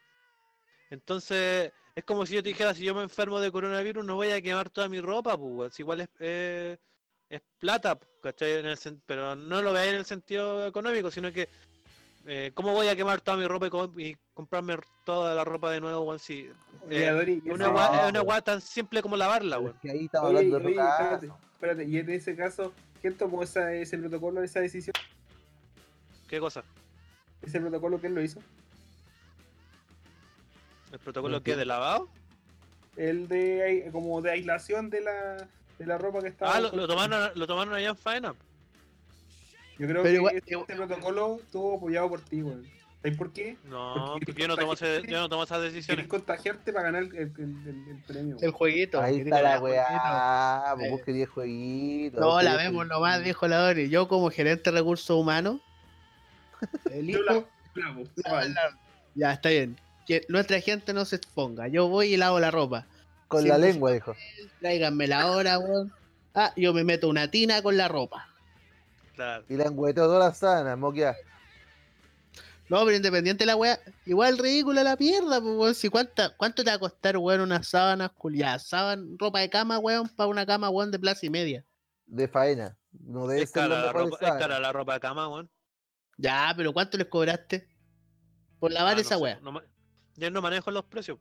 Entonces, 0.89 1.71
es 1.95 2.03
como 2.03 2.25
si 2.25 2.35
yo 2.35 2.43
te 2.43 2.49
dijera, 2.49 2.73
si 2.73 2.83
yo 2.83 2.95
me 2.95 3.03
enfermo 3.03 3.39
de 3.39 3.51
coronavirus, 3.51 4.05
no 4.05 4.15
voy 4.15 4.31
a 4.31 4.41
quemar 4.41 4.69
toda 4.69 4.89
mi 4.89 4.99
ropa, 5.01 5.37
pues, 5.37 5.79
igual 5.79 6.01
es, 6.01 6.09
eh, 6.19 6.77
es 7.29 7.41
plata, 7.59 7.97
¿cachai? 8.21 8.53
En 8.53 8.65
el 8.65 8.77
sen- 8.77 9.01
pero 9.05 9.35
no 9.35 9.61
lo 9.61 9.71
veáis 9.73 9.91
en 9.91 9.97
el 9.99 10.05
sentido 10.05 10.65
económico, 10.65 11.11
sino 11.11 11.31
que, 11.31 11.47
eh, 12.25 12.51
¿cómo 12.53 12.73
voy 12.73 12.87
a 12.87 12.95
quemar 12.95 13.21
toda 13.21 13.37
mi 13.37 13.45
ropa 13.47 13.67
y, 13.67 13.69
co- 13.69 13.93
y 13.97 14.17
comprarme 14.33 14.77
toda 15.05 15.35
la 15.35 15.43
ropa 15.43 15.71
de 15.71 15.79
nuevo, 15.81 16.01
weón? 16.01 16.19
Si 16.19 16.49
eh, 16.89 17.41
una 17.45 17.67
es 18.03 18.09
una 18.09 18.21
weá 18.21 18.41
tan 18.41 18.61
simple 18.61 19.01
como 19.01 19.15
lavarla, 19.15 19.59
weón. 19.59 19.75
es 19.75 19.81
que 19.81 19.91
ahí 19.91 19.97
Oye, 19.97 20.09
hablando 20.13 20.59
de 20.59 20.65
oye, 20.65 20.79
otro 20.79 20.89
espérate, 20.89 21.31
espérate, 21.53 21.83
y 21.85 21.97
en 21.97 22.09
ese 22.09 22.35
caso, 22.35 22.73
¿quién 23.01 23.15
tomó 23.15 23.43
esa, 23.43 23.73
ese 23.73 23.97
protocolo, 23.97 24.41
esa 24.43 24.59
decisión? 24.61 24.93
¿Qué 26.27 26.39
cosa? 26.39 26.63
¿Ese 27.41 27.59
protocolo 27.59 27.99
quién 27.99 28.15
lo 28.15 28.21
hizo? 28.21 28.39
¿El 30.91 30.99
protocolo 30.99 31.41
que 31.43 31.55
de 31.55 31.65
lavado? 31.65 32.09
El 32.97 33.27
de 33.27 33.63
ai- 33.63 33.91
como 33.91 34.21
de 34.21 34.31
aislación 34.31 34.89
de 34.89 35.01
la, 35.01 35.47
de 35.79 35.85
la 35.87 35.97
ropa 35.97 36.19
que 36.21 36.27
estaba. 36.27 36.55
Ah, 36.55 36.59
lo, 36.61 36.71
lo 36.71 36.87
tomaron, 36.87 37.31
lo 37.35 37.47
tomaron 37.47 37.73
allá 37.73 37.89
en 37.89 37.97
faena. 37.97 38.35
Yo 39.79 39.87
creo 39.87 40.03
Pero 40.03 40.03
que 40.03 40.13
igual- 40.15 40.35
este, 40.35 40.55
este 40.55 40.75
protocolo 40.75 41.37
estuvo 41.41 41.77
apoyado 41.77 42.09
por 42.09 42.21
ti, 42.21 42.43
weón. 42.43 42.67
¿Sabes 43.01 43.17
por 43.17 43.31
qué? 43.31 43.55
No, 43.63 43.93
Porque 44.11 44.25
porque 44.25 44.41
yo 44.41 44.47
no 44.49 44.57
tomo, 44.57 44.73
ese- 44.73 45.01
yo 45.07 45.19
no 45.21 45.29
tomo 45.29 45.43
esas 45.43 45.61
decisiones. 45.61 46.05
contagiarte 46.07 46.73
para 46.73 46.91
ganar 46.91 47.03
el, 47.03 47.15
el, 47.15 47.31
el- 47.37 47.85
el 47.91 48.03
premio. 48.05 48.35
El 48.41 48.51
jueguito. 48.51 48.99
Ahí 49.01 49.21
está 49.21 49.41
la 49.41 49.59
weá, 49.61 50.75
vos 50.91 51.01
querías 51.05 51.29
jueguito. 51.29 52.19
No, 52.19 52.41
la 52.41 52.57
vemos 52.57 52.75
jueguito. 52.75 52.93
nomás, 52.95 53.23
dijo 53.23 53.47
la 53.47 53.57
Dori. 53.59 53.87
Yo 53.89 54.09
como 54.09 54.29
gerente 54.29 54.69
de 54.69 54.77
recursos 54.79 55.09
humanos, 55.17 55.61
Yo 56.85 56.91
elijo... 56.91 57.47
la- 58.25 58.53
Ya, 59.15 59.31
está 59.31 59.47
bien. 59.47 59.77
Que 60.05 60.25
nuestra 60.27 60.59
gente 60.59 60.91
no 60.93 61.05
se 61.05 61.15
exponga. 61.15 61.69
Yo 61.69 61.87
voy 61.87 62.13
y 62.13 62.17
lavo 62.17 62.37
la 62.41 62.51
ropa. 62.51 62.85
Con 63.29 63.47
la 63.47 63.57
lengua, 63.57 63.91
dijo. 63.93 64.13
Tráiganme 64.59 65.07
la 65.07 65.31
hora, 65.31 65.57
weón. 65.59 65.93
Ah, 66.35 66.51
yo 66.57 66.73
me 66.73 66.83
meto 66.83 67.07
una 67.07 67.31
tina 67.31 67.61
con 67.61 67.77
la 67.77 67.87
ropa. 67.87 68.27
Claro. 69.15 69.45
Y 69.47 69.55
la 69.55 69.65
engüeteó 69.65 70.03
todas 70.05 70.19
las 70.29 70.37
sábanas, 70.37 70.77
moquea. 70.77 71.15
No, 72.69 72.85
pero 72.85 72.95
independiente 72.97 73.43
de 73.43 73.47
la 73.47 73.55
weá, 73.55 73.79
igual 74.05 74.37
ridícula 74.37 74.83
la 74.83 74.95
mierda, 74.95 75.41
pues, 75.41 75.55
weón. 75.55 75.75
Si 75.75 75.89
cuánta, 75.89 76.35
¿Cuánto 76.37 76.63
te 76.63 76.69
va 76.69 76.75
a 76.75 76.79
costar, 76.79 77.17
weón, 77.17 77.41
unas 77.41 77.67
sábanas 77.67 78.11
culiadas? 78.11 78.67
Sában, 78.67 79.17
ropa 79.17 79.39
de 79.39 79.49
cama, 79.49 79.79
weón, 79.79 80.07
para 80.09 80.27
una 80.27 80.45
cama, 80.45 80.69
weón, 80.69 80.91
de 80.91 80.99
plaza 80.99 81.25
y 81.25 81.29
media. 81.29 81.65
De 82.05 82.27
faena. 82.27 82.77
No 82.91 83.27
debe 83.27 83.43
Es 83.43 83.51
cara, 83.51 83.67
la 83.85 83.91
ropa, 83.91 84.15
es 84.15 84.19
sábanas. 84.19 84.41
cara 84.41 84.59
la 84.59 84.71
ropa 84.73 84.93
de 84.95 84.99
cama, 84.99 85.27
weón. 85.29 85.49
Ya, 86.17 86.51
pero 86.57 86.73
¿cuánto 86.73 86.97
les 86.97 87.07
cobraste? 87.07 87.67
Por 88.59 88.71
lavar 88.71 88.93
Ah, 88.93 88.95
no 88.95 89.01
esa 89.01 89.15
sé, 89.15 89.21
weá. 89.21 89.39
no 89.41 89.61
yo 90.15 90.29
no 90.31 90.41
manejo 90.41 90.69
los 90.71 90.83
precios. 90.85 91.17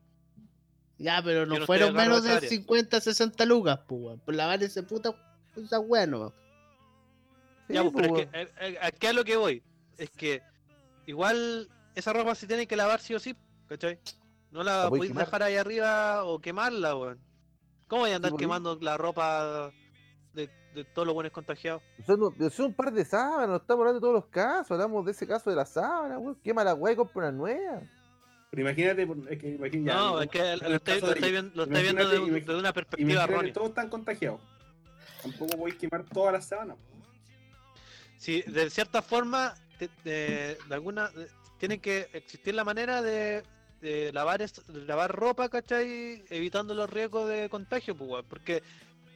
Ya, 0.99 1.22
pero 1.22 1.46
no, 1.46 1.64
fueron 1.64 1.90
a 1.90 2.03
menos 2.03 2.24
de 2.24 2.30
esa 2.30 2.40
de 2.40 2.46
área. 2.46 2.49
50, 2.49 3.01
60 3.01 3.44
lucas, 3.44 3.80
pues, 3.86 4.01
weón. 4.01 4.20
Por 4.20 4.34
lavar 4.34 4.62
ese 4.62 4.82
puta, 4.82 5.14
esa 5.57 5.78
weá, 5.78 6.07
no. 6.07 6.30
Sí, 7.68 7.74
ya, 7.74 7.82
pues, 7.82 7.94
pero 7.94 8.18
es 8.18 8.26
que, 8.26 8.38
eh, 8.40 8.49
eh, 8.61 8.78
¿a 8.82 8.90
qué 8.90 9.09
a 9.09 9.12
lo 9.12 9.24
que 9.24 9.36
voy? 9.36 9.62
Es 9.96 10.11
que 10.11 10.42
igual 11.07 11.68
esa 11.94 12.12
ropa 12.12 12.34
se 12.34 12.46
tiene 12.46 12.66
que 12.66 12.76
lavar 12.76 13.01
sí 13.01 13.14
o 13.14 13.20
sí, 13.20 13.36
¿cachai? 13.68 14.01
No 14.51 14.62
la 14.64 14.84
La 14.84 14.88
podéis 14.88 15.14
dejar 15.14 15.42
ahí 15.42 15.57
arriba 15.57 16.24
o 16.24 16.40
quemarla, 16.40 16.96
weón. 16.96 17.20
¿Cómo 17.86 18.03
voy 18.03 18.11
a 18.11 18.16
andar 18.16 18.34
quemando 18.34 18.78
la 18.80 18.96
ropa 18.96 19.70
de, 20.34 20.51
de 20.74 20.84
todos 20.84 21.07
los 21.07 21.14
buenos 21.14 21.32
contagiados. 21.32 21.82
Son, 22.05 22.20
son 22.51 22.66
un 22.66 22.74
par 22.74 22.92
de 22.92 23.05
sábanas, 23.05 23.49
no 23.49 23.57
estamos 23.57 23.80
hablando 23.82 24.01
de 24.01 24.01
todos 24.01 24.14
los 24.14 24.26
casos, 24.26 24.72
hablamos 24.72 25.05
de 25.05 25.12
ese 25.12 25.26
caso 25.26 25.49
de 25.49 25.57
la 25.57 25.64
sábana, 25.64 26.18
weón. 26.18 26.36
Quema 26.42 26.64
la 26.64 26.74
weá 26.74 26.92
y 26.92 26.96
compra 26.96 27.28
una 27.28 27.32
nueva. 27.32 27.82
Pero 28.51 28.62
imagínate, 28.62 29.03
es 29.30 29.38
que 29.38 29.49
imagín- 29.57 29.84
ya, 29.84 29.94
no, 29.94 30.22
es 30.22 30.30
que 30.30 30.38
el 30.40 30.72
estoy, 30.72 31.01
lo 31.01 31.12
estoy 31.12 31.30
viendo, 31.30 31.53
lo 31.55 31.62
estoy 31.64 31.82
viendo 31.82 32.03
imagínate- 32.03 32.32
de, 32.32 32.40
imag- 32.40 32.46
de 32.46 32.57
una 32.57 32.72
perspectiva 32.72 33.11
Imagínate, 33.11 33.32
errónea. 33.32 33.53
todos 33.53 33.68
están 33.68 33.88
contagiados. 33.90 34.40
Tampoco 35.22 35.59
podéis 35.59 35.76
quemar 35.78 36.05
todas 36.05 36.32
las 36.32 36.46
sábanas. 36.46 36.76
Si 38.16 38.42
de 38.42 38.70
cierta 38.70 39.03
forma, 39.03 39.55
de, 39.78 39.90
de- 40.03 40.59
de 40.66 40.74
alguna, 40.74 41.09
de- 41.09 41.28
tiene 41.59 41.78
que 41.80 42.09
existir 42.14 42.55
la 42.55 42.64
manera 42.64 43.03
de, 43.03 43.42
de 43.82 44.12
lavar 44.14 44.40
es- 44.40 44.66
de 44.66 44.84
lavar 44.86 45.14
ropa, 45.14 45.49
¿cachai? 45.51 46.24
Evitando 46.30 46.72
los 46.74 46.88
riesgos 46.88 47.28
de 47.28 47.49
contagio, 47.51 47.96
pues, 47.96 48.24
porque 48.28 48.62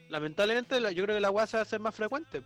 lamentablemente 0.09 0.79
la- 0.79 0.91
yo 0.91 1.03
creo 1.05 1.15
que 1.15 1.21
la 1.21 1.29
agua 1.29 1.47
se 1.47 1.57
va 1.57 1.61
a 1.61 1.63
hacer 1.63 1.79
más 1.79 1.95
frecuente. 1.95 2.43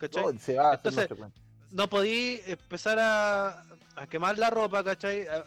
¿Cachai? 0.00 0.24
No, 0.24 0.38
se 0.40 0.54
va 0.56 0.62
a 0.70 0.72
hacer 0.72 0.78
Entonces, 0.78 0.96
más 0.98 1.06
frecuente. 1.08 1.40
no 1.70 1.88
podí 1.88 2.40
empezar 2.46 2.98
a, 2.98 3.64
a 3.94 4.06
quemar 4.08 4.36
la 4.36 4.50
ropa, 4.50 4.82
¿cachai? 4.82 5.28
A- 5.28 5.44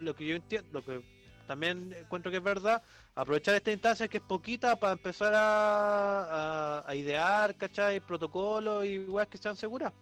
Lo 0.00 0.14
que 0.14 0.26
yo 0.26 0.36
entiendo, 0.36 0.68
lo 0.72 0.84
que 0.84 1.02
también 1.46 1.92
encuentro 1.98 2.30
que 2.30 2.36
es 2.38 2.42
verdad, 2.42 2.82
aprovechar 3.14 3.54
esta 3.54 3.72
instancia 3.72 4.08
que 4.08 4.18
es 4.18 4.22
poquita 4.22 4.76
para 4.76 4.92
empezar 4.92 5.34
a, 5.34 6.78
a, 6.78 6.84
a 6.88 6.94
idear, 6.94 7.56
¿cachai? 7.56 8.00
Protocolos 8.00 8.84
y 8.84 8.98
weas 9.00 9.28
que 9.28 9.38
sean 9.38 9.56
seguras. 9.56 9.92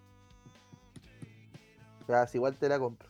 O 2.03 2.07
sea, 2.07 2.27
si 2.27 2.39
igual 2.39 2.57
te 2.57 2.69
la 2.69 2.79
compro. 2.79 3.09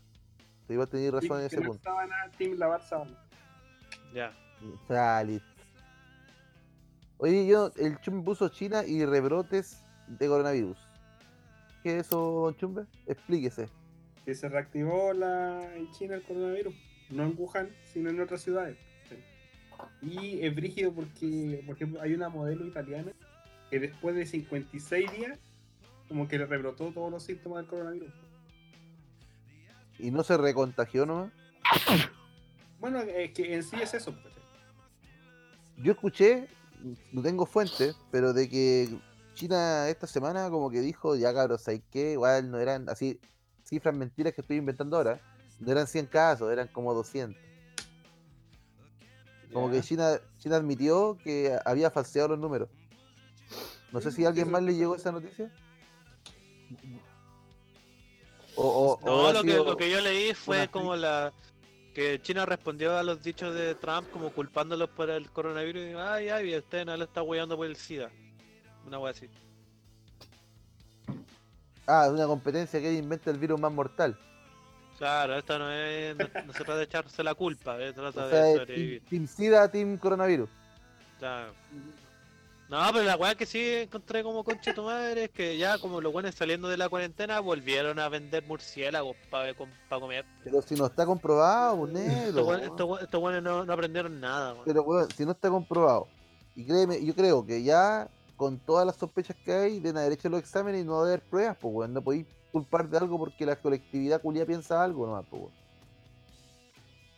Si 0.67 0.73
igual 0.75 0.89
tenéis 0.89 1.13
razón 1.13 1.41
en 1.41 1.47
ese 1.47 1.61
punto. 1.61 1.91
team 2.37 2.59
lavar. 2.59 2.83
Ya. 4.13 4.33
Listo. 5.25 5.47
Oye, 7.19 7.47
yo, 7.47 7.73
el 7.77 8.01
Chumbe 8.01 8.25
puso 8.25 8.49
China 8.49 8.85
y 8.87 9.05
rebrotes 9.05 9.83
de 10.07 10.29
coronavirus. 10.29 10.79
¿Qué 11.83 11.99
es 11.99 12.07
eso, 12.07 12.43
don 12.45 12.57
Chumbe? 12.57 12.87
Explíquese. 13.07 13.69
Que 14.29 14.35
se 14.35 14.47
reactivó 14.47 15.15
la, 15.15 15.75
en 15.75 15.91
China 15.93 16.17
el 16.17 16.23
coronavirus. 16.23 16.75
No 17.09 17.23
en 17.23 17.35
Wuhan, 17.35 17.71
sino 17.91 18.11
en 18.11 18.21
otras 18.21 18.43
ciudades. 18.43 18.77
Y 20.03 20.45
es 20.45 20.55
brígido 20.55 20.93
porque, 20.93 21.63
por 21.65 21.77
ejemplo, 21.77 22.03
hay 22.03 22.13
una 22.13 22.29
modelo 22.29 22.67
italiana 22.67 23.11
que 23.71 23.81
después 23.81 24.15
de 24.15 24.27
56 24.27 25.13
días, 25.13 25.39
como 26.09 26.29
que 26.29 26.37
le 26.37 26.45
rebrotó 26.45 26.93
todos 26.93 27.11
los 27.11 27.23
síntomas 27.23 27.61
del 27.61 27.69
coronavirus. 27.69 28.13
Y 29.99 30.11
no 30.11 30.23
se 30.23 30.37
recontagió 30.37 31.07
nomás. 31.07 31.33
Bueno, 32.81 33.01
es 33.01 33.33
que 33.33 33.55
en 33.55 33.63
sí 33.63 33.77
es 33.81 33.95
eso. 33.95 34.13
pues. 34.13 34.35
Yo 35.79 35.93
escuché, 35.93 36.49
no 37.13 37.23
tengo 37.23 37.47
fuente, 37.47 37.95
pero 38.11 38.35
de 38.35 38.47
que 38.51 38.91
China 39.33 39.89
esta 39.89 40.07
semana 40.07 40.51
como 40.51 40.69
que 40.71 40.83
dijo, 40.83 41.17
ya 41.17 41.33
cabros, 41.33 41.63
¿sabes 41.63 41.81
qué? 41.91 42.13
Igual 42.13 42.51
no 42.51 42.59
eran 42.59 42.91
así, 42.91 43.19
cifras 43.69 43.95
mentiras 43.95 44.35
que 44.35 44.41
estoy 44.41 44.57
inventando 44.57 44.97
ahora. 44.97 45.21
No 45.61 45.73
eran 45.73 45.87
100 45.87 46.07
casos, 46.07 46.51
eran 46.51 46.69
como 46.69 46.95
200. 46.95 47.41
Como 49.53 49.71
que. 49.71 49.81
China, 49.83 50.19
China 50.39 50.57
admitió 50.57 51.19
que 51.23 51.59
había 51.65 51.91
falseado 51.91 52.29
los 52.29 52.39
números. 52.39 52.69
No 53.93 54.01
sé 54.01 54.13
si 54.13 54.25
a 54.25 54.29
alguien 54.29 54.51
más 54.51 54.63
le 54.63 54.75
llegó 54.75 54.95
esa 54.95 55.13
noticia. 55.13 55.53
O, 58.57 58.99
No, 59.05 59.33
lo 59.33 59.43
que, 59.43 59.55
lo 59.55 59.77
que 59.77 59.91
yo 59.91 60.01
leí 60.01 60.35
fue 60.35 60.69
como 60.69 60.97
la 60.97 61.33
que 61.95 62.21
China 62.21 62.47
respondió 62.47 62.97
a 62.97 63.03
los 63.03 63.23
dichos 63.23 63.55
de 63.55 63.75
Trump 63.75 64.09
como 64.11 64.31
culpándolos 64.31 64.91
por 64.91 65.11
el 65.11 65.31
coronavirus 65.31 65.83
y 65.83 65.95
ay, 65.95 66.29
ay, 66.29 66.57
usted 66.57 66.85
no 66.85 66.97
lo 66.97 67.05
está 67.05 67.23
hueando 67.23 67.57
por 67.57 67.67
el 67.67 67.77
SIDA. 67.77 68.11
Una 68.87 68.99
wea 68.99 69.13
así. 69.13 69.29
Ah, 71.89 72.09
una 72.11 72.27
competencia 72.27 72.81
que 72.81 72.93
inventa 72.93 73.31
el 73.31 73.39
virus 73.39 73.59
más 73.59 73.73
mortal. 73.73 74.17
Claro, 74.99 75.39
esto 75.39 75.59
no 75.59 75.71
es, 75.71 76.15
no, 76.17 76.25
no 76.45 76.53
se 76.53 76.59
trata 76.59 76.77
de 76.77 76.85
echarse 76.85 77.25
la 77.25 77.35
culpa, 77.35 77.79
se 77.79 77.89
O 77.89 77.95
trata 77.95 78.29
sea, 78.29 78.39
de 78.39 78.53
es 78.53 78.59
sobrevivir. 78.59 79.01
team, 79.01 79.09
team 79.09 79.27
SIDA, 79.27 79.71
Team 79.71 79.97
Coronavirus. 79.97 80.51
Claro. 81.19 81.55
No, 82.69 82.79
pero 82.93 83.05
la 83.05 83.17
weá 83.17 83.35
que 83.35 83.47
sí 83.47 83.65
encontré 83.65 84.23
como 84.23 84.45
concha 84.45 84.73
de 84.73 84.75
tu 84.75 84.83
madre 84.83 85.25
es 85.25 85.31
que 85.31 85.57
ya 85.57 85.79
como 85.79 86.03
los 86.03 86.13
buenos 86.13 86.35
saliendo 86.35 86.69
de 86.69 86.77
la 86.77 86.91
cuarentena 86.91 87.41
volvieron 87.41 87.99
a 87.99 88.11
vender 88.11 88.45
murciélagos 88.47 89.17
para 89.31 89.55
comer. 89.89 90.27
Pero 90.45 90.61
si 90.61 90.75
no 90.75 90.85
está 90.85 91.07
comprobado, 91.07 91.79
pues, 91.79 91.93
negro. 91.93 92.55
Estos 92.57 93.03
estos 93.03 93.43
no, 93.43 93.65
no 93.65 93.73
aprendieron 93.73 94.21
nada, 94.21 94.53
weón. 94.53 94.65
Pero 94.67 94.83
weón, 94.83 95.09
si 95.17 95.25
no 95.25 95.31
está 95.33 95.49
comprobado, 95.49 96.09
y 96.55 96.67
créeme, 96.67 97.03
yo 97.03 97.15
creo 97.15 97.47
que 97.47 97.63
ya 97.63 98.07
con 98.39 98.57
todas 98.61 98.87
las 98.87 98.95
sospechas 98.97 99.37
que 99.45 99.53
hay, 99.53 99.81
de 99.81 99.93
la 99.93 100.03
derecha 100.03 100.29
los 100.29 100.39
exámenes 100.39 100.83
y 100.83 100.85
no 100.85 100.93
va 100.93 101.01
a 101.01 101.07
haber 101.09 101.21
pruebas, 101.21 101.57
pues 101.61 101.75
weón, 101.75 101.93
no 101.93 102.01
podéis 102.01 102.25
culpar 102.53 102.89
de 102.89 102.97
algo 102.97 103.19
porque 103.19 103.45
la 103.45 103.57
colectividad 103.57 104.23
culia 104.23 104.47
piensa 104.47 104.83
algo 104.83 105.07
nomás, 105.07 105.27
pues 105.29 105.43
weón. 105.43 105.55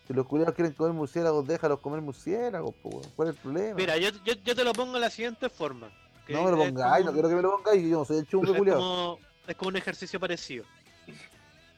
Si 0.08 0.14
los 0.14 0.26
culiados 0.26 0.54
quieren 0.54 0.72
comer 0.72 0.94
murciélagos, 0.94 1.46
déjalos 1.46 1.78
comer 1.80 2.00
murciélagos, 2.00 2.74
pues 2.82 2.94
weón. 2.94 3.06
¿Cuál 3.14 3.28
es 3.28 3.34
el 3.36 3.40
problema? 3.42 3.74
Mira, 3.74 3.98
yo, 3.98 4.08
yo, 4.24 4.32
yo 4.32 4.56
te 4.56 4.64
lo 4.64 4.72
pongo 4.72 4.94
de 4.94 5.00
la 5.00 5.10
siguiente 5.10 5.50
forma. 5.50 5.92
que 6.26 6.32
no 6.32 6.42
me 6.42 6.52
lo 6.52 6.56
pongáis, 6.56 7.04
como 7.04 7.10
no 7.10 7.12
quiero 7.12 7.28
que 7.28 7.34
me 7.34 7.42
lo 7.42 7.56
pongáis, 7.56 7.82
yo 7.82 7.98
no 7.98 8.04
soy 8.06 8.16
el 8.16 8.26
chumbo 8.26 8.54
culiado. 8.54 8.80
como, 8.80 9.18
es 9.46 9.56
como 9.56 9.68
un 9.68 9.76
ejercicio 9.76 10.18
parecido. 10.18 10.64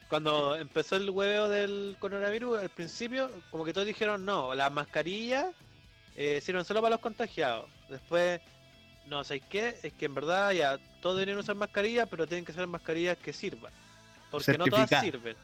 Cuando 0.08 0.54
empezó 0.54 0.94
el 0.94 1.10
hueveo 1.10 1.48
del 1.48 1.96
coronavirus, 1.98 2.60
al 2.60 2.68
principio, 2.68 3.28
como 3.50 3.64
que 3.64 3.72
todos 3.72 3.88
dijeron 3.88 4.24
no, 4.24 4.54
las 4.54 4.70
mascarillas 4.70 5.46
eh, 6.14 6.40
sirven 6.40 6.64
solo 6.64 6.80
para 6.80 6.94
los 6.94 7.00
contagiados. 7.00 7.68
Después, 7.88 8.40
no, 9.06 9.24
¿sabes 9.24 9.42
qué? 9.48 9.78
Es 9.82 9.92
que 9.92 10.06
en 10.06 10.14
verdad 10.14 10.52
ya 10.52 10.78
todos 11.00 11.16
deberían 11.16 11.38
usar 11.38 11.54
mascarillas, 11.56 12.08
pero 12.10 12.26
tienen 12.26 12.44
que 12.44 12.52
ser 12.52 12.66
mascarillas 12.66 13.18
que 13.18 13.32
sirvan. 13.32 13.72
Porque 14.30 14.56
no 14.56 14.64
todas 14.66 14.88
sirven. 15.00 15.36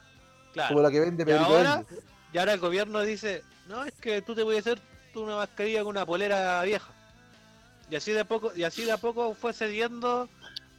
Claro. 0.53 0.69
Como 0.69 0.81
la 0.81 0.91
que 0.91 0.99
vende 0.99 1.23
Y 1.27 1.31
ahora, 1.35 1.75
Vende. 1.87 2.03
y 2.33 2.37
ahora 2.39 2.53
el 2.53 2.59
gobierno 2.59 3.01
dice, 3.01 3.43
no, 3.67 3.83
es 3.83 3.93
que 3.93 4.21
tú 4.21 4.33
te 4.33 4.41
voy 4.43 4.55
a 4.55 4.59
hacer 4.59 4.79
tú 5.13 5.23
una 5.23 5.35
mascarilla 5.35 5.79
con 5.81 5.89
una 5.89 6.05
polera 6.05 6.61
vieja. 6.63 6.91
Y 7.91 7.95
así 7.95 8.11
de 8.11 8.21
a 8.21 8.25
poco, 8.25 8.51
y 8.55 8.63
así 8.63 8.83
de 8.85 8.91
a 8.91 8.97
poco 8.97 9.33
fue 9.35 9.53
cediendo. 9.53 10.27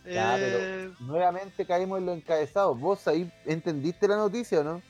Ya, 0.05 0.35
pero- 0.39 0.59
eh, 0.59 0.91
Nuevamente 1.01 1.66
caímos 1.66 1.99
en 1.99 2.07
lo 2.07 2.12
encabezado. 2.14 2.74
¿Vos 2.74 3.07
ahí 3.07 3.31
entendiste 3.45 4.09
la 4.09 4.16
noticia 4.16 4.61
o 4.61 4.64
no? 4.64 4.83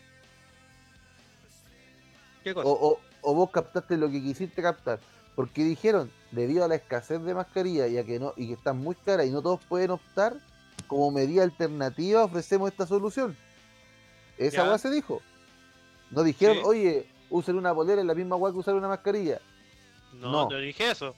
¿Qué 2.44 2.54
cosa? 2.54 2.66
O, 2.68 2.72
o- 2.92 3.00
o 3.22 3.34
vos 3.34 3.50
captaste 3.50 3.96
lo 3.96 4.10
que 4.10 4.20
quisiste 4.22 4.62
captar. 4.62 4.98
Porque 5.34 5.62
dijeron, 5.64 6.10
debido 6.32 6.64
a 6.64 6.68
la 6.68 6.76
escasez 6.76 7.22
de 7.22 7.34
mascarilla 7.34 7.86
y 7.88 7.98
a 7.98 8.04
que 8.04 8.18
no, 8.18 8.32
y 8.36 8.46
que 8.48 8.52
están 8.54 8.78
muy 8.78 8.94
caras 8.94 9.26
y 9.26 9.30
no 9.30 9.42
todos 9.42 9.60
pueden 9.64 9.90
optar, 9.90 10.36
como 10.86 11.10
medida 11.10 11.42
alternativa 11.42 12.24
ofrecemos 12.24 12.70
esta 12.70 12.86
solución. 12.86 13.36
Esa 14.38 14.64
weá 14.64 14.78
se 14.78 14.90
dijo. 14.90 15.20
No 16.10 16.22
dijeron, 16.22 16.56
Sí. 16.56 16.62
oye, 16.64 17.08
usen 17.28 17.56
una 17.56 17.74
polera 17.74 18.00
en 18.00 18.06
la 18.06 18.14
misma 18.14 18.36
weá 18.36 18.52
que 18.52 18.58
usar 18.58 18.74
una 18.74 18.88
mascarilla. 18.88 19.40
no, 20.14 20.30
no. 20.32 20.50
no 20.50 20.56
dije 20.58 20.90
eso. 20.90 21.14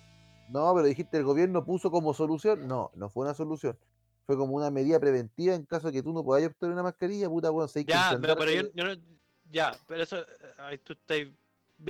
No, 0.49 0.74
pero 0.74 0.86
dijiste 0.86 1.16
el 1.16 1.24
gobierno 1.24 1.65
puso 1.65 1.91
como 1.91 2.12
solución. 2.12 2.66
No, 2.69 2.91
no 2.95 3.09
fue 3.09 3.24
una 3.24 3.32
solución. 3.35 3.78
Fue 4.27 4.36
como 4.36 4.55
una 4.55 4.70
medida 4.70 5.01
preventiva 5.01 5.55
en 5.55 5.65
caso 5.65 5.86
de 5.86 5.95
que 5.95 6.03
tú 6.03 6.12
no 6.12 6.23
podáis 6.23 6.49
obtener 6.49 6.74
una 6.74 6.82
mascarilla, 6.82 7.28
puta 7.28 7.51
weón, 7.51 7.69
Ya, 7.86 8.19
pero, 8.20 8.36
pero 8.36 8.51
yo, 8.51 8.62
yo 8.74 8.85
no. 8.85 8.95
Ya, 9.51 9.74
pero 9.86 10.03
eso. 10.03 10.19
eh, 10.19 10.24
Ahí 10.59 10.78
tú 10.78 10.93
estás 10.93 11.19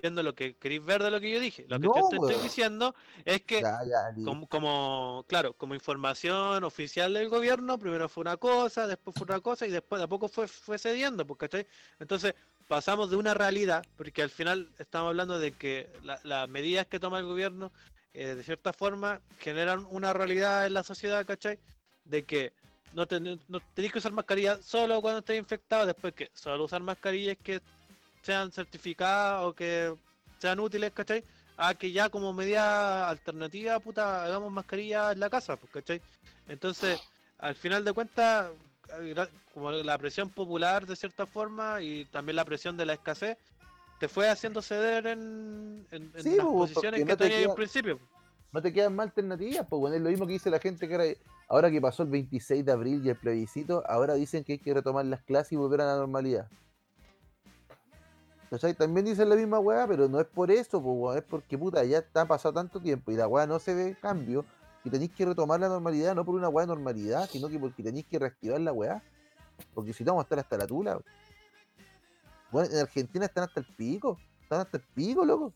viendo 0.01 0.23
lo 0.23 0.35
que 0.35 0.55
queréis 0.57 0.85
ver 0.85 1.03
de 1.03 1.11
lo 1.11 1.21
que 1.21 1.31
yo 1.31 1.41
dije. 1.41 1.67
Lo 1.69 1.79
que 1.81 1.87
No, 1.87 1.93
te 1.93 2.17
estoy, 2.17 2.43
diciendo 2.43 2.95
es 3.25 3.43
que. 3.43 3.61
Ya, 3.61 3.81
ya. 3.85 4.15
Como, 4.25 4.47
como, 4.47 5.25
claro, 5.29 5.53
como 5.55 5.75
información 5.75 6.63
oficial 6.65 7.13
del 7.15 7.29
gobierno, 7.29 7.79
primero 7.79 8.09
fue 8.09 8.21
una 8.23 8.37
cosa, 8.37 8.87
después 8.87 9.17
fue 9.17 9.25
otra 9.25 9.41
cosa 9.41 9.67
y 9.67 9.71
después 9.71 9.99
de 9.99 10.05
a 10.05 10.09
poco 10.09 10.29
fue, 10.29 10.47
fue 10.47 10.79
cediendo, 10.79 11.27
pues, 11.27 11.39
¿cachai? 11.39 11.67
Entonces 11.99 12.35
pasamos 12.69 13.11
de 13.11 13.17
una 13.17 13.35
realidad, 13.35 13.85
porque 13.97 14.23
al 14.23 14.31
final 14.31 14.69
estamos 14.79 15.09
hablando 15.09 15.39
de 15.39 15.53
que 15.53 15.89
la- 16.05 16.21
las 16.23 16.49
medidas 16.49 16.87
que 16.87 17.01
toma 17.01 17.19
el 17.19 17.25
gobierno, 17.27 17.73
eh, 18.15 18.35
de 18.37 18.43
cierta 18.45 18.73
forma, 18.73 19.21
generan 19.41 19.87
una 19.91 20.13
realidad 20.13 20.67
en 20.67 20.75
la 20.75 20.85
sociedad, 20.85 21.27
¿cachai? 21.27 21.59
De 22.05 22.25
que 22.25 22.53
no, 22.93 23.07
ten- 23.07 23.41
no 23.49 23.61
tenéis 23.75 23.93
que 23.93 23.99
usar 23.99 24.13
mascarilla 24.13 24.63
solo 24.63 25.01
cuando 25.01 25.19
estés 25.21 25.39
infectado, 25.39 25.87
después 25.87 26.15
que 26.15 26.31
solo 26.35 26.65
usar 26.65 26.83
mascarillas 26.83 27.37
que 27.43 27.61
sean 28.23 28.53
certificadas 28.53 29.45
o 29.45 29.53
que 29.55 29.95
sean 30.39 30.61
útiles, 30.61 30.93
¿cachai? 30.93 31.25
a 31.57 31.75
que 31.75 31.93
ya 31.93 32.09
como 32.09 32.33
medida 32.33 33.09
alternativa, 33.09 33.79
puta, 33.79 34.25
hagamos 34.25 34.51
mascarilla 34.51 35.13
en 35.13 35.21
la 35.21 35.29
casa, 35.31 35.57
pues, 35.57 35.71
¿cachai? 35.73 36.01
Entonces, 36.49 36.99
al 37.39 37.55
final 37.55 37.85
de 37.85 37.93
cuentas, 37.93 38.51
como 39.53 39.71
la 39.71 39.99
presión 39.99 40.31
popular 40.31 40.87
de 40.87 40.97
cierta 40.97 41.27
forma 41.27 41.81
y 41.83 42.05
también 42.07 42.37
la 42.37 42.45
presión 42.45 42.77
de 42.77 42.87
la 42.87 42.95
escasez, 42.95 43.37
te 44.01 44.09
fue 44.09 44.29
haciendo 44.29 44.63
ceder 44.63 45.07
en, 45.07 45.87
en, 45.91 46.11
en 46.15 46.23
Sí, 46.23 46.31
las 46.37 46.47
pues, 46.47 46.73
posiciones 46.73 47.01
que 47.01 47.05
no 47.05 47.17
te 47.17 47.29
tenías 47.29 47.51
en 47.51 47.55
principio. 47.55 47.99
no 48.51 48.61
te 48.63 48.73
quedan 48.73 48.97
más 48.97 49.07
alternativas, 49.09 49.67
pues 49.69 49.79
bueno, 49.79 49.97
es 49.97 50.03
lo 50.03 50.11
mismo 50.11 50.27
que 50.27 50.33
dice 50.33 50.51
la 50.51 50.59
gente 50.59 50.89
que 50.89 50.95
ahora, 50.95 51.07
ahora 51.49 51.71
que 51.71 51.81
pasó 51.81 52.03
el 52.03 52.09
26 52.09 52.65
de 52.65 52.73
abril 52.73 53.03
y 53.05 53.11
el 53.11 53.17
plebiscito, 53.17 53.85
ahora 53.87 54.15
dicen 54.15 54.43
que 54.43 54.55
hay 54.55 54.59
que 54.59 54.75
retomar 54.75 55.05
las 55.05 55.23
clases 55.23 55.53
y 55.53 55.57
volver 55.57 55.83
a 55.83 55.87
la 55.87 55.97
normalidad. 55.97 56.49
¿Cachai? 58.53 58.75
También 58.75 59.07
dicen 59.07 59.31
la 59.31 59.35
misma 59.35 59.59
weá, 59.61 59.87
pero 59.87 60.11
no 60.11 60.21
es 60.21 60.27
por 60.27 60.51
eso, 60.51 61.17
es 61.17 61.23
porque 61.23 61.57
puta, 61.57 61.83
ya 61.85 62.01
está 62.01 62.27
pasado 62.27 62.53
tanto 62.53 62.83
tiempo 62.83 63.11
y 63.11 63.17
la 63.17 63.27
weá 63.27 63.47
no 63.47 63.59
se 63.59 63.75
ve 63.75 63.97
cambio, 63.99 64.45
porque 64.75 64.91
tenéis 64.91 65.11
que 65.13 65.25
retomar 65.25 65.59
la 65.59 65.71
normalidad, 65.71 66.15
no 66.15 66.23
por 66.23 66.35
una 66.35 66.51
weá 66.51 66.67
de 66.67 66.75
normalidad, 66.75 67.27
sino 67.31 67.49
que 67.49 67.59
porque 67.59 67.83
tenéis 67.83 68.05
que 68.05 68.19
reactivar 68.19 68.61
la 68.61 68.75
weá. 68.75 69.03
Porque 69.73 69.95
si 69.95 70.05
no 70.05 70.13
vamos 70.13 70.25
a 70.25 70.27
estar 70.27 70.39
hasta 70.41 70.59
la 70.59 70.67
tula. 70.67 71.01
Bueno, 72.51 72.69
en 72.71 72.81
Argentina 72.81 73.25
están 73.25 73.45
hasta 73.45 73.61
el 73.61 73.67
pico, 73.75 74.19
están 74.43 74.61
hasta 74.61 74.77
el 74.77 74.83
pico, 74.95 75.25
loco. 75.25 75.55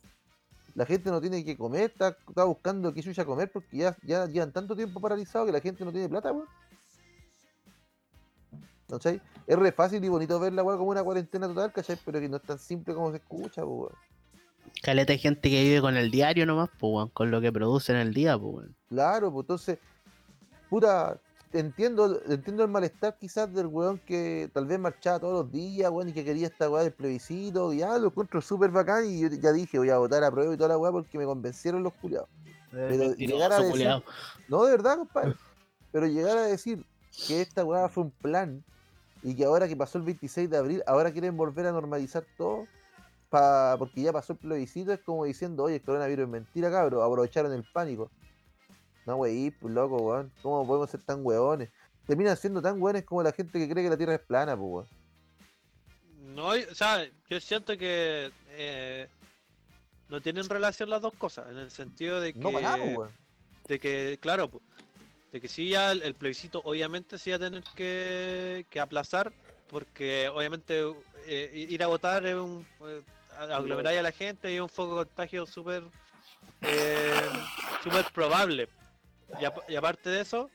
La 0.75 0.87
gente 0.87 1.11
no 1.11 1.21
tiene 1.21 1.45
que 1.45 1.55
comer, 1.55 1.91
está, 1.91 2.17
está 2.27 2.45
buscando 2.45 2.95
qué 2.95 3.03
suya 3.03 3.27
comer 3.27 3.53
porque 3.53 3.77
ya, 3.77 3.95
ya 4.05 4.25
llevan 4.25 4.53
tanto 4.53 4.75
tiempo 4.75 5.03
paralizado 5.03 5.45
que 5.45 5.53
la 5.53 5.61
gente 5.61 5.85
no 5.85 5.93
tiene 5.93 6.09
plata, 6.09 6.33
weón. 6.33 6.49
¿Cachai? 8.89 9.21
Es 9.47 9.59
re 9.59 9.73
fácil 9.73 10.05
y 10.05 10.09
bonito 10.09 10.39
ver 10.39 10.53
la 10.53 10.63
weá 10.63 10.77
como 10.77 10.91
una 10.91 11.03
cuarentena 11.03 11.49
total, 11.49 11.73
¿cachai? 11.73 11.99
Pero 12.05 12.21
que 12.21 12.29
no 12.29 12.37
es 12.37 12.43
tan 12.43 12.59
simple 12.59 12.95
como 12.95 13.11
se 13.11 13.17
escucha, 13.19 13.65
weón. 13.65 13.93
Caleta 14.83 15.13
hay 15.13 15.19
gente 15.19 15.49
que 15.51 15.63
vive 15.65 15.81
con 15.81 15.97
el 15.97 16.11
diario 16.11 16.47
nomás, 16.47 16.69
pues, 16.79 16.93
weón, 16.93 17.09
con 17.09 17.31
lo 17.31 17.41
que 17.41 17.51
produce 17.53 17.93
en 17.93 17.99
el 17.99 18.15
día, 18.15 18.39
pues. 18.39 18.69
Claro, 18.89 19.33
pues 19.33 19.45
entonces, 19.45 19.79
puta, 20.71 21.19
entiendo, 21.53 22.21
entiendo 22.29 22.63
el 22.63 22.71
malestar 22.71 23.17
quizás 23.19 23.53
del 23.53 23.67
weón 23.67 23.99
que 23.99 24.51
tal 24.53 24.67
vez 24.67 24.79
marchaba 24.79 25.19
todos 25.19 25.45
los 25.45 25.53
días, 25.53 25.91
weón, 25.91 26.11
y 26.11 26.13
que 26.13 26.25
quería 26.25 26.47
esta 26.47 26.69
weá 26.71 26.83
del 26.85 26.93
plebiscito, 26.93 27.73
y 27.73 27.79
ya 27.79 27.99
lo 27.99 28.09
encuentro 28.09 28.41
súper 28.41 28.71
bacán, 28.71 29.07
y 29.07 29.21
yo 29.21 29.29
ya 29.29 29.53
dije, 29.53 29.79
voy 29.79 29.91
a 29.91 29.99
votar 29.99 30.23
a 30.23 30.31
prueba 30.31 30.53
y 30.55 30.57
toda 30.57 30.69
la 30.69 30.79
weá 30.79 30.93
porque 30.93 31.19
me 31.19 31.25
convencieron 31.25 31.83
los 31.83 31.93
culiados. 31.95 32.29
Pero 32.71 33.15
llegar 33.15 33.53
a 33.53 33.59
decir- 33.59 33.71
culiao. 33.71 34.03
No, 34.49 34.65
de 34.65 34.71
verdad, 34.73 34.99
compadre. 34.99 35.35
Pero 35.93 36.07
llegar 36.07 36.37
a 36.37 36.43
decir 36.43 36.85
que 37.27 37.41
esta 37.41 37.65
weá 37.65 37.89
fue 37.89 38.05
un 38.05 38.11
plan 38.11 38.63
y 39.23 39.35
que 39.35 39.45
ahora 39.45 39.67
que 39.69 39.77
pasó 39.77 39.99
el 39.99 40.05
26 40.05 40.49
de 40.51 40.57
abril, 40.57 40.83
ahora 40.87 41.11
quieren 41.13 41.37
volver 41.37 41.67
a 41.67 41.73
normalizar 41.73 42.25
todo 42.37 42.67
pa- 43.29 43.77
porque 43.79 44.03
ya 44.03 44.13
pasó 44.13 44.35
el 44.35 44.39
plebiscito, 44.39 44.93
es 44.93 45.01
como 45.01 45.25
diciendo, 45.25 45.65
oye, 45.65 45.77
el 45.77 45.83
coronavirus 45.83 46.25
es 46.25 46.31
mentira, 46.31 46.71
cabro, 46.71 47.03
aprovecharon 47.03 47.53
el 47.53 47.65
pánico. 47.73 48.11
No, 49.05 49.17
wey, 49.17 49.51
pues 49.53 49.73
loco, 49.75 49.97
weón. 49.99 50.33
¿Cómo 50.43 50.67
podemos 50.67 50.91
ser 50.91 51.01
tan 51.03 51.25
weones? 51.25 51.71
Terminan 52.07 52.37
siendo 52.37 52.61
tan 52.63 52.81
weones 52.81 53.05
como 53.05 53.23
la 53.23 53.33
gente 53.33 53.59
que 53.59 53.69
cree 53.69 53.85
que 53.85 53.91
la 53.91 53.97
Tierra 53.97 54.15
es 54.15 54.21
plana, 54.21 54.57
pues, 54.57 54.69
weón. 54.71 54.87
No, 56.35 56.49
o 56.49 56.75
sea, 56.75 57.05
yo 57.29 57.41
siento 57.41 57.77
que 57.79 58.31
eh, 58.51 59.09
no 60.09 60.21
tienen 60.21 60.49
relación 60.49 60.91
las 60.91 61.01
dos 61.03 61.15
cosas, 61.15 61.49
en 61.51 61.57
el 61.59 61.71
sentido 61.71 62.21
de 62.21 62.33
que, 62.33 62.39
No 62.41 62.51
para 62.53 62.63
nada, 62.63 62.77
pues, 62.85 62.97
weón. 62.97 63.11
de 63.69 63.81
que 63.81 64.19
claro, 64.21 64.49
po, 64.51 64.61
que 65.41 65.49
sí 65.49 65.69
ya 65.71 65.93
el, 65.93 66.15
plebiscito 66.15 66.61
obviamente 66.65 67.19
sí 67.19 67.31
va 67.31 67.37
a 67.37 67.41
tener 67.41 67.63
que, 67.75 68.67
que 68.71 68.81
aplazar, 68.81 69.33
porque 69.69 70.29
obviamente 70.29 70.83
eh, 71.27 71.67
ir 71.69 71.83
a 71.83 71.87
votar 71.89 72.25
es 72.27 72.35
un 72.35 72.67
eh, 72.83 73.03
aglomerar 73.39 73.95
a 73.97 74.03
la 74.03 74.13
gente 74.13 74.53
y 74.53 74.61
un 74.61 74.69
foco 74.69 74.99
de 75.01 75.07
contagio 75.07 75.47
súper 75.47 75.83
eh, 76.63 77.21
súper 77.83 78.05
probable. 78.13 78.69
Y, 79.41 79.45
apa- 79.45 79.65
y 79.69 79.75
aparte 79.77 80.09
de 80.11 80.21
eso, 80.21 80.51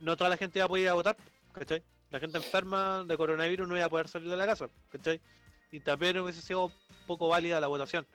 no 0.00 0.16
toda 0.16 0.30
la 0.30 0.36
gente 0.36 0.58
va 0.60 0.66
a 0.66 0.68
poder 0.68 0.84
ir 0.84 0.88
a 0.90 0.94
votar, 0.94 1.16
¿cachai? 1.52 1.82
La 2.10 2.20
gente 2.20 2.38
enferma 2.38 3.04
de 3.04 3.16
coronavirus 3.16 3.66
no 3.66 3.76
iba 3.76 3.86
a 3.86 3.88
poder 3.90 4.06
salir 4.08 4.30
de 4.30 4.36
la 4.36 4.46
casa, 4.46 4.68
¿cachai? 4.90 5.20
Y 5.72 5.80
también 5.80 6.18
hubiese 6.20 6.40
sido 6.42 6.70
poco 7.06 7.28
válida 7.28 7.60
la 7.60 7.66
votación. 7.66 8.06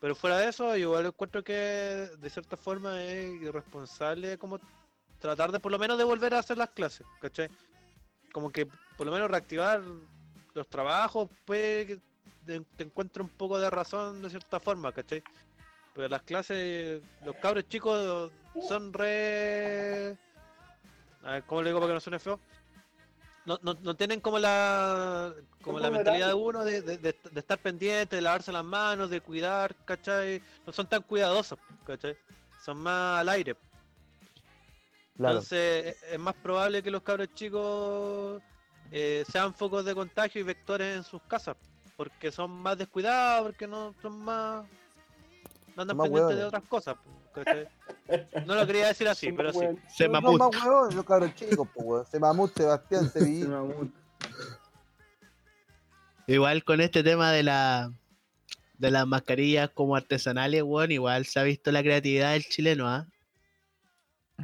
Pero 0.00 0.14
fuera 0.14 0.38
de 0.38 0.48
eso, 0.48 0.74
igual 0.76 1.06
encuentro 1.06 1.44
que 1.44 1.52
de 1.52 2.30
cierta 2.30 2.56
forma 2.56 3.02
es 3.02 3.42
irresponsable 3.42 4.38
como 4.38 4.58
tratar 5.18 5.52
de 5.52 5.60
por 5.60 5.70
lo 5.70 5.78
menos 5.78 5.98
de 5.98 6.04
volver 6.04 6.34
a 6.34 6.38
hacer 6.38 6.56
las 6.56 6.70
clases, 6.70 7.06
¿cachai? 7.20 7.50
Como 8.32 8.50
que 8.50 8.66
por 8.96 9.06
lo 9.06 9.12
menos 9.12 9.30
reactivar 9.30 9.82
los 10.54 10.68
trabajos, 10.68 11.28
que 11.46 12.00
te, 12.46 12.60
te 12.60 12.90
un 13.20 13.28
poco 13.28 13.60
de 13.60 13.68
razón 13.68 14.22
de 14.22 14.30
cierta 14.30 14.58
forma, 14.58 14.90
¿cachai? 14.90 15.22
Pero 15.94 16.08
las 16.08 16.22
clases, 16.22 17.02
los 17.24 17.36
cabros 17.36 17.68
chicos 17.68 18.32
son 18.66 18.92
re... 18.94 20.16
A 21.22 21.32
ver, 21.32 21.42
¿cómo 21.44 21.60
le 21.60 21.68
digo 21.68 21.80
para 21.80 21.90
que 21.90 21.94
no 21.94 22.00
suene 22.00 22.18
feo? 22.18 22.40
No, 23.50 23.58
no, 23.62 23.74
no 23.82 23.96
tienen 23.96 24.20
como 24.20 24.38
la 24.38 25.34
como 25.60 25.80
la 25.80 25.90
mentalidad 25.90 26.28
de 26.28 26.34
uno 26.34 26.64
de, 26.64 26.82
de- 26.82 26.98
de- 26.98 27.16
de 27.32 27.40
estar 27.40 27.58
pendiente, 27.58 28.14
de 28.14 28.22
lavarse 28.22 28.52
las 28.52 28.62
manos, 28.64 29.10
de 29.10 29.20
cuidar, 29.20 29.74
¿cachai? 29.84 30.40
No 30.64 30.72
son 30.72 30.86
tan 30.86 31.02
cuidadosos, 31.02 31.58
¿cachai? 31.84 32.16
Son 32.64 32.78
más 32.78 33.18
al 33.20 33.28
aire. 33.30 33.56
Claro. 35.16 35.34
Entonces 35.34 35.86
es- 35.86 36.02
es 36.12 36.18
más 36.20 36.34
probable 36.34 36.80
que 36.80 36.92
los 36.92 37.02
cabros 37.02 37.34
chicos 37.34 38.40
eh, 38.92 39.24
sean 39.28 39.52
focos 39.52 39.84
de 39.84 39.94
contagio 39.96 40.40
y 40.40 40.44
vectores 40.44 40.96
en 40.98 41.02
sus 41.02 41.20
casas, 41.22 41.56
porque 41.96 42.30
son 42.30 42.52
más 42.52 42.78
descuidados, 42.78 43.46
porque 43.48 43.66
no 43.66 43.94
son 44.00 44.16
más... 44.24 44.64
No 45.80 45.82
andan 45.82 45.96
Más 45.96 46.08
pendientes 46.10 46.36
de 46.36 46.44
otras 46.44 46.68
cosas. 46.68 46.96
No 48.46 48.54
lo 48.54 48.66
quería 48.66 48.88
decir 48.88 49.08
así, 49.08 49.32
pero 49.32 49.50
más 49.50 49.58
sí. 49.58 49.96
Se 49.96 50.08
mamut. 50.10 50.38
más 50.38 50.66
weones, 50.66 50.94
los 50.94 51.06
cabros 51.06 51.34
chicos, 51.34 51.66
pues, 51.72 51.86
weón. 51.86 52.04
Se 52.04 52.20
mamut, 52.20 52.54
Sebastián, 52.54 53.08
Se 53.10 53.20
Sevilla. 53.20 53.48
mamut. 53.48 53.90
Igual 56.26 56.64
con 56.64 56.82
este 56.82 57.02
tema 57.02 57.32
de 57.32 57.44
la 57.44 57.94
de 58.76 58.90
las 58.90 59.06
mascarillas 59.06 59.70
como 59.70 59.96
artesanales, 59.96 60.62
weón, 60.62 60.92
igual 60.92 61.24
se 61.24 61.40
ha 61.40 61.44
visto 61.44 61.72
la 61.72 61.82
creatividad 61.82 62.32
del 62.32 62.44
chileno, 62.44 62.86
¿ah? 62.86 63.06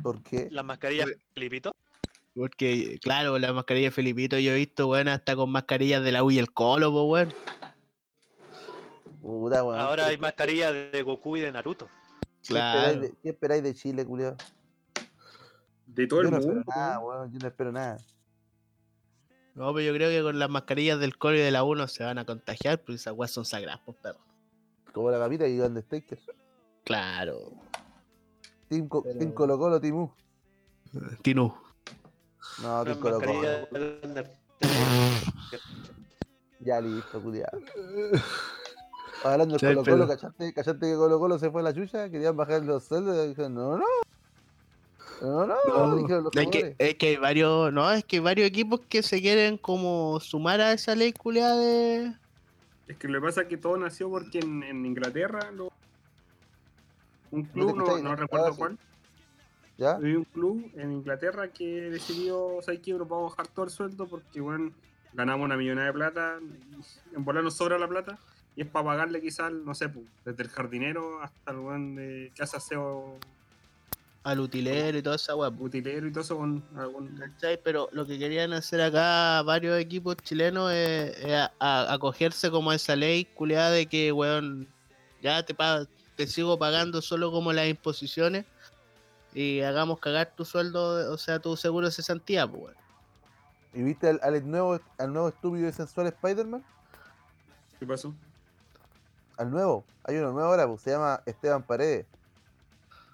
¿Por 0.02 0.22
qué? 0.22 0.48
Las 0.50 0.64
mascarillas 0.64 1.10
Filipito. 1.34 1.72
Porque, 2.34 2.98
claro, 3.02 3.38
la 3.38 3.52
mascarilla 3.52 3.88
de 3.88 3.92
Felipito 3.92 4.38
yo 4.38 4.52
he 4.52 4.56
visto, 4.56 4.88
weón, 4.88 5.08
hasta 5.08 5.36
con 5.36 5.50
mascarillas 5.50 6.02
de 6.02 6.12
la 6.12 6.24
U 6.24 6.30
y 6.30 6.38
el 6.38 6.50
Colo, 6.50 6.90
po, 6.92 7.04
weón. 7.04 7.34
Puta. 9.27 9.59
Ahora 9.59 10.07
hay 10.07 10.19
mascarillas 10.19 10.73
de 10.93 11.03
Goku 11.03 11.36
y 11.36 11.40
de 11.40 11.51
Naruto. 11.53 11.89
¿Qué 12.43 12.55
esperáis 12.55 12.85
Claro. 12.85 13.01
de, 13.01 13.15
qué 13.23 13.28
esperáis 13.31 13.62
de 13.65 13.74
Chile, 13.74 14.07
culiao? 14.07 14.36
De 15.86 16.07
todo 16.07 16.23
Yo 16.23 16.27
el 16.28 16.31
no 16.32 16.39
espero 16.39 16.55
mundo. 16.57 16.73
nada, 16.74 16.98
weón. 17.01 17.32
Yo 17.32 17.39
no 17.40 17.48
espero 17.48 17.73
nada. 17.73 17.97
No, 19.55 19.73
pero 19.74 19.81
yo 19.86 19.93
creo 19.94 20.11
que 20.11 20.23
con 20.23 20.39
las 20.39 20.48
mascarillas 20.51 21.01
del 21.01 21.16
Colo 21.19 21.36
y 21.36 21.40
de 21.40 21.51
la 21.51 21.65
U 21.65 21.74
no 21.74 21.89
se 21.89 22.05
van 22.05 22.19
a 22.19 22.24
contagiar, 22.24 22.78
porque 22.78 22.94
esas 22.94 23.15
weas 23.15 23.31
son 23.32 23.44
sagradas, 23.44 23.81
pues, 23.85 23.97
perro. 23.98 24.20
Como 24.93 25.11
la 25.11 25.19
capita 25.19 25.48
y 25.48 25.59
Undertaker. 25.61 26.19
Claro. 26.85 27.53
Team, 28.69 28.86
Co- 28.89 29.03
Pero- 29.03 29.19
Team 29.19 29.32
Colo 29.32 29.59
Colo, 29.59 29.81
Team 29.81 29.97
U. 29.97 30.12
Tinu. 31.23 31.53
No, 32.62 32.85
Team 32.85 33.01
Colo 33.01 33.20
Colo. 33.20 33.43
Ya 36.61 36.81
listo, 36.81 37.20
culiao. 37.20 37.51
Hablando 39.24 39.56
del 39.56 39.74
Colo 39.76 39.84
Colo, 39.84 40.09
¿cachaste, 40.09 40.52
¿cachaste 40.52 40.86
que 40.86 40.94
Colo 40.94 41.18
Colo 41.18 41.38
se 41.38 41.51
fue 41.51 41.60
a 41.60 41.64
la 41.64 41.74
chucha? 41.74 42.09
Querían 42.10 42.36
bajar 42.36 42.62
los 42.62 42.84
sueldos 42.84 43.24
y 43.24 43.28
dijeron, 43.28 43.55
no, 43.55 43.76
no. 43.78 43.84
No, 45.22 45.47
no, 45.47 45.55
No, 45.66 45.97
dijeron 45.97 46.24
los 46.24 46.36
es, 46.36 46.48
que, 46.48 46.76
es 46.78 46.94
que 46.97 47.06
hay 47.09 47.16
varios, 47.16 47.72
no, 47.72 47.90
es 47.90 48.05
que 48.05 48.16
hay 48.16 48.22
varios 48.22 48.48
equipos 48.48 48.80
que 48.88 49.02
se 49.02 49.20
quieren 49.20 49.56
como 49.56 50.20
sumar 50.20 50.60
a 50.60 50.72
esa 50.72 50.94
ley 50.94 51.12
culiada 51.12 51.56
de. 51.56 52.12
Es 52.86 52.97
que 52.98 53.09
lo 53.09 53.20
que 53.20 53.26
pasa 53.26 53.43
es 53.43 53.48
que 53.48 53.56
todo 53.56 53.76
nació 53.78 54.10
porque 54.10 54.40
en, 54.40 54.62
en 54.62 54.84
Inglaterra 54.84 55.51
lo- 55.52 55.68
un 57.30 57.43
club, 57.44 57.76
no, 57.76 57.84
no 57.84 57.98
no 57.98 58.10
te 58.14 58.16
recuerdo 58.22 58.55
cuál, 58.56 58.78
¿Ya? 59.78 59.93
había 59.97 60.18
un 60.18 60.24
club 60.24 60.70
en 60.76 60.93
Inglaterra 60.93 61.48
que 61.48 61.90
decidió, 61.90 62.59
¿sabes 62.62 62.80
qué? 62.80 62.93
Nos 62.93 63.09
vamos 63.09 63.32
a 63.32 63.36
bajar 63.36 63.52
todo 63.52 63.64
el 63.64 63.70
sueldo 63.70 64.06
porque, 64.06 64.40
bueno, 64.40 64.72
ganamos 65.12 65.44
una 65.44 65.56
millonada 65.56 65.86
de 65.88 65.93
plata, 65.93 66.38
en 67.14 67.24
volar 67.24 67.43
nos 67.43 67.55
sobra 67.55 67.78
la 67.78 67.88
plata, 67.88 68.18
y 68.57 68.62
es 68.62 68.69
para 68.69 68.87
pagarle 68.87 69.20
quizás, 69.20 69.53
no 69.53 69.74
sé, 69.74 69.89
pues, 69.89 70.07
desde 70.24 70.43
el 70.43 70.49
jardinero 70.49 71.23
hasta 71.23 71.51
el 71.53 71.59
weón 71.59 71.95
de 71.95 72.33
que 72.35 72.43
hace 72.43 72.57
aseo 72.57 73.19
al 74.24 74.41
utilero 74.41 74.99
y 74.99 75.03
toda 75.03 75.15
esa 75.16 75.37
wea. 75.37 75.51
po. 75.53 75.62
utilero 75.65 76.07
y 76.09 76.11
todo 76.11 76.23
eso 76.24 76.37
con 76.37 76.65
algún... 76.77 77.16
¿Cachai? 77.16 77.61
Pero 77.62 77.89
lo 77.93 78.05
que 78.07 78.19
querían 78.19 78.53
hacer 78.55 78.81
acá 78.81 79.41
varios 79.43 79.78
equipos 79.78 80.16
chilenos 80.16 80.73
es, 80.73 81.16
es 81.19 81.33
a- 81.33 81.53
a- 81.61 81.93
acogerse 81.93 82.51
como 82.51 82.70
a 82.73 82.74
esa 82.74 82.97
ley 82.97 83.24
culiada 83.27 83.70
de 83.70 83.87
que, 83.87 84.11
weón, 84.11 84.66
ya 85.23 85.45
te, 85.45 85.55
pa- 85.55 85.87
te 86.16 86.27
sigo 86.27 86.59
pagando 86.59 87.01
solo 87.03 87.31
como 87.31 87.53
las 87.53 87.69
imposiciones 87.69 88.47
y 89.33 89.61
hagamos 89.61 90.01
cagar 90.01 90.33
tu 90.35 90.45
sueldo, 90.45 91.12
o 91.12 91.19
sea, 91.19 91.39
tu 91.39 91.57
seguro 91.57 91.87
de 91.87 91.93
cesantía, 91.93 92.49
pues, 92.49 92.62
weón. 92.65 92.77
¿Y 93.74 93.83
viste 93.83 94.09
al, 94.09 94.19
al 94.24 94.51
nuevo, 94.51 94.81
al 94.99 95.12
nuevo 95.12 95.28
estúpido 95.28 95.69
y 95.69 95.73
sensual 95.73 96.07
Spider-Man? 96.09 96.65
¿Qué 97.78 97.87
pasó? 97.87 98.12
Al 99.36 99.50
nuevo. 99.50 99.84
Hay 100.04 100.16
uno 100.16 100.32
nuevo 100.32 100.48
ahora, 100.48 100.66
pues, 100.66 100.80
se 100.82 100.90
llama 100.90 101.20
Esteban 101.26 101.62
Paredes. 101.62 102.06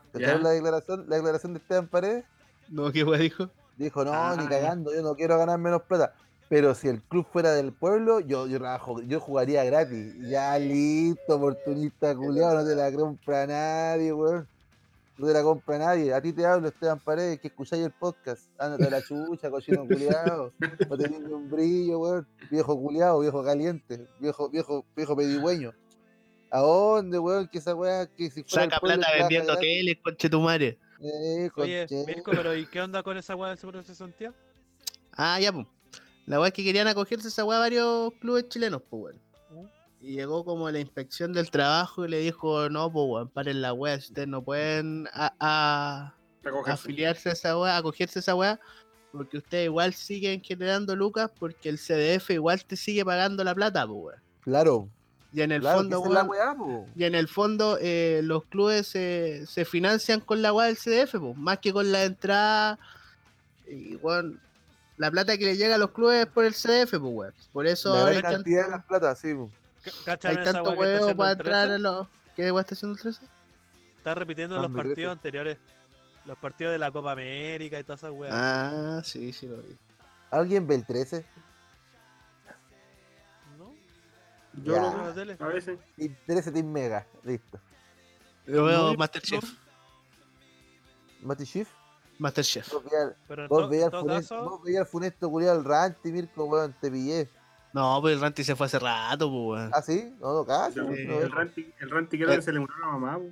¿Escucharon 0.06 0.38
Ya. 0.42 0.44
la 0.48 0.50
declaración, 0.50 1.04
la 1.08 1.16
declaración 1.16 1.52
de 1.54 1.58
Esteban 1.58 1.88
Paredes? 1.88 2.24
No, 2.68 2.92
¿qué 2.92 3.02
wea 3.04 3.18
dijo? 3.18 3.48
Dijo, 3.76 4.04
no, 4.04 4.12
Ah, 4.12 4.36
ni 4.38 4.46
cagando, 4.46 4.94
yo 4.94 5.02
no 5.02 5.14
quiero 5.14 5.38
ganar 5.38 5.58
menos 5.58 5.82
plata. 5.82 6.14
Pero 6.48 6.74
si 6.74 6.88
el 6.88 7.00
club 7.00 7.26
fuera 7.32 7.52
del 7.52 7.72
pueblo, 7.72 8.20
yo, 8.20 8.46
yo, 8.46 8.58
trabajo, 8.58 9.00
yo 9.00 9.20
jugaría 9.20 9.64
gratis. 9.64 10.14
Ya 10.28 10.58
listo, 10.58 11.36
oportunista 11.36 12.14
culiado, 12.14 12.56
no 12.62 12.68
te 12.68 12.74
la 12.74 12.92
compra 12.92 13.46
nadie, 13.46 14.12
weón. 14.12 14.46
No 15.16 15.26
te 15.26 15.32
la 15.32 15.42
compra 15.42 15.78
nadie. 15.78 16.12
A 16.12 16.20
ti 16.20 16.32
te 16.34 16.44
hablo, 16.44 16.68
Esteban 16.68 16.98
Paredes, 17.00 17.40
que 17.40 17.48
escucháis 17.48 17.84
el 17.86 17.92
podcast. 17.92 18.42
Ándate 18.58 18.86
a 18.86 18.90
la 18.90 19.02
chucha, 19.02 19.50
cochino 19.50 19.86
culiado. 19.86 20.52
No 20.90 20.96
tenés 20.98 21.20
un 21.22 21.50
brillo, 21.50 21.98
weón. 22.00 22.26
Viejo 22.50 22.78
culiado, 22.78 23.20
viejo 23.20 23.42
caliente, 23.42 24.06
viejo, 24.20 24.50
viejo, 24.50 24.84
viejo 24.94 25.16
pedigüeño. 25.16 25.72
¿A 26.52 26.60
dónde, 26.60 27.18
weón? 27.18 27.48
Que 27.48 27.58
esa 27.58 27.74
weá 27.74 28.06
que 28.06 28.30
si 28.30 28.42
fuera 28.44 28.64
Saca 28.66 28.78
plata 28.80 29.06
vendiendo 29.18 29.52
gratis. 29.54 29.68
teles, 29.68 29.96
conche 30.04 30.28
tu 30.30 30.40
madre. 30.40 30.78
Eh, 31.00 31.50
Oye, 31.56 31.86
Mirko, 32.06 32.30
pero 32.30 32.54
¿y 32.54 32.66
qué 32.66 32.80
onda 32.80 33.02
con 33.02 33.16
esa 33.16 33.34
weá 33.34 33.48
del 33.48 33.58
seguro 33.58 33.78
de 33.78 33.84
cesantía? 33.84 34.32
Ah, 35.16 35.40
ya, 35.40 35.52
pues. 35.52 35.66
La 36.26 36.38
weá 36.38 36.48
es 36.48 36.54
que 36.54 36.62
querían 36.62 36.86
acogerse 36.86 37.26
a 37.26 37.30
esa 37.30 37.44
weá 37.44 37.58
varios 37.58 38.12
clubes 38.20 38.48
chilenos, 38.48 38.82
pues, 38.88 39.02
weón. 39.02 39.20
Uh. 39.50 39.66
Y 40.00 40.12
llegó 40.14 40.44
como 40.44 40.70
la 40.70 40.78
inspección 40.78 41.32
del 41.32 41.50
trabajo 41.50 42.04
y 42.04 42.08
le 42.08 42.18
dijo, 42.18 42.68
no, 42.68 42.92
pues, 42.92 43.04
weón, 43.08 43.28
paren 43.30 43.62
la 43.62 43.72
weá, 43.72 43.98
si 44.00 44.08
ustedes 44.08 44.28
no 44.28 44.44
pueden 44.44 45.08
a- 45.12 45.34
a- 45.40 46.14
afiliarse 46.66 47.30
a 47.30 47.32
esa 47.32 47.58
weá, 47.58 47.76
acogerse 47.78 48.18
a 48.18 48.20
esa 48.20 48.34
weá, 48.34 48.60
porque 49.10 49.38
ustedes 49.38 49.64
igual 49.66 49.94
siguen 49.94 50.42
generando 50.42 50.94
lucas 50.96 51.30
porque 51.38 51.68
el 51.68 51.78
CDF 51.78 52.30
igual 52.30 52.64
te 52.64 52.76
sigue 52.76 53.04
pagando 53.04 53.42
la 53.42 53.54
plata, 53.54 53.86
pues, 53.86 53.98
weón. 54.04 54.22
Claro, 54.42 54.88
Y 55.34 55.40
en 55.40 55.50
el 55.52 55.60
claro, 55.62 55.78
fondo, 55.78 56.04
la 56.12 56.24
weá, 56.24 56.54
po. 56.54 56.86
y 56.94 57.04
en 57.04 57.14
el 57.14 57.26
fondo 57.26 57.78
eh, 57.80 58.20
los 58.22 58.44
clubes 58.44 58.86
se, 58.86 59.46
se 59.46 59.64
financian 59.64 60.20
con 60.20 60.42
la 60.42 60.52
weá 60.52 60.66
del 60.66 60.76
CDF, 60.76 61.14
más 61.36 61.58
que 61.58 61.72
con 61.72 61.90
la 61.90 62.04
entrada. 62.04 62.78
Y 63.66 63.96
weón, 63.96 64.38
la 64.98 65.10
plata 65.10 65.38
que 65.38 65.46
le 65.46 65.56
llega 65.56 65.76
a 65.76 65.78
los 65.78 65.92
clubes 65.92 66.26
es 66.26 66.26
por 66.26 66.44
el 66.44 66.52
CDF, 66.52 66.90
pues 66.90 67.00
weón. 67.02 67.34
Por 67.52 67.66
eso 67.66 67.94
La 67.94 68.00
ahora 68.00 68.16
hay 68.16 68.22
cantidad 68.22 68.64
de 68.66 68.70
tanto, 68.70 68.76
las 68.76 68.84
plata, 68.86 69.14
sí, 69.16 69.34
po. 69.34 69.50
¿Cachan 70.04 70.36
hay 70.38 70.44
tanto 70.44 70.70
huevo 70.72 71.16
para 71.16 71.32
entrar 71.32 71.66
13? 71.68 71.74
a 71.74 71.78
los. 71.78 72.06
¿Qué 72.36 72.52
weá 72.52 72.60
está 72.60 72.74
haciendo 72.74 72.96
el 72.96 73.02
13? 73.02 73.24
Está 73.98 74.14
repitiendo 74.14 74.58
Ah, 74.58 74.62
los 74.62 74.70
partidos 74.72 75.12
anteriores. 75.12 75.58
Los 76.26 76.38
partidos 76.38 76.72
de 76.72 76.78
la 76.78 76.90
Copa 76.90 77.12
América 77.12 77.80
y 77.80 77.84
todas 77.84 78.00
esas 78.00 78.12
weas. 78.12 78.34
Ah, 78.36 79.00
sí, 79.04 79.32
sí 79.32 79.46
lo 79.48 79.56
vi. 79.56 79.76
¿Alguien 80.30 80.66
ve 80.66 80.74
el 80.76 80.84
13? 80.86 81.24
Yo 84.54 84.74
Ya. 84.74 84.82
lo 84.82 84.90
¿No 84.90 84.96
veo 84.98 85.06
la 85.08 85.14
tele? 85.14 85.36
a 85.40 85.46
veces. 85.46 85.78
13 86.26 86.52
Team 86.52 86.66
Mega, 86.70 87.06
listo. 87.24 87.58
Yo 88.46 88.64
veo 88.64 88.90
No, 88.92 88.94
Masterchef. 88.94 89.44
Mati 91.22 91.44
Chief, 91.46 91.68
Masterchef. 92.18 92.68
vos 93.48 93.68
veías 93.70 93.92
al 93.94 94.86
funesto, 94.86 95.30
veías 95.30 95.52
al 95.56 95.64
Ranti, 95.64 96.10
Mirko, 96.12 96.44
weón, 96.46 96.74
te 96.80 96.90
pillé. 96.90 97.28
No, 97.72 97.98
pues 98.02 98.14
el 98.14 98.20
Ranty 98.20 98.42
se 98.44 98.56
fue 98.56 98.66
hace 98.66 98.78
rato, 98.78 99.30
pues 99.30 99.60
weón. 99.60 99.70
¿Ah, 99.72 99.80
sí? 99.82 100.14
No, 100.20 100.34
no, 100.34 100.44
casi. 100.44 100.80
El, 100.80 100.86
no, 100.86 100.94
Sí. 100.96 101.04
no, 101.06 101.20
el 101.20 101.30
Ranti, 101.32 101.72
el 101.80 101.90
Ranti 101.90 102.18
creo 102.18 102.32
Eh. 102.32 102.36
que 102.36 102.42
se 102.42 102.52
le 102.52 102.58
murió 102.60 102.74
a 102.76 102.80
la 102.80 102.86
mamá. 102.98 103.18
po. 103.18 103.24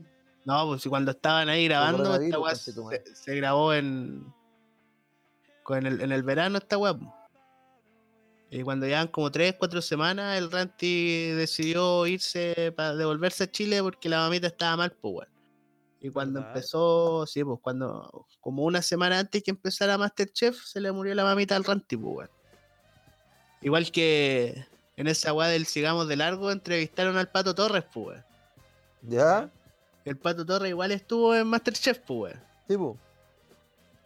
No, 0.44 0.66
pues 0.68 0.82
si 0.82 0.88
cuando 0.88 1.10
estaban 1.10 1.48
ahí 1.48 1.66
grabando, 1.66 2.14
esta 2.14 2.38
weá 2.38 2.54
se, 2.54 2.72
se 3.14 3.34
grabó 3.36 3.74
en. 3.74 4.32
Con 5.64 5.84
el, 5.86 6.00
en 6.00 6.12
el 6.12 6.22
verano 6.22 6.58
esta 6.58 6.78
weá. 6.78 6.94
Y 8.52 8.62
cuando 8.62 8.86
llevan 8.86 9.06
como 9.06 9.30
3, 9.30 9.54
4 9.58 9.80
semanas, 9.80 10.36
el 10.36 10.50
Ranti 10.50 11.30
decidió 11.30 12.04
irse 12.06 12.72
para 12.76 12.96
devolverse 12.96 13.44
a 13.44 13.50
Chile 13.50 13.80
porque 13.80 14.08
la 14.08 14.18
mamita 14.18 14.48
estaba 14.48 14.76
mal, 14.76 14.90
pues 15.00 15.14
weón. 15.14 15.28
Y 16.00 16.10
cuando 16.10 16.40
¿Verdad? 16.40 16.56
empezó, 16.56 17.26
sí, 17.26 17.44
pues 17.44 17.60
cuando, 17.62 18.26
como 18.40 18.64
una 18.64 18.82
semana 18.82 19.20
antes 19.20 19.44
que 19.44 19.52
empezara 19.52 19.98
Masterchef, 19.98 20.56
se 20.64 20.80
le 20.80 20.90
murió 20.90 21.14
la 21.14 21.22
mamita 21.22 21.54
al 21.54 21.62
Ranti, 21.62 21.96
pues 21.96 22.16
weón. 22.16 22.30
Igual 23.62 23.92
que 23.92 24.66
en 24.96 25.06
esa 25.06 25.32
weá 25.32 25.48
del 25.48 25.66
Sigamos 25.66 26.08
de 26.08 26.16
Largo, 26.16 26.50
entrevistaron 26.50 27.16
al 27.18 27.30
Pato 27.30 27.54
Torres, 27.54 27.84
pues 27.92 28.06
weón. 28.06 28.24
¿Ya? 29.02 29.48
El 30.04 30.16
Pato 30.16 30.44
Torres 30.44 30.70
igual 30.70 30.90
estuvo 30.90 31.36
en 31.36 31.46
Masterchef, 31.46 32.00
pues 32.00 32.34
weón. 32.34 32.44
Sí, 32.66 32.76
po. 32.76 32.98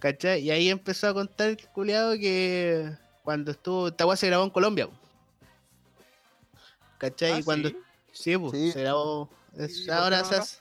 ¿Cachai? 0.00 0.42
Y 0.42 0.50
ahí 0.50 0.68
empezó 0.68 1.08
a 1.08 1.14
contar 1.14 1.48
el 1.48 1.68
culiado 1.68 2.12
que 2.12 2.92
cuando 3.24 3.50
estuvo, 3.50 3.88
esta 3.88 4.06
weá 4.06 4.16
se 4.16 4.26
grabó 4.28 4.44
en 4.44 4.50
Colombia. 4.50 4.88
¿Cachai? 6.98 7.32
Ah, 7.32 7.38
y 7.40 7.42
cuando, 7.42 7.68
¿sí? 7.70 7.76
sí, 8.12 8.36
pues, 8.38 8.52
Sí. 8.52 8.72
se 8.72 8.80
grabó, 8.82 9.28
es- 9.56 9.78
¿Y 9.80 9.86
por 9.86 9.94
ahora 9.94 10.18
no 10.18 10.24
se 10.24 10.34
acá? 10.34 10.42
hace, 10.42 10.58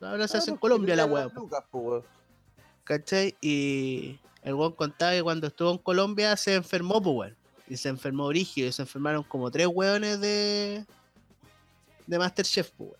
ahora 0.00 0.28
se 0.28 0.36
Ah, 0.36 0.40
hace 0.40 0.50
en 0.50 0.56
Colombia 0.56 0.96
la 0.96 1.04
weá. 1.06 1.28
¿cachai? 2.84 3.36
Y 3.40 4.18
el 4.42 4.54
weón 4.54 4.72
contaba 4.72 5.12
que 5.12 5.22
cuando 5.22 5.46
estuvo 5.46 5.70
en 5.70 5.78
Colombia 5.78 6.36
se 6.36 6.54
enfermó, 6.54 7.00
pues 7.02 7.14
weón. 7.16 7.36
Y 7.68 7.76
se 7.76 7.88
enfermó 7.88 8.26
brígido, 8.28 8.68
y 8.68 8.72
se 8.72 8.82
enfermaron 8.82 9.22
como 9.22 9.50
tres 9.50 9.66
weones 9.68 10.20
de, 10.20 10.84
de 12.06 12.18
Masterchef, 12.18 12.70
pues 12.72 12.90
weón. 12.90 12.98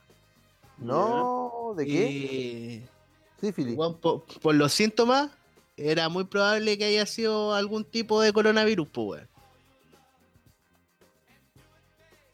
No, 0.78 1.74
¿de 1.76 1.86
qué? 1.86 2.10
Y 2.10 2.86
Sífilis. 3.40 3.76
Weón, 3.76 3.98
por, 3.98 4.24
por 4.40 4.54
los 4.54 4.72
síntomas, 4.72 5.30
era 5.90 6.08
muy 6.08 6.24
probable 6.24 6.76
que 6.78 6.84
haya 6.84 7.06
sido 7.06 7.54
algún 7.54 7.84
tipo 7.84 8.20
de 8.20 8.32
coronavirus, 8.32 8.88
pues, 8.88 9.06
weón. 9.08 9.28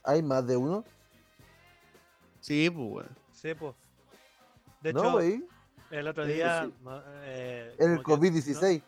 ¿Hay 0.04 0.22
más 0.22 0.46
de 0.46 0.56
uno? 0.56 0.84
Sí, 2.40 2.70
pues, 2.70 2.86
weón. 2.90 3.08
Sí, 3.32 3.54
po. 3.54 3.74
De 4.80 4.92
no, 4.92 5.20
hecho, 5.20 5.44
el 5.90 6.08
otro 6.08 6.24
Sí, 6.26 6.32
día. 6.32 6.64
sí. 6.66 6.72
eh, 7.24 7.74
Era 7.78 7.92
el 7.94 8.02
como 8.02 8.20
que- 8.20 8.28
COVID-16. 8.30 8.82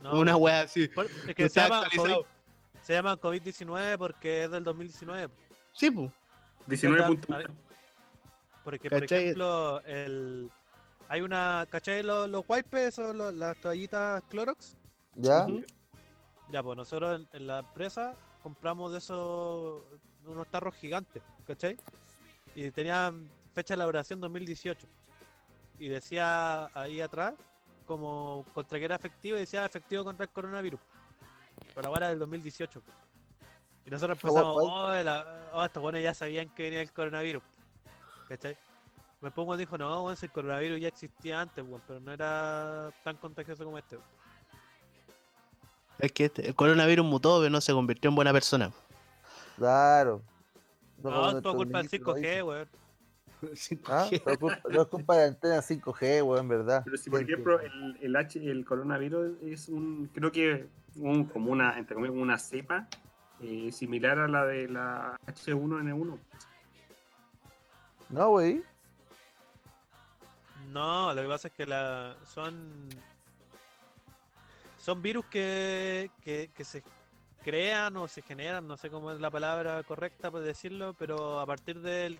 no, 0.00 0.12
no, 0.14 0.20
Una 0.20 0.36
weá 0.36 0.60
así. 0.62 0.88
por- 0.88 1.06
es 1.06 1.34
que 1.34 1.48
se 1.48 1.60
llama. 1.60 1.84
COVID, 1.94 2.14
se 2.82 2.92
llama 2.92 3.16
COVID-19 3.20 3.98
porque 3.98 4.44
es 4.44 4.50
del 4.50 4.62
2019. 4.64 5.32
Sí, 5.72 5.90
pues. 5.90 6.10
19 6.66 7.02
Onda, 7.02 7.08
puntos. 7.26 7.54
Porque, 8.64 8.90
por 8.90 9.00
¿Cachai? 9.00 9.22
ejemplo, 9.24 9.80
el, 9.84 10.50
hay 11.08 11.20
una. 11.20 11.66
¿Cachai? 11.70 12.02
Los, 12.02 12.28
los 12.28 12.44
wipes 12.48 12.98
o 12.98 13.12
los- 13.12 13.34
las 13.34 13.56
toallitas 13.60 14.22
Clorox. 14.28 14.76
¿Ya? 15.14 15.46
Ya, 16.50 16.62
pues 16.62 16.76
nosotros 16.76 17.20
en, 17.20 17.28
en 17.40 17.46
la 17.46 17.58
empresa 17.60 18.14
compramos 18.42 18.92
de 18.92 18.98
esos. 18.98 19.82
unos 20.24 20.46
tarros 20.48 20.74
gigantes, 20.76 21.22
¿cachai? 21.46 21.76
Y 22.54 22.70
tenían 22.70 23.28
fecha 23.52 23.74
de 23.74 23.76
elaboración 23.76 24.20
2018. 24.20 24.86
Y 25.78 25.88
decía 25.88 26.66
ahí 26.74 27.00
atrás, 27.00 27.34
como 27.86 28.44
contra 28.54 28.78
que 28.78 28.84
era 28.86 28.96
efectivo, 28.96 29.36
y 29.36 29.40
decía 29.40 29.64
efectivo 29.66 30.04
contra 30.04 30.24
el 30.24 30.30
coronavirus. 30.30 30.80
Pero 31.74 31.88
ahora 31.88 32.08
del 32.08 32.18
2018. 32.18 32.82
Y 33.84 33.90
nosotros 33.90 34.18
pensamos, 34.18 34.56
oh, 34.60 35.02
la- 35.02 35.50
oh, 35.52 35.64
estos 35.64 35.82
buenos 35.82 36.02
ya 36.02 36.12
sabían 36.14 36.48
que 36.54 36.64
venía 36.64 36.80
el 36.82 36.92
coronavirus. 36.92 37.42
¿Cachai? 38.28 38.56
Me 39.20 39.30
pongo 39.30 39.56
dijo, 39.56 39.78
no, 39.78 40.04
weón, 40.04 40.16
si 40.16 40.26
el 40.26 40.32
coronavirus 40.32 40.80
ya 40.80 40.88
existía 40.88 41.40
antes, 41.40 41.64
weón, 41.66 41.82
pero 41.86 42.00
no 42.00 42.12
era 42.12 42.90
tan 43.02 43.16
contagioso 43.16 43.64
como 43.64 43.78
este. 43.78 43.96
weón". 43.96 44.08
Es 45.98 46.12
que 46.12 46.26
este- 46.26 46.46
el 46.48 46.54
coronavirus 46.54 47.06
mutó, 47.06 47.38
pero 47.38 47.50
no 47.50 47.60
se 47.60 47.72
convirtió 47.72 48.10
en 48.10 48.16
buena 48.16 48.32
persona. 48.32 48.70
Claro. 49.56 50.20
No, 51.02 51.10
nuestro 51.10 51.42
todo 51.42 51.56
culpa 51.56 51.78
del 51.78 51.88
ministro 51.90 52.12
lo 52.12 52.18
5G, 52.18 52.20
dice. 52.20 52.42
weón. 52.42 52.68
¿Ah? 53.86 54.08
Todo 54.24 54.82
es 54.82 54.88
culpa 54.88 55.14
de 55.16 55.20
la 55.22 55.26
antena 55.28 55.62
5G, 55.62 56.22
weón, 56.24 56.48
¿verdad? 56.48 56.82
Pero 56.84 56.96
si 56.96 57.10
por 57.10 57.22
ejemplo 57.22 57.60
el, 57.60 57.98
el, 58.00 58.16
H, 58.16 58.38
el 58.50 58.64
coronavirus 58.64 59.36
es 59.42 59.68
un, 59.68 60.10
creo 60.14 60.32
que 60.32 60.68
un, 60.96 61.24
como 61.26 61.52
una, 61.52 61.78
entre 61.78 61.94
comillas, 61.94 62.16
una 62.16 62.38
cepa 62.38 62.88
eh, 63.40 63.70
similar 63.72 64.18
a 64.18 64.28
la 64.28 64.46
de 64.46 64.68
la 64.68 65.18
H1N1. 65.26 66.18
No, 68.08 68.28
güey. 68.30 68.62
No, 70.72 71.12
lo 71.14 71.22
que 71.22 71.28
pasa 71.28 71.48
es 71.48 71.54
que 71.54 71.66
la, 71.66 72.14
son 72.24 72.88
son 74.78 75.02
virus 75.02 75.24
que, 75.26 76.10
que, 76.22 76.50
que 76.54 76.64
se 76.64 76.82
crean 77.42 77.96
o 77.96 78.06
se 78.08 78.22
generan, 78.22 78.66
no 78.66 78.76
sé 78.76 78.90
cómo 78.90 79.10
es 79.12 79.20
la 79.20 79.30
palabra 79.30 79.82
correcta 79.82 80.30
por 80.30 80.42
decirlo, 80.42 80.94
pero 80.98 81.40
a 81.40 81.46
partir 81.46 81.80
del- 81.80 82.18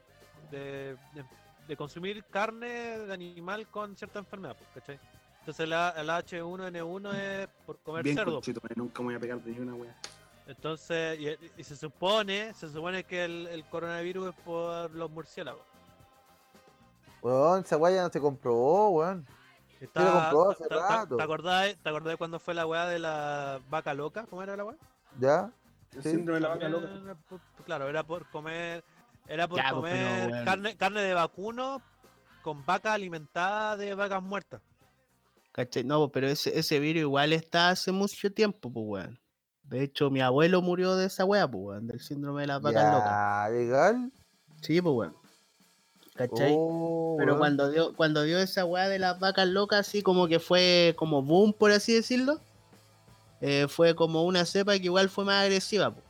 de, 0.51 0.97
de, 1.15 1.25
de 1.67 1.77
consumir 1.77 2.25
carne 2.25 2.69
de 2.99 3.13
animal 3.13 3.67
con 3.69 3.97
cierta 3.97 4.19
enfermedad, 4.21 4.57
pues, 4.57 4.71
¿cachai? 4.75 4.99
Entonces 5.41 5.69
la, 5.69 5.95
el 5.97 6.09
H1N1 6.09 7.15
es 7.15 7.49
por 7.67 7.79
comer 7.79 8.05
Bien 8.05 8.17
cerdo. 8.17 8.35
conchito, 8.35 8.61
nunca 8.75 9.01
me 9.03 9.07
voy 9.07 9.15
a 9.15 9.21
pegar 9.21 9.41
de 9.43 9.51
ni 9.53 9.59
una 9.59 9.75
wea. 9.75 9.95
Entonces, 10.49 11.19
y, 11.21 11.61
y 11.61 11.65
se 11.65 11.77
supone, 11.77 12.53
se 12.55 12.69
supone 12.69 13.05
que 13.05 13.25
el, 13.25 13.49
el 13.49 13.65
coronavirus 13.65 14.29
es 14.29 14.35
por 14.45 14.91
los 14.93 15.11
murciélagos. 15.11 15.76
Weón, 17.27 17.61
esa 17.65 17.77
weá 17.77 17.93
ya 17.97 18.03
no 18.05 18.11
se 18.11 18.21
comprobó, 18.21 18.91
weón. 18.91 19.27
Está- 19.81 20.13
comprobó 20.13 20.51
hace 20.53 20.63
¿te- 20.63 20.69
te- 20.69 20.75
rato. 20.77 21.17
¿Te 21.17 21.23
acordás, 21.25 21.77
¿Te 21.83 21.89
acordás 21.89 22.17
cuando 22.17 22.39
fue 22.39 22.55
la 22.55 22.67
weá 22.67 22.87
de 22.87 23.01
la 23.01 23.61
vaca 23.69 23.95
loca? 23.95 24.27
¿Cómo 24.31 24.43
era 24.45 24.57
la 24.57 24.65
weá? 24.65 24.77
¿Ya? 25.19 25.51
El 25.93 26.03
Sí. 26.05 26.11
síndrome 26.11 26.37
de 26.37 26.41
la 26.43 26.49
vaca 26.51 26.69
loca. 26.69 26.89
Era 27.03 27.15
por- 27.17 27.41
Claro, 27.65 27.89
era 27.89 28.05
por 28.05 28.31
comer, 28.31 28.85
era 29.27 29.49
por 29.49 29.59
Ya, 29.59 29.71
pues, 29.71 29.93
comer 29.93 30.45
carne, 30.45 30.77
carne 30.77 31.01
de 31.03 31.15
vacuno 31.15 31.83
con 32.43 32.65
vaca 32.65 32.93
alimentada 32.93 33.77
de 33.77 33.93
vacas 33.97 34.23
muertas. 34.23 34.63
¿Cachai? 35.51 35.83
No, 35.83 36.09
pero 36.13 36.29
ese, 36.29 36.57
ese 36.57 36.79
virus 36.79 37.01
igual 37.01 37.33
está 37.33 37.71
hace 37.71 37.91
mucho 37.91 38.33
tiempo, 38.33 38.71
pues, 38.73 38.87
weón. 38.87 39.19
De 39.65 39.83
hecho, 39.83 40.11
mi 40.11 40.21
abuelo 40.21 40.63
murió 40.63 40.95
de 40.95 41.07
esa 41.07 41.25
weá, 41.25 41.51
pues, 41.51 41.65
weón, 41.65 41.87
del 41.89 41.99
síndrome 41.99 42.43
de 42.43 42.47
las 42.47 42.63
vacas 42.63 42.85
locas. 42.85 43.11
Ya, 43.11 43.49
legal. 43.51 44.13
Sí, 44.61 44.81
pues, 44.81 44.95
weón. 44.95 45.17
¿Cachai? 46.17 46.55
Oh, 46.57 47.17
Pero 47.19 47.37
cuando 47.39 47.71
dio, 47.71 47.95
cuando 47.95 48.23
dio 48.23 48.39
esa 48.39 48.65
weá 48.65 48.89
de 48.89 48.99
las 48.99 49.19
vacas 49.21 49.47
locas, 49.49 49.81
así 49.87 50.03
como 50.03 50.27
que 50.29 50.41
fue 50.41 50.95
como 50.97 51.23
boom, 51.23 51.53
por 51.53 51.71
así 51.73 51.93
decirlo, 51.95 52.41
eh, 53.41 53.67
fue 53.69 53.95
como 53.95 54.23
una 54.25 54.45
cepa 54.47 54.79
que 54.79 54.85
igual 54.85 55.11
fue 55.11 55.25
más 55.25 55.43
agresiva, 55.43 55.91
po. 55.91 56.01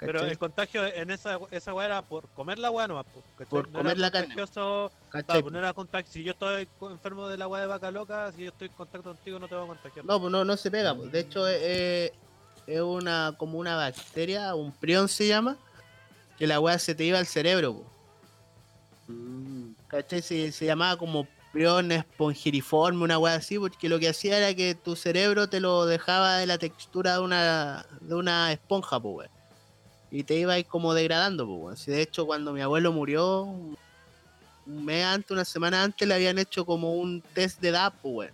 Pero 0.00 0.14
¿cachai? 0.14 0.30
el 0.32 0.38
contagio 0.38 0.84
en 0.84 1.10
esa, 1.10 1.38
esa 1.52 1.72
weá 1.72 1.86
era 1.86 2.02
por 2.02 2.28
comer 2.30 2.58
la 2.58 2.70
weá 2.70 2.88
nomás. 2.88 3.06
po, 3.06 3.22
¿cachai? 3.38 3.48
Por 3.48 3.68
No 3.70 3.78
comer 3.78 3.98
la 3.98 4.10
carne. 4.10 4.34
pues 4.36 4.50
no 4.56 5.58
era 5.58 5.72
contagio. 5.72 6.12
Si 6.12 6.24
yo 6.24 6.32
estoy 6.32 6.68
enfermo 6.90 7.28
de 7.28 7.38
la 7.38 7.46
weá 7.46 7.60
de 7.62 7.68
vaca 7.68 7.90
loca, 7.92 8.30
si 8.32 8.42
yo 8.42 8.48
estoy 8.48 8.66
en 8.68 8.74
contacto 8.74 9.10
contigo, 9.14 9.38
no 9.38 9.46
te 9.48 9.54
voy 9.54 9.64
a 9.64 9.68
contagiar. 9.68 10.04
No, 10.04 10.20
pues 10.20 10.32
no, 10.32 10.44
no 10.44 10.56
se 10.56 10.70
pega. 10.70 10.94
pues. 10.94 11.10
De 11.12 11.20
hecho, 11.20 11.46
es, 11.46 11.62
es- 11.62 12.12
es 12.66 12.80
una 12.80 13.34
como 13.38 13.58
una 13.58 13.76
bacteria, 13.76 14.54
un 14.54 14.72
prión 14.72 15.06
se 15.08 15.28
llama, 15.28 15.56
que 16.38 16.46
la 16.46 16.58
weá 16.60 16.78
se 16.78 16.94
te 16.94 17.04
iba 17.04 17.18
al 17.18 17.26
cerebro. 17.26 17.74
pues. 17.74 17.86
Mm. 19.08 19.72
¿Cachai? 19.88 20.22
Se, 20.22 20.50
llamaba 20.50 20.96
como 20.96 21.26
prión 21.52 21.92
esponjiriforme, 21.92 23.04
una 23.04 23.18
weá 23.18 23.34
así, 23.34 23.58
porque 23.58 23.88
lo 23.88 23.98
que 23.98 24.08
hacía 24.08 24.38
era 24.38 24.54
que 24.54 24.74
tu 24.74 24.96
cerebro 24.96 25.48
te 25.48 25.60
lo 25.60 25.86
dejaba 25.86 26.38
de 26.38 26.46
la 26.46 26.58
textura 26.58 27.14
de 27.14 27.20
una, 27.20 27.86
de 28.00 28.14
una 28.14 28.52
esponja, 28.52 28.98
pues. 28.98 29.30
Y 30.10 30.24
te 30.24 30.34
iba 30.34 30.54
a 30.54 30.58
ir 30.58 30.66
como 30.66 30.94
degradando, 30.94 31.46
pues, 31.46 31.86
de 31.86 32.02
hecho, 32.02 32.26
cuando 32.26 32.52
mi 32.52 32.60
abuelo 32.60 32.92
murió, 32.92 33.42
un 34.66 34.84
mes 34.84 35.04
antes, 35.04 35.30
una 35.30 35.44
semana 35.44 35.82
antes, 35.82 36.06
le 36.06 36.14
habían 36.14 36.38
hecho 36.38 36.64
como 36.64 36.94
un 36.94 37.22
test 37.34 37.60
de 37.60 37.68
edad, 37.68 37.92
pues. 38.02 38.32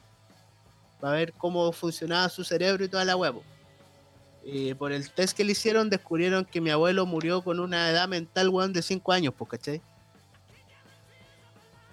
Para 1.00 1.16
ver 1.16 1.32
cómo 1.32 1.72
funcionaba 1.72 2.28
su 2.28 2.44
cerebro 2.44 2.84
y 2.84 2.88
toda 2.88 3.04
la 3.04 3.16
pues. 3.16 3.46
Y 4.42 4.74
por 4.74 4.92
el 4.92 5.10
test 5.10 5.36
que 5.36 5.44
le 5.44 5.52
hicieron, 5.52 5.90
descubrieron 5.90 6.44
que 6.44 6.60
mi 6.60 6.70
abuelo 6.70 7.04
murió 7.06 7.42
con 7.42 7.60
una 7.60 7.90
edad 7.90 8.08
mental, 8.08 8.50
de 8.72 8.82
5 8.82 9.12
años, 9.12 9.34
pues, 9.36 9.50
¿cachai? 9.50 9.82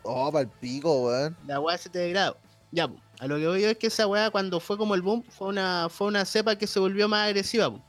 Oh, 0.09 0.31
pa'l 0.31 0.47
pico, 0.47 1.03
weón. 1.05 1.35
la 1.45 1.59
weá 1.59 1.77
se 1.77 1.89
te 1.89 1.99
degradó. 1.99 2.37
Ya, 2.71 2.87
po. 2.87 2.95
a 3.19 3.27
lo 3.27 3.37
que 3.37 3.47
voy 3.47 3.61
yo 3.61 3.69
es 3.69 3.77
que 3.77 3.87
esa 3.87 4.07
weá 4.07 4.31
cuando 4.31 4.59
fue 4.61 4.77
como 4.77 4.95
el 4.95 5.01
boom, 5.01 5.21
fue 5.23 5.49
una, 5.49 5.89
fue 5.89 6.07
una 6.07 6.23
cepa 6.23 6.55
que 6.55 6.65
se 6.65 6.79
volvió 6.79 7.09
más 7.09 7.27
agresiva, 7.27 7.69
po. 7.69 7.83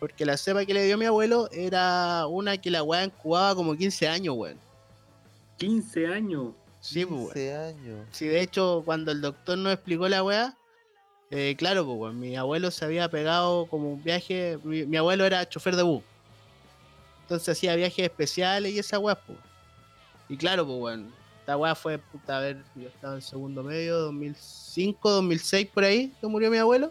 Porque 0.00 0.26
la 0.26 0.36
cepa 0.36 0.64
que 0.64 0.74
le 0.74 0.84
dio 0.84 0.98
mi 0.98 1.06
abuelo 1.06 1.48
era 1.52 2.26
una 2.26 2.56
que 2.58 2.70
la 2.70 2.82
weá 2.82 3.04
incubaba 3.04 3.54
como 3.54 3.76
15 3.76 4.08
años, 4.08 4.34
weón. 4.36 4.58
15 5.58 6.06
años. 6.08 6.52
Sí, 6.80 7.04
weón. 7.04 7.26
15 7.26 7.56
años. 7.56 8.06
Sí, 8.10 8.26
de 8.26 8.40
hecho, 8.40 8.82
cuando 8.84 9.12
el 9.12 9.20
doctor 9.20 9.56
nos 9.56 9.72
explicó 9.74 10.08
la 10.08 10.24
weá, 10.24 10.56
eh, 11.30 11.54
claro, 11.56 11.84
pues, 11.86 11.98
weón, 11.98 12.18
mi 12.18 12.34
abuelo 12.34 12.72
se 12.72 12.84
había 12.84 13.08
pegado 13.08 13.66
como 13.66 13.92
un 13.92 14.02
viaje, 14.02 14.58
mi, 14.64 14.84
mi 14.86 14.96
abuelo 14.96 15.24
era 15.24 15.48
chofer 15.48 15.76
de 15.76 15.84
bus. 15.84 16.02
Entonces 17.22 17.56
hacía 17.56 17.76
viajes 17.76 18.04
especiales 18.04 18.72
y 18.72 18.80
esa 18.80 18.98
weá, 18.98 19.14
pues. 19.14 19.38
Y 20.28 20.36
claro, 20.36 20.66
pues, 20.66 20.78
weón, 20.78 21.23
esta 21.44 21.58
weá 21.58 21.74
fue, 21.74 21.98
puta, 21.98 22.38
a 22.38 22.40
ver, 22.40 22.56
yo 22.74 22.88
estaba 22.88 23.16
en 23.16 23.20
segundo 23.20 23.62
medio, 23.62 23.98
2005, 23.98 25.10
2006, 25.10 25.68
por 25.74 25.84
ahí, 25.84 26.10
que 26.18 26.26
murió 26.26 26.50
mi 26.50 26.56
abuelo. 26.56 26.90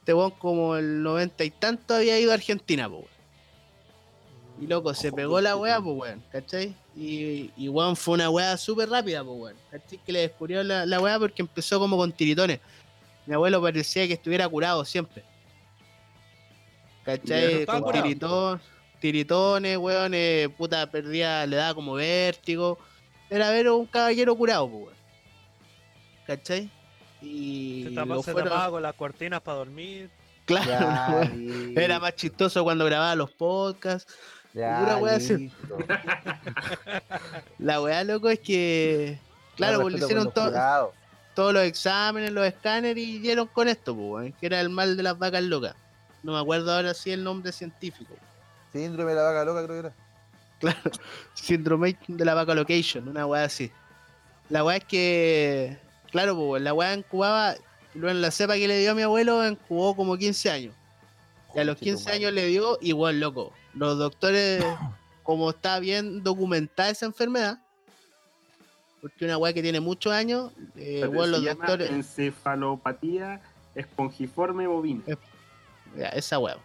Este 0.00 0.12
weón 0.12 0.32
como 0.32 0.74
el 0.74 1.00
90 1.04 1.44
y 1.44 1.50
tanto 1.52 1.94
había 1.94 2.18
ido 2.18 2.32
a 2.32 2.34
Argentina, 2.34 2.88
pues, 2.88 3.02
weón. 3.02 3.20
Y 4.60 4.66
loco, 4.66 4.92
se 4.94 5.12
pegó 5.12 5.40
la 5.40 5.54
weá, 5.54 5.80
pues 5.80 5.96
weón, 5.96 6.24
¿cachai? 6.32 6.74
Y, 6.96 7.52
y 7.56 7.68
weón 7.68 7.94
fue 7.94 8.14
una 8.14 8.30
weá 8.30 8.56
súper 8.56 8.90
rápida, 8.90 9.22
pues 9.22 9.38
weón. 9.38 9.56
¿Cachai? 9.70 9.98
Que 10.04 10.10
le 10.10 10.20
descubrió 10.22 10.64
la, 10.64 10.84
la 10.84 11.00
weá 11.00 11.16
porque 11.16 11.42
empezó 11.42 11.78
como 11.78 11.96
con 11.96 12.10
tiritones. 12.10 12.58
Mi 13.26 13.34
abuelo 13.34 13.62
parecía 13.62 14.08
que 14.08 14.14
estuviera 14.14 14.48
curado 14.48 14.84
siempre. 14.84 15.22
¿Cachai? 17.04 17.64
Con 17.64 17.92
tiritón, 17.92 18.60
tiritones, 18.98 19.78
weón, 19.78 20.14
eh, 20.14 20.48
puta, 20.58 20.90
perdía, 20.90 21.46
le 21.46 21.54
daba 21.54 21.74
como 21.74 21.94
vértigo. 21.94 22.76
Era 23.30 23.50
ver 23.50 23.70
un 23.70 23.86
caballero 23.86 24.34
curado, 24.36 24.68
pues. 24.68 24.96
¿Cachai? 26.26 26.70
Y 27.22 27.84
Se, 27.88 27.94
fueron- 28.32 28.44
tapaba 28.48 28.70
con 28.70 28.82
las 28.82 28.94
cortinas 28.94 29.40
para 29.40 29.58
dormir. 29.58 30.10
claro, 30.46 30.68
Ya, 30.68 31.30
era 31.82 31.98
más 32.00 32.14
chistoso 32.16 32.62
cuando 32.64 32.84
grababa 32.86 33.14
los 33.14 33.30
podcasts. 33.30 34.12
ya, 34.52 34.96
pura. 34.98 35.18
La 37.58 37.80
weá, 37.80 38.04
loco, 38.04 38.28
es 38.30 38.40
que. 38.40 39.18
Claro, 39.56 39.80
pues 39.82 39.94
le 39.94 40.00
hicieron 40.00 40.32
todo, 40.32 40.92
todos 41.34 41.52
los 41.52 41.62
exámenes, 41.64 42.30
los 42.32 42.46
escáneres 42.46 43.04
y 43.04 43.18
dieron 43.18 43.46
con 43.46 43.68
esto, 43.68 43.94
pues, 43.94 44.32
que 44.40 44.46
era 44.46 44.60
el 44.60 44.70
mal 44.70 44.96
de 44.96 45.02
las 45.02 45.18
vacas 45.18 45.42
locas. 45.42 45.74
No 46.22 46.32
me 46.32 46.38
acuerdo 46.40 46.72
ahora 46.72 46.94
sí 46.94 47.10
el 47.12 47.22
nombre 47.22 47.52
científico. 47.52 48.14
Síndrome 48.72 49.10
de 49.10 49.16
la 49.16 49.22
vaca 49.24 49.44
loca, 49.44 49.64
creo 49.64 49.74
que 49.82 49.88
era. 49.88 49.94
Claro, 50.60 50.78
síndrome 51.32 51.96
de 52.06 52.24
la 52.24 52.34
vaca 52.34 52.54
location, 52.54 53.08
una 53.08 53.26
weá 53.26 53.44
así. 53.44 53.72
La 54.50 54.62
weá 54.62 54.76
es 54.76 54.84
que, 54.84 55.78
claro, 56.10 56.36
pues, 56.36 56.62
la 56.62 56.74
weá 56.74 56.94
incubaba, 56.94 57.54
luego 57.94 58.10
en 58.10 58.20
la 58.20 58.30
cepa 58.30 58.54
que 58.54 58.68
le 58.68 58.78
dio 58.78 58.90
a 58.90 58.94
mi 58.94 59.02
abuelo, 59.02 59.46
incubó 59.48 59.96
como 59.96 60.18
15 60.18 60.50
años. 60.50 60.74
Y 61.54 61.60
a 61.60 61.64
los 61.64 61.78
15 61.78 62.10
años 62.12 62.32
le 62.32 62.46
dio 62.46 62.78
igual, 62.82 63.20
loco. 63.20 63.52
Los 63.74 63.98
doctores, 63.98 64.62
como 65.22 65.50
está 65.50 65.78
bien 65.78 66.22
documentada 66.22 66.90
esa 66.90 67.06
enfermedad, 67.06 67.58
porque 69.00 69.24
una 69.24 69.38
weá 69.38 69.54
que 69.54 69.62
tiene 69.62 69.80
muchos 69.80 70.12
años, 70.12 70.52
eh, 70.76 71.00
se 71.00 71.26
los 71.26 71.42
doctores. 71.42 71.90
Encefalopatía 71.90 73.40
espongiforme 73.74 74.66
bovina. 74.66 75.02
Ya, 75.96 76.08
esa 76.08 76.38
weá. 76.38 76.56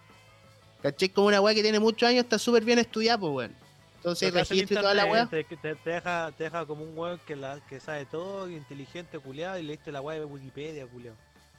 ¿Cachai? 0.81 1.09
Como 1.09 1.27
una 1.27 1.39
weá 1.39 1.55
que 1.55 1.63
tiene 1.63 1.80
muchos 1.80 2.09
años, 2.09 2.23
está 2.23 2.38
súper 2.38 2.63
bien 2.65 2.80
estudiada, 2.80 3.19
pues 3.19 3.31
weón. 3.31 3.64
Entonces, 4.06 4.32
registro 4.32 4.77
y 4.77 4.82
toda 4.82 4.94
la 4.94 5.06
weá. 5.07 5.26
Te, 5.26 5.44
te- 5.44 5.73
te 5.76 5.90
deja, 5.90 6.32
te 6.38 6.44
deja 6.44 6.64
como 6.68 6.84
un 6.84 6.95
weón 6.95 7.19
que, 7.26 7.36
la, 7.36 7.60
que 7.68 7.80
sabe 7.80 8.06
todo, 8.06 8.48
inteligente, 8.48 9.18
culiado, 9.18 9.57
y 9.57 9.64
leíste 9.64 9.91
la 9.91 9.99
weá 9.99 10.19
de 10.19 10.26
Wikipedia, 10.26 10.86
culiado. 10.86 11.18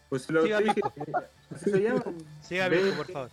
Pues 0.09 0.31
lo 0.31 0.45
Siga, 0.45 0.61
dije, 0.61 0.81
así 1.53 1.71
se 1.73 1.81
llama. 1.83 2.05
Siga 2.43 2.69
viendo, 2.69 2.95
por 2.95 3.11
favor. 3.11 3.31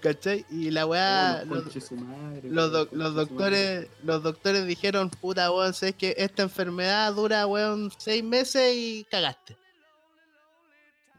¿Cachai? 0.00 0.46
Y 0.48 0.70
la 0.70 0.86
weá. 0.86 1.42
Oh, 1.42 1.54
los, 1.54 1.92
madre, 1.92 2.48
los 2.48 2.70
conche 2.70 2.96
los 2.96 3.14
doctores 3.14 3.88
los 4.04 4.22
doctores 4.22 4.66
dijeron, 4.66 5.10
puta 5.10 5.52
weón, 5.52 5.74
sabes 5.74 5.96
que 5.96 6.14
esta 6.16 6.42
enfermedad 6.42 7.12
dura 7.12 7.46
weón 7.46 7.92
seis 7.98 8.24
meses 8.24 8.74
y 8.74 9.06
cagaste. 9.10 9.54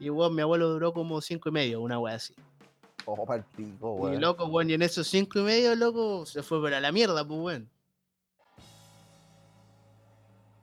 Y 0.00 0.10
weón, 0.10 0.34
mi 0.34 0.42
abuelo 0.42 0.70
duró 0.70 0.92
como 0.92 1.20
cinco 1.20 1.50
y 1.50 1.52
medio, 1.52 1.80
una 1.82 2.00
weá 2.00 2.16
así. 2.16 2.34
Ojo, 3.04 3.26
pa'l 3.26 3.44
pico, 3.56 3.96
Y 3.98 4.00
weón. 4.02 4.20
loco, 4.20 4.46
weón, 4.46 4.70
y 4.70 4.74
en 4.74 4.82
esos 4.82 5.06
cinco 5.08 5.38
y 5.40 5.42
medio, 5.42 5.74
loco, 5.74 6.24
se 6.26 6.42
fue 6.42 6.62
para 6.62 6.80
la 6.80 6.92
mierda, 6.92 7.26
pues 7.26 7.40
weón. 7.40 7.70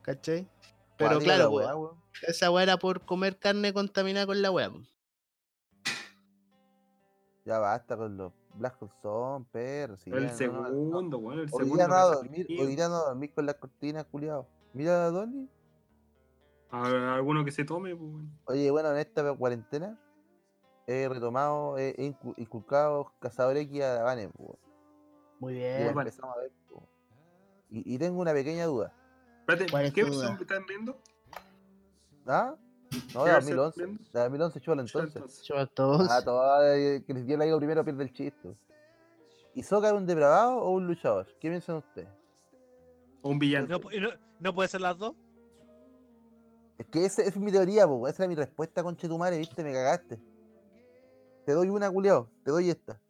¿Cachai? 0.02 0.48
Pero 0.96 1.14
la 1.14 1.20
claro, 1.20 1.50
weón, 1.50 1.78
weón. 1.80 1.94
esa 2.26 2.50
weá 2.50 2.62
era 2.62 2.78
por 2.78 3.02
comer 3.02 3.38
carne 3.38 3.72
contaminada 3.72 4.26
con 4.26 4.40
la 4.42 4.50
weá. 4.50 4.70
po. 4.70 4.80
Ya 7.44 7.58
basta 7.58 7.96
con 7.96 8.16
los 8.16 8.32
Black 8.54 8.76
Hole 9.02 9.44
perro. 9.50 9.96
si 9.96 10.10
El 10.10 10.20
ya 10.26 10.30
no- 10.32 10.36
segundo, 10.36 11.18
bueno, 11.18 11.42
el 11.42 11.48
Hoy 11.52 11.58
segundo. 11.64 11.76
día 11.76 11.88
no 11.88 11.94
a 11.94 12.04
dormir, 12.14 12.46
hoy 12.60 12.76
día 12.76 12.88
no 12.88 12.96
a 12.96 13.04
dormir 13.08 13.32
con 13.34 13.46
las 13.46 13.56
cortinas, 13.56 14.04
culiado. 14.06 14.46
Mira 14.72 15.06
a 15.06 15.10
Donny. 15.10 15.48
A- 16.70 17.14
alguno 17.14 17.44
que 17.44 17.50
se 17.50 17.64
tome, 17.64 17.94
pues, 17.96 18.10
bueno. 18.12 18.28
Oye, 18.44 18.70
bueno, 18.70 18.90
en 18.92 18.98
esta 18.98 19.34
cuarentena 19.34 19.98
he 20.92 21.08
retomado, 21.08 21.78
he, 21.78 21.90
he 21.98 22.12
incu- 22.12 22.34
inculcado 22.36 23.12
Cazador 23.20 23.56
X 23.56 23.82
a 23.82 24.02
Vane, 24.02 24.28
po, 24.28 24.58
Muy 25.38 25.52
y 25.54 25.56
bien. 25.56 25.88
Empezamos 25.88 26.36
a 26.36 26.40
ver. 26.40 26.50
Y, 27.70 27.94
y 27.94 27.98
tengo 27.98 28.20
una 28.20 28.32
pequeña 28.32 28.66
duda. 28.66 28.92
¿Cuál 29.46 29.60
Espérate, 29.60 29.86
es 29.88 29.92
¿qué 29.94 30.02
versión 30.04 30.26
duda? 30.34 30.38
están 30.40 30.66
viendo? 30.66 30.98
¿Ah? 32.26 32.54
No, 33.14 33.24
¿Qué 33.24 33.28
de 33.28 33.34
versión 33.34 33.56
2011. 33.56 33.84
viendo? 33.84 34.04
De 34.12 34.20
2011 34.20 34.60
chúbalo 34.60 34.86
Chuta, 34.86 35.04
entonces. 35.04 35.50
A 35.56 35.66
todos. 35.66 36.08
Ah, 36.10 36.22
toda, 36.24 36.76
eh, 36.76 37.04
que 37.06 37.24
yo 37.26 37.36
la 37.36 37.44
digo 37.44 37.58
primero 37.58 37.84
pierde 37.84 38.02
el 38.04 38.12
chiste. 38.12 38.56
¿Y 39.54 39.62
Soka 39.62 39.88
es 39.88 39.92
un 39.94 40.06
depravado 40.06 40.58
o 40.58 40.70
un 40.70 40.86
luchador? 40.86 41.26
¿Qué 41.40 41.48
piensan 41.48 41.76
ustedes? 41.76 42.08
Un 43.22 43.38
villano. 43.38 43.66
No, 43.68 43.92
y 43.92 44.00
no, 44.00 44.08
no 44.40 44.54
puede 44.54 44.68
ser 44.68 44.80
las 44.80 44.96
dos. 44.98 45.14
Es 46.78 46.86
que 46.86 47.04
esa, 47.04 47.22
es 47.22 47.36
mi 47.36 47.52
teoría, 47.52 47.86
po. 47.86 48.08
esa 48.08 48.22
era 48.24 48.28
mi 48.28 48.34
respuesta, 48.34 48.82
conche 48.82 49.06
tu 49.06 49.18
madre, 49.18 49.38
viste, 49.38 49.62
me 49.62 49.72
cagaste. 49.72 50.18
Te 51.50 51.54
doy 51.54 51.68
una, 51.68 51.90
culiao, 51.90 52.28
te 52.44 52.52
doy 52.52 52.70
esta. 52.70 53.00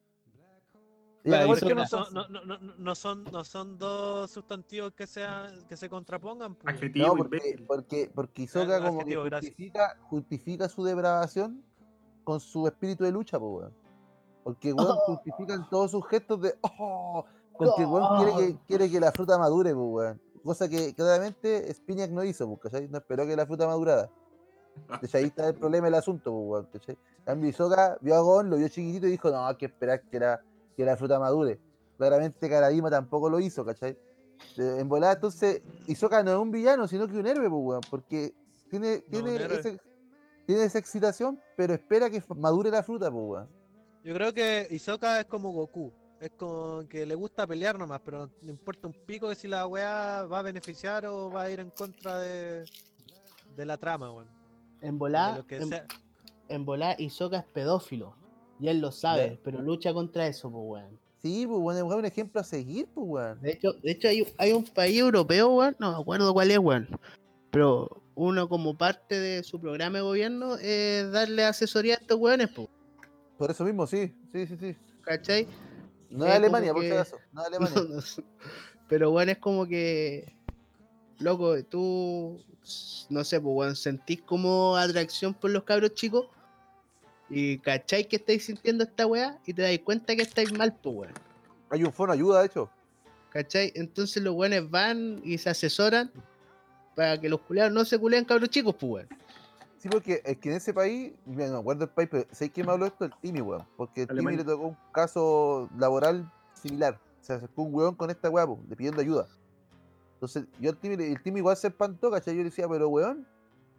Claro, 1.22 1.48
Porque 1.48 1.74
no 1.74 1.86
son, 1.86 2.06
no, 2.14 2.26
no, 2.28 2.42
no, 2.46 2.58
no 2.58 2.94
son, 2.94 3.22
no 3.24 3.44
son 3.44 3.76
dos 3.76 4.30
sustantivos 4.30 4.94
que, 4.94 5.06
sean, 5.06 5.66
que 5.68 5.76
se 5.76 5.90
contrapongan. 5.90 6.54
pues. 6.54 6.74
Adjetivo, 6.74 7.08
No, 7.08 7.16
porque, 7.16 7.62
porque, 7.68 8.10
porque 8.14 8.46
Claro, 8.46 8.86
como 8.86 9.04
que 9.04 9.14
justifica, 9.14 9.98
justifica 10.04 10.68
su 10.70 10.82
depravación 10.84 11.62
con 12.24 12.40
su 12.40 12.66
espíritu 12.66 13.04
de 13.04 13.12
lucha, 13.12 13.38
pues, 13.38 13.52
weón. 13.52 13.74
Porque, 14.42 14.72
weón, 14.72 14.88
Oh. 14.98 15.00
justifican 15.16 15.68
todos 15.68 15.90
sus 15.90 16.06
gestos 16.08 16.40
de 16.40 16.54
¡Oh! 16.62 17.26
Con 17.58 17.68
que, 17.76 17.84
weón, 17.84 18.24
quiere 18.24 18.32
que, 18.54 18.58
quiere 18.66 18.90
que 18.90 19.00
la 19.00 19.12
fruta 19.12 19.36
madure, 19.36 19.74
pues, 19.74 19.86
weón. 19.86 20.22
Cosa 20.42 20.66
que 20.66 20.94
claramente 20.94 21.70
Spinac 21.74 22.10
no 22.10 22.24
hizo, 22.24 22.48
pues, 22.48 22.60
¿cachai? 22.72 22.88
No 22.88 22.96
esperó 22.96 23.26
que 23.26 23.36
la 23.36 23.44
fruta 23.44 23.66
madurara. 23.66 24.08
Hecho, 25.02 25.18
ahí 25.18 25.24
está 25.24 25.48
el 25.48 25.54
problema 25.54 25.86
del 25.86 25.94
asunto, 25.94 26.30
pues, 26.32 26.64
weón, 26.86 26.96
cambio, 27.24 27.50
Hisoka 27.50 27.98
vio 28.00 28.14
a 28.16 28.20
Gon, 28.20 28.50
lo 28.50 28.56
vio 28.56 28.68
chiquitito 28.68 29.06
y 29.06 29.10
dijo, 29.12 29.30
no, 29.30 29.46
hay 29.46 29.56
que 29.56 29.66
esperar 29.66 30.02
que 30.02 30.18
la, 30.18 30.40
que 30.76 30.84
la 30.84 30.96
fruta 30.96 31.18
madure. 31.18 31.58
Claramente 31.96 32.48
Karadima 32.48 32.90
tampoco 32.90 33.28
lo 33.28 33.40
hizo, 33.40 33.64
¿cachai? 33.64 33.96
En 34.56 34.88
volada, 34.88 35.14
entonces, 35.14 35.62
Hisoka 35.86 36.22
no 36.22 36.30
es 36.32 36.36
un 36.38 36.50
villano, 36.50 36.88
sino 36.88 37.06
que 37.06 37.16
un 37.16 37.26
héroe, 37.26 37.48
pues, 37.48 37.62
weón, 37.62 37.80
porque 37.90 38.32
tiene, 38.70 39.00
tiene, 39.00 39.36
ese- 39.60 39.80
tiene 40.46 40.64
esa 40.64 40.78
excitación, 40.78 41.40
pero 41.56 41.74
espera 41.74 42.08
que 42.10 42.22
madure 42.36 42.70
la 42.70 42.82
fruta, 42.82 43.10
pues, 43.10 43.24
weón. 43.24 43.48
Yo 44.02 44.14
creo 44.14 44.32
que 44.32 44.66
Hisoka 44.70 45.20
es 45.20 45.26
como 45.26 45.52
Goku. 45.52 45.92
Es 46.20 46.30
como 46.36 46.86
que 46.86 47.06
le 47.06 47.14
gusta 47.14 47.46
pelear 47.46 47.78
nomás, 47.78 48.00
pero 48.04 48.28
no 48.42 48.50
importa 48.50 48.86
un 48.86 48.92
pico 49.06 49.28
de 49.30 49.34
si 49.34 49.48
la 49.48 49.66
weá 49.66 50.24
va 50.24 50.40
a 50.40 50.42
beneficiar 50.42 51.06
o 51.06 51.30
va 51.30 51.42
a 51.44 51.50
ir 51.50 51.60
en 51.60 51.70
contra 51.70 52.18
de, 52.18 52.64
de 53.56 53.64
la 53.64 53.78
trama, 53.78 54.10
weón. 54.12 54.28
En 54.82 54.92
De 54.92 54.98
volá, 54.98 55.44
en, 55.48 55.70
en 56.48 56.64
volá, 56.64 56.94
Hisoka 56.98 57.38
es 57.38 57.44
pedófilo. 57.44 58.14
Y 58.58 58.68
él 58.68 58.80
lo 58.80 58.92
sabe, 58.92 59.30
Ya. 59.30 59.38
pero 59.42 59.60
lucha 59.62 59.92
contra 59.94 60.26
eso, 60.26 60.50
pues, 60.50 60.64
weón. 60.66 60.98
Sí, 61.22 61.46
pues, 61.46 61.58
weón, 61.60 61.76
es 61.90 61.98
un 61.98 62.04
ejemplo 62.04 62.40
a 62.40 62.44
seguir, 62.44 62.86
pues, 62.94 63.06
weón. 63.08 63.40
De 63.40 63.52
hecho, 63.52 63.72
de 63.72 63.90
hecho 63.92 64.08
hay, 64.08 64.26
hay 64.38 64.52
un 64.52 64.64
país 64.64 64.98
europeo, 64.98 65.48
weón, 65.50 65.76
no 65.78 65.92
me 65.92 65.98
acuerdo 66.00 66.32
cuál 66.32 66.50
es, 66.50 66.58
weón. 66.58 66.88
Pero 67.50 68.02
uno 68.14 68.48
como 68.48 68.76
parte 68.76 69.18
de 69.18 69.42
su 69.42 69.60
programa 69.60 69.98
de 69.98 70.02
gobierno 70.02 70.56
es 70.56 71.10
darle 71.10 71.44
asesoría 71.44 71.94
a 71.94 71.98
estos 71.98 72.18
weones, 72.18 72.48
pues, 72.54 72.68
Por 73.38 73.50
eso 73.50 73.64
mismo, 73.64 73.86
sí, 73.86 74.14
sí, 74.32 74.46
sí, 74.46 74.56
sí. 74.58 74.76
¿cachai? 75.02 75.46
No 76.10 76.26
es 76.26 76.32
Alemania, 76.34 76.72
por 76.72 76.82
que- 76.82 76.92
acaso. 76.92 77.16
No 77.32 77.40
es 77.42 77.46
Alemania. 77.48 77.74
No, 77.82 77.94
no 77.96 78.00
sé. 78.00 78.22
Pero 78.88 79.10
bueno, 79.12 79.30
es 79.32 79.38
como 79.38 79.66
que. 79.66 80.34
Loco, 81.18 81.62
tú. 81.64 82.42
No 83.08 83.24
sé, 83.24 83.40
pues, 83.40 83.54
weón, 83.54 83.76
sentís 83.76 84.22
como 84.22 84.76
atracción 84.76 85.34
por 85.34 85.50
los 85.50 85.64
cabros 85.64 85.94
chicos. 85.94 86.26
Y 87.28 87.58
cachai 87.58 88.06
que 88.08 88.16
estáis 88.16 88.44
sintiendo 88.44 88.84
esta 88.84 89.06
weá. 89.06 89.38
Y 89.46 89.54
te 89.54 89.62
dais 89.62 89.80
cuenta 89.80 90.14
que 90.14 90.22
estáis 90.22 90.52
mal, 90.52 90.76
pues, 90.82 90.96
weón. 90.96 91.14
Hay 91.70 91.84
un 91.84 91.92
fono 91.92 92.12
ayuda, 92.12 92.40
de 92.40 92.46
hecho. 92.46 92.70
¿Cachai? 93.30 93.72
Entonces 93.74 94.22
los 94.22 94.34
weones 94.34 94.68
van 94.70 95.20
y 95.24 95.38
se 95.38 95.50
asesoran. 95.50 96.10
Para 96.96 97.20
que 97.20 97.28
los 97.28 97.40
culeados 97.40 97.72
no 97.72 97.84
se 97.84 97.98
culean 97.98 98.24
cabros 98.24 98.50
chicos, 98.50 98.74
pues, 98.78 98.92
weón. 98.92 99.08
Sí, 99.78 99.88
porque 99.88 100.20
es 100.24 100.36
que 100.36 100.50
en 100.50 100.56
ese 100.56 100.74
país, 100.74 101.12
mira, 101.24 101.46
no 101.46 101.54
me 101.54 101.58
acuerdo 101.60 101.84
el 101.84 101.90
país, 101.90 102.08
pero 102.10 102.26
¿sabes 102.32 102.50
quién 102.52 102.66
me 102.66 102.72
habló 102.72 102.84
esto? 102.86 103.06
El 103.06 103.14
Timi, 103.22 103.40
weón. 103.40 103.66
Porque 103.76 104.02
el 104.02 104.08
Timi 104.08 104.18
Alemania. 104.18 104.38
le 104.40 104.44
tocó 104.44 104.66
un 104.66 104.76
caso 104.92 105.70
laboral 105.78 106.30
similar. 106.52 107.00
Se 107.22 107.32
acercó 107.32 107.62
un 107.62 107.74
weón 107.74 107.94
con 107.94 108.10
esta 108.10 108.28
weá, 108.28 108.46
po, 108.46 108.60
le 108.68 108.76
pidiendo 108.76 109.00
ayuda. 109.00 109.26
Entonces, 110.20 110.44
yo 110.60 110.76
Timi, 110.76 110.98
le- 110.98 111.12
el 111.12 111.22
Timi 111.22 111.38
igual 111.38 111.56
se 111.56 111.68
espantó, 111.68 112.10
¿cachai? 112.10 112.34
Yo 112.34 112.40
le 112.42 112.50
decía, 112.50 112.68
pero 112.68 112.90
weón, 112.90 113.26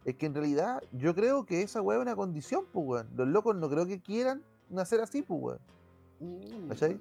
es 0.04 0.16
que 0.16 0.26
en 0.26 0.34
realidad 0.34 0.82
yo 0.90 1.14
creo 1.14 1.46
que 1.46 1.62
esa 1.62 1.80
weá 1.80 1.98
es 1.98 2.02
una 2.02 2.16
condición, 2.16 2.64
pues 2.72 2.84
weón. 2.84 3.08
Los 3.14 3.28
locos 3.28 3.54
no 3.54 3.70
creo 3.70 3.86
que 3.86 4.00
quieran 4.00 4.42
nacer 4.68 5.00
así, 5.00 5.22
pues 5.22 5.40
weón. 5.40 6.68
¿Cachai? 6.68 6.98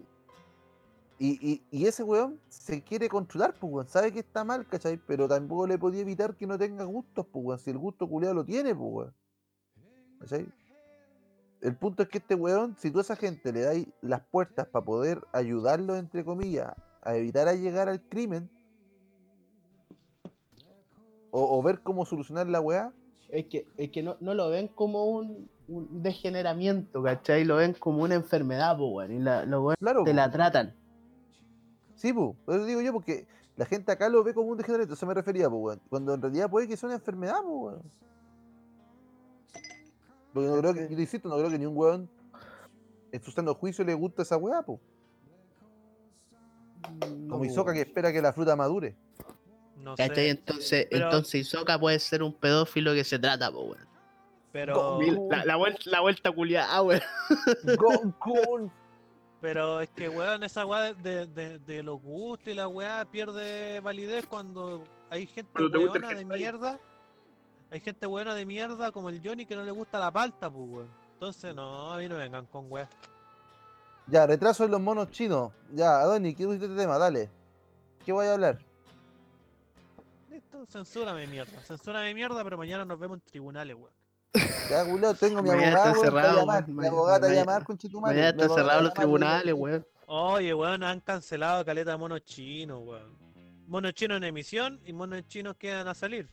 Y, 1.17 1.39
y, 1.41 1.63
y 1.71 1.87
ese 1.87 2.03
weón 2.03 2.39
se 2.49 2.83
quiere 2.83 3.09
controlar, 3.09 3.55
pues 3.59 3.73
weón. 3.73 3.87
Sabe 3.87 4.11
que 4.11 4.19
está 4.19 4.43
mal, 4.43 4.67
¿cachai? 4.67 4.97
Pero 5.07 5.27
tampoco 5.27 5.65
le 5.65 5.79
podía 5.79 6.01
evitar 6.01 6.35
que 6.35 6.45
no 6.45 6.55
tenga 6.59 6.83
gustos, 6.83 7.25
pues 7.31 7.43
weón. 7.43 7.59
Si 7.59 7.71
el 7.71 7.79
gusto 7.79 8.07
culiado 8.07 8.35
lo 8.35 8.45
tiene, 8.45 8.75
pues 8.75 8.89
weón. 8.93 9.13
¿Cachai? 10.19 10.47
El 11.61 11.75
punto 11.75 12.03
es 12.03 12.09
que 12.09 12.19
este 12.19 12.35
weón, 12.35 12.75
si 12.77 12.91
tú 12.91 12.99
a 12.99 13.01
esa 13.01 13.15
gente 13.15 13.51
le 13.51 13.61
dais 13.61 13.87
las 14.01 14.21
puertas 14.21 14.67
para 14.67 14.85
poder 14.85 15.19
ayudarlo, 15.31 15.95
entre 15.95 16.23
comillas, 16.23 16.73
a 17.01 17.15
evitar 17.15 17.47
a 17.47 17.53
llegar 17.55 17.89
al 17.89 18.01
crimen, 18.07 18.47
o, 21.31 21.57
o 21.57 21.63
ver 21.63 21.81
cómo 21.81 22.05
solucionar 22.05 22.47
la 22.47 22.61
weá, 22.61 22.93
Es 23.29 23.45
que, 23.45 23.65
es 23.77 23.89
que 23.89 24.03
no, 24.03 24.17
no 24.19 24.33
lo 24.33 24.49
ven 24.49 24.67
como 24.67 25.05
un, 25.05 25.49
un 25.67 26.03
degeneramiento, 26.03 27.01
¿cachai? 27.01 27.45
Lo 27.45 27.55
ven 27.55 27.73
como 27.73 28.03
una 28.03 28.15
enfermedad, 28.15 28.77
pues, 28.77 28.91
weón. 28.91 29.11
Y 29.13 29.19
la, 29.19 29.45
los 29.45 29.61
weones 29.61 29.79
claro. 29.79 30.03
te 30.03 30.11
po. 30.11 30.15
la 30.15 30.29
tratan. 30.29 30.75
Sí, 31.95 32.13
pues, 32.13 32.35
eso 32.47 32.65
digo 32.65 32.81
yo, 32.81 32.93
porque 32.93 33.25
la 33.55 33.65
gente 33.65 33.91
acá 33.91 34.09
lo 34.09 34.23
ve 34.23 34.33
como 34.33 34.49
un 34.49 34.57
degeneramiento, 34.57 34.93
eso 34.95 35.05
me 35.05 35.13
refería, 35.13 35.49
pues, 35.49 35.61
weón. 35.61 35.81
Cuando 35.89 36.13
en 36.13 36.21
realidad 36.21 36.49
puede 36.49 36.67
que 36.67 36.75
sea 36.75 36.87
una 36.87 36.95
enfermedad, 36.95 37.41
pues, 37.43 37.55
weón. 37.55 37.81
Porque 40.33 40.49
no 40.49 40.57
creo 40.57 40.73
que, 40.73 40.95
yo 40.95 40.99
insisto, 40.99 41.27
no 41.29 41.35
creo 41.37 41.49
que 41.49 41.59
ni 41.59 41.65
un 41.65 41.75
weón 41.75 42.09
en 43.11 43.21
su 43.21 43.31
sano 43.31 43.53
juicio 43.53 43.83
le 43.83 43.93
guste 43.93 44.21
esa 44.21 44.37
weá. 44.37 44.63
No, 44.65 44.79
Como 47.29 47.45
Hisoka 47.45 47.73
que 47.73 47.81
espera 47.81 48.11
que 48.11 48.21
la 48.21 48.33
fruta 48.33 48.55
madure. 48.55 48.95
No 49.81 49.95
¿Cachai? 49.95 50.15
sé. 50.15 50.29
Entonces, 50.29 50.87
Pero- 50.89 51.05
entonces 51.05 51.41
Hisoka 51.41 51.79
puede 51.79 51.99
ser 51.99 52.23
un 52.23 52.33
pedófilo 52.33 52.93
que 52.93 53.03
se 53.03 53.17
trata, 53.19 53.51
pues, 53.51 53.63
weón. 53.65 53.87
Pero, 54.51 54.99
La, 55.29 55.45
la 55.45 55.55
vuelta, 55.55 55.81
la 55.85 56.01
vuelta 56.01 56.31
culiada, 56.31 56.81
weón. 56.81 57.01
Gonkun. 57.77 58.71
pero 59.41 59.81
es 59.81 59.89
que, 59.89 60.09
weón, 60.09 60.43
esa 60.43 60.65
weá 60.65 60.93
de, 60.93 61.25
de, 61.27 61.59
de 61.59 61.83
los 61.83 62.01
gustos 62.01 62.49
y 62.49 62.53
la 62.53 62.67
weá 62.67 63.05
pierde 63.05 63.79
validez 63.79 64.25
cuando 64.27 64.83
hay 65.09 65.25
gente 65.27 65.51
gusta 65.63 65.77
weona 65.77 66.09
de 66.09 66.25
mierda. 66.25 66.79
Hay 67.71 67.79
gente 67.79 68.05
buena 68.05 68.35
de 68.35 68.45
mierda 68.45 68.91
como 68.91 69.09
el 69.09 69.21
Johnny 69.23 69.45
que 69.45 69.55
no 69.55 69.63
le 69.63 69.71
gusta 69.71 69.97
la 69.97 70.11
palta, 70.11 70.49
pues, 70.49 70.69
weón. 70.69 70.89
Entonces, 71.13 71.55
no, 71.55 71.91
a 71.93 71.97
mí 71.97 72.07
no 72.09 72.17
vengan 72.17 72.45
con 72.47 72.65
weá. 72.69 72.89
Ya, 74.07 74.27
retraso 74.27 74.65
en 74.65 74.71
los 74.71 74.81
monos 74.81 75.09
chinos. 75.11 75.51
Ya, 75.71 76.01
Adoni, 76.01 76.35
¿qué 76.35 76.43
dijiste 76.45 76.65
este 76.65 76.77
tema? 76.77 76.97
Dale. 76.97 77.29
¿Qué 78.05 78.11
voy 78.11 78.25
a 78.25 78.33
hablar? 78.33 78.59
Censúrame 80.67 81.27
mierda. 81.27 81.59
Censúrame 81.61 82.13
mierda, 82.13 82.43
pero 82.43 82.57
mañana 82.57 82.85
nos 82.85 82.99
vemos 82.99 83.17
en 83.17 83.21
tribunales, 83.21 83.75
weón. 83.75 83.93
Ya, 84.69 84.85
culiao, 84.85 85.13
tengo 85.13 85.41
mi 85.41 85.49
Mañana 85.49 85.67
abogado, 85.83 85.91
está 85.95 86.05
cerrado, 86.05 86.39
llamar. 86.39 86.67
Mi 86.67 86.87
abogada 86.87 87.27
te 87.27 87.35
llamar, 87.35 87.65
están 87.67 88.49
cerrados 88.49 88.83
los 88.83 88.93
tribunales, 88.93 89.53
weón. 89.53 89.85
Oye, 90.07 90.53
weón, 90.53 90.83
han 90.83 90.99
cancelado 91.01 91.65
caleta 91.65 91.91
de 91.91 91.97
monos 91.97 92.23
chinos, 92.23 92.79
weón. 92.83 93.17
Monos 93.67 93.93
chinos 93.93 94.17
en 94.17 94.23
emisión 94.25 94.79
y 94.85 94.93
monos 94.93 95.25
chinos 95.27 95.55
quedan 95.57 95.87
a 95.87 95.93
salir. 95.93 96.29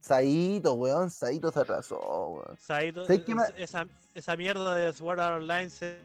Saito, 0.00 0.74
weón, 0.74 1.10
Saito 1.10 1.50
se 1.52 1.60
atrasó, 1.60 1.98
weón. 1.98 2.56
Saito- 2.58 3.04
¿Sabes 3.06 3.22
qué 3.24 3.34
ma- 3.34 3.46
esa, 3.56 3.86
esa 4.14 4.36
mierda 4.36 4.74
de 4.74 4.92
Sword 4.92 5.20
Art 5.20 5.42
Online 5.42 5.70
se. 5.70 5.98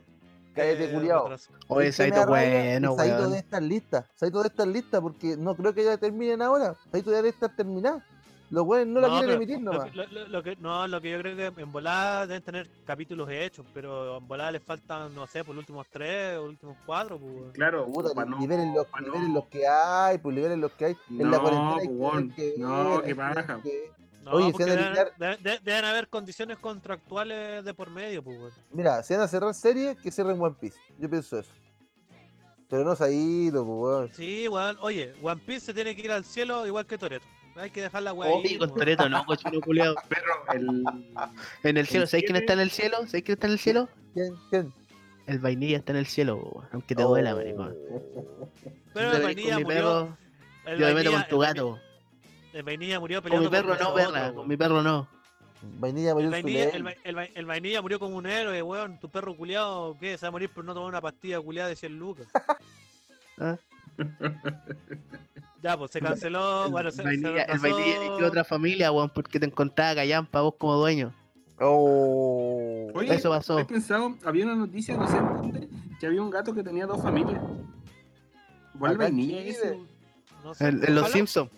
Cállate, 0.57 0.85
eh, 0.85 0.91
culiao. 0.93 1.23
retrasó. 1.23 1.51
Oye, 1.67 1.91
¿Sabes 1.91 2.11
qué 2.11 2.19
me 2.19 2.25
Saito, 2.25 2.29
bueno, 2.29 2.95
Saito 2.95 3.23
debe 3.29 3.38
estar 3.39 3.63
lista. 3.63 4.05
Saito 4.15 4.38
debe 4.39 4.49
estar 4.49 4.67
lista 4.67 5.01
porque 5.01 5.38
no 5.38 5.55
creo 5.55 5.73
que 5.73 5.84
ya 5.84 5.97
terminen 5.97 6.41
ahora. 6.41 6.75
Saito 6.91 7.11
debe 7.11 7.29
estar 7.29 7.55
terminada. 7.55 8.03
Los 8.49 8.63
weones 8.65 8.88
no 8.88 9.01
la 9.01 9.09
quieren 9.09 9.31
emitir 9.35 9.59
nomás. 9.59 9.93
lo- 9.93 10.07
lo- 10.07 10.27
lo 10.29 10.41
que, 10.41 10.55
no, 10.55 10.88
lo 10.88 11.01
que 11.01 11.11
yo 11.11 11.19
creo 11.19 11.53
que 11.53 11.61
en 11.61 11.69
volada 11.69 12.25
deben 12.27 12.41
tener 12.41 12.69
capítulos 12.85 13.27
hechos, 13.29 13.65
pero 13.73 14.19
en 14.19 14.27
volada 14.27 14.51
les 14.53 14.63
faltan, 14.63 15.13
no 15.13 15.27
sé, 15.27 15.43
por 15.43 15.53
los 15.53 15.63
últimos 15.63 15.85
tres 15.91 16.38
o 16.38 16.43
los 16.43 16.49
últimos 16.51 16.77
cuatro, 16.85 17.19
pues. 17.19 17.51
Claro, 17.51 17.85
Puta, 17.91 18.13
pa' 18.15 18.23
no- 18.23 18.39
liberen 18.39 18.73
los, 18.73 18.88
pa' 18.88 19.01
no- 19.01 19.07
liberen 19.07 19.34
los 19.34 19.47
que 19.47 19.67
hay, 19.67 20.17
pues 20.19 20.34
liberen 20.34 20.61
los 20.61 20.71
que 20.71 20.85
hay. 20.85 20.97
en 21.09 21.29
la 21.29 21.38
No, 21.38 21.41
cuarentena 21.41 21.75
hay 21.75 21.88
que 21.88 21.93
pues, 21.93 21.99
weón. 22.13 22.29
que 22.31 22.53
No, 22.57 22.91
hay 22.93 23.01
que 23.01 23.63
que- 23.63 23.91
No, 24.28 24.34
Oye, 24.34 24.45
se 24.48 24.52
porque 24.52 24.66
van 24.66 24.72
a 24.72 24.76
deben, 24.76 24.88
eliminar- 24.94 25.14
deben- 25.18 25.41
de- 25.44 25.60
deben 25.64 25.86
haber 25.86 26.08
condiciones 26.10 26.58
contractuales 26.58 27.64
de 27.64 27.74
por 27.74 27.90
medio, 27.90 28.22
pues, 28.24 28.38
weón. 28.38 28.52
Mira, 28.72 29.02
si 29.04 29.14
van 29.14 29.24
a 29.24 29.28
cerrar 29.28 29.54
series, 29.54 29.98
que 29.98 30.12
cierren 30.12 30.40
One 30.41 30.56
Piece. 30.60 30.78
Yo 30.99 31.10
pienso 31.10 31.40
eso. 31.40 31.52
Pero 32.70 32.84
no 32.84 32.95
Saito, 32.95 33.66
pues 33.66 33.78
weón. 33.80 34.10
Sí, 34.14 34.48
weón. 34.48 34.78
Oye, 34.82 35.14
One 35.22 35.41
Piece 35.45 35.68
se 35.68 35.74
tiene 35.74 35.95
que 35.95 36.02
ir 36.02 36.12
al 36.12 36.26
cielo 36.26 36.66
igual 36.68 36.86
que 36.86 36.98
Toreto. 36.98 37.26
Hay 37.56 37.72
que 37.72 37.82
dejar 37.82 38.04
la 38.04 38.14
weá 38.14 38.30
Oye, 38.30 38.49
ahí. 38.49 38.58
con 38.58 38.68
weón. 38.70 38.80
Toreto, 38.80 39.10
no, 39.10 39.26
cochino 39.26 39.62
culiado. 39.62 39.95
Perro, 40.10 40.34
el. 40.54 40.84
En 41.64 41.78
el 41.78 41.88
cielo, 41.88 42.04
¿El 42.04 42.10
¿sabéis 42.10 42.26
quién 42.26 42.36
está 42.36 42.54
en 42.54 42.60
el 42.60 42.70
cielo? 42.72 42.98
¿Sabéis 43.06 43.24
quién 43.24 43.34
está 43.34 43.48
en 43.48 43.54
el 43.54 43.60
cielo? 43.60 43.90
¿Quién? 44.14 44.34
¿Quién? 44.49 44.74
El 45.26 45.40
vainilla 45.40 45.78
está 45.78 45.91
en 45.94 45.98
el 45.99 46.06
cielo, 46.08 46.36
weón. 46.38 46.68
Aunque 46.74 46.94
te 46.95 47.04
duela, 47.04 47.34
Oh. 47.34 47.38
maricón. 47.38 47.76
Pero 48.94 49.12
el 49.14 49.24
vainilla 49.24 49.60
murió. 49.60 49.68
perro, 49.68 50.18
el 50.66 50.80
yo 50.80 50.86
me 50.88 50.94
meto 50.94 51.12
con 51.12 51.28
tu 51.28 51.41
el 51.44 51.48
gato. 51.48 51.80
El 52.57 52.63
vainilla 52.63 52.99
murió 52.99 53.21
Con 53.21 53.29
peleando 53.29 53.49
mi 53.51 53.55
perro 53.55 53.75
no. 53.75 54.34
Con 54.35 54.47
mi 54.47 54.57
perro 54.57 54.81
no. 54.81 55.07
Vainilla 55.79 56.13
murió 56.15 56.27
El 56.27 56.31
vainilla, 56.31 56.65
ley. 56.65 56.71
el, 56.75 56.85
va- 56.88 56.93
el 57.03 57.17
va- 57.17 57.23
el 57.25 57.45
vainilla 57.45 57.81
murió 57.84 57.99
como 57.99 58.17
un 58.17 58.25
héroe, 58.25 58.61
weón. 58.63 58.99
Tu 58.99 59.09
perro 59.09 59.35
culiado, 59.38 59.95
¿qué? 59.99 60.17
Se 60.17 60.25
va 60.25 60.29
a 60.29 60.31
morir 60.31 60.49
por 60.49 60.65
no 60.65 60.73
tomar 60.73 60.89
una 60.89 60.99
pastilla 61.01 61.39
culiada 61.39 61.69
de 61.69 61.75
100 61.75 61.97
lucas. 61.99 62.27
Ah. 63.39 63.55
Ya, 65.61 65.77
pues 65.77 65.91
se 65.91 66.01
canceló. 66.01 66.65
El 66.65 66.71
bueno, 66.71 66.89
se, 66.89 66.97
se 66.97 67.03
vainilla, 67.03 67.43
el 67.43 67.59
vainilla 67.59 67.97
eligió 68.05 68.27
otra 68.27 68.43
familia, 68.43 68.91
weón, 68.91 69.11
porque 69.11 69.39
te 69.39 69.45
encontraba 69.45 69.93
callampa 69.93 70.41
vos 70.41 70.55
como 70.57 70.73
dueño. 70.77 71.13
Oh. 71.59 72.89
Oye, 72.95 73.13
Eso 73.13 73.29
pasó. 73.29 73.59
He 73.59 73.65
pensado, 73.65 74.15
había 74.25 74.45
una 74.45 74.55
noticia, 74.55 74.97
no 74.97 75.07
sé 75.07 75.17
dónde, 75.19 75.69
que 75.99 76.07
había 76.07 76.19
un 76.23 76.31
gato 76.31 76.51
que 76.51 76.63
tenía 76.63 76.88
dos 76.88 76.99
familias. 76.99 77.39
¿Cuál 78.79 78.97
vainilla 78.97 79.39
no 80.43 80.53
sé, 80.55 80.67
En, 80.67 80.84
en 80.84 80.95
los 80.95 81.11
Simpsons. 81.11 81.51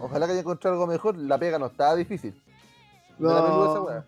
Ojalá 0.00 0.26
que 0.26 0.32
haya 0.32 0.40
encontrado 0.40 0.74
algo 0.74 0.86
mejor. 0.86 1.16
La 1.16 1.38
pega 1.38 1.58
no 1.58 1.66
estaba 1.66 1.96
difícil. 1.96 2.32
De 3.18 3.26
la 3.28 3.38
esa 3.40 3.80
weá. 3.82 4.04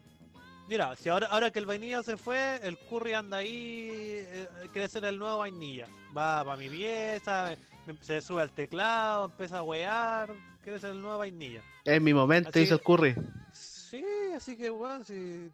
Mira, 0.69 0.95
si 0.95 1.09
ahora, 1.09 1.27
ahora 1.27 1.51
que 1.51 1.59
el 1.59 1.67
vainilla 1.67 2.03
se 2.05 2.17
fue, 2.17 2.61
el 2.63 2.79
curry 2.79 3.13
anda 3.15 3.39
ahí, 3.39 3.89
eh, 3.93 4.49
quiere 4.73 4.87
ser 4.89 5.05
el 5.05 5.19
nuevo 5.19 5.39
vainilla. 5.39 5.89
Va 6.17 6.45
para 6.45 6.57
mi 6.57 6.69
pieza, 6.69 7.57
me- 7.87 7.97
se 8.01 8.21
sube 8.21 8.43
al 8.43 8.51
teclado, 8.53 9.25
empieza 9.25 9.59
a 9.59 9.63
wear, 9.65 10.31
quiere 10.63 10.79
ser 10.79 10.91
el 10.91 11.01
nuevo 11.03 11.19
vainilla. 11.19 11.61
En 11.85 12.05
mi 12.05 12.15
momento 12.15 12.51
Así 12.51 12.61
hizo 12.61 12.75
el 12.75 12.83
curry. 12.83 13.17
Sí, 13.53 14.05
así 14.37 14.57
que 14.57 14.71
weón, 14.71 15.05
si 15.05 15.51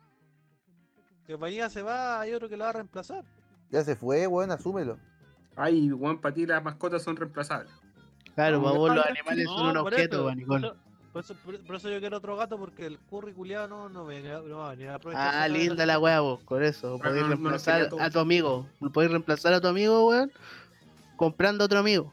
que 1.27 1.33
el 1.33 1.39
vainilla 1.39 1.71
se 1.71 1.81
va, 1.81 2.21
hay 2.21 2.35
otro 2.35 2.49
que 2.51 2.57
lo 2.59 2.65
va 2.65 2.71
a 2.71 2.75
reemplazar. 2.75 3.25
Ya 3.71 3.83
se 3.83 3.97
fue, 3.97 4.27
weón, 4.27 4.51
asúmelo. 4.51 4.99
Ay, 5.57 5.89
Juan, 5.89 6.21
para 6.21 6.35
ti 6.35 6.45
las 6.45 6.63
mascotas 6.63 7.03
son 7.03 7.17
reemplazables. 7.17 7.73
Claro, 8.37 8.63
para 8.63 8.77
vos 8.79 8.95
los 8.95 9.07
animales 9.07 9.45
No, 9.47 9.59
son 9.59 9.67
un 9.71 9.77
objeto, 9.79 10.17
eso, 10.17 10.25
maricón. 10.27 10.73
Por, 11.13 11.25
eso, 11.25 11.35
por, 11.37 11.59
por 11.65 11.77
eso 11.77 11.89
yo 11.89 11.99
quiero 11.99 12.19
otro 12.19 12.37
gato, 12.37 12.59
porque 12.59 12.85
el 12.87 12.99
curry 12.99 13.33
culiado 13.33 13.67
no, 13.67 13.89
no, 13.89 14.05
me, 14.05 14.21
no 14.21 14.59
va 14.59 14.67
a 14.69 14.71
venir 14.73 14.91
a 14.91 14.97
aprovechar. 14.97 15.35
Ah, 15.35 15.49
linda 15.49 15.87
la 15.87 15.99
weá, 15.99 16.21
vos, 16.21 16.45
con 16.45 16.63
eso. 16.63 16.99
Podéis 16.99 17.23
no- 17.23 17.23
no 17.23 17.29
los 17.31 17.39
reemplazar 17.65 17.89
a 17.99 18.11
tu 18.11 18.19
amigo. 18.21 18.69
Podéis 18.93 19.11
reemplazar 19.11 19.55
a 19.55 19.61
tu 19.61 19.67
amigo, 19.69 20.07
weón, 20.09 20.31
comprando 21.17 21.65
otro 21.65 21.79
amigo. 21.79 22.13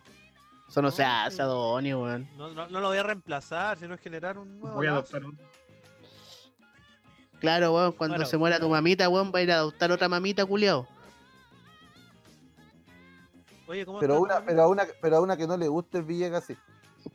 Eso 0.69 0.81
no, 0.81 0.87
No, 0.87 0.91
se 0.95 1.03
hace. 1.03 1.41
Adonio, 1.41 2.01
weón. 2.03 2.29
No, 2.37 2.53
no, 2.53 2.67
no 2.69 2.79
lo 2.79 2.87
voy 2.87 2.97
a 2.97 3.03
reemplazar, 3.03 3.77
sino 3.77 3.93
es 3.93 3.99
generar 4.01 4.37
un 4.37 4.57
nuevo. 4.61 4.77
Voy 4.77 4.87
a 4.87 4.91
adoptar 4.91 5.25
otro. 5.25 5.37
Claro, 7.41 7.73
weón, 7.75 7.91
cuando 7.91 8.15
Bueno. 8.15 8.29
se 8.29 8.37
muera 8.37 8.57
tu 8.59 8.69
mamita, 8.69 9.09
weón, 9.09 9.31
va 9.35 9.39
a 9.39 9.41
ir 9.41 9.51
a 9.51 9.55
adoptar 9.55 9.91
otra 9.91 10.07
mamita, 10.07 10.45
culiao. 10.45 10.87
Oye, 13.67 13.85
¿cómo 13.85 13.99
Pero 13.99 14.19
una, 14.19 14.43
pero 14.45 14.63
a 14.63 14.67
una, 14.67 14.85
pero 15.01 15.17
a 15.17 15.21
una 15.21 15.37
que 15.37 15.47
no 15.47 15.57
le 15.57 15.67
guste 15.67 15.99
el 15.99 16.03
Villegas, 16.03 16.45
sí. 16.45 16.57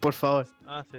Por 0.00 0.12
favor. 0.12 0.46
Ah, 0.66 0.84
sí. 0.90 0.98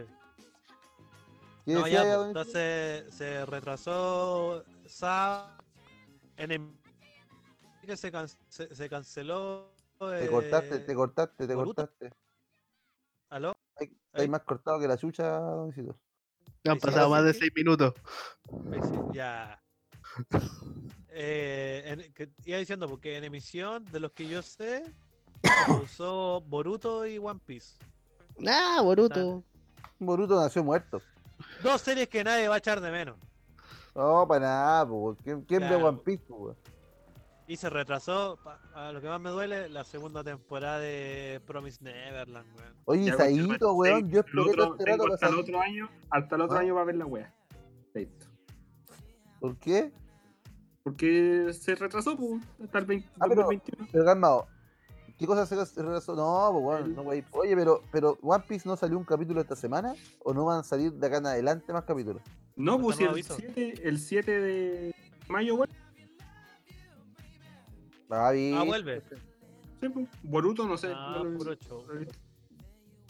¿Qué 1.65 1.73
No, 1.73 1.87
ya, 1.87 2.03
pues, 2.03 2.27
entonces 2.27 3.13
se 3.13 3.45
retrasó 3.45 4.63
Sa 4.85 5.57
en 6.37 6.79
que 7.85 7.97
se, 7.97 8.11
can- 8.11 8.27
se, 8.47 8.73
se 8.73 8.89
canceló. 8.89 9.71
Te 9.99 10.25
eh, 10.25 10.27
cortaste, 10.27 10.79
te 10.79 10.95
cortaste, 10.95 11.47
te 11.47 11.55
Boruto. 11.55 11.87
cortaste. 11.87 12.15
¿Aló? 13.29 13.55
Hay, 14.13 14.27
más 14.27 14.43
cortado 14.43 14.79
que 14.79 14.87
la 14.87 14.97
chucha, 14.97 15.39
don 15.39 15.69
Isidro. 15.69 15.99
Han 16.65 16.79
pasado 16.79 17.09
más 17.09 17.23
de 17.23 17.33
seis 17.33 17.51
minutos. 17.55 17.93
Ya. 19.13 19.61
Eh, 21.11 21.83
en- 21.85 22.13
que 22.13 22.29
iba 22.45 22.59
diciendo, 22.59 22.87
porque 22.87 23.17
en 23.17 23.23
emisión, 23.23 23.83
de 23.85 23.99
los 23.99 24.11
que 24.11 24.27
yo 24.27 24.41
sé, 24.43 24.83
usó 25.83 26.41
Boruto 26.41 27.05
y 27.05 27.17
One 27.17 27.39
Piece. 27.45 27.75
Ah, 28.47 28.79
Boruto. 28.83 29.43
Boruto 29.99 30.39
nació 30.39 30.63
muerto. 30.63 31.01
Dos 31.63 31.81
series 31.81 32.07
que 32.09 32.23
nadie 32.23 32.47
va 32.47 32.55
a 32.55 32.57
echar 32.59 32.81
de 32.81 32.91
menos. 32.91 33.17
No, 33.95 34.25
para 34.27 34.41
nada, 34.47 34.87
po. 34.87 35.17
¿Quién, 35.23 35.41
quién 35.43 35.61
ve. 35.61 35.75
One 35.75 35.99
Piece, 36.03 36.23
po? 36.27 36.55
Y 37.47 37.57
se 37.57 37.67
retrasó, 37.69 38.37
pa- 38.43 38.59
a 38.75 38.91
lo 38.91 39.01
que 39.01 39.07
más 39.07 39.19
me 39.19 39.31
duele, 39.31 39.69
la 39.69 39.83
segunda 39.83 40.23
temporada 40.23 40.79
de 40.79 41.41
Promise 41.47 41.83
Neverland, 41.83 42.47
weón. 42.55 42.73
Oye, 42.85 43.11
Saito, 43.13 43.73
weón, 43.73 44.09
yo 44.11 44.19
esperé 44.19 44.41
otro- 44.41 44.53
todo 44.65 44.73
este 44.77 44.85
rato 44.91 45.13
hasta 45.13 45.27
el 45.29 45.35
otro 45.39 45.59
año, 45.59 45.89
hasta 46.11 46.35
el 46.35 46.41
otro 46.43 46.57
¿Ah? 46.57 46.61
año 46.61 46.75
va 46.75 46.81
a 46.81 46.85
ver 46.85 46.95
la 46.97 47.05
wea. 47.07 47.33
Listo. 47.95 48.27
¿Por 49.39 49.57
qué? 49.57 49.91
Porque 50.83 51.51
se 51.53 51.73
retrasó, 51.75 52.15
pues, 52.15 52.41
hasta 52.63 52.79
el 52.79 52.85
20, 52.85 53.09
Ah, 53.19 53.25
pero- 53.27 53.41
2021. 53.43 53.87
Pero 53.91 54.05
calmado. 54.05 54.47
¿Qué 55.19 55.27
cosa 55.27 55.45
se? 55.45 55.55
No, 55.55 55.61
pues 55.63 56.63
bueno, 56.63 56.85
El- 56.85 56.95
no, 56.95 57.01
wey. 57.01 57.23
Oye, 57.31 57.53
pero, 57.55 57.83
pero 57.91 58.17
One 58.21 58.43
Piece 58.47 58.67
no 58.67 58.77
salió 58.77 58.97
un 58.97 59.03
capítulo 59.03 59.41
esta 59.41 59.55
semana 59.55 59.93
o 60.23 60.33
no 60.33 60.45
van 60.45 60.61
a 60.61 60.63
salir 60.63 60.93
de 60.93 61.05
acá 61.07 61.17
en 61.17 61.25
adelante 61.27 61.73
más 61.73 61.83
capítulos. 61.83 62.21
No, 62.55 62.79
pues 62.79 62.99
el 63.01 63.09
aviso. 63.09 63.35
7, 63.35 63.73
el 63.87 63.99
7 63.99 64.39
de 64.39 64.95
mayo, 65.27 65.57
bueno, 65.57 65.73
Ah, 68.09 68.31
bien. 68.31 68.55
Ah, 68.57 68.63
vuelve. 68.63 69.01
sí, 69.81 69.89
pues, 69.89 70.07
Boruto, 70.23 70.65
no 70.67 70.77
sé. 70.77 70.91
Ah, 70.95 71.21
no 71.23 71.37
puro. 71.37 71.53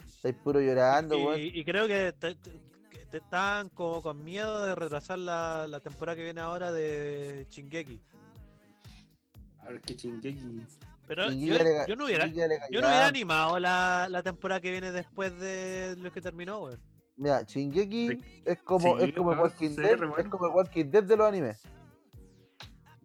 Estáis 0.06 0.34
puro 0.42 0.60
llorando, 0.60 1.16
Y, 1.16 1.24
weón. 1.24 1.40
y 1.40 1.64
creo 1.64 1.86
que 1.86 2.12
te, 2.12 2.34
te- 2.34 2.60
que 2.90 3.06
te 3.06 3.16
están 3.18 3.70
como 3.70 4.02
con 4.02 4.22
miedo 4.22 4.66
de 4.66 4.74
retrasar 4.74 5.18
la, 5.18 5.66
la 5.68 5.80
temporada 5.80 6.16
que 6.16 6.24
viene 6.24 6.40
ahora 6.42 6.70
de 6.72 7.46
Shingeki. 7.48 7.98
A 9.60 9.70
ver 9.70 9.80
qué 9.80 9.94
Shingeki. 9.94 10.66
Pero 11.10 11.24
yo, 11.24 11.96
no 11.96 12.04
hubiera, 12.04 12.28
yo 12.70 12.80
no 12.80 12.86
animado 12.86 13.58
la, 13.58 14.06
la 14.08 14.22
temporada 14.22 14.60
que 14.60 14.70
viene 14.70 14.92
después 14.92 15.36
de 15.40 15.96
lo 15.98 16.12
que 16.12 16.20
terminó, 16.20 16.60
weón. 16.60 16.80
Mira, 17.16 17.42
Shingeki 17.42 18.08
Sí. 18.10 18.42
es 18.46 18.62
como, 18.62 18.96
Sí, 18.96 19.06
es 19.06 19.12
como 19.16 19.32
Walking 19.32 19.74
Dead, 19.74 20.00
es 20.18 20.28
como 20.28 20.46
el 20.46 20.52
Walking 20.52 20.84
Dead 20.84 21.02
de 21.02 21.16
los 21.16 21.26
animes. 21.26 21.62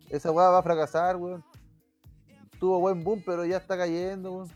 Esa 0.08 0.30
weá 0.30 0.50
va 0.50 0.60
a 0.60 0.62
fracasar, 0.62 1.16
weón. 1.16 1.44
Tuvo 2.60 2.80
buen 2.80 3.04
boom, 3.04 3.24
pero 3.26 3.44
ya 3.44 3.58
está 3.58 3.76
cayendo, 3.76 4.34
weón. 4.34 4.52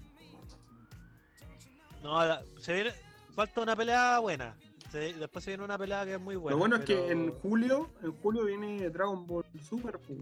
No, 2.04 2.24
la- 2.24 2.44
se 2.60 2.72
viene, 2.74 2.92
falta 3.34 3.62
una 3.62 3.76
pelea 3.76 4.20
buena. 4.20 4.56
Se- 4.92 5.14
después 5.16 5.44
se 5.44 5.50
viene 5.50 5.64
una 5.64 5.80
pelea 5.80 6.06
que 6.06 6.14
es 6.14 6.22
muy 6.22 6.36
buena. 6.36 6.54
Lo 6.54 6.60
bueno 6.60 6.76
es 6.76 6.86
que 6.86 7.12
en 7.12 7.32
julio, 7.40 7.90
en 8.04 8.12
julio 8.22 8.46
viene 8.46 8.88
Dragon 8.92 9.26
Ball 9.26 9.44
Super, 9.68 9.98
pues. 9.98 10.20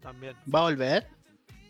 También. 0.00 0.34
¿Va 0.52 0.58
a 0.58 0.62
volver? 0.62 1.06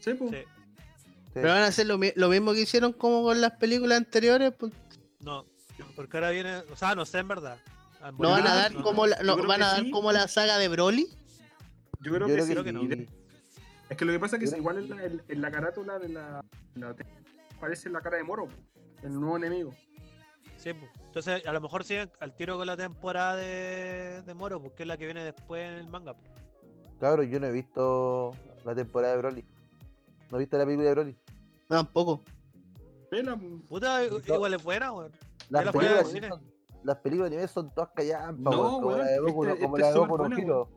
Sí, 0.07 0.15
pues. 0.15 0.31
Sí. 0.31 0.37
Sí. 0.39 1.31
Pero 1.35 1.49
van 1.49 1.63
a 1.63 1.67
hacer 1.67 1.87
lo, 1.87 1.99
mi- 1.99 2.13
lo 2.15 2.29
mismo 2.29 2.53
que 2.55 2.61
hicieron 2.61 2.93
como 2.93 3.23
con 3.25 3.41
las 3.41 3.53
películas 3.53 3.99
anteriores. 3.99 4.53
pues, 4.59 4.73
No, 5.21 5.45
porque 5.97 6.17
ahora 6.17 6.31
viene, 6.31 6.59
o 6.73 6.77
sea, 6.77 6.95
no 6.95 7.05
sé 7.05 7.19
en 7.19 7.29
verdad. 7.29 7.59
¿No 8.19 8.31
van 8.31 8.47
a 8.47 8.55
dar 8.55 8.73
no, 8.73 8.83
como 8.85 9.07
la, 9.07 9.21
no, 9.23 9.37
van 9.47 9.63
a 9.63 9.67
dar 9.73 9.81
sí. 9.85 9.91
como 9.91 10.13
la 10.13 10.29
saga 10.29 10.59
de 10.59 10.69
Broly? 10.69 11.09
Yo 12.01 12.13
creo 12.13 12.29
Yo 12.29 12.37
que 12.37 12.43
creo 12.45 12.59
sí. 12.59 12.65
que 12.65 12.73
no. 12.73 12.83
Es 13.91 13.97
que 13.97 14.05
lo 14.05 14.13
que 14.13 14.19
pasa 14.21 14.37
es 14.37 14.51
que 14.51 14.57
igual 14.59 14.79
en 14.79 14.89
la, 14.91 15.05
en- 15.05 15.23
en 15.29 15.41
la 15.41 15.51
carátula 15.51 15.99
de 15.99 16.09
la, 16.11 16.41
la- 16.77 16.95
parece 17.61 17.91
la 17.91 18.01
cara 18.01 18.17
de 18.19 18.23
Moro, 18.25 18.49
el 19.03 19.13
nuevo 19.19 19.37
enemigo. 19.37 19.75
Sí, 20.57 20.73
pues. 20.73 20.91
Entonces, 21.07 21.45
a 21.47 21.53
lo 21.53 21.61
mejor 21.61 21.85
siguen 21.85 22.11
al 22.21 22.35
tiro 22.35 22.57
con 22.57 22.67
la 22.67 22.77
temporada 22.77 23.37
de, 23.37 24.23
de 24.23 24.35
Moro, 24.35 24.63
porque 24.63 24.85
es 24.85 24.87
la 24.87 24.97
que 24.97 25.05
viene 25.07 25.25
después 25.25 25.69
en 25.69 25.75
el 25.79 25.89
manga. 25.89 26.15
pues. 26.15 26.31
Cabrón, 27.01 27.29
yo 27.29 27.41
no 27.41 27.47
he 27.49 27.53
visto 27.53 28.35
la 28.65 28.75
temporada 28.75 29.13
de 29.15 29.19
Broly. 29.19 29.45
No 30.31 30.37
he 30.37 30.41
visto 30.41 30.59
la 30.59 30.65
película 30.65 30.89
de 30.89 30.95
Broly. 30.95 31.17
No, 31.69 31.77
tampoco. 31.77 32.23
Pela. 33.11 33.39
Puta, 33.69 34.05
igual 34.05 34.55
es 34.55 34.63
buena, 34.63 34.93
weón. 34.93 35.13
Las 35.49 35.65
la 35.67 35.73
películas, 35.73 36.05
al 36.05 36.11
cine. 36.11 36.29
son, 36.29 36.43
las 36.83 36.97
películas 36.99 37.31
de 37.31 37.37
anime 37.37 37.49
son 37.49 37.73
todas 37.75 37.91
callampas, 37.95 38.55
No, 38.55 38.61
weón, 38.61 38.75
como 38.75 38.87
weón, 38.89 38.99
la 39.01 39.07
de 39.07 39.21
Boku 39.21 39.45
no- 39.45 39.51
este- 39.53 39.63
como 39.65 39.77
este 39.77 39.83
la 39.83 39.89
de 39.89 40.07
súper 40.07 40.31
no 40.31 40.37
Hero. 40.39 40.69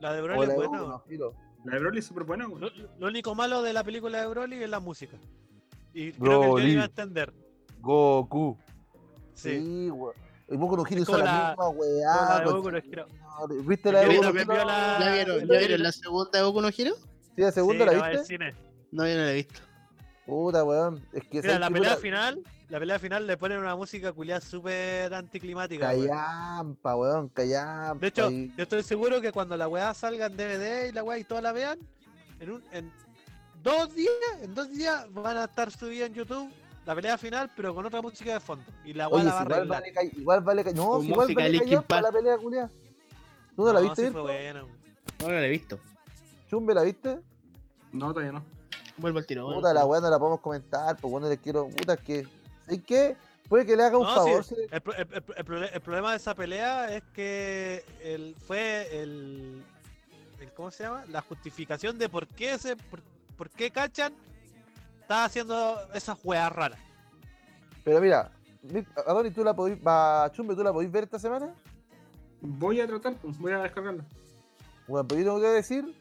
La 0.00 0.12
de 0.14 0.22
Broly 0.22 0.46
la 0.46 0.52
es 0.52 0.56
buena. 0.56 0.70
Weón. 0.84 0.88
no. 1.18 1.32
La 1.64 1.72
de 1.74 1.78
Broly 1.80 1.98
es 1.98 2.04
súper 2.06 2.24
buena, 2.24 2.46
güey. 2.46 2.60
Lo, 2.60 2.70
lo 2.98 3.06
único 3.08 3.34
malo 3.34 3.62
de 3.62 3.72
la 3.72 3.84
película 3.84 4.20
de 4.20 4.26
Broly 4.26 4.62
es 4.62 4.70
la 4.70 4.80
música. 4.80 5.16
Y 5.92 6.12
creo 6.12 6.54
que 6.56 6.62
el 6.62 6.78
va 6.78 6.82
a 6.82 6.86
entender. 6.86 7.32
Goku. 7.80 8.56
Sí. 9.34 9.60
Sí, 9.60 9.90
weón. 9.90 10.14
Y 10.48 10.56
Boku 10.56 10.76
no 10.76 10.84
Hero 10.88 11.00
hizo 11.02 11.18
la, 11.18 11.24
la- 11.24 11.48
misma 11.50 11.68
weá. 11.70 12.38
la 12.44 12.50
Boku 12.52 12.70
no 12.70 12.78
Hero. 12.78 13.06
¿Viste 13.64 13.92
la 13.92 14.00
de 14.00 14.06
Boku 14.16 14.22
no 14.32 14.40
Hero? 14.40 14.64
la- 14.64 14.98
¿Ya 15.00 15.12
vieron, 15.12 15.40
sí, 15.40 15.46
¿ya 15.50 15.58
vieron 15.58 15.82
la 15.82 15.92
segunda 15.92 16.38
de 16.38 16.44
Boku 16.44 16.60
no 16.62 16.68
Hero? 16.68 16.94
Sí, 17.34 17.42
la 17.42 17.52
segunda 17.52 17.84
Sí, 17.90 17.96
la 17.96 18.04
al 18.06 18.10
viste. 18.12 18.26
cine. 18.26 18.54
No, 18.92 19.06
yo 19.06 19.14
no 19.14 19.20
la 19.22 19.30
he 19.32 19.34
visto. 19.34 19.60
Puta, 20.26 20.64
weón. 20.64 21.02
Es 21.12 21.22
que 21.24 21.40
Mira, 21.40 21.42
¿sabes 21.54 21.60
la 21.60 21.70
pelea 21.70 21.90
puta? 21.90 22.00
final, 22.02 22.42
la 22.68 22.78
pelea 22.80 22.98
final 22.98 23.26
le 23.26 23.36
ponen 23.36 23.58
una 23.58 23.76
música 23.76 24.12
culiada 24.12 24.40
súper 24.40 25.12
anticlimática. 25.14 25.90
weón. 25.90 26.08
Callampa, 26.08 26.96
weón, 26.96 27.28
callampa. 27.28 27.98
De 28.00 28.08
hecho, 28.08 28.30
y- 28.30 28.52
yo 28.56 28.62
estoy 28.64 28.82
seguro 28.82 29.20
que 29.20 29.30
cuando 29.32 29.56
la 29.56 29.68
weá 29.68 29.94
salga 29.94 30.26
en 30.26 30.36
DVD 30.36 30.88
y 30.88 30.92
la 30.92 31.04
weá 31.04 31.18
y 31.18 31.24
todas 31.24 31.42
la 31.44 31.52
vean, 31.52 31.78
en, 32.40 32.50
un, 32.50 32.64
en 32.72 32.90
dos 33.62 33.94
días, 33.94 34.10
en 34.42 34.54
dos 34.54 34.68
días 34.70 35.06
van 35.12 35.36
a 35.36 35.44
estar 35.44 35.70
subidas 35.70 36.08
en 36.08 36.14
YouTube 36.14 36.50
la 36.84 36.94
pelea 36.94 37.18
final, 37.18 37.50
pero 37.56 37.74
con 37.74 37.84
otra 37.84 38.00
música 38.00 38.34
de 38.34 38.40
fondo. 38.40 38.64
Y 38.84 38.94
la 38.94 39.08
weá 39.08 39.24
la 39.24 39.30
si 39.30 39.36
va 39.36 39.40
a 39.40 39.44
igual 39.64 39.68
vale, 39.68 40.10
igual 40.16 40.40
vale, 40.42 40.64
no, 40.72 41.00
si 41.00 41.08
igual 41.08 41.34
vale 41.34 41.58
callampa 41.58 42.00
la 42.00 42.12
pelea, 42.12 42.38
culia. 42.38 42.70
¿Tú 43.56 43.64
no 43.64 43.72
la 43.72 43.80
viste, 43.80 44.06
sí 44.06 44.12
fue 44.12 44.22
buena. 44.22 44.64
weón. 44.64 44.76
No, 45.20 45.28
no 45.28 45.32
la 45.34 45.46
he 45.46 45.50
visto. 45.50 45.78
Chumbe, 46.48 46.74
¿la 46.74 46.82
viste? 46.82 47.20
No, 47.92 48.12
todavía 48.12 48.32
no. 48.32 48.55
Vuelvo 48.98 49.18
al 49.18 49.26
tiro. 49.26 49.46
Puta, 49.52 49.72
la 49.74 49.84
weá 49.84 50.00
no 50.00 50.08
la 50.10 50.18
podemos 50.18 50.40
comentar, 50.40 50.96
pues 50.96 51.10
bueno, 51.10 51.28
les 51.28 51.38
quiero. 51.38 51.68
Puta, 51.68 51.94
es 51.94 52.00
que. 52.00 52.26
¿Sabes 52.64 52.82
qué? 52.86 53.16
Puede 53.48 53.64
que 53.64 53.76
le 53.76 53.84
haga 53.84 53.96
un 53.98 54.04
No, 54.06 54.14
favor. 54.14 54.42
sí, 54.44 54.56
el, 54.58 54.82
el- 54.96 55.06
el- 55.12 55.24
el 55.36 55.44
prole- 55.44 55.70
el 55.72 55.80
problema 55.80 56.10
de 56.10 56.16
esa 56.16 56.34
pelea 56.34 56.92
es 56.92 57.02
que 57.14 57.84
el, 58.02 58.34
fue 58.46 58.88
el, 59.02 59.62
el- 60.40 60.52
¿Cómo 60.54 60.70
se 60.72 60.82
llama? 60.84 61.04
La 61.10 61.20
justificación 61.22 61.96
de 61.98 62.08
por 62.08 62.26
qué 62.26 62.54
ese. 62.54 62.76
Por, 62.76 63.02
por 63.36 63.50
qué 63.50 63.70
Cachan 63.70 64.12
está 65.00 65.24
haciendo 65.26 65.78
esas 65.94 66.18
weas 66.24 66.50
raras. 66.52 66.80
Pero 67.84 68.00
mira, 68.00 68.32
mi- 68.62 68.84
Adonis, 69.06 69.32
¿tú 69.34 69.44
la 69.44 69.54
podís. 69.54 69.78
Va, 69.86 70.28
Chumbe, 70.32 70.56
¿tú 70.56 70.64
la 70.64 70.72
podís 70.72 70.90
ver 70.90 71.04
esta 71.04 71.18
semana? 71.20 71.54
Voy 72.40 72.80
a 72.80 72.86
tratar, 72.86 73.14
pues, 73.14 73.38
voy 73.38 73.52
a 73.52 73.58
descargarla. 73.58 74.04
Bueno, 74.88 75.06
pero 75.06 75.20
yo 75.20 75.26
tengo 75.26 75.40
que 75.40 75.46
decir. 75.48 75.94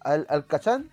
Al, 0.00 0.26
al 0.28 0.46
Cachán 0.46 0.90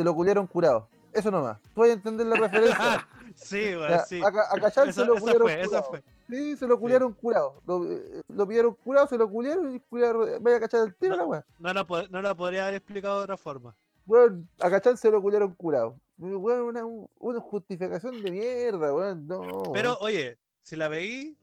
se 0.00 0.04
lo 0.04 0.14
culieron 0.14 0.46
curado. 0.46 0.88
Eso 1.12 1.30
nomás. 1.30 1.60
Tú 1.74 1.82
vas 1.82 1.90
a 1.90 1.92
entender 1.92 2.26
la 2.26 2.36
referencia. 2.36 3.06
sí, 3.34 3.74
O 3.74 3.80
weón, 3.80 3.88
sea, 3.88 4.04
sí. 4.06 4.22
a, 4.22 4.28
a 4.28 4.60
Cachán 4.60 4.90
se 4.94 5.04
lo 5.04 5.18
fue, 5.18 5.32
eso 5.60 5.82
curado. 5.82 6.02
Sí, 6.26 6.56
se 6.56 6.66
lo 6.66 6.80
culiaron 6.80 7.12
curado. 7.12 7.60
Lo, 7.66 7.84
eh, 7.92 8.22
lo 8.28 8.48
pidieron 8.48 8.74
curado, 8.76 9.06
se 9.08 9.18
lo 9.18 9.28
culiaron 9.28 9.74
y 9.74 9.80
culiaron. 9.80 10.42
Vaya 10.42 10.56
a 10.56 10.60
cachar 10.60 10.86
el 10.86 10.94
tiro 10.94 11.16
No. 11.16 11.22
la 11.22 11.24
weá. 11.28 11.44
No 11.58 11.72
la, 11.74 12.22
no 12.22 12.36
podría 12.36 12.62
haber 12.62 12.76
explicado 12.76 13.18
de 13.18 13.24
otra 13.24 13.36
forma. 13.36 13.76
Weón, 14.06 14.48
a 14.58 14.70
Cachán 14.70 14.96
se 14.96 15.10
lo 15.10 15.20
culiaron 15.20 15.54
curado. 15.54 15.96
Weón, 16.16 16.62
una, 16.62 16.82
una 17.18 17.40
justificación 17.40 18.22
de 18.22 18.30
mierda, 18.30 18.94
weón. 18.94 19.26
No. 19.26 19.64
Pero, 19.74 19.98
oye, 20.00 20.38
si 20.62 20.76
la 20.76 20.88
veí, 20.88 21.36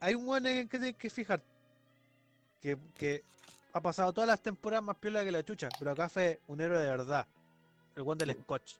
hay 0.00 0.16
un 0.16 0.26
weón 0.26 0.46
en 0.46 0.56
el 0.56 0.68
que 0.68 0.78
tienes 0.78 0.96
que 0.96 1.08
fijar. 1.08 1.40
Que, 2.60 2.76
que 2.94 3.22
ha 3.72 3.80
pasado 3.80 4.12
todas 4.12 4.28
las 4.28 4.40
temporadas 4.40 4.84
más 4.84 4.96
piola 4.96 5.24
que 5.24 5.32
la 5.32 5.42
chucha, 5.44 5.68
pero 5.78 5.92
acá 5.92 6.08
fue 6.08 6.40
un 6.48 6.60
héroe 6.60 6.78
de 6.78 6.86
verdad. 6.90 7.26
El 7.96 8.02
weón 8.02 8.18
del 8.18 8.32
Scotch. 8.42 8.74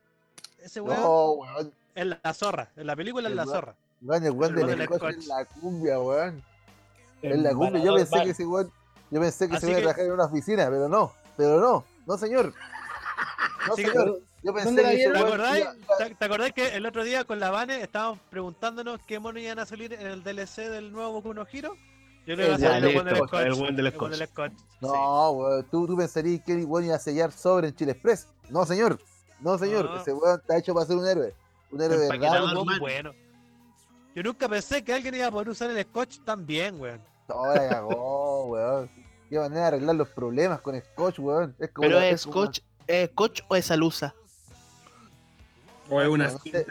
Ese 0.63 0.81
weón 0.81 1.01
No, 1.01 1.31
weón. 1.33 1.73
es 1.95 2.07
la 2.23 2.35
zorra. 2.35 2.71
En 2.77 2.87
la 2.87 2.97
película 2.97 3.29
es 3.29 3.35
la 3.35 3.45
zorra. 3.45 3.75
Weón, 4.03 4.25
el 4.25 4.31
weón 4.33 4.59
El 4.59 4.67
del 4.67 4.85
scotch 4.87 5.03
en 5.03 5.23
scotch. 5.23 5.27
la 5.27 5.45
cumbia, 5.47 6.01
weón. 6.01 6.43
En 7.23 7.43
la 7.43 7.55
cumbia, 7.55 7.83
yo 7.83 7.95
pensé 7.95 8.23
que 8.25 8.31
ese 8.31 8.47
weón, 8.47 8.73
yo 9.11 9.21
pensé 9.21 9.49
que 9.49 9.57
Así 9.57 9.67
se 9.67 9.71
iba 9.73 9.77
a 9.79 9.81
que- 9.81 9.85
trabajar 9.85 10.05
en 10.07 10.13
una 10.13 10.25
oficina, 10.25 10.65
pero 10.71 10.89
no, 10.89 11.13
pero 11.37 11.61
no, 11.61 11.85
no 12.07 12.19
señor. 12.19 12.53
No 13.67 13.73
Así 13.75 13.85
que- 13.85 13.91
señor. 13.91 14.21
Yo 14.45 14.53
pensé 14.53 14.67
¿Dónde 14.71 14.83
la 14.83 14.91
que 14.91 14.97
¿Te 14.97 15.09
weón 15.13 15.27
acordáis? 15.27 15.67
¿Te, 15.99 16.15
te 16.17 16.25
acordás 16.25 16.53
que 16.53 16.75
el 16.75 16.85
otro 16.85 17.05
día 17.05 17.23
con 17.23 17.39
la 17.39 17.51
Vane 17.53 17.81
estábamos 17.81 18.19
preguntándonos 18.29 19.01
qué 19.07 19.21
mono 19.21 19.39
iban 19.39 19.61
a 19.61 19.67
salir 19.67 19.93
en 19.93 20.05
el 20.05 20.25
DLC 20.25 20.69
del 20.69 20.91
nuevo 20.91 21.13
Boku 21.13 21.33
no 21.33 21.47
Hero? 21.53 21.77
Yo 22.27 22.37
le 22.37 22.47
iba 22.47 22.55
a 22.55 22.59
Ya, 22.59 22.69
salir 22.69 22.91
el 22.91 22.97
weón 22.97 23.77
del 23.77 23.93
Scotch. 23.93 24.13
del. 24.17 24.53
No, 24.81 25.31
weón, 25.31 25.67
tú, 25.71 25.87
tú 25.87 25.97
pensarías 25.97 26.43
que 26.45 26.53
el 26.53 26.65
weón 26.65 26.87
iba 26.87 26.97
a 26.97 26.99
sellar 26.99 27.33
sobre 27.33 27.69
en 27.69 27.75
Chile 27.75 27.93
Express. 27.93 28.29
No, 28.49 28.65
señor. 28.65 28.99
No, 29.41 29.59
señor. 29.59 29.87
No. 29.87 30.01
Ese 30.01 30.13
weón 30.13 30.41
está 30.41 30.59
hecho 30.59 30.73
para 30.75 30.87
ser 30.87 30.97
un 30.97 31.07
héroe. 31.07 31.35
Un 31.71 31.81
héroe 31.81 31.99
de 31.99 32.09
verdad. 32.09 32.55
Bueno. 32.79 33.13
Yo 34.15 34.23
nunca 34.23 34.49
pensé 34.49 34.85
que 34.85 34.93
alguien 34.93 35.15
iba 35.15 35.27
a 35.27 35.31
poder 35.31 35.49
usar 35.49 35.71
el 35.71 35.83
Scotch 35.85 36.21
tan 36.25 36.47
bien, 36.47 36.81
weón. 36.81 37.01
Ahora 37.29 37.69
cagó, 37.69 38.45
weón. 38.51 38.91
Qué 39.29 39.39
manera 39.39 39.63
de 39.63 39.67
arreglar 39.69 39.97
los 39.97 40.09
problemas 40.11 40.61
con 40.61 40.79
Scotch, 40.81 41.19
weón. 41.19 41.57
Es 41.59 41.71
como 41.71 41.89
Pero 41.89 41.99
es 42.01 42.21
Scotch, 42.21 42.61
¿es 42.87 43.11
Scotch 43.11 43.41
o 43.49 43.57
es 43.57 43.71
Alusa? 43.71 44.15
O 45.89 46.01
es 46.01 46.09
una 46.09 46.29
No 46.29 46.39
sé. 46.39 46.67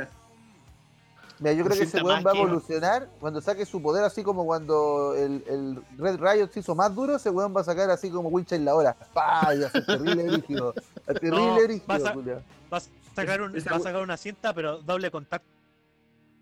Mira, 1.42 1.54
yo 1.54 1.66
creo 1.66 1.76
que 1.76 1.84
ese 1.86 2.02
weón 2.04 2.24
va 2.26 2.32
a 2.32 2.36
evolucionar 2.36 3.10
cuando 3.20 3.42
saque 3.42 3.66
su 3.66 3.82
poder, 3.82 4.04
así 4.04 4.22
como 4.24 4.46
cuando 4.46 5.16
el, 5.16 5.44
el 5.48 5.84
Red 5.98 6.20
Riot 6.22 6.52
se 6.52 6.60
hizo 6.60 6.76
más 6.76 6.94
duro, 6.94 7.16
ese 7.16 7.32
weón 7.32 7.52
va 7.56 7.62
a 7.62 7.64
sacar 7.64 7.90
así 7.90 8.12
como 8.12 8.30
Winchell 8.30 8.64
la 8.64 8.76
hora. 8.76 8.96
¡Pah! 9.12 9.54
Y 9.56 9.60
va 9.62 9.70
ser 9.72 9.84
terrible 9.86 10.24
brígido. 10.24 10.74
Terrible 11.08 11.38
No, 11.48 11.56
brígido, 11.56 11.84
vas 11.88 12.06
a- 12.06 12.14
culiao. 12.14 12.42
Vas 12.70 12.88
a 13.12 13.16
sacar, 13.16 13.42
un, 13.42 13.58
Esa 13.58 13.72
va 13.72 13.78
a 13.78 13.80
sacar 13.80 14.02
una 14.04 14.18
cinta, 14.18 14.54
pero 14.54 14.78
doble 14.84 15.10
contacto. 15.10 15.48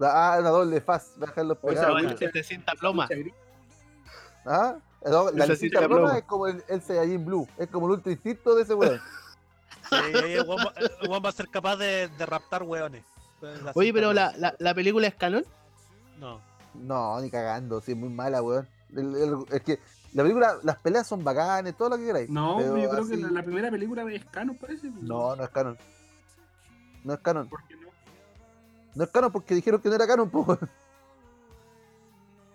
Ah, 0.01 0.35
una 0.39 0.49
doble 0.49 0.81
faz, 0.81 1.13
va 1.19 1.23
a 1.23 1.27
dejar 1.27 1.45
los 1.45 1.57
esa 1.63 1.67
pegados. 1.87 2.21
Este 2.21 2.43
cinta 2.43 2.73
ploma. 2.73 3.07
¿Ah? 4.45 4.75
No, 5.05 5.31
La 5.31 5.45
Esa 5.45 5.55
cinta 5.55 5.79
cinta 5.79 5.79
ploma 5.87 5.95
ploma. 5.95 6.17
es 6.17 6.23
como 6.25 6.47
el, 6.47 6.63
el 6.67 6.81
Saiyajin 6.81 7.25
Blue, 7.25 7.47
es 7.57 7.69
como 7.69 7.85
el 7.87 7.93
ultra 7.93 8.11
instinto 8.11 8.53
de 8.53 8.63
ese 8.63 8.73
weón. 8.73 8.99
Sí, 9.89 9.95
el 10.13 10.41
weón 10.47 10.57
va, 10.67 10.73
el 10.75 11.09
weón 11.09 11.23
va 11.23 11.29
a 11.29 11.31
ser 11.31 11.47
capaz 11.47 11.77
de, 11.77 12.09
de 12.09 12.25
raptar 12.25 12.63
weones. 12.63 13.03
La 13.41 13.71
Oye, 13.75 13.93
pero 13.93 14.13
la, 14.13 14.33
la, 14.37 14.55
la 14.59 14.73
película 14.73 15.07
es 15.07 15.15
canon. 15.15 15.45
No. 16.19 16.41
No, 16.75 17.19
ni 17.21 17.29
cagando, 17.29 17.81
sí, 17.81 17.91
es 17.93 17.97
muy 17.97 18.09
mala, 18.09 18.41
weón. 18.41 18.67
El- 18.95 19.15
el- 19.15 19.45
es 19.51 19.61
que 19.61 19.79
la 20.13 20.23
película, 20.23 20.57
las 20.63 20.77
peleas 20.77 21.07
son 21.07 21.23
bacanes, 21.23 21.75
todo 21.77 21.89
lo 21.89 21.97
que 21.97 22.05
queráis. 22.05 22.29
No, 22.29 22.57
pero 22.57 22.77
yo 22.77 22.89
creo 22.89 23.07
que 23.07 23.17
la, 23.17 23.29
la 23.31 23.43
primera 23.43 23.69
película 23.71 24.03
es 24.13 24.25
canon, 24.25 24.55
parece. 24.55 24.89
No, 25.01 25.35
no 25.35 25.43
es 25.43 25.49
canon. 25.49 25.77
No 27.03 27.13
es 27.13 27.19
canon. 27.19 27.47
¿Por 27.49 27.63
qué 27.67 27.75
no? 27.75 27.89
No 28.95 29.03
es 29.03 29.09
canon 29.11 29.31
porque 29.31 29.55
dijeron 29.55 29.81
que 29.81 29.89
no 29.89 29.95
era 29.95 30.07
canon, 30.07 30.29
po. 30.31 30.57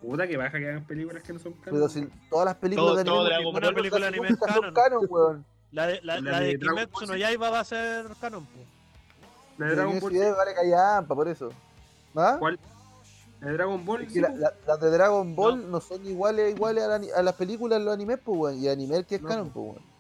Puta 0.01 0.27
que 0.28 0.36
baja 0.36 0.59
que 0.59 0.69
hagan 0.69 0.85
películas 0.85 1.23
que 1.23 1.32
no 1.32 1.39
son 1.39 1.52
canon. 1.55 1.74
Pero 1.81 1.89
si 1.89 2.06
todas 2.28 2.44
las 2.47 2.56
películas 2.56 2.89
Todo- 2.90 2.97
de 2.97 3.05
todo 3.05 3.20
anime, 3.20 3.28
Dragon 3.31 3.44
Ninguna 3.44 3.66
Ball 3.66 3.74
película 3.74 4.01
de 4.01 4.06
anime 4.09 4.28
es 4.28 4.36
canon. 4.39 4.74
canon, 4.74 5.06
weón. 5.09 5.44
La 5.73 5.86
de, 5.86 6.01
la, 6.02 6.20
La 6.20 6.31
la 6.32 6.40
de 6.40 6.47
de 6.47 6.59
Kimetsu 6.59 7.06
no. 7.06 7.16
Yaiba 7.16 7.51
va 7.51 7.61
a 7.61 7.65
ser 7.65 8.06
canon. 8.20 8.44
po. 8.44 8.59
La 9.59 9.66
de 9.66 9.74
Dragon 9.76 10.01
Ball. 10.01 10.35
vale 10.36 10.55
callampa, 10.55 11.14
por 11.14 11.28
eso. 11.28 11.51
¿Ah? 12.16 12.36
¿Cuál? 12.39 12.59
La 13.40 13.48
de 13.48 13.52
Dragon 13.55 13.85
Ball. 13.85 14.06
Sí, 14.09 14.14
que 14.14 14.20
la- 14.22 14.31
la- 14.31 14.55
las 14.66 14.81
de 14.81 14.90
Dragon 14.90 15.35
Ball 15.36 15.70
no, 15.70 15.81
son 15.81 16.05
iguales 16.06 16.55
iguales 16.55 16.85
a, 16.85 16.98
la 16.98 17.16
a 17.16 17.22
las 17.22 17.35
películas 17.35 17.81
los 17.81 17.94
animes, 17.94 18.18
pues, 18.24 18.39
weón. 18.39 18.59
Y 18.62 18.68
anime 18.68 18.97
el 18.97 19.06
que 19.06 19.16
es 19.16 19.22
No, 19.22 19.28
canon, 19.28 19.51
pues, 19.51 19.66
weón. 19.66 19.94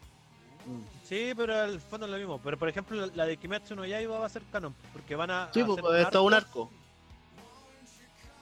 Sí, 1.04 1.32
pero 1.36 1.54
al 1.54 1.78
fondo 1.80 2.06
es 2.06 2.12
lo 2.12 2.18
mismo. 2.18 2.40
Pero 2.42 2.58
por 2.58 2.68
ejemplo, 2.68 3.06
la- 3.14 3.26
de 3.26 3.36
Kimetsu 3.36 3.74
no 3.76 3.84
Yaiba 3.84 4.18
va 4.18 4.26
a 4.26 4.30
ser 4.30 4.42
canon. 4.50 4.74
Porque 4.92 5.14
van 5.14 5.30
a. 5.30 5.50
Sí, 5.52 5.60
a 5.60 5.64
hacer 5.64 5.80
pues 5.82 6.02
es 6.02 6.10
todo 6.10 6.22
un 6.24 6.34
arco. 6.34 6.70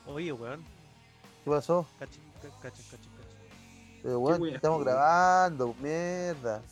Oye, 0.07 0.33
weón. 0.33 0.63
¿Qué 1.45 1.51
pasó? 1.51 1.87
Cachi, 1.99 2.19
ca- 2.41 2.49
cachi, 2.63 2.83
cachi, 2.85 3.09
cachi. 3.09 3.09
Pero, 4.03 4.19
weón, 4.21 4.47
estamos 4.49 4.85
grabando, 4.85 5.75
mierda. 5.81 6.63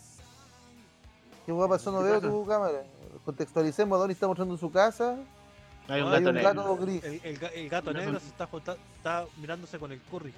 ¿Qué 1.44 1.52
weón 1.52 1.68
pasó? 1.68 1.90
No 1.90 1.98
¿Qué 1.98 2.04
veo 2.04 2.14
pasa? 2.20 2.28
tu 2.32 2.46
cámara. 2.46 2.82
Contextualicemos, 3.24 3.98
Donnie 3.98 4.14
está 4.14 4.26
mostrando 4.26 4.56
su 4.56 4.70
casa. 4.70 5.16
Hay 5.88 6.01
un 6.02 6.09
Hay 6.12 6.14
Hay 6.18 6.24
gato 6.24 6.30
un 6.30 6.42
gato 6.42 6.76
gris. 6.76 7.05
El, 7.05 7.20
el 7.24 7.40
ga- 7.40 7.52
el 7.55 7.68
gato 7.68 7.92
negro 7.92 8.20
se 8.20 8.26
está, 8.28 9.26
mirándose 9.38 9.78
con 9.78 9.92
el 9.92 10.01
curry. 10.02 10.32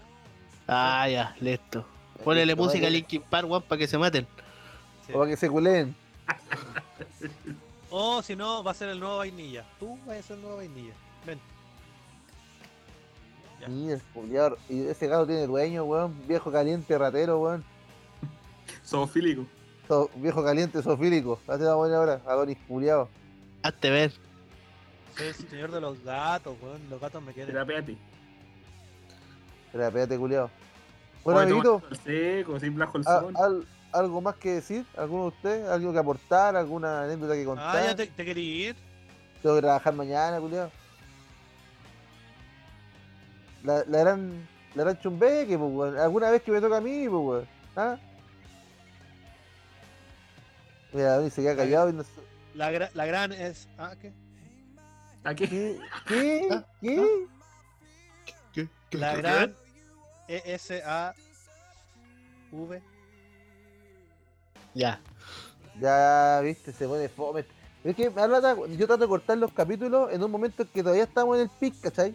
Ah, 0.67 1.09
ya, 1.09 1.37
listo. 1.41 1.85
Ponele 2.25 2.47
Listo, 2.47 2.63
música 2.63 2.87
a. 2.87 2.91
Linkin 2.91 3.23
Park, 3.23 3.49
weón, 3.51 3.63
para 3.63 3.79
que 3.79 3.87
se 3.87 3.99
maten. 3.99 4.27
Sí. 5.07 5.13
O 5.13 5.19
para 5.19 5.31
que 5.31 5.37
se 5.37 5.49
culeen. 5.49 5.95
O 7.95 8.23
si 8.23 8.35
no, 8.35 8.65
va 8.65 8.71
a 8.71 8.75
ser 8.75 8.89
el 8.89 8.99
nuevo 8.99 9.19
vainilla. 9.19 9.67
Tú 9.79 9.99
vas 10.07 10.17
a 10.19 10.23
ser 10.23 10.37
el 10.37 10.43
nuevo 10.43 10.57
vainilla. 10.57 10.95
Ven. 11.27 11.39
El 13.69 14.01
culiao. 14.15 14.57
Y 14.71 14.87
ese 14.87 15.07
gato 15.09 15.27
tiene 15.27 15.47
dueño, 15.47 15.85
weón. 15.85 16.15
Viejo 16.27 16.51
caliente, 16.51 16.97
ratero, 16.97 17.39
weón. 17.41 17.63
Zoofílico. 18.87 19.45
Viejo 20.17 20.45
caliente, 20.45 20.83
sofílico. 20.83 21.39
Hazte 21.47 21.65
la 21.65 21.75
buena 21.75 22.01
hora. 22.01 22.21
Adonis 22.27 22.59
culiao. 22.69 23.09
Hazte 23.63 23.91
ver. 23.91 24.13
Soy 25.17 25.27
el 25.29 25.35
señor 25.35 25.71
de 25.71 25.81
los 25.81 26.03
gatos, 26.05 26.57
weón. 26.63 26.81
Los 26.91 27.01
gatos 27.01 27.23
me 27.23 27.33
quieren. 27.33 27.53
Terapéate. 27.53 27.97
Espera, 29.67 29.89
espérate, 29.89 30.19
culiao. 30.19 30.51
Bueno, 31.25 31.41
Oye, 31.41 31.47
amiguito, 31.51 31.83
Seco, 32.05 32.59
sin 32.61 32.77
bajo 32.77 32.99
el 32.99 33.05
¿a- 33.07 33.21
sol. 33.21 33.35
al- 33.37 33.67
¿algo 33.93 34.21
más 34.21 34.35
que 34.37 34.55
decir? 34.55 34.85
¿Alguno 34.97 35.23
de 35.25 35.29
ustedes? 35.29 35.69
¿Algo 35.69 35.93
que 35.93 35.99
aportar? 35.99 36.57
¿Alguna 36.57 37.03
anécdota 37.05 37.35
que 37.35 37.45
contar? 37.45 37.77
Ah, 37.77 37.85
ya 37.87 37.95
te, 37.97 38.07
te 38.07 38.25
quería 38.25 38.71
ir. 38.71 38.77
Tengo 39.43 39.55
que 39.57 39.63
trabajar 39.63 39.95
mañana, 39.95 40.41
culiao. 40.41 40.71
La, 43.65 43.85
la 43.87 43.99
gran. 43.99 44.49
La 44.75 44.85
gran 44.85 44.99
chumbeque, 45.01 45.59
pues, 45.59 45.71
weón. 45.73 45.99
Alguna 45.99 46.31
vez 46.31 46.43
que 46.43 46.51
me 46.51 46.61
toca 46.61 46.79
a 46.79 46.81
mí, 46.81 47.07
pues, 47.09 47.23
weón. 47.23 47.49
¿Ah? 47.77 47.97
Mira, 50.93 51.15
Adonis 51.15 51.33
se 51.33 51.43
queda 51.43 51.57
callado 51.57 51.89
y 51.91 51.93
no 51.95 52.05
La, 52.55 52.71
gra- 52.73 52.91
la 52.95 53.07
gran 53.07 53.33
es. 53.33 53.67
Ah, 53.79 53.95
¿qué? 54.01 54.13
¿A 55.25 55.35
qué? 55.35 55.47
¿Qué? 55.49 55.79
¿Qué? 56.07 56.49
Ah, 56.51 56.65
¿Qué? 58.53 58.69
La 58.93 59.17
gran 59.17 59.55
E 60.29 60.43
E-S-A-V. 60.45 61.15
Ya. 64.75 65.01
Ya, 65.81 66.41
viste, 66.43 66.73
se 66.73 66.87
pone 66.87 67.09
fome. 67.09 67.45
Es 67.85 67.97
que 67.97 68.11
me 68.11 68.21
habla- 68.23 68.55
yo 68.69 68.87
trato 68.87 68.99
de 68.99 69.09
cortar 69.09 69.39
los 69.39 69.53
capítulos 69.53 70.13
en 70.13 70.23
un 70.23 70.31
momento 70.31 70.63
en 70.63 70.69
que 70.69 70.83
todavía 70.83 71.05
estamos 71.05 71.37
en 71.37 71.43
el 71.45 71.49
pic, 71.49 71.81
¿cachai? 71.81 72.15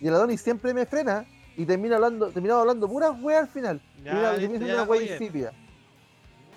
Y 0.00 0.06
el 0.08 0.14
Adonis 0.14 0.40
siempre 0.40 0.72
me 0.74 0.86
frena 0.86 1.24
y 1.56 1.64
termina 1.66 1.96
hablando, 1.96 2.30
terminamos 2.30 2.60
hablando 2.62 2.88
puras 2.88 3.12
weas 3.20 3.42
al 3.42 3.48
final. 3.48 3.80
Ya, 4.04 4.04
Termina- 4.04 4.32
listo, 4.32 4.40
termina 4.40 4.58
siendo 4.58 4.66
ya, 4.66 4.74
una 4.74 4.84
wea 4.90 5.02
insípida. 5.12 5.52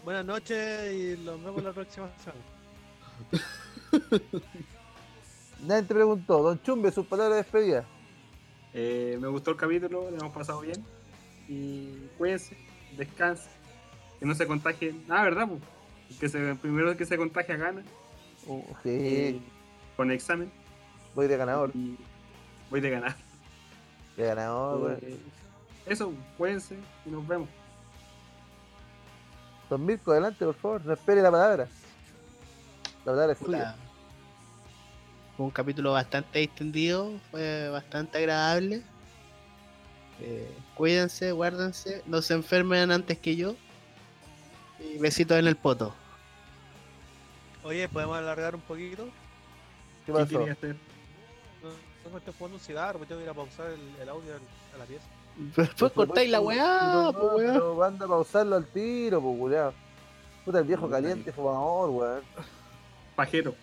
Buenas 0.04 0.26
noches 0.26 0.94
y 0.94 1.16
los 1.24 1.42
vemos 1.42 1.64
la 1.64 1.72
próxima 1.72 2.10
semana. 2.18 2.44
Nadie 5.66 5.84
te 5.84 5.94
preguntó, 5.94 6.44
Don 6.44 6.62
Chumbe, 6.62 6.92
sus 6.92 7.06
palabras 7.06 7.38
de 7.38 7.44
despedida. 7.44 7.86
Eh, 8.74 9.18
me 9.22 9.30
gustó 9.30 9.52
el 9.52 9.58
capítulo, 9.58 10.12
lo 10.12 10.18
hemos 10.18 10.34
pasado 10.34 10.60
bien. 10.60 10.84
Y 11.48 12.10
cuídense, 12.18 12.58
descansen, 12.98 13.50
que 14.20 14.26
no 14.26 14.36
se 14.36 14.46
contagien. 14.46 15.06
Ah, 15.08 15.24
¿verdad? 15.24 15.48
Que 16.20 16.28
se, 16.28 16.56
primero 16.56 16.98
que 16.98 17.06
se 17.06 17.18
contagia 17.18 17.56
gana. 17.56 17.82
Sí, 18.84 18.90
eh, 18.90 19.42
con 19.96 20.12
examen. 20.12 20.52
voy 21.16 21.28
de 21.28 21.38
ganador. 21.38 21.72
Y 21.74 21.98
voy 22.70 22.82
de 22.82 22.90
ganar. 22.90 23.16
De 24.18 24.26
ganador. 24.26 25.00
Eh, 25.02 25.18
eso, 25.86 26.14
cuídense 26.38 26.78
y 27.06 27.10
nos 27.10 27.26
vemos. 27.26 27.48
Don 29.70 29.86
Mirko, 29.86 30.12
adelante, 30.12 30.46
por 30.46 30.56
favor. 30.56 30.86
No 30.86 30.94
espere 30.94 31.22
la 31.22 31.32
palabra. 31.32 31.68
La 33.06 33.12
palabra 33.12 33.34
es 33.34 33.40
Puta. 33.40 33.52
suya. 33.52 33.76
Fue 35.36 35.46
un 35.48 35.52
capítulo 35.52 35.94
bastante 35.94 36.44
extendido, 36.44 37.12
fue 37.32 37.70
bastante 37.70 38.20
agradable. 38.20 38.84
Eh, 40.22 40.56
cuídense, 40.76 41.32
guárdense, 41.32 42.04
no 42.06 42.22
se 42.22 42.36
enfermen 42.36 42.92
antes 42.92 43.18
que 43.18 43.36
yo. 43.36 43.56
Y 44.80 45.00
besitos 45.00 45.38
en 45.40 45.48
el 45.48 45.56
poto. 45.56 45.94
Oye, 47.64 47.88
¿podemos 47.90 48.18
alargar 48.18 48.54
un 48.54 48.62
poquito? 48.62 49.06
¿Qué 50.06 50.12
¿Qué 50.12 50.14
pasó? 50.14 50.44
hacer? 50.44 50.76
No, 51.64 51.70
no 52.06 52.10
me 52.12 52.18
estoy 52.20 52.34
jugando 52.38 52.58
un 52.58 52.64
cigarro, 52.64 53.00
me 53.00 53.06
tengo 53.06 53.20
que 53.20 53.24
ir 53.26 53.30
a 53.30 53.34
pausar 53.34 53.72
el, 53.72 53.80
el 54.02 54.10
audio 54.10 54.34
a 54.76 54.78
la 54.78 54.86
pieza. 54.86 55.06
Después 55.36 55.92
cortáis 55.94 56.30
la 56.30 56.40
weá, 56.42 56.92
no, 56.94 57.10
weá. 57.10 57.54
pero 57.54 57.76
manda 57.76 58.06
a 58.06 58.10
pausarlo 58.10 58.56
al 58.56 58.66
tiro, 58.68 59.22
pues, 59.22 59.38
culiao. 59.40 59.74
Puta, 60.46 60.60
el 60.60 60.66
viejo 60.66 60.90
caliente 60.90 61.32
fumador, 61.32 61.90
weón. 61.90 62.22
Pajero. 63.16 63.56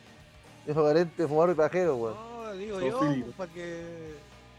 Viejo 0.67 0.85
caliente 0.85 1.27
fumador 1.29 1.51
y 1.51 1.55
pajero, 1.55 1.97
weón. 1.97 2.15
No, 2.17 2.53
digo 2.55 2.81
yo, 2.81 2.99
Zoofílico. 2.99 3.31
para 3.33 3.53
que. 3.53 4.15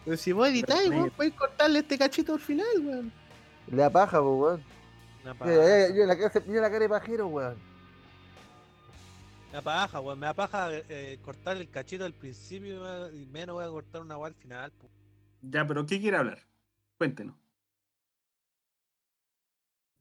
Pero 0.06 0.18
si 0.18 0.32
vos 0.32 0.48
editáis, 0.48 0.90
weón, 0.90 1.10
podéis 1.12 1.34
cortarle 1.36 1.80
este 1.80 1.98
cachito 1.98 2.34
al 2.34 2.40
final, 2.40 2.68
weón. 2.86 3.12
Le 3.68 3.78
da 3.78 3.90
paja, 3.90 4.20
pues, 4.22 4.40
weón. 4.40 4.64
Mira, 5.24 5.34
paja, 5.36 5.52
mira, 5.52 5.88
mira 5.94 6.06
la 6.08 6.18
cara, 6.18 6.44
mira 6.48 6.62
la 6.62 6.70
cara 6.70 6.80
de 6.80 6.90
pajero, 6.90 7.28
weón. 7.28 7.56
da 9.52 9.62
paja, 9.62 10.00
weón. 10.00 10.20
Me 10.20 10.26
da 10.28 10.34
paja 10.34 10.70
eh, 10.72 11.20
cortar 11.22 11.58
el 11.58 11.70
cachito 11.70 12.06
al 12.06 12.14
principio 12.14 12.78
y 12.78 12.80
me- 12.80 13.18
y 13.22 13.26
menos 13.28 13.56
voy 13.56 13.66
a 13.66 13.70
cortar 13.70 14.02
una 14.02 14.18
weá 14.18 14.28
al 14.30 14.36
final. 14.36 14.72
po. 14.72 14.88
Ya, 15.42 15.68
pero 15.68 15.86
¿qué 15.86 16.00
quiere 16.00 16.18
hablar? 16.18 16.40
Cuéntenos. 17.02 17.36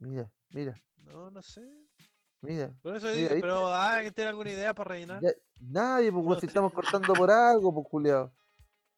Mira, 0.00 0.30
mira, 0.50 0.78
No, 1.06 1.30
no 1.30 1.40
sé. 1.40 1.62
mira. 2.42 2.74
Por 2.82 2.94
eso 2.94 3.06
Mira, 3.06 3.28
digo, 3.36 3.40
pero 3.40 3.68
ah, 3.68 3.94
¿alguien 3.94 4.12
tiene 4.12 4.28
alguna 4.28 4.50
idea 4.50 4.74
para 4.74 4.90
rellenar? 4.90 5.22
Ya- 5.22 5.30
nadie, 5.60 6.12
pues, 6.12 6.22
No 6.22 6.28
weón, 6.28 6.40
si 6.40 6.46
estamos 6.46 6.70
cortando 6.74 7.14
por 7.14 7.30
algo, 7.30 7.72
pues, 7.72 7.86
culiao. 7.88 8.30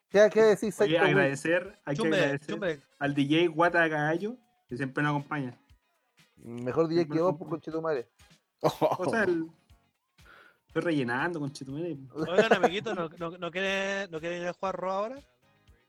¿Qué, 0.08 0.28
qué 0.32 0.42
decís, 0.56 0.74
Saito, 0.74 0.94
weón? 0.96 1.06
agradecer, 1.06 1.78
hay 1.84 1.94
que 1.94 2.02
Chumbe, 2.02 2.16
agradecer 2.18 2.48
chumbe. 2.48 2.82
al 2.98 3.14
DJ 3.14 3.46
Guata 3.46 3.88
Cagallo, 3.88 4.36
que 4.68 4.76
siempre 4.76 5.04
nos 5.04 5.10
acompaña. 5.10 5.56
Mejor 6.38 6.88
DJ 6.88 7.06
que 7.06 7.20
vos, 7.20 7.30
con- 7.30 7.38
pues, 7.38 7.50
conchetumare. 7.50 8.08
O 8.62 9.08
sea, 9.10 9.22
el... 9.22 9.46
estoy 10.66 10.82
rellenando 10.82 11.38
con 11.38 11.52
Chitumare. 11.52 11.96
Oigan, 12.16 12.52
amiguitos, 12.52 12.96
¿no, 12.96 13.08
no, 13.10 13.38
no 13.38 13.50
quieren, 13.52 14.10
¿no 14.10 14.18
quieren 14.18 14.42
ir 14.42 14.48
a 14.48 14.52
jugar 14.54 14.74
Ro 14.74 14.90
ahora? 14.90 15.20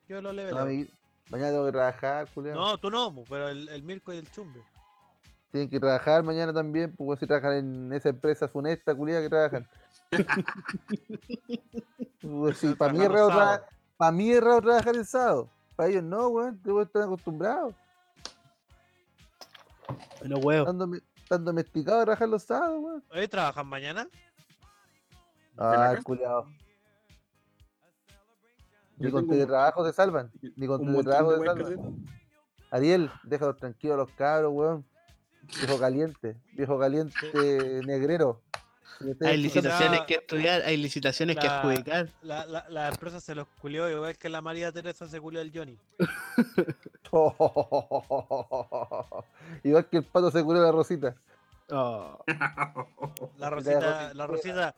Yo 0.07 0.21
lo 0.21 0.29
amiguito, 0.29 0.91
Mañana 1.33 1.49
tengo 1.51 1.65
que 1.65 1.71
trabajar, 1.71 2.27
culiao. 2.33 2.55
No, 2.55 2.77
tú 2.77 2.91
no, 2.91 3.11
pero 3.27 3.49
el, 3.49 3.67
el 3.69 3.81
Mirko 3.83 4.13
y 4.13 4.17
el 4.17 4.29
Chumbe. 4.31 4.61
Tienen 5.51 5.67
que 5.69 5.79
trabajar 5.79 6.23
mañana 6.23 6.53
también, 6.53 6.95
pues 6.95 7.19
si 7.19 7.25
trabajan 7.27 7.53
en 7.53 7.91
esa 7.93 8.09
empresa 8.09 8.47
funesta, 8.47 8.93
culia 8.95 9.19
que 9.21 9.29
trabajan. 9.29 9.67
Pues, 12.21 12.57
sí, 12.57 12.73
para 12.75 12.93
mí 12.93 13.01
es 13.01 13.09
raro 13.09 13.25
los 13.27 13.33
tra- 13.33 13.39
sábados. 13.39 13.67
pa' 13.97 14.11
mí 14.11 14.31
es 14.31 14.41
raro 14.41 14.61
trabajar 14.61 14.95
el 14.95 15.05
sábado. 15.05 15.49
Para 15.75 15.89
ellos 15.89 16.03
no, 16.03 16.27
weón, 16.29 16.57
que 16.63 16.71
weón 16.71 16.85
están 16.87 17.03
acostumbrados. 17.03 17.73
Los 20.21 20.43
huevos. 20.45 20.69
Están, 20.71 21.01
están 21.17 21.43
domesticados 21.45 22.01
a 22.01 22.05
trabajar 22.05 22.29
los 22.29 22.43
sábados, 22.43 22.79
weón. 22.79 23.03
¿Hoy 23.11 23.27
trabajan 23.27 23.67
mañana? 23.67 24.07
Ah, 25.57 25.95
casa? 25.95 26.43
Ni 29.05 29.11
con 29.11 29.21
tengo 29.21 29.33
teletrabajo 29.33 29.85
se 29.85 29.93
salvan. 29.93 30.31
Ni 30.55 30.67
con 30.67 30.85
teletrabajo 30.85 31.31
de 31.31 31.37
se 31.39 31.45
salvan. 31.45 32.05
Ariel, 32.71 33.11
déjalos 33.23 33.57
tranquilos 33.57 33.93
a 33.95 33.97
los 33.97 34.11
cabros, 34.11 34.51
weón. 34.53 34.85
Viejo 35.59 35.77
caliente, 35.79 36.37
viejo 36.53 36.79
caliente 36.79 37.81
negrero. 37.85 38.41
Hay 39.21 39.37
licitaciones 39.37 39.99
Ya. 40.01 40.05
que 40.05 40.13
estudiar, 40.15 40.61
hay 40.61 40.77
licitaciones 40.77 41.35
que 41.35 41.47
adjudicar. 41.47 42.09
La, 42.21 42.45
la, 42.45 42.65
la 42.69 42.87
empresa 42.89 43.19
se 43.19 43.35
los 43.35 43.47
culió 43.61 43.89
igual 43.89 44.17
que 44.17 44.29
la 44.29 44.41
María 44.41 44.71
Teresa 44.71 45.07
se 45.07 45.19
culió 45.19 45.41
al 45.41 45.51
Johnny. 45.53 45.77
Igual 49.63 49.85
que 49.89 49.97
el 49.97 50.03
pato 50.03 50.31
se 50.31 50.43
curó 50.43 50.61
la 50.61 50.71
rosita. 50.71 51.15
Oh. 51.71 52.19
La 53.37 53.49
Rosita. 53.49 54.13
la 54.13 54.27
Rosita, 54.27 54.75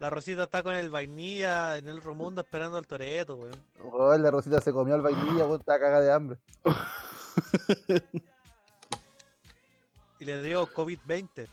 la 0.00 0.08
Rosita 0.08 0.44
está 0.44 0.62
con 0.62 0.74
el 0.74 0.88
vainilla 0.88 1.76
en 1.76 1.86
el 1.86 1.98
otro 1.98 2.14
mundo 2.14 2.40
esperando 2.40 2.78
al 2.78 2.86
Toreto, 2.86 3.36
weón. 3.36 4.22
La 4.22 4.30
rosita 4.30 4.60
se 4.60 4.72
comió 4.72 4.94
al 4.94 5.02
vainilla, 5.02 5.44
weón, 5.44 5.60
estaba 5.60 5.78
cagada 5.78 6.00
de 6.00 6.12
hambre. 6.12 6.38
Y 10.18 10.26
le 10.26 10.42
dio 10.42 10.66
COVID-20. 10.66 11.48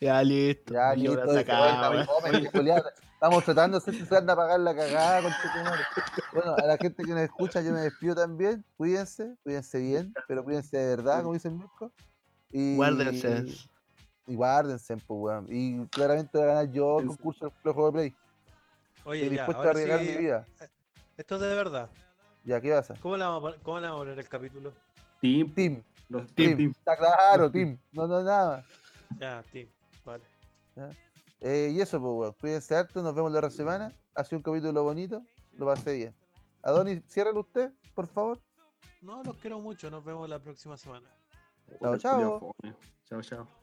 Ya 0.00 0.22
listo. 0.22 0.74
Ya, 0.74 0.94
listo, 0.94 1.26
weón. 1.26 1.38
estamos- 3.14 3.44
tratando 3.44 3.78
de 3.80 3.82
hacer 3.82 3.98
que 3.98 4.06
se 4.06 4.16
anda 4.16 4.34
a 4.34 4.36
pagar 4.36 4.60
la 4.60 4.76
cagada 4.76 5.22
con 5.22 5.32
Bueno, 6.34 6.54
a 6.56 6.66
la 6.66 6.76
gente 6.76 7.02
que 7.02 7.10
nos 7.10 7.22
escucha, 7.22 7.62
yo 7.62 7.72
me 7.72 7.80
despido 7.80 8.14
también. 8.14 8.64
Cuídense, 8.76 9.34
cuídense 9.42 9.80
bien, 9.80 10.14
pero 10.28 10.44
cuídense 10.44 10.76
de 10.76 10.86
verdad, 10.86 11.22
como 11.22 11.34
dice 11.34 11.48
el 11.48 11.54
Mirko. 11.54 11.90
Y, 12.52 12.76
Guárdense. 12.76 13.44
Y 14.28 14.34
guárdense, 14.36 14.94
pues, 14.98 15.18
weón. 15.20 15.46
Y 15.48 15.86
claramente 15.86 16.36
voy 16.36 16.42
a 16.42 16.46
ganar 16.54 16.70
yo 16.70 17.00
el 17.00 17.06
concurso 17.08 17.50
del 17.64 17.72
juego 17.72 17.86
de 17.90 17.92
Play. 17.92 18.16
Oye, 19.04 19.22
Estoy 19.22 19.36
ya, 19.36 19.42
dispuesto 19.46 19.62
a 19.62 19.70
arriesgar 19.70 20.00
sí, 20.00 20.06
mi 20.06 20.16
vida. 20.18 20.46
esto 21.16 21.34
es 21.36 21.40
de 21.40 21.54
verdad. 21.54 21.90
Ya, 22.44 22.60
¿qué 22.60 22.70
pasa? 22.72 22.94
¿Cómo 23.00 23.16
le 23.16 23.24
vamos 23.24 23.54
a, 23.54 23.58
poner- 23.64 24.18
el 24.18 24.28
capítulo? 24.28 24.72
Team, 25.20 25.52
Team, 25.54 25.82
los 26.08 26.26
team. 26.34 26.56
team. 26.56 26.70
Está 26.76 26.96
claro, 26.96 27.42
Los 27.44 27.52
team. 27.52 27.78
No, 27.92 28.06
no, 28.06 28.22
nada. 28.22 28.64
Ya, 29.18 29.42
team. 29.50 29.68
Vale. 30.04 30.22
Eh, 31.40 31.70
y 31.72 31.80
eso, 31.80 31.98
pues, 31.98 32.12
weón. 32.12 32.32
Cuídense 32.38 32.76
harto, 32.76 33.02
nos 33.02 33.14
vemos 33.14 33.32
la 33.32 33.38
otra 33.38 33.50
semana. 33.50 33.92
Ha 34.14 34.24
sido 34.24 34.38
un 34.38 34.42
capítulo 34.42 34.82
bonito, 34.84 35.22
lo 35.54 35.64
pasé 35.66 35.94
bien. 35.94 36.14
Adonis, 36.62 37.02
ciérralo 37.08 37.40
usted, 37.40 37.72
por 37.94 38.06
favor. 38.06 38.38
No, 39.00 39.22
los 39.22 39.36
quiero 39.38 39.58
mucho. 39.58 39.90
Nos 39.90 40.04
vemos 40.04 40.28
la 40.28 40.38
próxima 40.38 40.76
semana. 40.76 41.08
Chao, 41.80 41.96
chao. 41.96 42.54
Chao, 43.08 43.22
chao. 43.22 43.57